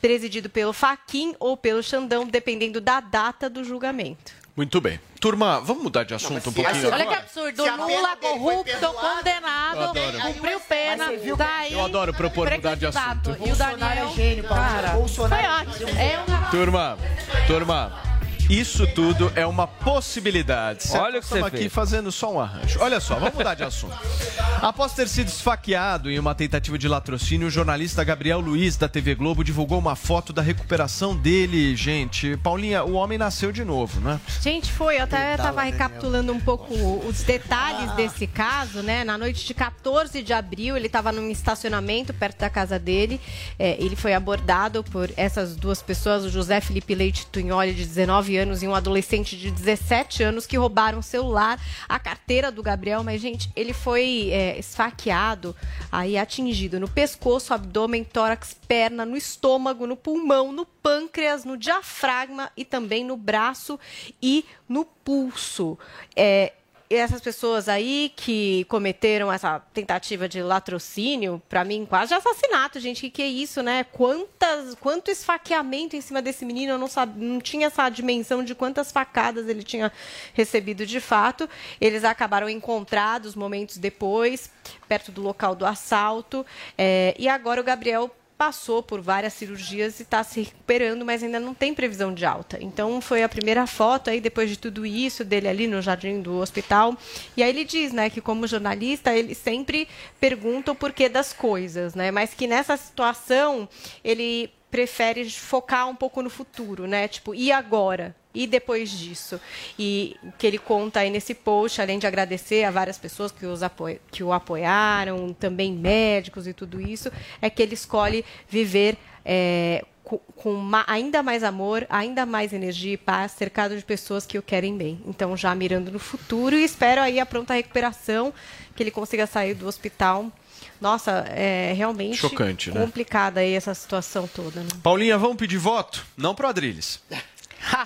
presidido 0.00 0.50
pelo 0.50 0.72
Faquin 0.72 1.34
ou 1.40 1.56
pelo 1.56 1.82
Xandão, 1.82 2.26
dependendo 2.26 2.80
da 2.80 3.00
data 3.00 3.48
do 3.48 3.64
julgamento. 3.64 4.32
Muito 4.54 4.78
bem. 4.82 5.00
Turma, 5.18 5.60
vamos 5.60 5.82
mudar 5.84 6.04
de 6.04 6.12
assunto 6.12 6.36
um 6.50 6.52
se- 6.52 6.62
pouquinho 6.62 6.92
Olha 6.92 7.06
que 7.06 7.14
absurdo, 7.14 7.62
Lula 7.64 8.16
corrupto, 8.16 8.92
condenado, 8.92 9.94
cumpriu 10.34 10.60
pena, 10.60 11.06
tá 11.38 11.58
aí. 11.60 11.72
Eu 11.72 11.82
adoro 11.82 12.12
propor 12.12 12.50
mudar 12.50 12.74
de 12.74 12.84
assunto. 12.86 13.34
E 13.46 13.50
o 13.50 13.56
Daniel, 13.56 14.08
é 14.10 14.12
gênio, 14.14 14.44
Paulo. 14.44 14.62
cara, 14.62 14.88
Bolsonaro 14.90 15.42
foi 15.42 15.86
ótimo. 15.86 15.98
É 15.98 16.18
uma... 16.28 16.50
Turma, 16.50 16.98
turma, 17.46 18.02
Isso 18.50 18.86
tudo 18.88 19.32
é 19.34 19.46
uma 19.46 19.66
possibilidade. 19.66 20.82
certo? 20.84 21.02
Olha 21.04 21.18
o 21.18 21.20
que 21.20 21.24
Estamos 21.26 21.42
você 21.44 21.48
aqui 21.48 21.56
fez. 21.58 21.72
fazendo 21.72 22.12
só 22.12 22.32
um 22.32 22.40
arranjo. 22.40 22.78
Olha 22.80 23.00
só, 23.00 23.14
vamos 23.16 23.34
mudar 23.34 23.54
de 23.54 23.64
assunto. 23.64 23.96
Após 24.60 24.92
ter 24.92 25.08
sido 25.08 25.28
esfaqueado 25.28 26.10
em 26.10 26.18
uma 26.18 26.34
tentativa 26.34 26.78
de 26.78 26.86
latrocínio, 26.86 27.48
o 27.48 27.50
jornalista 27.50 28.04
Gabriel 28.04 28.38
Luiz, 28.40 28.76
da 28.76 28.88
TV 28.88 29.14
Globo, 29.14 29.42
divulgou 29.42 29.78
uma 29.78 29.96
foto 29.96 30.32
da 30.32 30.42
recuperação 30.42 31.16
dele, 31.16 31.74
gente. 31.74 32.36
Paulinha, 32.36 32.84
o 32.84 32.92
homem 32.92 33.18
nasceu 33.18 33.50
de 33.50 33.64
novo, 33.64 34.00
né? 34.00 34.20
Gente, 34.40 34.70
foi. 34.70 34.98
Eu 34.98 35.04
até 35.04 35.32
estava 35.32 35.62
recapitulando 35.62 36.32
um 36.32 36.40
pouco 36.40 36.74
os 37.08 37.22
detalhes 37.22 37.90
desse 37.92 38.26
caso, 38.26 38.82
né? 38.82 39.02
Na 39.02 39.16
noite 39.18 39.46
de 39.46 39.54
14 39.54 40.22
de 40.22 40.32
abril, 40.32 40.76
ele 40.76 40.86
estava 40.86 41.10
num 41.10 41.30
estacionamento 41.30 42.12
perto 42.14 42.38
da 42.38 42.50
casa 42.50 42.78
dele. 42.78 43.20
É, 43.58 43.76
ele 43.82 43.96
foi 43.96 44.14
abordado 44.14 44.84
por 44.84 45.10
essas 45.16 45.56
duas 45.56 45.82
pessoas, 45.82 46.24
o 46.24 46.30
José 46.30 46.60
Felipe 46.60 46.94
Leite 46.94 47.26
Tunholi, 47.26 47.72
de 47.74 47.84
19 47.84 48.31
anos, 48.36 48.62
e 48.62 48.68
um 48.68 48.74
adolescente 48.74 49.36
de 49.36 49.50
17 49.50 50.22
anos, 50.22 50.46
que 50.46 50.56
roubaram 50.56 50.98
o 50.98 51.02
celular, 51.02 51.60
a 51.88 51.98
carteira 51.98 52.50
do 52.50 52.62
Gabriel. 52.62 53.02
Mas, 53.02 53.20
gente, 53.20 53.50
ele 53.54 53.72
foi 53.72 54.30
é, 54.30 54.58
esfaqueado, 54.58 55.54
aí 55.90 56.16
atingido 56.16 56.80
no 56.80 56.88
pescoço, 56.88 57.54
abdômen, 57.54 58.04
tórax, 58.04 58.56
perna, 58.66 59.04
no 59.04 59.16
estômago, 59.16 59.86
no 59.86 59.96
pulmão, 59.96 60.52
no 60.52 60.64
pâncreas, 60.64 61.44
no 61.44 61.56
diafragma 61.56 62.50
e 62.56 62.64
também 62.64 63.04
no 63.04 63.16
braço 63.16 63.78
e 64.20 64.44
no 64.68 64.84
pulso. 64.84 65.78
É, 66.16 66.52
essas 66.94 67.20
pessoas 67.20 67.68
aí 67.68 68.12
que 68.14 68.64
cometeram 68.68 69.32
essa 69.32 69.60
tentativa 69.72 70.28
de 70.28 70.42
latrocínio, 70.42 71.42
pra 71.48 71.64
mim, 71.64 71.86
quase 71.88 72.12
assassinato, 72.12 72.78
gente. 72.78 73.08
Que 73.10 73.22
que 73.22 73.22
é 73.22 73.28
isso, 73.28 73.62
né? 73.62 73.84
Quantas, 73.84 74.74
quanto 74.74 75.08
esfaqueamento 75.08 75.94
em 75.94 76.00
cima 76.00 76.20
desse 76.20 76.44
menino. 76.44 76.72
Eu 76.72 76.78
não, 76.78 76.88
sabia, 76.88 77.24
não 77.24 77.40
tinha 77.40 77.68
essa 77.68 77.88
dimensão 77.88 78.42
de 78.42 78.52
quantas 78.52 78.90
facadas 78.90 79.48
ele 79.48 79.62
tinha 79.62 79.92
recebido 80.34 80.84
de 80.84 81.00
fato. 81.00 81.48
Eles 81.80 82.02
acabaram 82.02 82.48
encontrados 82.48 83.36
momentos 83.36 83.78
depois, 83.78 84.50
perto 84.88 85.12
do 85.12 85.22
local 85.22 85.54
do 85.54 85.64
assalto. 85.64 86.44
É, 86.76 87.14
e 87.16 87.28
agora 87.28 87.60
o 87.60 87.64
Gabriel 87.64 88.10
passou 88.42 88.82
por 88.82 89.00
várias 89.00 89.34
cirurgias 89.34 90.00
e 90.00 90.02
está 90.02 90.24
se 90.24 90.40
recuperando, 90.40 91.04
mas 91.04 91.22
ainda 91.22 91.38
não 91.38 91.54
tem 91.54 91.72
previsão 91.72 92.12
de 92.12 92.26
alta. 92.26 92.58
Então 92.60 93.00
foi 93.00 93.22
a 93.22 93.28
primeira 93.28 93.68
foto 93.68 94.10
aí 94.10 94.20
depois 94.20 94.50
de 94.50 94.58
tudo 94.58 94.84
isso 94.84 95.24
dele 95.24 95.46
ali 95.46 95.68
no 95.68 95.80
jardim 95.80 96.20
do 96.20 96.38
hospital. 96.38 96.98
E 97.36 97.42
aí 97.44 97.50
ele 97.50 97.64
diz, 97.64 97.92
né, 97.92 98.10
que 98.10 98.20
como 98.20 98.44
jornalista 98.48 99.14
ele 99.14 99.32
sempre 99.32 99.86
pergunta 100.18 100.72
o 100.72 100.74
porquê 100.74 101.08
das 101.08 101.32
coisas, 101.32 101.94
né? 101.94 102.10
Mas 102.10 102.34
que 102.34 102.48
nessa 102.48 102.76
situação 102.76 103.68
ele 104.02 104.52
prefere 104.72 105.30
focar 105.30 105.88
um 105.88 105.94
pouco 105.94 106.20
no 106.20 106.28
futuro, 106.28 106.88
né? 106.88 107.06
Tipo, 107.06 107.36
e 107.36 107.52
agora? 107.52 108.12
E 108.34 108.46
depois 108.46 108.90
disso? 108.90 109.38
E 109.78 110.16
o 110.22 110.32
que 110.32 110.46
ele 110.46 110.58
conta 110.58 111.00
aí 111.00 111.10
nesse 111.10 111.34
post, 111.34 111.80
além 111.80 111.98
de 111.98 112.06
agradecer 112.06 112.64
a 112.64 112.70
várias 112.70 112.96
pessoas 112.98 113.30
que, 113.30 113.44
os 113.44 113.62
apo- 113.62 113.98
que 114.10 114.22
o 114.22 114.32
apoiaram, 114.32 115.32
também 115.34 115.72
médicos 115.72 116.46
e 116.46 116.52
tudo 116.54 116.80
isso, 116.80 117.10
é 117.40 117.50
que 117.50 117.62
ele 117.62 117.74
escolhe 117.74 118.24
viver 118.48 118.96
é, 119.24 119.84
co- 120.02 120.18
com 120.36 120.54
ma- 120.54 120.84
ainda 120.88 121.22
mais 121.22 121.44
amor, 121.44 121.86
ainda 121.90 122.24
mais 122.26 122.52
energia 122.52 122.94
e 122.94 122.96
paz, 122.96 123.32
cercado 123.32 123.76
de 123.76 123.84
pessoas 123.84 124.24
que 124.26 124.38
o 124.38 124.42
querem 124.42 124.76
bem. 124.76 125.00
Então, 125.06 125.36
já 125.36 125.54
mirando 125.54 125.90
no 125.92 125.98
futuro 125.98 126.56
e 126.56 126.64
espero 126.64 127.00
aí 127.02 127.20
a 127.20 127.26
pronta 127.26 127.54
recuperação, 127.54 128.32
que 128.74 128.82
ele 128.82 128.90
consiga 128.90 129.26
sair 129.26 129.54
do 129.54 129.66
hospital. 129.66 130.32
Nossa, 130.80 131.24
é 131.28 131.72
realmente 131.76 132.16
Chocante, 132.16 132.70
né? 132.72 132.80
complicada 132.80 133.40
aí 133.40 133.52
essa 133.52 133.74
situação 133.74 134.26
toda. 134.26 134.60
Né? 134.60 134.68
Paulinha, 134.82 135.16
vamos 135.18 135.36
pedir 135.36 135.58
voto? 135.58 136.04
Não 136.16 136.34
pro 136.34 136.48
Adrilles. 136.48 137.00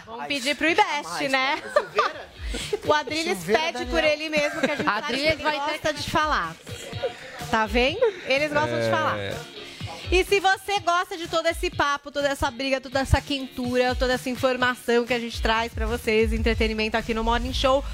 Vamos 0.06 0.26
pedir 0.26 0.56
pro 0.56 0.68
IBEST, 0.68 1.28
né? 1.28 1.62
o 2.84 2.92
Adriles 2.92 3.38
Silveira, 3.38 3.60
pede 3.62 3.72
Daniel. 3.78 3.94
por 3.94 4.04
ele 4.04 4.28
mesmo, 4.28 4.60
que 4.60 4.70
a 4.70 4.76
gente 4.76 4.84
sabe 4.84 5.06
que 5.06 5.12
Adriles 5.12 5.32
ele 5.32 5.42
vai 5.42 5.60
ter 5.66 5.72
gosta 5.72 5.92
de 5.92 6.10
falar. 6.10 6.56
Tá 7.50 7.66
vendo? 7.66 8.04
Eles 8.26 8.52
gostam 8.52 8.80
de 8.80 8.90
falar. 8.90 9.18
É. 9.18 9.36
E 10.10 10.24
se 10.24 10.38
você 10.38 10.78
gosta 10.80 11.16
de 11.16 11.26
todo 11.26 11.46
esse 11.46 11.68
papo, 11.68 12.12
toda 12.12 12.28
essa 12.28 12.48
briga, 12.48 12.80
toda 12.80 13.00
essa 13.00 13.20
quentura, 13.20 13.94
toda 13.94 14.12
essa 14.12 14.30
informação 14.30 15.04
que 15.04 15.12
a 15.12 15.18
gente 15.18 15.42
traz 15.42 15.74
pra 15.74 15.84
vocês, 15.84 16.32
entretenimento 16.32 16.96
aqui 16.96 17.12
no 17.12 17.24
Morning 17.24 17.52
Show, 17.52 17.84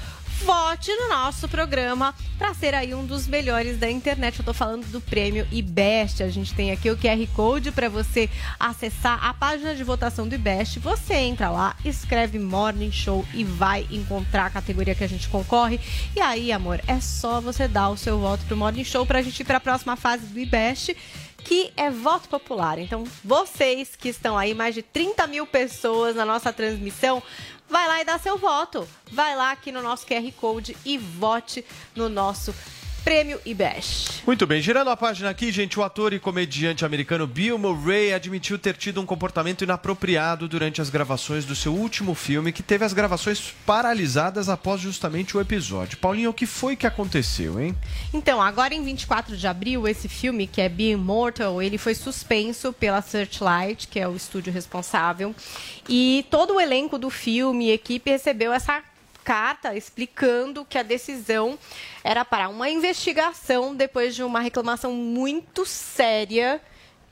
vote 0.41 0.91
no 0.95 1.09
nosso 1.09 1.47
programa 1.47 2.13
pra 2.37 2.53
ser 2.53 2.73
aí 2.73 2.93
um 2.93 3.05
dos 3.05 3.27
melhores 3.27 3.77
da 3.77 3.89
internet. 3.89 4.39
Eu 4.39 4.45
tô 4.45 4.53
falando 4.53 4.85
do 4.87 4.99
prêmio 4.99 5.47
IBEST. 5.51 6.23
A 6.23 6.29
gente 6.29 6.53
tem 6.53 6.71
aqui 6.71 6.89
o 6.89 6.97
QR 6.97 7.25
Code 7.35 7.71
pra 7.71 7.89
você 7.89 8.29
acessar 8.59 9.23
a 9.23 9.33
página 9.33 9.75
de 9.75 9.83
votação 9.83 10.27
do 10.27 10.35
IBEST. 10.35 10.79
Você 10.79 11.13
entra 11.13 11.49
lá, 11.49 11.75
escreve 11.85 12.39
Morning 12.39 12.91
Show 12.91 13.25
e 13.33 13.43
vai 13.43 13.87
encontrar 13.91 14.47
a 14.47 14.49
categoria 14.49 14.95
que 14.95 15.03
a 15.03 15.09
gente 15.09 15.29
concorre. 15.29 15.79
E 16.15 16.19
aí, 16.19 16.51
amor, 16.51 16.81
é 16.87 16.99
só 16.99 17.39
você 17.39 17.67
dar 17.67 17.89
o 17.89 17.97
seu 17.97 18.19
voto 18.19 18.43
pro 18.45 18.57
Morning 18.57 18.83
Show 18.83 19.05
pra 19.05 19.21
gente 19.21 19.39
ir 19.39 19.45
pra 19.45 19.59
próxima 19.59 19.95
fase 19.95 20.25
do 20.25 20.39
IBEST 20.39 20.95
que 21.43 21.71
é 21.75 21.89
voto 21.89 22.29
popular. 22.29 22.79
Então, 22.79 23.03
vocês 23.23 23.95
que 23.95 24.09
estão 24.09 24.37
aí, 24.37 24.53
mais 24.53 24.73
de 24.73 24.81
30 24.81 25.27
mil 25.27 25.45
pessoas 25.45 26.15
na 26.15 26.25
nossa 26.25 26.53
transmissão, 26.53 27.21
vai 27.73 27.87
lá 27.87 28.01
e 28.01 28.05
dá 28.05 28.19
seu 28.19 28.37
voto. 28.37 28.87
Vai 29.11 29.35
lá 29.35 29.51
aqui 29.51 29.71
no 29.71 29.81
nosso 29.81 30.05
QR 30.05 30.31
Code 30.33 30.77
e 30.85 30.95
vote 30.95 31.65
no 31.95 32.07
nosso 32.07 32.53
prêmio 33.03 33.39
IBEST. 33.45 34.23
Muito 34.25 34.47
bem, 34.47 34.61
girando 34.61 34.89
a 34.89 34.95
página 34.95 35.29
aqui, 35.29 35.51
gente, 35.51 35.77
o 35.77 35.83
ator 35.83 36.13
e 36.13 36.19
comediante 36.19 36.85
americano 36.85 37.27
Bill 37.27 37.57
Murray 37.57 38.13
admitiu 38.13 38.57
ter 38.57 38.77
tido 38.77 39.01
um 39.01 39.05
comportamento 39.05 39.63
inapropriado 39.63 40.47
durante 40.47 40.81
as 40.81 40.89
gravações 40.89 41.43
do 41.43 41.55
seu 41.55 41.73
último 41.73 42.15
filme, 42.15 42.53
que 42.53 42.63
teve 42.63 42.85
as 42.85 42.93
gravações 42.93 43.53
paralisadas 43.65 44.47
após 44.47 44.79
justamente 44.79 45.35
o 45.35 45.41
episódio. 45.41 45.97
Paulinho, 45.97 46.29
o 46.29 46.33
que 46.33 46.45
foi 46.45 46.75
que 46.75 46.87
aconteceu, 46.87 47.59
hein? 47.59 47.75
Então, 48.13 48.41
agora 48.41 48.73
em 48.73 48.83
24 48.83 49.35
de 49.35 49.47
abril, 49.47 49.87
esse 49.87 50.07
filme, 50.07 50.47
que 50.47 50.61
é 50.61 50.69
Be 50.69 50.91
Immortal, 50.91 51.61
ele 51.61 51.77
foi 51.77 51.95
suspenso 51.95 52.71
pela 52.71 53.01
Searchlight, 53.01 53.87
que 53.89 53.99
é 53.99 54.07
o 54.07 54.15
estúdio 54.15 54.53
responsável. 54.53 55.35
E 55.89 56.25
todo 56.29 56.55
o 56.55 56.61
elenco 56.61 56.97
do 56.97 57.09
filme 57.09 57.65
e 57.65 57.71
equipe 57.71 58.09
recebeu 58.09 58.53
essa 58.53 58.81
carta 59.23 59.75
explicando 59.75 60.65
que 60.65 60.77
a 60.77 60.83
decisão 60.83 61.57
era 62.03 62.25
para 62.25 62.49
uma 62.49 62.69
investigação 62.69 63.75
depois 63.75 64.15
de 64.15 64.23
uma 64.23 64.39
reclamação 64.39 64.91
muito 64.93 65.65
séria 65.65 66.61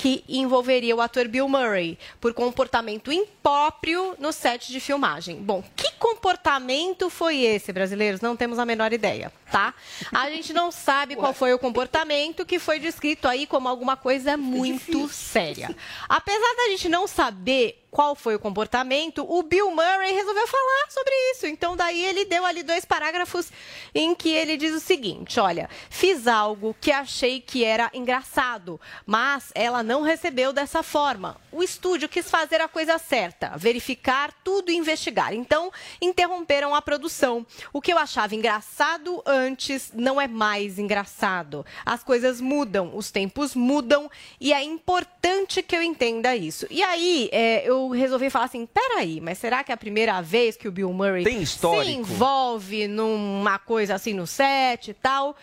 que 0.02 0.24
envolveria 0.28 0.96
o 0.96 1.00
ator 1.00 1.28
Bill 1.28 1.48
Murray 1.48 1.96
por 2.20 2.34
comportamento 2.34 3.12
impróprio 3.12 4.16
no 4.18 4.32
set 4.32 4.72
de 4.72 4.80
filmagem. 4.80 5.36
Bom, 5.36 5.64
que 5.76 5.92
comportamento 6.00 7.08
foi 7.08 7.42
esse, 7.42 7.72
brasileiros? 7.72 8.20
Não 8.20 8.36
temos 8.36 8.58
a 8.58 8.66
menor 8.66 8.92
ideia, 8.92 9.32
tá? 9.52 9.76
A 10.12 10.28
gente 10.32 10.54
não 10.54 10.72
sabe 10.72 11.16
qual 11.16 11.36
foi 11.36 11.54
o 11.54 11.60
comportamento 11.60 12.44
que 12.48 12.58
foi 12.58 12.80
descrito 12.80 13.28
aí 13.28 13.46
como 13.46 13.70
alguma 13.70 13.96
coisa 13.96 14.36
muito 14.36 15.08
séria. 15.08 15.76
Apesar 16.10 16.56
da 16.56 16.70
gente 16.70 16.90
não 16.90 17.06
saber 17.06 17.81
qual 17.92 18.16
foi 18.16 18.36
o 18.36 18.40
comportamento, 18.40 19.26
o 19.30 19.44
Bill 19.44 19.70
Murray 19.70 20.14
resolveu 20.14 20.48
falar 20.48 20.90
sobre 20.90 21.14
isso. 21.32 21.46
Então, 21.46 21.76
daí 21.76 22.04
ele 22.06 22.24
deu 22.24 22.46
ali 22.46 22.64
dois 22.64 22.86
parágrafos 22.86 23.52
em 23.94 24.16
que 24.16 24.30
ele 24.30 24.56
diz 24.56 24.74
o 24.74 24.80
seguinte: 24.80 25.40
olha, 25.40 25.70
fiz 25.90 26.26
algo 26.26 26.74
que 26.80 26.90
achei 26.90 27.42
que 27.42 27.66
era 27.66 27.92
engraçado, 27.94 28.80
mas 29.06 29.52
ela 29.54 29.84
não 29.84 30.02
recebeu 30.02 30.54
dessa 30.54 30.82
forma. 30.82 31.36
O 31.52 31.62
estúdio 31.62 32.08
quis 32.08 32.32
fazer 32.32 32.62
a 32.62 32.68
coisa 32.70 32.98
certa, 32.98 33.58
verificar 33.58 34.32
tudo 34.42 34.72
e 34.72 34.78
investigar. 34.78 35.34
Então, 35.34 35.70
interromperam 36.02 36.74
a 36.74 36.82
produção. 36.82 37.46
O 37.74 37.82
que 37.82 37.92
eu 37.92 37.98
achava 37.98 38.34
engraçado 38.34 39.22
antes 39.26 39.92
não 39.94 40.20
é 40.20 40.30
mais 40.30 40.80
engraçado. 40.80 41.66
As 41.86 42.04
coisas 42.04 42.40
mudam, 42.40 42.96
os 42.96 43.12
tempos 43.12 43.54
mudam 43.54 44.10
e 44.40 44.54
é 44.54 44.64
importante 44.64 45.62
que 45.62 45.76
eu 45.76 45.84
entenda 45.84 46.34
isso. 46.38 46.66
E 46.70 46.82
aí, 46.82 47.30
é, 47.34 47.68
eu 47.68 47.81
resolvi 47.90 48.30
falar 48.30 48.46
assim: 48.46 48.66
peraí, 48.66 49.20
mas 49.22 49.38
será 49.38 49.64
que 49.64 49.72
é 49.72 49.76
a 49.76 49.78
primeira 49.78 50.22
vez 50.22 50.56
que 50.56 50.68
o 50.68 50.72
Bill 50.72 50.92
Murray 50.92 51.46
se 51.46 51.68
envolve 51.90 52.88
numa 52.88 53.60
coisa 53.60 53.96
assim 53.96 54.14
no 54.14 54.28
set 54.28 54.92
e 54.92 54.94
tal? 54.94 55.36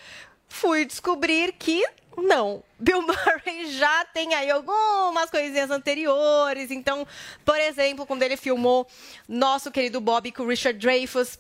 Fui 0.48 0.85
descobrir 0.85 1.52
que 1.52 1.85
não. 2.16 2.62
Bill 2.78 3.02
Murray 3.02 3.66
já 3.70 4.05
tem 4.06 4.35
aí 4.35 4.51
algumas 4.51 5.31
coisinhas 5.31 5.70
anteriores. 5.70 6.70
Então, 6.70 7.06
por 7.44 7.59
exemplo, 7.59 8.06
quando 8.06 8.23
ele 8.23 8.36
filmou 8.36 8.86
nosso 9.28 9.70
querido 9.70 10.01
Bob 10.01 10.31
com 10.32 10.43
o 10.43 10.48
Richard 10.48 10.78
Dreyfuss, 10.78 11.39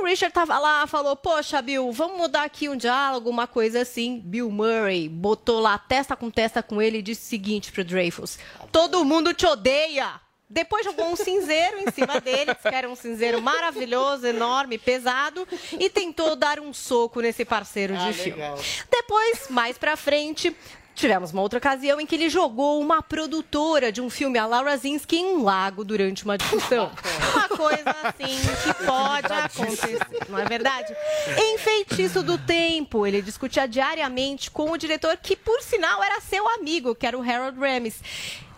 o 0.00 0.04
Richard 0.04 0.32
tava 0.32 0.58
lá, 0.58 0.86
falou: 0.86 1.14
Poxa, 1.16 1.60
Bill, 1.60 1.90
vamos 1.92 2.16
mudar 2.16 2.44
aqui 2.44 2.68
um 2.68 2.76
diálogo, 2.76 3.28
uma 3.28 3.46
coisa 3.46 3.82
assim. 3.82 4.20
Bill 4.24 4.50
Murray 4.50 5.08
botou 5.08 5.60
lá 5.60 5.76
testa 5.78 6.16
com 6.16 6.30
testa 6.30 6.62
com 6.62 6.80
ele 6.80 6.98
e 6.98 7.02
disse 7.02 7.22
o 7.26 7.28
seguinte 7.28 7.70
pro 7.72 7.84
Dreyfus: 7.84 8.38
Todo 8.70 9.04
mundo 9.04 9.34
te 9.34 9.46
odeia. 9.46 10.20
Depois 10.48 10.84
jogou 10.84 11.06
um 11.06 11.16
cinzeiro 11.16 11.78
em 11.78 11.90
cima 11.90 12.20
dele, 12.20 12.54
que 12.54 12.68
era 12.68 12.86
um 12.86 12.94
cinzeiro 12.94 13.40
maravilhoso, 13.40 14.26
enorme, 14.26 14.76
pesado, 14.76 15.48
e 15.80 15.88
tentou 15.88 16.36
dar 16.36 16.60
um 16.60 16.74
soco 16.74 17.22
nesse 17.22 17.42
parceiro 17.42 17.96
de 17.96 18.08
Ah, 18.08 18.12
filme. 18.12 18.32
legal. 18.32 18.58
Depois, 18.90 19.46
mais 19.48 19.78
pra 19.78 19.96
frente, 19.96 20.54
Tivemos 20.94 21.32
uma 21.32 21.42
outra 21.42 21.58
ocasião 21.58 22.00
em 22.00 22.06
que 22.06 22.14
ele 22.14 22.28
jogou 22.28 22.80
uma 22.80 23.02
produtora 23.02 23.90
de 23.90 24.00
um 24.00 24.10
filme, 24.10 24.38
a 24.38 24.46
Laura 24.46 24.76
Zinsky, 24.76 25.16
em 25.16 25.36
um 25.36 25.42
lago 25.42 25.84
durante 25.84 26.24
uma 26.24 26.36
discussão. 26.36 26.90
Uma 27.32 27.48
coisa 27.48 27.90
assim 28.04 28.38
que 28.62 28.84
pode 28.84 29.32
acontecer, 29.32 29.98
não 30.28 30.38
é 30.38 30.44
verdade? 30.44 30.94
Em 31.36 31.56
Feitiço 31.56 32.22
do 32.22 32.36
Tempo, 32.36 33.06
ele 33.06 33.22
discutia 33.22 33.66
diariamente 33.66 34.50
com 34.50 34.70
o 34.70 34.76
diretor, 34.76 35.16
que 35.16 35.34
por 35.34 35.62
sinal 35.62 36.02
era 36.02 36.20
seu 36.20 36.46
amigo, 36.48 36.94
que 36.94 37.06
era 37.06 37.18
o 37.18 37.22
Harold 37.22 37.58
Ramis. 37.58 38.00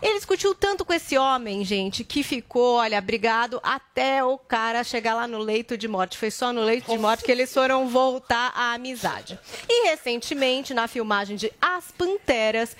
Ele 0.01 0.15
discutiu 0.15 0.53
tanto 0.53 0.83
com 0.85 0.93
esse 0.93 1.17
homem, 1.17 1.63
gente, 1.63 2.03
que 2.03 2.21
ficou, 2.21 2.75
olha, 2.77 2.99
brigado 3.01 3.59
até 3.63 4.23
o 4.23 4.37
cara 4.37 4.83
chegar 4.83 5.15
lá 5.15 5.27
no 5.27 5.39
leito 5.39 5.77
de 5.77 5.87
morte. 5.87 6.17
Foi 6.17 6.29
só 6.29 6.51
no 6.51 6.61
leito 6.61 6.91
de 6.91 6.97
morte 6.97 7.23
que 7.23 7.31
eles 7.31 7.53
foram 7.53 7.87
voltar 7.87 8.51
à 8.55 8.73
amizade. 8.73 9.39
E 9.67 9.89
recentemente, 9.89 10.73
na 10.73 10.87
filmagem 10.87 11.35
de 11.35 11.51
As 11.61 11.91
Panteras, 11.91 12.75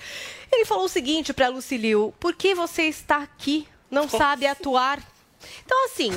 ele 0.52 0.64
falou 0.64 0.84
o 0.84 0.88
seguinte 0.88 1.32
para 1.32 1.48
Lucilio: 1.48 2.14
Por 2.20 2.34
que 2.34 2.54
você 2.54 2.82
está 2.82 3.18
aqui? 3.18 3.66
Não 3.90 4.08
sabe 4.08 4.46
atuar? 4.46 5.00
Então, 5.64 5.84
assim, 5.86 6.10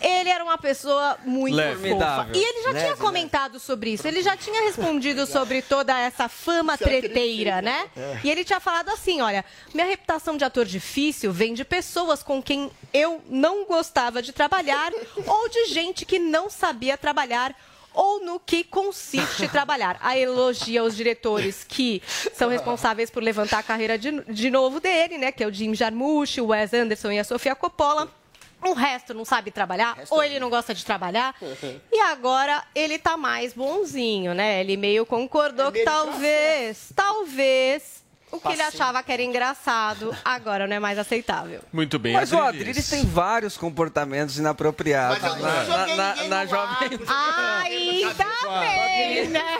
ele 0.00 0.28
era 0.28 0.42
uma 0.42 0.58
pessoa 0.58 1.18
muito 1.24 1.56
Leve. 1.56 1.74
fofa. 1.74 1.88
Formidável. 1.88 2.34
E 2.34 2.44
ele 2.44 2.62
já 2.62 2.70
Leve, 2.70 2.78
tinha 2.80 2.96
né? 2.96 3.00
comentado 3.00 3.58
sobre 3.58 3.90
isso. 3.90 4.06
Ele 4.06 4.22
já 4.22 4.36
tinha 4.36 4.62
respondido 4.62 5.26
sobre 5.26 5.62
toda 5.62 5.98
essa 5.98 6.28
fama 6.28 6.76
treteira, 6.78 7.60
né? 7.62 7.88
É. 7.96 8.20
E 8.24 8.30
ele 8.30 8.44
tinha 8.44 8.60
falado 8.60 8.88
assim: 8.90 9.20
olha, 9.20 9.44
minha 9.74 9.86
reputação 9.86 10.36
de 10.36 10.44
ator 10.44 10.64
difícil 10.64 11.32
vem 11.32 11.54
de 11.54 11.64
pessoas 11.64 12.22
com 12.22 12.42
quem 12.42 12.70
eu 12.92 13.22
não 13.28 13.64
gostava 13.64 14.22
de 14.22 14.32
trabalhar 14.32 14.92
ou 15.26 15.48
de 15.48 15.66
gente 15.66 16.04
que 16.04 16.18
não 16.18 16.48
sabia 16.50 16.96
trabalhar 16.96 17.54
ou 17.94 18.24
no 18.24 18.40
que 18.40 18.64
consiste 18.64 19.48
trabalhar. 19.48 19.98
A 20.00 20.16
elogia 20.18 20.82
os 20.82 20.96
diretores 20.96 21.64
que 21.64 22.02
são 22.34 22.48
responsáveis 22.48 23.10
por 23.10 23.22
levantar 23.22 23.58
a 23.58 23.62
carreira 23.62 23.98
de, 23.98 24.22
de 24.32 24.50
novo 24.50 24.80
dele, 24.80 25.18
né? 25.18 25.32
Que 25.32 25.44
é 25.44 25.46
o 25.46 25.52
Jim 25.52 25.74
Jarmusch, 25.74 26.38
o 26.38 26.46
Wes 26.46 26.72
Anderson 26.72 27.12
e 27.12 27.18
a 27.18 27.24
Sofia 27.24 27.54
Coppola. 27.54 28.10
O 28.64 28.72
resto 28.74 29.12
não 29.12 29.24
sabe 29.24 29.50
trabalhar, 29.50 29.98
ou 30.10 30.22
ele 30.22 30.38
não 30.38 30.48
gosta 30.48 30.72
de 30.74 30.84
trabalhar. 30.84 31.34
E 31.92 32.00
agora 32.00 32.62
ele 32.74 32.98
tá 32.98 33.16
mais 33.16 33.52
bonzinho, 33.52 34.34
né? 34.34 34.60
Ele 34.60 34.76
meio 34.76 35.04
concordou 35.04 35.70
que 35.72 35.84
talvez, 35.84 36.92
talvez, 36.94 38.01
o 38.32 38.40
que 38.40 38.48
ele 38.48 38.62
achava 38.62 39.02
que 39.02 39.12
era 39.12 39.22
engraçado, 39.22 40.16
agora 40.24 40.66
não 40.66 40.74
é 40.74 40.80
mais 40.80 40.98
aceitável. 40.98 41.60
Muito 41.72 41.98
bem, 41.98 42.14
Mas 42.14 42.32
o 42.32 42.38
Adriles. 42.38 42.88
Tem 42.88 43.04
vários 43.04 43.56
comportamentos 43.56 44.38
inapropriados 44.38 45.18
Mas 45.20 45.32
eu 45.32 45.38
não 45.38 45.46
na, 45.46 45.64
joguei 45.64 45.96
na, 45.96 46.14
na 46.28 46.44
no 46.44 46.50
jovem. 46.50 46.88
Ainda 47.06 48.24
bem, 48.60 49.28
né? 49.28 49.58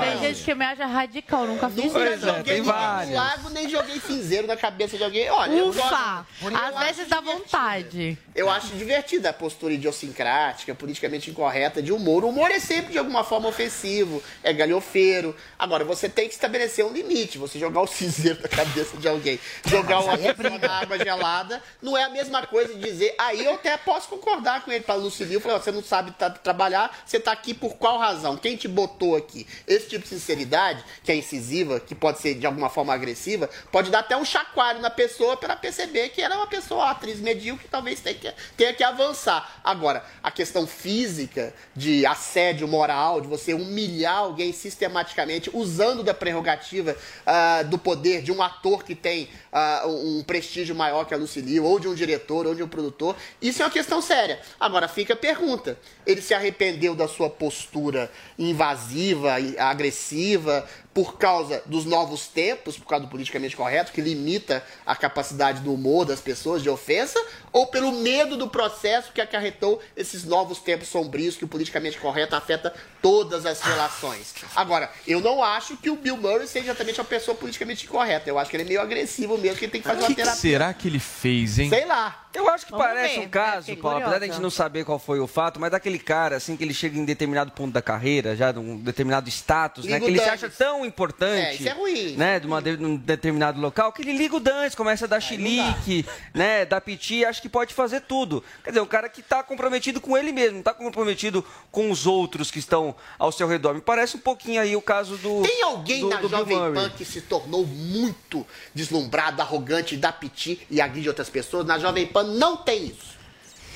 Tem 0.00 0.18
gente 0.18 0.42
que 0.44 0.54
me 0.54 0.64
acha 0.64 0.86
radical, 0.86 1.46
nunca 1.46 1.68
fiz 1.68 1.84
Nunca 1.84 2.14
isso. 2.14 2.26
joguei 2.26 2.60
no 2.62 2.66
lago, 2.66 3.50
nem 3.50 3.68
joguei 3.68 4.00
cinzeiro 4.00 4.46
na 4.46 4.56
cabeça 4.56 4.96
de 4.96 5.04
alguém. 5.04 5.28
Olha, 5.30 5.52
eu 5.52 5.68
Ufa! 5.68 6.26
Às 6.54 6.78
vezes 6.86 7.08
dá 7.08 7.20
vontade. 7.20 8.16
Eu 8.34 8.48
acho 8.50 8.68
divertida 8.68 9.30
a 9.30 9.32
postura 9.32 9.74
idiosincrática, 9.74 10.74
politicamente 10.74 11.30
incorreta 11.30 11.82
de 11.82 11.92
humor. 11.92 12.24
O 12.24 12.28
humor 12.28 12.50
é 12.50 12.58
sempre 12.58 12.92
de 12.92 12.98
alguma 12.98 13.22
forma 13.22 13.48
ofensivo, 13.48 14.22
é 14.42 14.52
galhofeiro. 14.52 15.36
Agora, 15.58 15.84
você 15.84 16.08
tem 16.08 16.26
que 16.28 16.34
estabelecer 16.34 16.84
um 16.84 16.92
limite. 16.92 17.38
Você 17.38 17.58
jogar 17.58 17.80
o 17.82 17.86
cinzeiro 17.86 18.13
na 18.22 18.48
cabeça 18.48 18.96
de 18.96 19.08
alguém, 19.08 19.40
jogar 19.64 20.00
uma 20.00 20.16
pessoa 20.16 20.58
na 20.58 20.72
água 20.80 20.98
gelada, 20.98 21.62
não 21.82 21.96
é 21.96 22.04
a 22.04 22.08
mesma 22.08 22.46
coisa 22.46 22.74
de 22.74 22.80
dizer. 22.80 23.14
Aí 23.18 23.44
eu 23.44 23.54
até 23.54 23.76
posso 23.76 24.08
concordar 24.08 24.64
com 24.64 24.70
ele 24.70 24.84
para 24.84 24.94
Lucilio. 24.94 25.40
Falei, 25.40 25.58
você 25.58 25.72
não 25.72 25.82
sabe 25.82 26.10
tra- 26.12 26.30
trabalhar, 26.30 27.02
você 27.04 27.18
tá 27.18 27.32
aqui 27.32 27.54
por 27.54 27.76
qual 27.76 27.98
razão? 27.98 28.36
Quem 28.36 28.56
te 28.56 28.68
botou 28.68 29.16
aqui? 29.16 29.46
Esse 29.66 29.88
tipo 29.88 30.02
de 30.04 30.08
sinceridade, 30.08 30.84
que 31.02 31.10
é 31.10 31.16
incisiva, 31.16 31.80
que 31.80 31.94
pode 31.94 32.20
ser 32.20 32.34
de 32.34 32.46
alguma 32.46 32.68
forma 32.70 32.92
agressiva, 32.94 33.48
pode 33.72 33.90
dar 33.90 34.00
até 34.00 34.16
um 34.16 34.24
chacoalho 34.24 34.80
na 34.80 34.90
pessoa 34.90 35.36
para 35.36 35.56
perceber 35.56 36.10
que 36.10 36.20
ela 36.22 36.34
é 36.34 36.38
uma 36.38 36.46
pessoa, 36.46 36.84
uma 36.84 36.90
atriz 36.90 37.18
medíocre, 37.20 37.66
talvez 37.70 38.00
tenha 38.00 38.14
que, 38.14 38.32
tenha 38.56 38.74
que 38.74 38.84
avançar. 38.84 39.60
Agora, 39.64 40.04
a 40.22 40.30
questão 40.30 40.66
física 40.66 41.54
de 41.74 42.04
assédio 42.06 42.68
moral, 42.68 43.20
de 43.20 43.28
você 43.28 43.54
humilhar 43.54 44.18
alguém 44.18 44.52
sistematicamente, 44.52 45.50
usando 45.52 46.02
da 46.02 46.12
prerrogativa 46.14 46.96
ah, 47.26 47.62
do 47.62 47.78
poder 47.78 48.03
de 48.04 48.30
um 48.30 48.42
ator 48.42 48.84
que 48.84 48.94
tem 48.94 49.28
ah, 49.56 49.84
um 49.86 50.20
prestígio 50.24 50.74
maior 50.74 51.04
que 51.04 51.14
a 51.14 51.16
Lucilio, 51.16 51.62
ou 51.62 51.78
de 51.78 51.86
um 51.86 51.94
diretor, 51.94 52.44
ou 52.44 52.56
de 52.56 52.62
um 52.64 52.66
produtor, 52.66 53.14
isso 53.40 53.62
é 53.62 53.64
uma 53.64 53.70
questão 53.70 54.02
séria. 54.02 54.40
Agora, 54.58 54.88
fica 54.88 55.14
a 55.14 55.16
pergunta: 55.16 55.78
ele 56.04 56.20
se 56.20 56.34
arrependeu 56.34 56.92
da 56.92 57.06
sua 57.06 57.30
postura 57.30 58.10
invasiva, 58.36 59.38
e 59.38 59.56
agressiva, 59.56 60.68
por 60.94 61.18
causa 61.18 61.60
dos 61.66 61.84
novos 61.84 62.28
tempos, 62.28 62.78
por 62.78 62.86
causa 62.86 63.04
do 63.04 63.10
politicamente 63.10 63.56
correto, 63.56 63.92
que 63.92 64.00
limita 64.00 64.64
a 64.86 64.94
capacidade 64.94 65.60
do 65.60 65.74
humor 65.74 66.04
das 66.04 66.20
pessoas 66.20 66.62
de 66.62 66.70
ofensa, 66.70 67.20
ou 67.52 67.66
pelo 67.66 67.90
medo 67.92 68.36
do 68.36 68.48
processo 68.48 69.12
que 69.12 69.20
acarretou 69.20 69.80
esses 69.96 70.24
novos 70.24 70.58
tempos 70.58 70.88
sombrios 70.88 71.36
que 71.36 71.44
o 71.44 71.48
politicamente 71.48 71.98
correto 71.98 72.36
afeta 72.36 72.72
todas 73.02 73.44
as 73.44 73.60
relações. 73.60 74.34
Agora, 74.54 74.90
eu 75.06 75.20
não 75.20 75.42
acho 75.42 75.76
que 75.76 75.90
o 75.90 75.96
Bill 75.96 76.16
Murray 76.16 76.46
seja 76.46 76.66
exatamente 76.66 77.00
uma 77.00 77.06
pessoa 77.06 77.36
politicamente 77.36 77.86
incorreta. 77.86 78.30
Eu 78.30 78.38
acho 78.38 78.50
que 78.50 78.56
ele 78.56 78.64
é 78.64 78.66
meio 78.66 78.80
agressivo 78.80 79.36
mesmo, 79.44 79.58
que 79.58 79.64
ele 79.66 79.72
tem 79.72 79.80
que 79.80 79.86
fazer 79.86 80.00
O 80.00 80.02
uma 80.02 80.08
que, 80.08 80.14
que 80.14 80.20
terapia. 80.22 80.40
será 80.40 80.74
que 80.74 80.88
ele 80.88 80.98
fez, 80.98 81.58
hein? 81.58 81.68
Sei 81.68 81.84
lá. 81.86 82.20
Eu 82.34 82.48
acho 82.48 82.66
que 82.66 82.72
Vamos 82.72 82.84
parece 82.86 83.14
ver, 83.14 83.20
um 83.20 83.22
né? 83.22 83.28
caso, 83.30 83.66
Fiquei 83.66 83.80
Paulo, 83.80 83.98
apesar 83.98 84.18
da 84.18 84.26
gente 84.26 84.40
não 84.40 84.50
saber 84.50 84.84
qual 84.84 84.98
foi 84.98 85.20
o 85.20 85.26
fato, 85.28 85.60
mas 85.60 85.70
daquele 85.70 86.00
cara, 86.00 86.34
assim, 86.36 86.56
que 86.56 86.64
ele 86.64 86.74
chega 86.74 86.98
em 86.98 87.04
determinado 87.04 87.52
ponto 87.52 87.72
da 87.72 87.80
carreira, 87.80 88.34
já 88.34 88.50
de 88.50 88.58
um 88.58 88.76
determinado 88.76 89.28
status, 89.28 89.84
né? 89.84 90.00
Liga 90.00 90.00
Que 90.00 90.06
o 90.06 90.14
ele 90.14 90.18
se 90.18 90.28
acha 90.28 90.50
tão 90.50 90.84
importante. 90.84 91.46
É, 91.46 91.54
isso 91.54 91.68
é 91.68 91.72
ruim. 91.72 92.16
Né? 92.16 92.40
De, 92.40 92.48
uma, 92.48 92.60
de 92.60 92.70
um 92.84 92.96
determinado 92.96 93.60
local, 93.60 93.92
que 93.92 94.02
ele 94.02 94.12
liga 94.14 94.34
o 94.34 94.40
Dantes, 94.40 94.74
começa 94.74 95.04
a 95.04 95.08
dar 95.08 95.20
chilique, 95.20 96.04
né? 96.34 96.64
Dar 96.66 96.80
piti, 96.80 97.24
acho 97.24 97.40
que 97.40 97.48
pode 97.48 97.72
fazer 97.72 98.00
tudo. 98.00 98.42
Quer 98.64 98.70
dizer, 98.70 98.80
um 98.80 98.86
cara 98.86 99.08
que 99.08 99.22
tá 99.22 99.40
comprometido 99.44 100.00
com 100.00 100.18
ele 100.18 100.32
mesmo, 100.32 100.56
não 100.56 100.62
tá 100.64 100.74
comprometido 100.74 101.44
com 101.70 101.88
os 101.88 102.04
outros 102.04 102.50
que 102.50 102.58
estão 102.58 102.96
ao 103.16 103.30
seu 103.30 103.46
redor. 103.46 103.74
Me 103.74 103.80
parece 103.80 104.16
um 104.16 104.20
pouquinho 104.20 104.60
aí 104.60 104.74
o 104.74 104.82
caso 104.82 105.16
do. 105.18 105.42
Tem 105.42 105.62
alguém 105.62 106.00
do, 106.00 106.08
na 106.08 106.16
do 106.16 106.28
Jovem. 106.28 106.58
Pan 106.74 106.90
que 106.90 107.04
se 107.04 107.20
tornou 107.20 107.64
muito 107.64 108.44
deslumbrado, 108.74 109.33
arrogante, 109.42 109.96
dá 109.96 110.12
piti 110.12 110.60
e 110.70 110.80
agride 110.80 111.08
outras 111.08 111.30
pessoas? 111.30 111.66
Na 111.66 111.78
Jovem 111.78 112.06
Pan 112.06 112.24
não 112.24 112.56
tem 112.56 112.86
isso. 112.86 113.14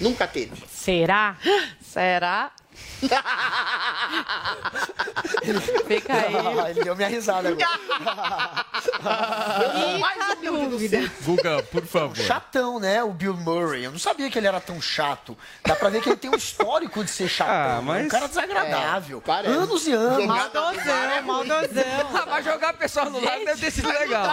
Nunca 0.00 0.26
teve. 0.26 0.52
Será? 0.68 1.36
Será? 1.80 2.52
Fica 5.86 6.12
aí. 6.14 6.70
Ele 6.70 6.82
deu 6.84 6.96
minha 6.96 7.08
risada 7.08 7.48
agora. 7.48 7.68
A 10.30 10.34
dúvida. 10.42 11.10
Guga, 11.22 11.62
por 11.64 11.86
favor. 11.86 12.16
Chatão, 12.16 12.78
né? 12.80 13.02
O 13.02 13.10
Bill 13.12 13.34
Murray. 13.34 13.84
Eu 13.84 13.92
não 13.92 13.98
sabia 13.98 14.30
que 14.30 14.38
ele 14.38 14.46
era 14.46 14.60
tão 14.60 14.80
chato. 14.80 15.36
Dá 15.64 15.74
pra 15.76 15.88
ver 15.88 16.00
que 16.02 16.08
ele 16.08 16.16
tem 16.16 16.30
um 16.30 16.36
histórico 16.36 17.02
de 17.04 17.10
ser 17.10 17.28
chatão. 17.28 17.54
Ah, 17.54 17.76
né? 17.76 17.82
mas- 17.84 18.06
Um 18.06 18.08
cara 18.08 18.28
desagradável. 18.28 19.22
É, 19.26 19.46
anos 19.48 19.86
e 19.86 19.92
anos. 19.92 20.26
Maldosão, 20.26 21.22
maldosão. 21.24 21.84
Ah, 22.14 22.26
mas 22.26 22.44
jogar 22.44 22.70
a 22.70 22.74
pessoa 22.74 23.06
no 23.06 23.20
lago 23.24 23.44
deve 23.44 23.60
ter 23.60 23.70
sido 23.70 23.88
legal. 23.88 24.26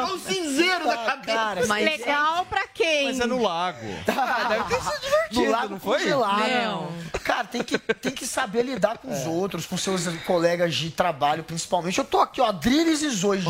Jogou 0.00 0.14
um 0.14 0.18
cinzeiro 0.20 0.86
na 0.86 0.96
cabeça. 0.96 1.36
Cara, 1.38 1.66
Mas 1.66 1.84
legal 1.84 2.46
pra 2.46 2.66
quem? 2.68 3.06
Mas 3.06 3.20
é 3.20 3.26
no 3.26 3.42
lago. 3.42 3.86
Ah, 4.08 4.44
deve 4.48 4.64
ter 4.64 4.80
sido 4.82 5.00
divertido, 5.00 5.42
no 5.44 5.50
lago 5.50 5.68
não 5.70 5.80
foi? 5.80 5.98
congelado. 5.98 6.48
Não. 6.48 7.00
Cara, 7.24 7.44
tem 7.44 7.59
que, 7.64 7.78
tem 7.78 8.12
que 8.12 8.26
saber 8.26 8.62
lidar 8.62 8.98
com 8.98 9.12
os 9.12 9.26
outros, 9.26 9.66
com 9.66 9.76
seus 9.76 10.06
colegas 10.24 10.74
de 10.74 10.90
trabalho, 10.90 11.42
principalmente. 11.44 11.98
Eu 11.98 12.04
tô 12.04 12.20
aqui, 12.20 12.40
ó, 12.40 12.50
Drilis 12.52 13.02
e 13.02 13.10
Zoe. 13.10 13.42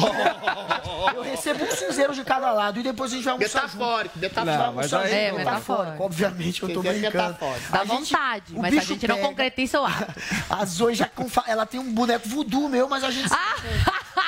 Eu 1.14 1.22
recebo 1.22 1.64
um 1.64 1.70
cinzeiro 1.70 2.14
de 2.14 2.24
cada 2.24 2.52
lado 2.52 2.80
e 2.80 2.82
depois 2.82 3.12
a 3.12 3.14
gente 3.16 3.24
vai 3.24 3.32
almoçar. 3.34 3.62
Metafórico, 3.62 4.18
metafórico. 4.18 4.62
almoçar 4.62 4.98
mas 5.00 5.12
aí- 5.12 5.12
É, 5.20 5.32
metafórico. 5.32 6.02
Obviamente, 6.04 6.62
eu 6.62 6.68
tô 6.68 6.82
Cinzeiro 6.82 7.10
brincando. 7.10 7.36
Dá 7.70 7.84
vontade, 7.84 8.54
o 8.54 8.60
mas 8.62 8.72
a 8.72 8.80
bicho 8.80 8.92
gente 8.94 9.06
não 9.08 9.18
concretiza 9.18 9.80
o 9.80 9.84
ato. 9.84 10.14
A 10.50 10.64
Zoe 10.64 10.94
já 10.94 11.08
ela 11.46 11.66
tem 11.66 11.78
um 11.80 11.92
boneco 11.92 12.28
voodoo 12.28 12.68
meu, 12.68 12.88
mas 12.88 13.04
a 13.04 13.10
gente 13.10 13.28
se 13.28 13.34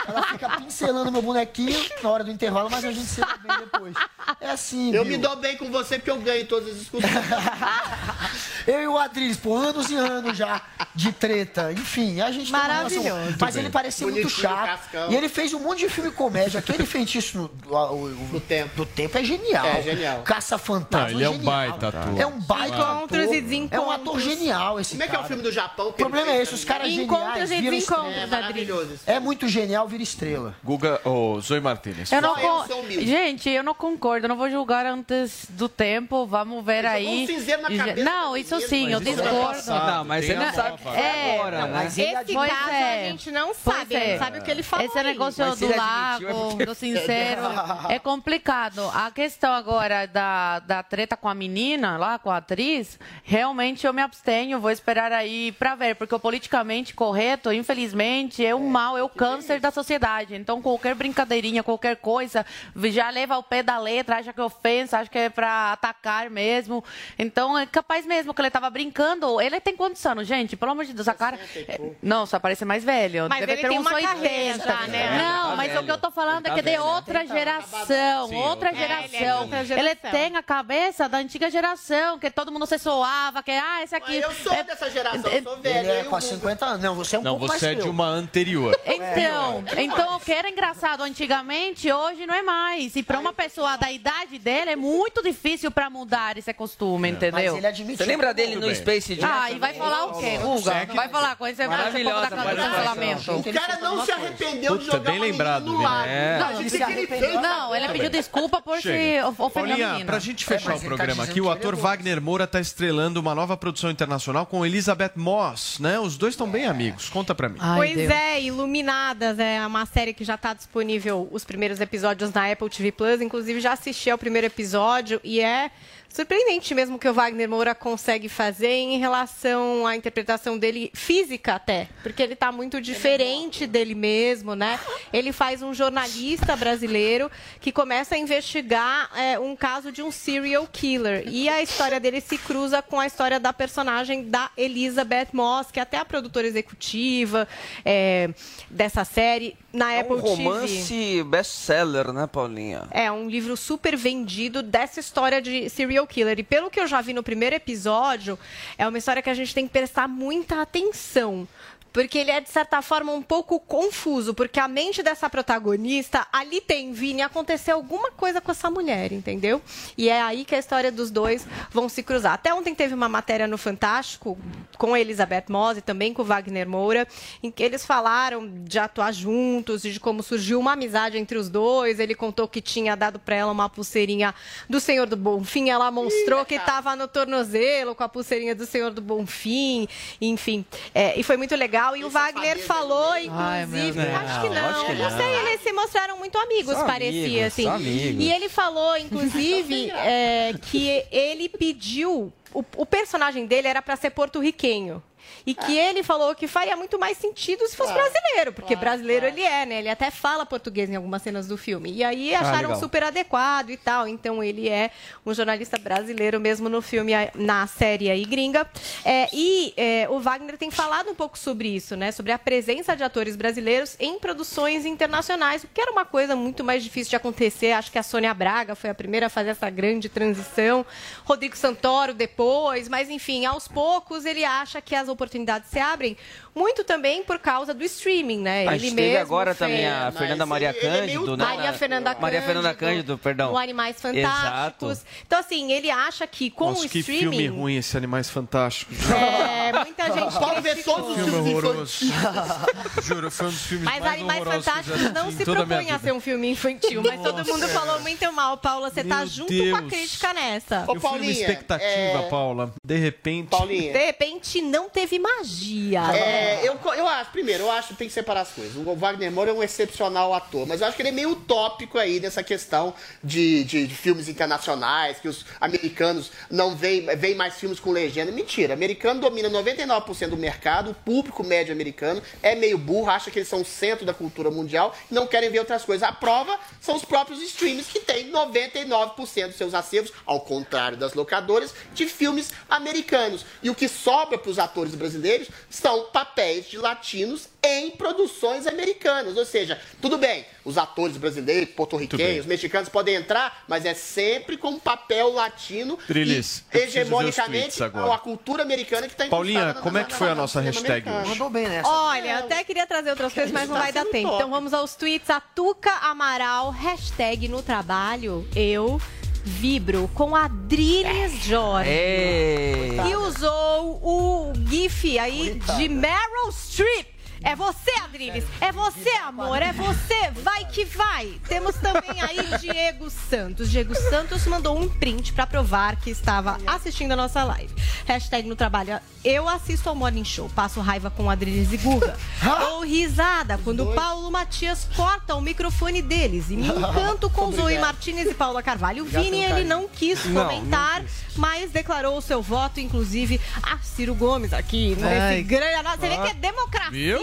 Ela 0.06 0.22
fica 0.24 0.48
pincelando 0.56 1.10
meu 1.12 1.22
bonequinho 1.22 1.78
na 2.02 2.10
hora 2.10 2.24
do 2.24 2.30
intervalo, 2.30 2.68
mas 2.70 2.84
a 2.84 2.90
gente 2.92 3.06
se 3.06 3.20
dá 3.20 3.36
bem 3.36 3.58
depois. 3.58 3.94
É 4.40 4.50
assim, 4.50 4.92
Eu 4.94 5.04
me 5.04 5.16
dou 5.16 5.36
bem 5.36 5.56
com 5.56 5.70
você 5.70 5.96
porque 5.98 6.10
eu 6.10 6.18
ganho 6.20 6.46
todas 6.46 6.70
as 6.70 6.78
discussões. 6.78 7.12
Eu 8.66 8.80
e 8.82 8.86
o 8.86 8.96
Adriles, 8.98 9.36
por 9.36 9.58
anos 9.72 9.90
e 9.90 9.94
anos 9.96 10.36
já 10.36 10.60
de 10.94 11.12
treta. 11.12 11.72
Enfim, 11.72 12.20
a 12.20 12.30
gente 12.30 12.50
tem 12.50 12.60
uma 12.60 12.68
Maravilhoso. 12.68 13.02
relação- 13.04 13.36
Mas 13.40 13.54
bem. 13.54 13.64
ele 13.64 13.72
parecia 13.72 14.06
muito 14.06 14.28
chato. 14.28 14.66
cascão. 14.66 15.10
E 15.10 15.16
ele 15.16 15.28
fez 15.28 15.52
um 15.54 15.60
monte 15.60 15.80
de 15.80 15.88
filme 15.88 16.10
comédia. 16.10 16.58
Aquele 16.58 16.84
feitiço 16.86 17.38
no, 17.38 17.50
o, 17.70 18.04
o- 18.04 18.28
Do 18.32 18.40
tempo. 18.40 18.76
do 18.76 18.86
tempo 18.86 19.16
é 19.18 19.24
genial. 19.24 19.66
É, 19.66 19.82
genial. 19.82 20.22
Caça 20.22 20.58
fantasma. 20.58 21.08
Não, 21.10 21.16
ele 21.16 21.24
é 21.24 21.30
um 21.30 21.38
baita 21.38 21.88
ator. 21.88 22.20
É 22.20 22.26
um 22.26 22.40
baita 22.40 22.76
Encontros 22.76 23.24
ator. 23.24 23.34
e 23.34 23.68
É 23.70 23.80
um 23.80 23.90
ator 23.90 24.20
genial 24.20 24.80
esse 24.80 24.90
Como 24.92 25.02
é 25.02 25.08
que 25.08 25.16
é 25.16 25.18
o 25.18 25.24
filme 25.24 25.42
do 25.42 25.52
Japão? 25.52 25.88
O 25.88 25.92
problema 25.92 26.30
é 26.32 26.42
esse, 26.42 26.54
os 26.54 26.64
caras 26.64 26.88
Encontros 26.92 27.50
e 27.50 27.56
viram 27.56 27.70
desencontros, 27.72 28.08
estrela. 28.08 28.22
É 28.22 28.26
maravilhoso. 28.26 28.92
É 29.06 29.20
muito 29.20 29.48
genial, 29.48 29.88
vira 29.88 30.02
estrela. 30.02 30.54
Guga, 30.62 31.00
ô, 31.04 31.40
Zoe 31.40 31.60
Martinez. 31.60 32.10
Eu 32.12 32.20
não 32.22 32.38
eu 32.38 32.48
con- 32.48 32.66
sou 32.66 32.80
humilde. 32.80 33.06
Gente, 33.06 33.48
eu 33.50 33.62
não 33.62 33.74
concordo. 33.74 34.26
Eu 34.26 34.28
não 34.28 34.36
vou 34.36 34.50
julgar 34.50 34.84
antes 34.86 35.46
do 35.50 35.68
tempo. 35.68 36.26
Vamos 36.26 36.64
ver 36.64 36.84
aí. 36.86 37.24
um 37.24 37.26
cinzeiro 37.26 37.62
na 37.62 37.68
cabeça 37.76 38.04
Não, 38.04 38.36
isso 38.36 38.60
sim, 38.68 38.92
eu 38.92 39.00
discordo. 39.00 39.61
Passar. 39.70 39.92
Não, 39.94 40.04
mas 40.04 40.26
Tem 40.26 40.36
você 40.36 40.44
não 40.44 40.52
sabe 40.52 40.78
foto 40.78 40.96
É, 40.96 41.50
Não, 41.50 41.68
mas 41.68 41.98
esse 41.98 42.32
Pois 42.32 42.50
caso 42.50 42.70
é. 42.70 43.06
a 43.06 43.10
gente 43.10 43.30
não 43.30 43.54
sabe, 43.54 43.94
é. 43.94 44.12
não 44.12 44.18
sabe 44.18 44.38
o 44.38 44.42
que 44.42 44.50
ele 44.50 44.62
falou. 44.62 44.86
Esse 44.86 44.98
aí. 44.98 45.04
negócio 45.04 45.46
Mas 45.46 45.58
do 45.58 45.64
ele 45.64 45.74
lago, 45.74 46.26
admitiu, 46.28 46.62
é 46.62 46.66
do 46.66 46.74
sincero, 46.76 47.42
é 47.88 47.98
complicado. 47.98 48.90
A 48.94 49.10
questão 49.10 49.52
agora 49.52 50.06
da, 50.06 50.58
da 50.60 50.82
treta 50.82 51.16
com 51.16 51.28
a 51.28 51.34
menina, 51.34 51.96
lá 51.96 52.18
com 52.18 52.30
a 52.30 52.38
atriz, 52.38 52.98
realmente 53.22 53.86
eu 53.86 53.92
me 53.92 54.02
abstenho, 54.02 54.60
vou 54.60 54.70
esperar 54.70 55.12
aí 55.12 55.52
pra 55.52 55.74
ver, 55.74 55.94
porque 55.96 56.14
o 56.14 56.18
politicamente 56.18 56.94
correto, 56.94 57.52
infelizmente, 57.52 58.44
é 58.44 58.54
o 58.54 58.60
mal, 58.60 58.96
é 58.96 59.02
o 59.02 59.08
câncer 59.08 59.60
da 59.60 59.70
sociedade. 59.70 60.34
Então, 60.34 60.62
qualquer 60.62 60.94
brincadeirinha, 60.94 61.62
qualquer 61.62 61.96
coisa, 61.96 62.44
já 62.84 63.10
leva 63.10 63.34
ao 63.34 63.42
pé 63.42 63.62
da 63.62 63.78
letra, 63.78 64.16
acha 64.16 64.32
que 64.32 64.40
é 64.40 64.44
ofensa, 64.44 64.98
acha 64.98 65.10
que 65.10 65.18
é 65.18 65.28
pra 65.28 65.72
atacar 65.72 66.30
mesmo. 66.30 66.82
Então, 67.18 67.58
é 67.58 67.66
capaz 67.66 68.06
mesmo 68.06 68.32
que 68.32 68.40
ele 68.40 68.50
tava 68.50 68.70
brincando. 68.70 69.40
Ele 69.40 69.51
tem 69.60 69.76
quantos 69.76 70.04
anos, 70.06 70.26
gente? 70.26 70.56
Pelo 70.56 70.72
amor 70.72 70.84
de 70.84 70.92
Deus, 70.92 71.08
a 71.08 71.14
cara. 71.14 71.38
é- 71.68 71.80
Não, 72.02 72.26
só 72.26 72.38
parece 72.38 72.64
mais 72.64 72.82
velho. 72.84 73.26
Mas 73.28 73.40
Deve 73.40 73.52
ele 73.52 73.62
ter 73.62 73.68
tem 73.68 73.78
uns 73.78 73.86
uma 73.86 73.94
80. 73.94 74.14
carreira 74.14 74.58
já, 74.58 74.86
né? 74.86 75.18
Não, 75.18 75.50
Tá 75.50 75.56
mas 75.56 75.70
o 75.70 75.74
velho. 75.74 75.84
que 75.86 75.90
eu 75.92 75.98
tô 75.98 76.10
falando 76.10 76.46
é 76.46 76.48
Tá 76.48 76.54
que 76.54 76.60
é 76.60 76.62
de 76.62 76.70
velho. 76.70 76.84
outra 76.84 77.26
geração. 77.26 78.28
Sim, 78.28 78.36
outra 78.36 78.68
É, 78.70 78.72
ele 78.72 78.82
é 78.82 79.02
de 79.02 79.08
geração. 79.18 79.40
outra 79.42 79.58
Ele 79.58 79.66
geração. 79.66 80.10
tem 80.10 80.36
a 80.36 80.42
cabeça 80.42 81.08
da 81.08 81.18
antiga 81.18 81.50
geração, 81.50 82.18
que 82.18 82.30
todo 82.30 82.50
mundo 82.52 82.66
se 82.66 82.78
soava, 82.78 83.42
que, 83.42 83.50
ah, 83.50 83.82
esse 83.82 83.94
aqui. 83.94 84.16
eu 84.16 84.30
sou 84.32 84.52
é- 84.52 84.62
dessa 84.62 84.90
geração, 84.90 85.30
é- 85.30 85.38
eu 85.38 85.42
sou 85.42 85.56
velho. 85.58 85.78
Ele 85.78 85.90
é 86.00 86.04
quase 86.04 86.28
50 86.28 86.64
anos. 86.66 86.82
Não, 86.82 86.94
você 86.94 87.16
é 87.16 87.18
um 87.18 87.22
Não, 87.22 87.32
pouco 87.32 87.48
mais 87.48 87.60
você 87.60 87.68
é 87.70 87.74
que 87.74 87.82
de 87.82 87.88
uma 87.88 88.06
anterior. 88.06 88.78
Então, 88.86 89.64
então 89.76 90.16
o 90.16 90.20
que 90.20 90.32
era 90.32 90.48
engraçado 90.48 91.02
antigamente, 91.02 91.90
hoje 91.92 92.26
não 92.26 92.34
é 92.34 92.42
mais. 92.42 92.94
E 92.96 93.02
para 93.02 93.18
uma 93.18 93.32
pessoa 93.32 93.76
da 93.76 93.90
idade 93.90 94.38
dele 94.38 94.70
é 94.70 94.76
muito 94.76 95.22
difícil 95.22 95.70
para 95.70 95.88
mudar 95.90 96.36
esse 96.36 96.52
costume, 96.52 97.10
entendeu? 97.10 97.32
Mas 97.52 97.54
ele 97.56 97.66
admitiu. 97.66 97.96
Você 97.98 98.04
lembra 98.04 98.32
dele 98.34 98.56
no. 98.56 98.72
Space 98.74 99.14
Jam? 99.14 99.28
Ah, 99.42 99.50
e 99.50 99.58
vai 99.58 99.74
falar 99.74 100.06
o 100.06 100.20
quê, 100.20 100.38
Guga? 100.38 100.86
Vai 100.94 101.08
falar 101.08 101.36
com 101.36 101.46
esse 101.46 101.66
Maravilhosa 101.66 102.26
esse 102.26 102.36
povo 102.36 102.56
da 102.56 102.68
cancelamento. 102.68 103.32
O 103.32 103.52
cara 103.52 103.78
não 103.80 104.04
se 104.04 104.12
arrependeu 104.12 104.78
de 104.78 104.84
jogar 104.84 105.00
bem 105.00 105.16
uma 105.18 105.26
lembrado, 105.26 105.64
no 105.64 105.82
lago. 105.82 106.02
Vini. 106.02 106.12
É. 106.12 107.40
Não, 107.40 107.74
ele 107.74 107.88
pediu 107.88 108.10
desculpa 108.10 108.62
por 108.62 108.80
se 108.80 108.88
ofender 109.22 109.44
a 109.44 109.50
Paulinha, 109.50 109.88
menina. 109.88 110.04
pra 110.06 110.18
gente 110.18 110.44
fechar 110.44 110.72
É, 110.72 110.76
o 110.76 110.80
tá 110.80 110.86
programa 110.86 111.24
aqui, 111.24 111.40
o 111.40 111.50
ator 111.50 111.74
é 111.74 111.76
Wagner 111.76 112.20
Moura 112.20 112.46
tá 112.46 112.60
estrelando 112.60 113.18
uma 113.20 113.34
nova 113.34 113.56
produção 113.56 113.90
internacional 113.90 114.46
com 114.46 114.64
Elizabeth 114.64 115.12
Moss, 115.16 115.78
né? 115.80 115.98
Os 115.98 116.16
dois 116.16 116.34
estão 116.34 116.48
bem 116.48 116.66
amigos. 116.66 117.08
Conta 117.08 117.34
pra 117.34 117.48
mim. 117.48 117.58
pois 117.76 117.98
é, 117.98 118.40
Iluminadas 118.42 119.38
é 119.38 119.66
uma 119.66 119.86
série 119.86 120.12
que 120.14 120.24
já 120.24 120.34
está 120.36 120.54
disponível 120.54 121.28
os 121.32 121.44
primeiros 121.44 121.80
episódios 121.80 122.32
na 122.32 122.50
Apple 122.50 122.70
TV 122.70 122.92
Plus. 122.92 123.20
Inclusive 123.20 123.60
já 123.60 123.72
assisti 123.72 124.10
ao 124.10 124.18
primeiro 124.18 124.46
episódio 124.46 125.20
e 125.24 125.40
é 125.40 125.70
surpreendente 126.12 126.74
mesmo 126.74 126.96
o 126.96 126.98
que 126.98 127.08
o 127.08 127.14
Wagner 127.14 127.48
Moura 127.48 127.74
consegue 127.74 128.28
fazer 128.28 128.68
em 128.68 128.98
relação 128.98 129.86
à 129.86 129.96
interpretação 129.96 130.58
dele 130.58 130.90
física 130.92 131.54
até, 131.54 131.88
porque 132.02 132.22
ele 132.22 132.34
está 132.34 132.52
muito 132.52 132.80
diferente 132.82 133.66
dele 133.66 133.94
mesmo, 133.94 134.54
né? 134.54 134.78
Ele 135.10 135.32
faz 135.32 135.62
um 135.62 135.72
jornalista 135.72 136.54
brasileiro 136.54 137.30
que 137.60 137.72
começa 137.72 138.14
a 138.14 138.18
investigar 138.18 139.10
é, 139.18 139.38
um 139.38 139.56
caso 139.56 139.90
de 139.90 140.02
um 140.02 140.10
serial 140.10 140.68
killer 140.70 141.24
e 141.26 141.48
a 141.48 141.62
história 141.62 141.98
dele 141.98 142.20
se 142.20 142.36
cruza 142.36 142.82
com 142.82 143.00
a 143.00 143.06
história 143.06 143.40
da 143.40 143.52
personagem 143.52 144.28
da 144.28 144.50
Elizabeth 144.56 145.28
Moss, 145.32 145.70
que 145.70 145.78
é 145.78 145.82
até 145.82 145.96
a 145.96 146.04
produtora 146.04 146.46
executiva 146.46 147.48
é, 147.84 148.28
dessa 148.68 149.04
série 149.04 149.56
na 149.72 149.92
É 149.94 150.00
Apple 150.00 150.16
um 150.16 150.22
TV. 150.22 150.42
romance 150.42 151.22
best-seller, 151.24 152.12
né, 152.12 152.26
Paulinha? 152.26 152.82
É 152.90 153.10
um 153.10 153.30
livro 153.30 153.56
super 153.56 153.96
vendido 153.96 154.62
dessa 154.62 155.00
história 155.00 155.40
de 155.40 155.70
serial 155.70 156.01
killer. 156.06 156.38
E 156.38 156.42
pelo 156.42 156.70
que 156.70 156.80
eu 156.80 156.86
já 156.86 157.00
vi 157.00 157.12
no 157.12 157.22
primeiro 157.22 157.56
episódio, 157.56 158.38
é 158.76 158.86
uma 158.86 158.98
história 158.98 159.22
que 159.22 159.30
a 159.30 159.34
gente 159.34 159.54
tem 159.54 159.66
que 159.66 159.72
prestar 159.72 160.08
muita 160.08 160.60
atenção. 160.62 161.46
Porque 161.92 162.18
ele 162.18 162.30
é, 162.30 162.40
de 162.40 162.48
certa 162.48 162.80
forma, 162.80 163.12
um 163.12 163.22
pouco 163.22 163.60
confuso, 163.60 164.32
porque 164.32 164.58
a 164.58 164.66
mente 164.66 165.02
dessa 165.02 165.28
protagonista, 165.28 166.26
ali 166.32 166.60
tem, 166.60 166.92
Vini, 166.92 167.22
aconteceu 167.22 167.76
alguma 167.76 168.10
coisa 168.10 168.40
com 168.40 168.50
essa 168.50 168.70
mulher, 168.70 169.12
entendeu? 169.12 169.60
E 169.96 170.08
é 170.08 170.22
aí 170.22 170.44
que 170.44 170.54
a 170.54 170.58
história 170.58 170.90
dos 170.90 171.10
dois 171.10 171.46
vão 171.70 171.88
se 171.88 172.02
cruzar. 172.02 172.32
Até 172.32 172.54
ontem 172.54 172.74
teve 172.74 172.94
uma 172.94 173.08
matéria 173.08 173.46
no 173.46 173.58
Fantástico 173.58 174.38
com 174.78 174.96
Elizabeth 174.96 175.44
Moss 175.48 175.78
e 175.78 175.82
também 175.82 176.14
com 176.14 176.24
Wagner 176.24 176.68
Moura, 176.68 177.06
em 177.42 177.50
que 177.50 177.62
eles 177.62 177.84
falaram 177.84 178.48
de 178.64 178.78
atuar 178.78 179.12
juntos, 179.12 179.82
de 179.82 180.00
como 180.00 180.22
surgiu 180.22 180.58
uma 180.58 180.72
amizade 180.72 181.18
entre 181.18 181.36
os 181.36 181.48
dois. 181.48 182.00
Ele 182.00 182.14
contou 182.14 182.48
que 182.48 182.60
tinha 182.60 182.96
dado 182.96 183.18
para 183.18 183.36
ela 183.36 183.52
uma 183.52 183.68
pulseirinha 183.68 184.34
do 184.68 184.80
Senhor 184.80 185.06
do 185.06 185.16
Bonfim, 185.16 185.68
ela 185.68 185.90
mostrou 185.90 186.44
que 186.44 186.54
estava 186.54 186.96
no 186.96 187.06
tornozelo 187.06 187.94
com 187.94 188.02
a 188.02 188.08
pulseirinha 188.08 188.54
do 188.54 188.64
Senhor 188.64 188.90
do 188.90 189.02
Bonfim, 189.02 189.86
enfim. 190.20 190.64
É, 190.94 191.18
e 191.18 191.22
foi 191.22 191.36
muito 191.36 191.54
legal. 191.54 191.81
E 191.96 192.04
o 192.04 192.10
Wagner 192.10 192.58
falou, 192.60 193.10
Ai, 193.12 193.24
inclusive, 193.24 193.92
Deus. 194.02 194.14
acho 194.14 194.40
que 194.42 194.48
Não, 194.48 194.54
não, 194.54 194.68
acho 194.70 194.86
que 194.86 194.92
não 194.94 195.10
não. 195.10 195.16
sei, 195.16 195.34
eles 195.36 195.60
se 195.62 195.72
mostraram 195.72 196.16
muito 196.18 196.38
amigos, 196.38 196.74
Só 196.74 196.84
parecia, 196.84 197.20
amigos, 197.26 197.46
assim. 197.46 197.66
amigos. 197.68 198.24
E 198.24 198.32
ele 198.32 198.48
falou, 198.48 198.96
inclusive, 198.96 199.90
é, 199.96 200.54
que 200.70 201.04
ele 201.10 201.48
pediu. 201.48 202.32
O, 202.54 202.62
o 202.76 202.84
personagem 202.86 203.46
dele 203.46 203.66
era 203.68 203.80
para 203.82 203.96
ser 203.96 204.10
porto-riquenho. 204.10 205.02
E 205.44 205.54
que 205.54 205.76
ele 205.76 206.02
falou 206.02 206.34
que 206.34 206.46
faria 206.46 206.76
muito 206.76 206.98
mais 206.98 207.18
sentido 207.18 207.66
se 207.66 207.76
fosse 207.76 207.92
brasileiro, 207.92 208.52
porque 208.52 208.76
brasileiro 208.76 209.26
ele 209.26 209.42
é, 209.42 209.66
né? 209.66 209.78
Ele 209.78 209.88
até 209.88 210.10
fala 210.10 210.46
português 210.46 210.88
em 210.88 210.96
algumas 210.96 211.22
cenas 211.22 211.46
do 211.46 211.56
filme. 211.56 211.92
E 211.92 212.04
aí 212.04 212.34
acharam 212.34 212.68
legal. 212.68 212.80
super 212.80 213.02
adequado 213.02 213.70
e 213.70 213.76
tal. 213.76 214.06
Então 214.06 214.42
ele 214.42 214.68
é 214.68 214.90
um 215.26 215.34
jornalista 215.34 215.78
brasileiro 215.78 216.40
mesmo 216.40 216.68
no 216.68 216.80
filme, 216.80 217.12
na 217.34 217.66
série 217.66 218.10
aí 218.10 218.24
gringa. 218.24 218.66
É, 219.04 219.28
e 219.32 219.74
é, 219.76 220.06
o 220.08 220.20
Wagner 220.20 220.56
tem 220.56 220.70
falado 220.70 221.10
um 221.10 221.14
pouco 221.14 221.38
sobre 221.38 221.68
isso, 221.68 221.96
né? 221.96 222.12
Sobre 222.12 222.32
a 222.32 222.38
presença 222.38 222.96
de 222.96 223.02
atores 223.02 223.36
brasileiros 223.36 223.96
em 223.98 224.18
produções 224.18 224.86
internacionais, 224.86 225.64
o 225.64 225.68
que 225.68 225.80
era 225.80 225.90
uma 225.90 226.04
coisa 226.04 226.36
muito 226.36 226.62
mais 226.62 226.82
difícil 226.82 227.10
de 227.10 227.16
acontecer. 227.16 227.72
Acho 227.72 227.90
que 227.90 227.98
a 227.98 228.02
Sônia 228.02 228.32
Braga 228.32 228.74
foi 228.74 228.90
a 228.90 228.94
primeira 228.94 229.26
a 229.26 229.30
fazer 229.30 229.50
essa 229.50 229.68
grande 229.70 230.08
transição. 230.08 230.84
Rodrigo 231.24 231.56
Santoro 231.56 232.14
depois, 232.14 232.88
mas 232.88 233.10
enfim, 233.10 233.44
aos 233.44 233.68
poucos 233.68 234.24
ele 234.24 234.44
acha 234.44 234.80
que 234.80 234.94
as 234.94 235.08
oportunidades 235.12 235.68
se 235.70 235.78
abrem 235.78 236.16
muito 236.54 236.84
também 236.84 237.22
por 237.22 237.38
causa 237.38 237.72
do 237.72 237.82
streaming, 237.84 238.40
né? 238.40 238.66
A 238.68 238.74
ele 238.74 238.90
teve 238.90 238.94
mesmo 239.02 239.20
agora 239.20 239.54
fez- 239.54 239.58
também 239.70 239.86
a 239.88 240.12
Fernanda 240.12 240.44
Maria 240.46 240.74
Cândido, 240.74 241.36
né? 241.36 241.44
Maria 241.44 241.72
Fernanda 241.72 242.16
Maria 242.20 242.42
Fernanda 242.42 242.74
Cândido, 242.74 242.86
Cândido, 242.96 243.18
perdão. 243.18 243.52
O 243.52 243.58
Animais 243.58 244.00
Fantásticos. 244.00 244.90
Exato. 244.98 245.06
Então, 245.26 245.38
assim, 245.38 245.72
ele 245.72 245.90
acha 245.90 246.26
que 246.26 246.50
com 246.50 246.70
Nossa, 246.70 246.86
o 246.86 246.88
que 246.88 247.02
filme 247.02 247.36
streaming. 247.36 247.56
ruim 247.58 247.76
esse 247.76 247.96
Animais 247.96 248.28
Fantásticos. 248.28 248.98
É, 249.10 249.72
muita 249.84 250.04
gente 250.12 250.32
Pode 250.38 250.60
ver 250.60 250.82
todos 250.84 251.08
os 251.10 251.14
Filme 251.16 251.30
filmes 251.30 251.52
horroroso. 251.54 252.04
infantis. 252.04 253.04
Juro, 253.06 253.30
foi 253.30 253.46
um 253.46 253.50
dos 253.50 253.62
filmes 253.62 253.84
Mas 253.84 254.00
mais 254.00 254.12
Animais 254.14 254.40
horrorosos 254.40 254.64
Fantásticos 254.64 255.12
não 255.12 255.30
se 255.32 255.44
propõe 255.44 255.90
a 255.90 255.98
ser 255.98 256.12
um 256.12 256.20
filme 256.20 256.50
infantil, 256.50 257.02
mas 257.02 257.20
todo 257.22 257.38
mundo 257.38 257.60
Nossa. 257.60 257.68
falou 257.68 258.00
muito 258.00 258.32
mal. 258.32 258.56
Paula, 258.58 258.90
você 258.90 259.02
tá 259.04 259.18
Meu 259.18 259.26
junto 259.26 259.52
com 259.52 259.76
a 259.76 259.80
Deus. 259.80 259.92
crítica 259.92 260.32
nessa. 260.34 260.84
Eu 260.88 261.00
fui 261.00 261.18
numa 261.18 261.30
expectativa, 261.30 261.86
é- 261.88 262.28
Paula. 262.28 262.72
De 262.84 262.96
repente. 262.96 263.48
Paulinha. 263.48 263.92
De 263.92 263.98
repente, 264.06 264.60
não 264.60 264.88
teve 264.88 265.01
magia. 265.18 266.02
É, 266.14 266.60
eu, 266.66 266.78
eu 266.96 267.06
acho, 267.06 267.30
primeiro, 267.30 267.64
eu 267.64 267.70
acho 267.70 267.88
que 267.88 267.94
tem 267.94 268.08
que 268.08 268.14
separar 268.14 268.42
as 268.42 268.50
coisas. 268.50 268.74
O 268.76 268.94
Wagner 268.94 269.30
Moura 269.30 269.50
é 269.50 269.54
um 269.54 269.62
excepcional 269.62 270.34
ator, 270.34 270.66
mas 270.66 270.80
eu 270.80 270.86
acho 270.86 270.96
que 270.96 271.02
ele 271.02 271.10
é 271.10 271.12
meio 271.12 271.30
utópico 271.30 271.98
aí 271.98 272.20
nessa 272.20 272.42
questão 272.42 272.94
de, 273.22 273.64
de, 273.64 273.86
de 273.86 273.94
filmes 273.94 274.28
internacionais, 274.28 275.18
que 275.18 275.28
os 275.28 275.44
americanos 275.60 276.30
não 276.50 276.76
veem, 276.76 277.04
veem 277.16 277.34
mais 277.34 277.54
filmes 277.54 277.80
com 277.80 277.90
legenda. 277.90 278.32
Mentira, 278.32 278.74
americano 278.74 279.20
domina 279.20 279.48
99% 279.50 280.28
do 280.28 280.36
mercado, 280.36 280.90
o 280.90 280.94
público 280.94 281.44
médio 281.44 281.72
americano 281.72 282.22
é 282.42 282.54
meio 282.54 282.78
burro, 282.78 283.10
acha 283.10 283.30
que 283.30 283.38
eles 283.38 283.48
são 283.48 283.62
o 283.62 283.64
centro 283.64 284.04
da 284.04 284.14
cultura 284.14 284.50
mundial 284.50 284.94
e 285.10 285.14
não 285.14 285.26
querem 285.26 285.50
ver 285.50 285.60
outras 285.60 285.84
coisas. 285.84 286.06
A 286.06 286.12
prova 286.12 286.58
são 286.80 286.96
os 286.96 287.04
próprios 287.04 287.42
streams 287.42 287.86
que 287.90 288.00
têm 288.00 288.30
99% 288.30 289.48
dos 289.48 289.56
seus 289.56 289.74
acervos, 289.74 290.12
ao 290.24 290.40
contrário 290.40 290.96
das 290.96 291.14
locadoras, 291.14 291.74
de 291.94 292.06
filmes 292.06 292.50
americanos. 292.68 293.44
E 293.62 293.70
o 293.70 293.74
que 293.74 293.88
sobra 293.88 294.38
para 294.38 294.50
os 294.50 294.58
atores 294.58 294.91
brasileiros 294.94 295.48
são 295.70 296.04
papéis 296.12 296.68
de 296.68 296.78
latinos 296.78 297.48
em 297.62 297.90
produções 297.90 298.66
americanas. 298.66 299.36
Ou 299.36 299.44
seja, 299.44 299.80
tudo 300.00 300.18
bem, 300.18 300.44
os 300.64 300.76
atores 300.76 301.16
brasileiros, 301.16 301.70
porto-riquenhos, 301.74 302.46
mexicanos 302.46 302.88
podem 302.88 303.14
entrar, 303.14 303.64
mas 303.68 303.84
é 303.84 303.94
sempre 303.94 304.56
com 304.56 304.78
papel 304.78 305.32
latino 305.32 305.96
Trilis, 306.06 306.64
e 306.72 306.78
hegemonicamente 306.78 307.82
a 307.82 308.18
cultura 308.18 308.62
americana 308.62 309.06
que 309.06 309.14
está 309.14 309.26
Paulinha, 309.26 309.74
como 309.74 309.98
é 309.98 310.04
que 310.04 310.14
foi 310.14 310.28
a 310.28 310.34
nossa 310.34 310.60
hashtag 310.60 311.08
hoje? 311.08 311.30
Mandou 311.30 311.50
bem 311.50 311.68
nessa. 311.68 311.88
Olha, 311.88 312.38
até 312.38 312.62
queria 312.64 312.86
trazer 312.86 313.10
outras 313.10 313.32
coisas, 313.32 313.52
mas 313.52 313.68
não 313.68 313.76
vai 313.76 313.92
dar 313.92 314.04
tempo. 314.06 314.34
Então 314.34 314.50
vamos 314.50 314.74
aos 314.74 314.94
tweets. 314.94 315.30
A 315.30 315.40
Tuca 315.40 315.90
Amaral, 316.02 316.70
hashtag 316.70 317.48
no 317.48 317.62
trabalho, 317.62 318.46
eu 318.54 319.00
vibro 319.44 320.10
com 320.14 320.34
Adriles 320.34 321.44
Jorge. 321.44 321.90
Ei. 321.90 323.00
E 323.08 323.16
usou 323.16 324.00
o 324.02 324.52
GIF 324.68 325.18
aí 325.18 325.60
de 325.76 325.88
Meryl 325.88 326.50
Streep 326.52 327.12
É 327.44 327.56
você, 327.56 327.90
Adriles. 328.04 328.44
É 328.60 328.72
você, 328.72 329.10
amor. 329.24 329.60
É 329.60 329.72
você. 329.72 330.30
Vai 330.42 330.64
que 330.66 330.84
vai. 330.84 331.40
Temos 331.48 331.76
também 331.76 332.20
aí 332.20 332.38
Diego 332.60 333.10
Santos. 333.10 333.70
Diego 333.70 333.94
Santos 333.94 334.46
mandou 334.46 334.78
um 334.78 334.88
print 334.88 335.32
pra 335.32 335.46
provar 335.46 335.96
que 335.96 336.10
estava 336.10 336.58
assistindo 336.66 337.12
a 337.12 337.16
nossa 337.16 337.42
live. 337.44 337.72
Hashtag 338.06 338.48
no 338.48 338.56
trabalho. 338.56 339.00
Eu 339.24 339.48
assisto 339.48 339.88
ao 339.88 339.94
Morning 339.94 340.24
Show. 340.24 340.48
Passo 340.54 340.80
raiva 340.80 341.10
com 341.10 341.30
Adriles 341.30 341.72
e 341.72 341.76
Guga. 341.76 342.16
Ou 342.72 342.84
risada 342.84 343.58
quando 343.62 343.86
Paulo 343.94 344.30
Matias 344.30 344.88
corta 344.96 345.34
o 345.34 345.40
microfone 345.40 346.02
deles. 346.02 346.50
E 346.50 346.56
me 346.56 346.68
encanto 346.68 347.28
com 347.30 347.50
Zoe 347.52 347.78
Martinez 347.78 348.30
e 348.30 348.34
Paula 348.34 348.62
Carvalho. 348.62 349.04
O 349.04 349.06
Vini, 349.06 349.44
ele 349.44 349.64
não 349.64 349.88
quis 349.88 350.24
Não, 350.26 350.42
comentar, 350.42 351.00
não 351.00 351.08
mas 351.36 351.70
declarou 351.70 352.16
o 352.16 352.20
seu 352.20 352.42
voto, 352.42 352.80
inclusive, 352.80 353.40
a 353.62 353.78
Ciro 353.78 354.14
Gomes 354.14 354.52
aqui. 354.52 354.94
Nesse 354.96 355.06
Ai. 355.06 355.42
grande... 355.42 355.72
Você 355.82 356.08
vê 356.08 356.16
que 356.16 356.28
é 356.28 356.34
democracia. 356.34 357.18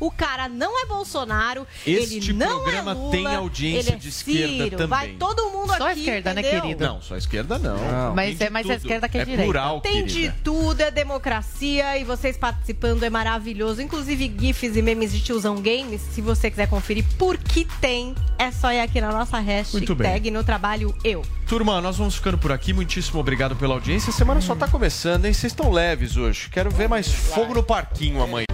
O 0.00 0.10
cara 0.10 0.48
não 0.48 0.82
é 0.82 0.86
Bolsonaro, 0.86 1.66
Este 1.86 2.16
ele 2.16 2.32
não 2.32 2.60
programa 2.62 2.90
é 2.90 2.94
Lula, 2.94 3.10
tem 3.10 3.26
audiência 3.26 3.90
ele 3.90 3.96
é 3.96 3.98
de 3.98 4.08
esquerda 4.08 4.64
Ciro. 4.64 4.70
também. 4.76 4.88
Vai 4.88 5.08
todo 5.10 5.50
mundo 5.50 5.74
Só 5.76 5.88
aqui, 5.90 6.00
esquerda, 6.00 6.34
né, 6.34 6.40
entendeu? 6.40 6.60
querido? 6.62 6.84
Não, 6.86 7.00
só 7.02 7.14
a 7.14 7.18
esquerda 7.18 7.58
não. 7.58 8.14
Mas 8.14 8.36
Tem 8.38 8.46
é 8.48 8.50
mais 8.50 8.68
a 8.68 8.74
esquerda 8.74 9.08
que 9.08 9.18
a 9.18 9.22
é 9.22 9.24
direita. 9.24 9.42
plural, 9.44 9.80
Tem 9.80 10.04
querida. 10.06 10.32
de 10.32 10.42
tudo, 10.42 10.80
é 10.80 10.90
democracia 10.90 11.98
e 11.98 12.04
vocês 12.04 12.36
participando 12.36 13.02
é 13.02 13.10
maravilhoso. 13.10 13.80
Inclusive 13.82 14.34
GIFs 14.38 14.76
e 14.76 14.82
memes 14.82 15.12
de 15.12 15.20
tiozão 15.20 15.56
games, 15.60 16.00
se 16.00 16.20
você 16.20 16.50
quiser 16.50 16.68
conferir 16.68 17.04
por 17.18 17.36
que 17.38 17.64
tem, 17.80 18.14
é 18.38 18.50
só 18.50 18.72
ir 18.72 18.80
aqui 18.80 19.00
na 19.00 19.10
nossa 19.12 19.38
hashtag 19.38 20.30
no 20.30 20.42
trabalho 20.44 20.94
eu. 21.04 21.22
Turma, 21.46 21.80
nós 21.80 21.96
vamos 21.96 22.16
ficando 22.16 22.36
por 22.38 22.50
aqui. 22.52 22.72
Muitíssimo 22.72 23.20
obrigado 23.20 23.54
pela 23.56 23.74
audiência. 23.74 24.10
A 24.10 24.12
semana 24.12 24.40
só 24.40 24.54
tá 24.54 24.66
começando, 24.66 25.24
hein? 25.26 25.32
Vocês 25.32 25.52
estão 25.52 25.70
leves 25.70 26.16
hoje. 26.16 26.48
Quero 26.50 26.70
ver 26.70 26.88
mais 26.88 27.08
fogo 27.10 27.54
no 27.54 27.62
parquinho 27.62 28.20
amanhã. 28.22 28.46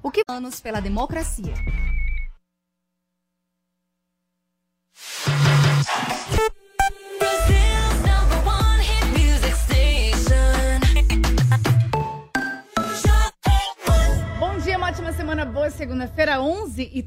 O 0.00 0.10
que 0.12 0.22
anos 0.28 0.60
pela 0.60 0.80
democracia? 0.80 1.54
Bom 14.38 14.58
dia, 14.58 14.78
uma 14.78 14.88
ótima 14.88 15.12
semana 15.12 15.44
boa. 15.44 15.68
Segunda-feira, 15.70 16.40
11 16.40 16.90
e 16.92 17.02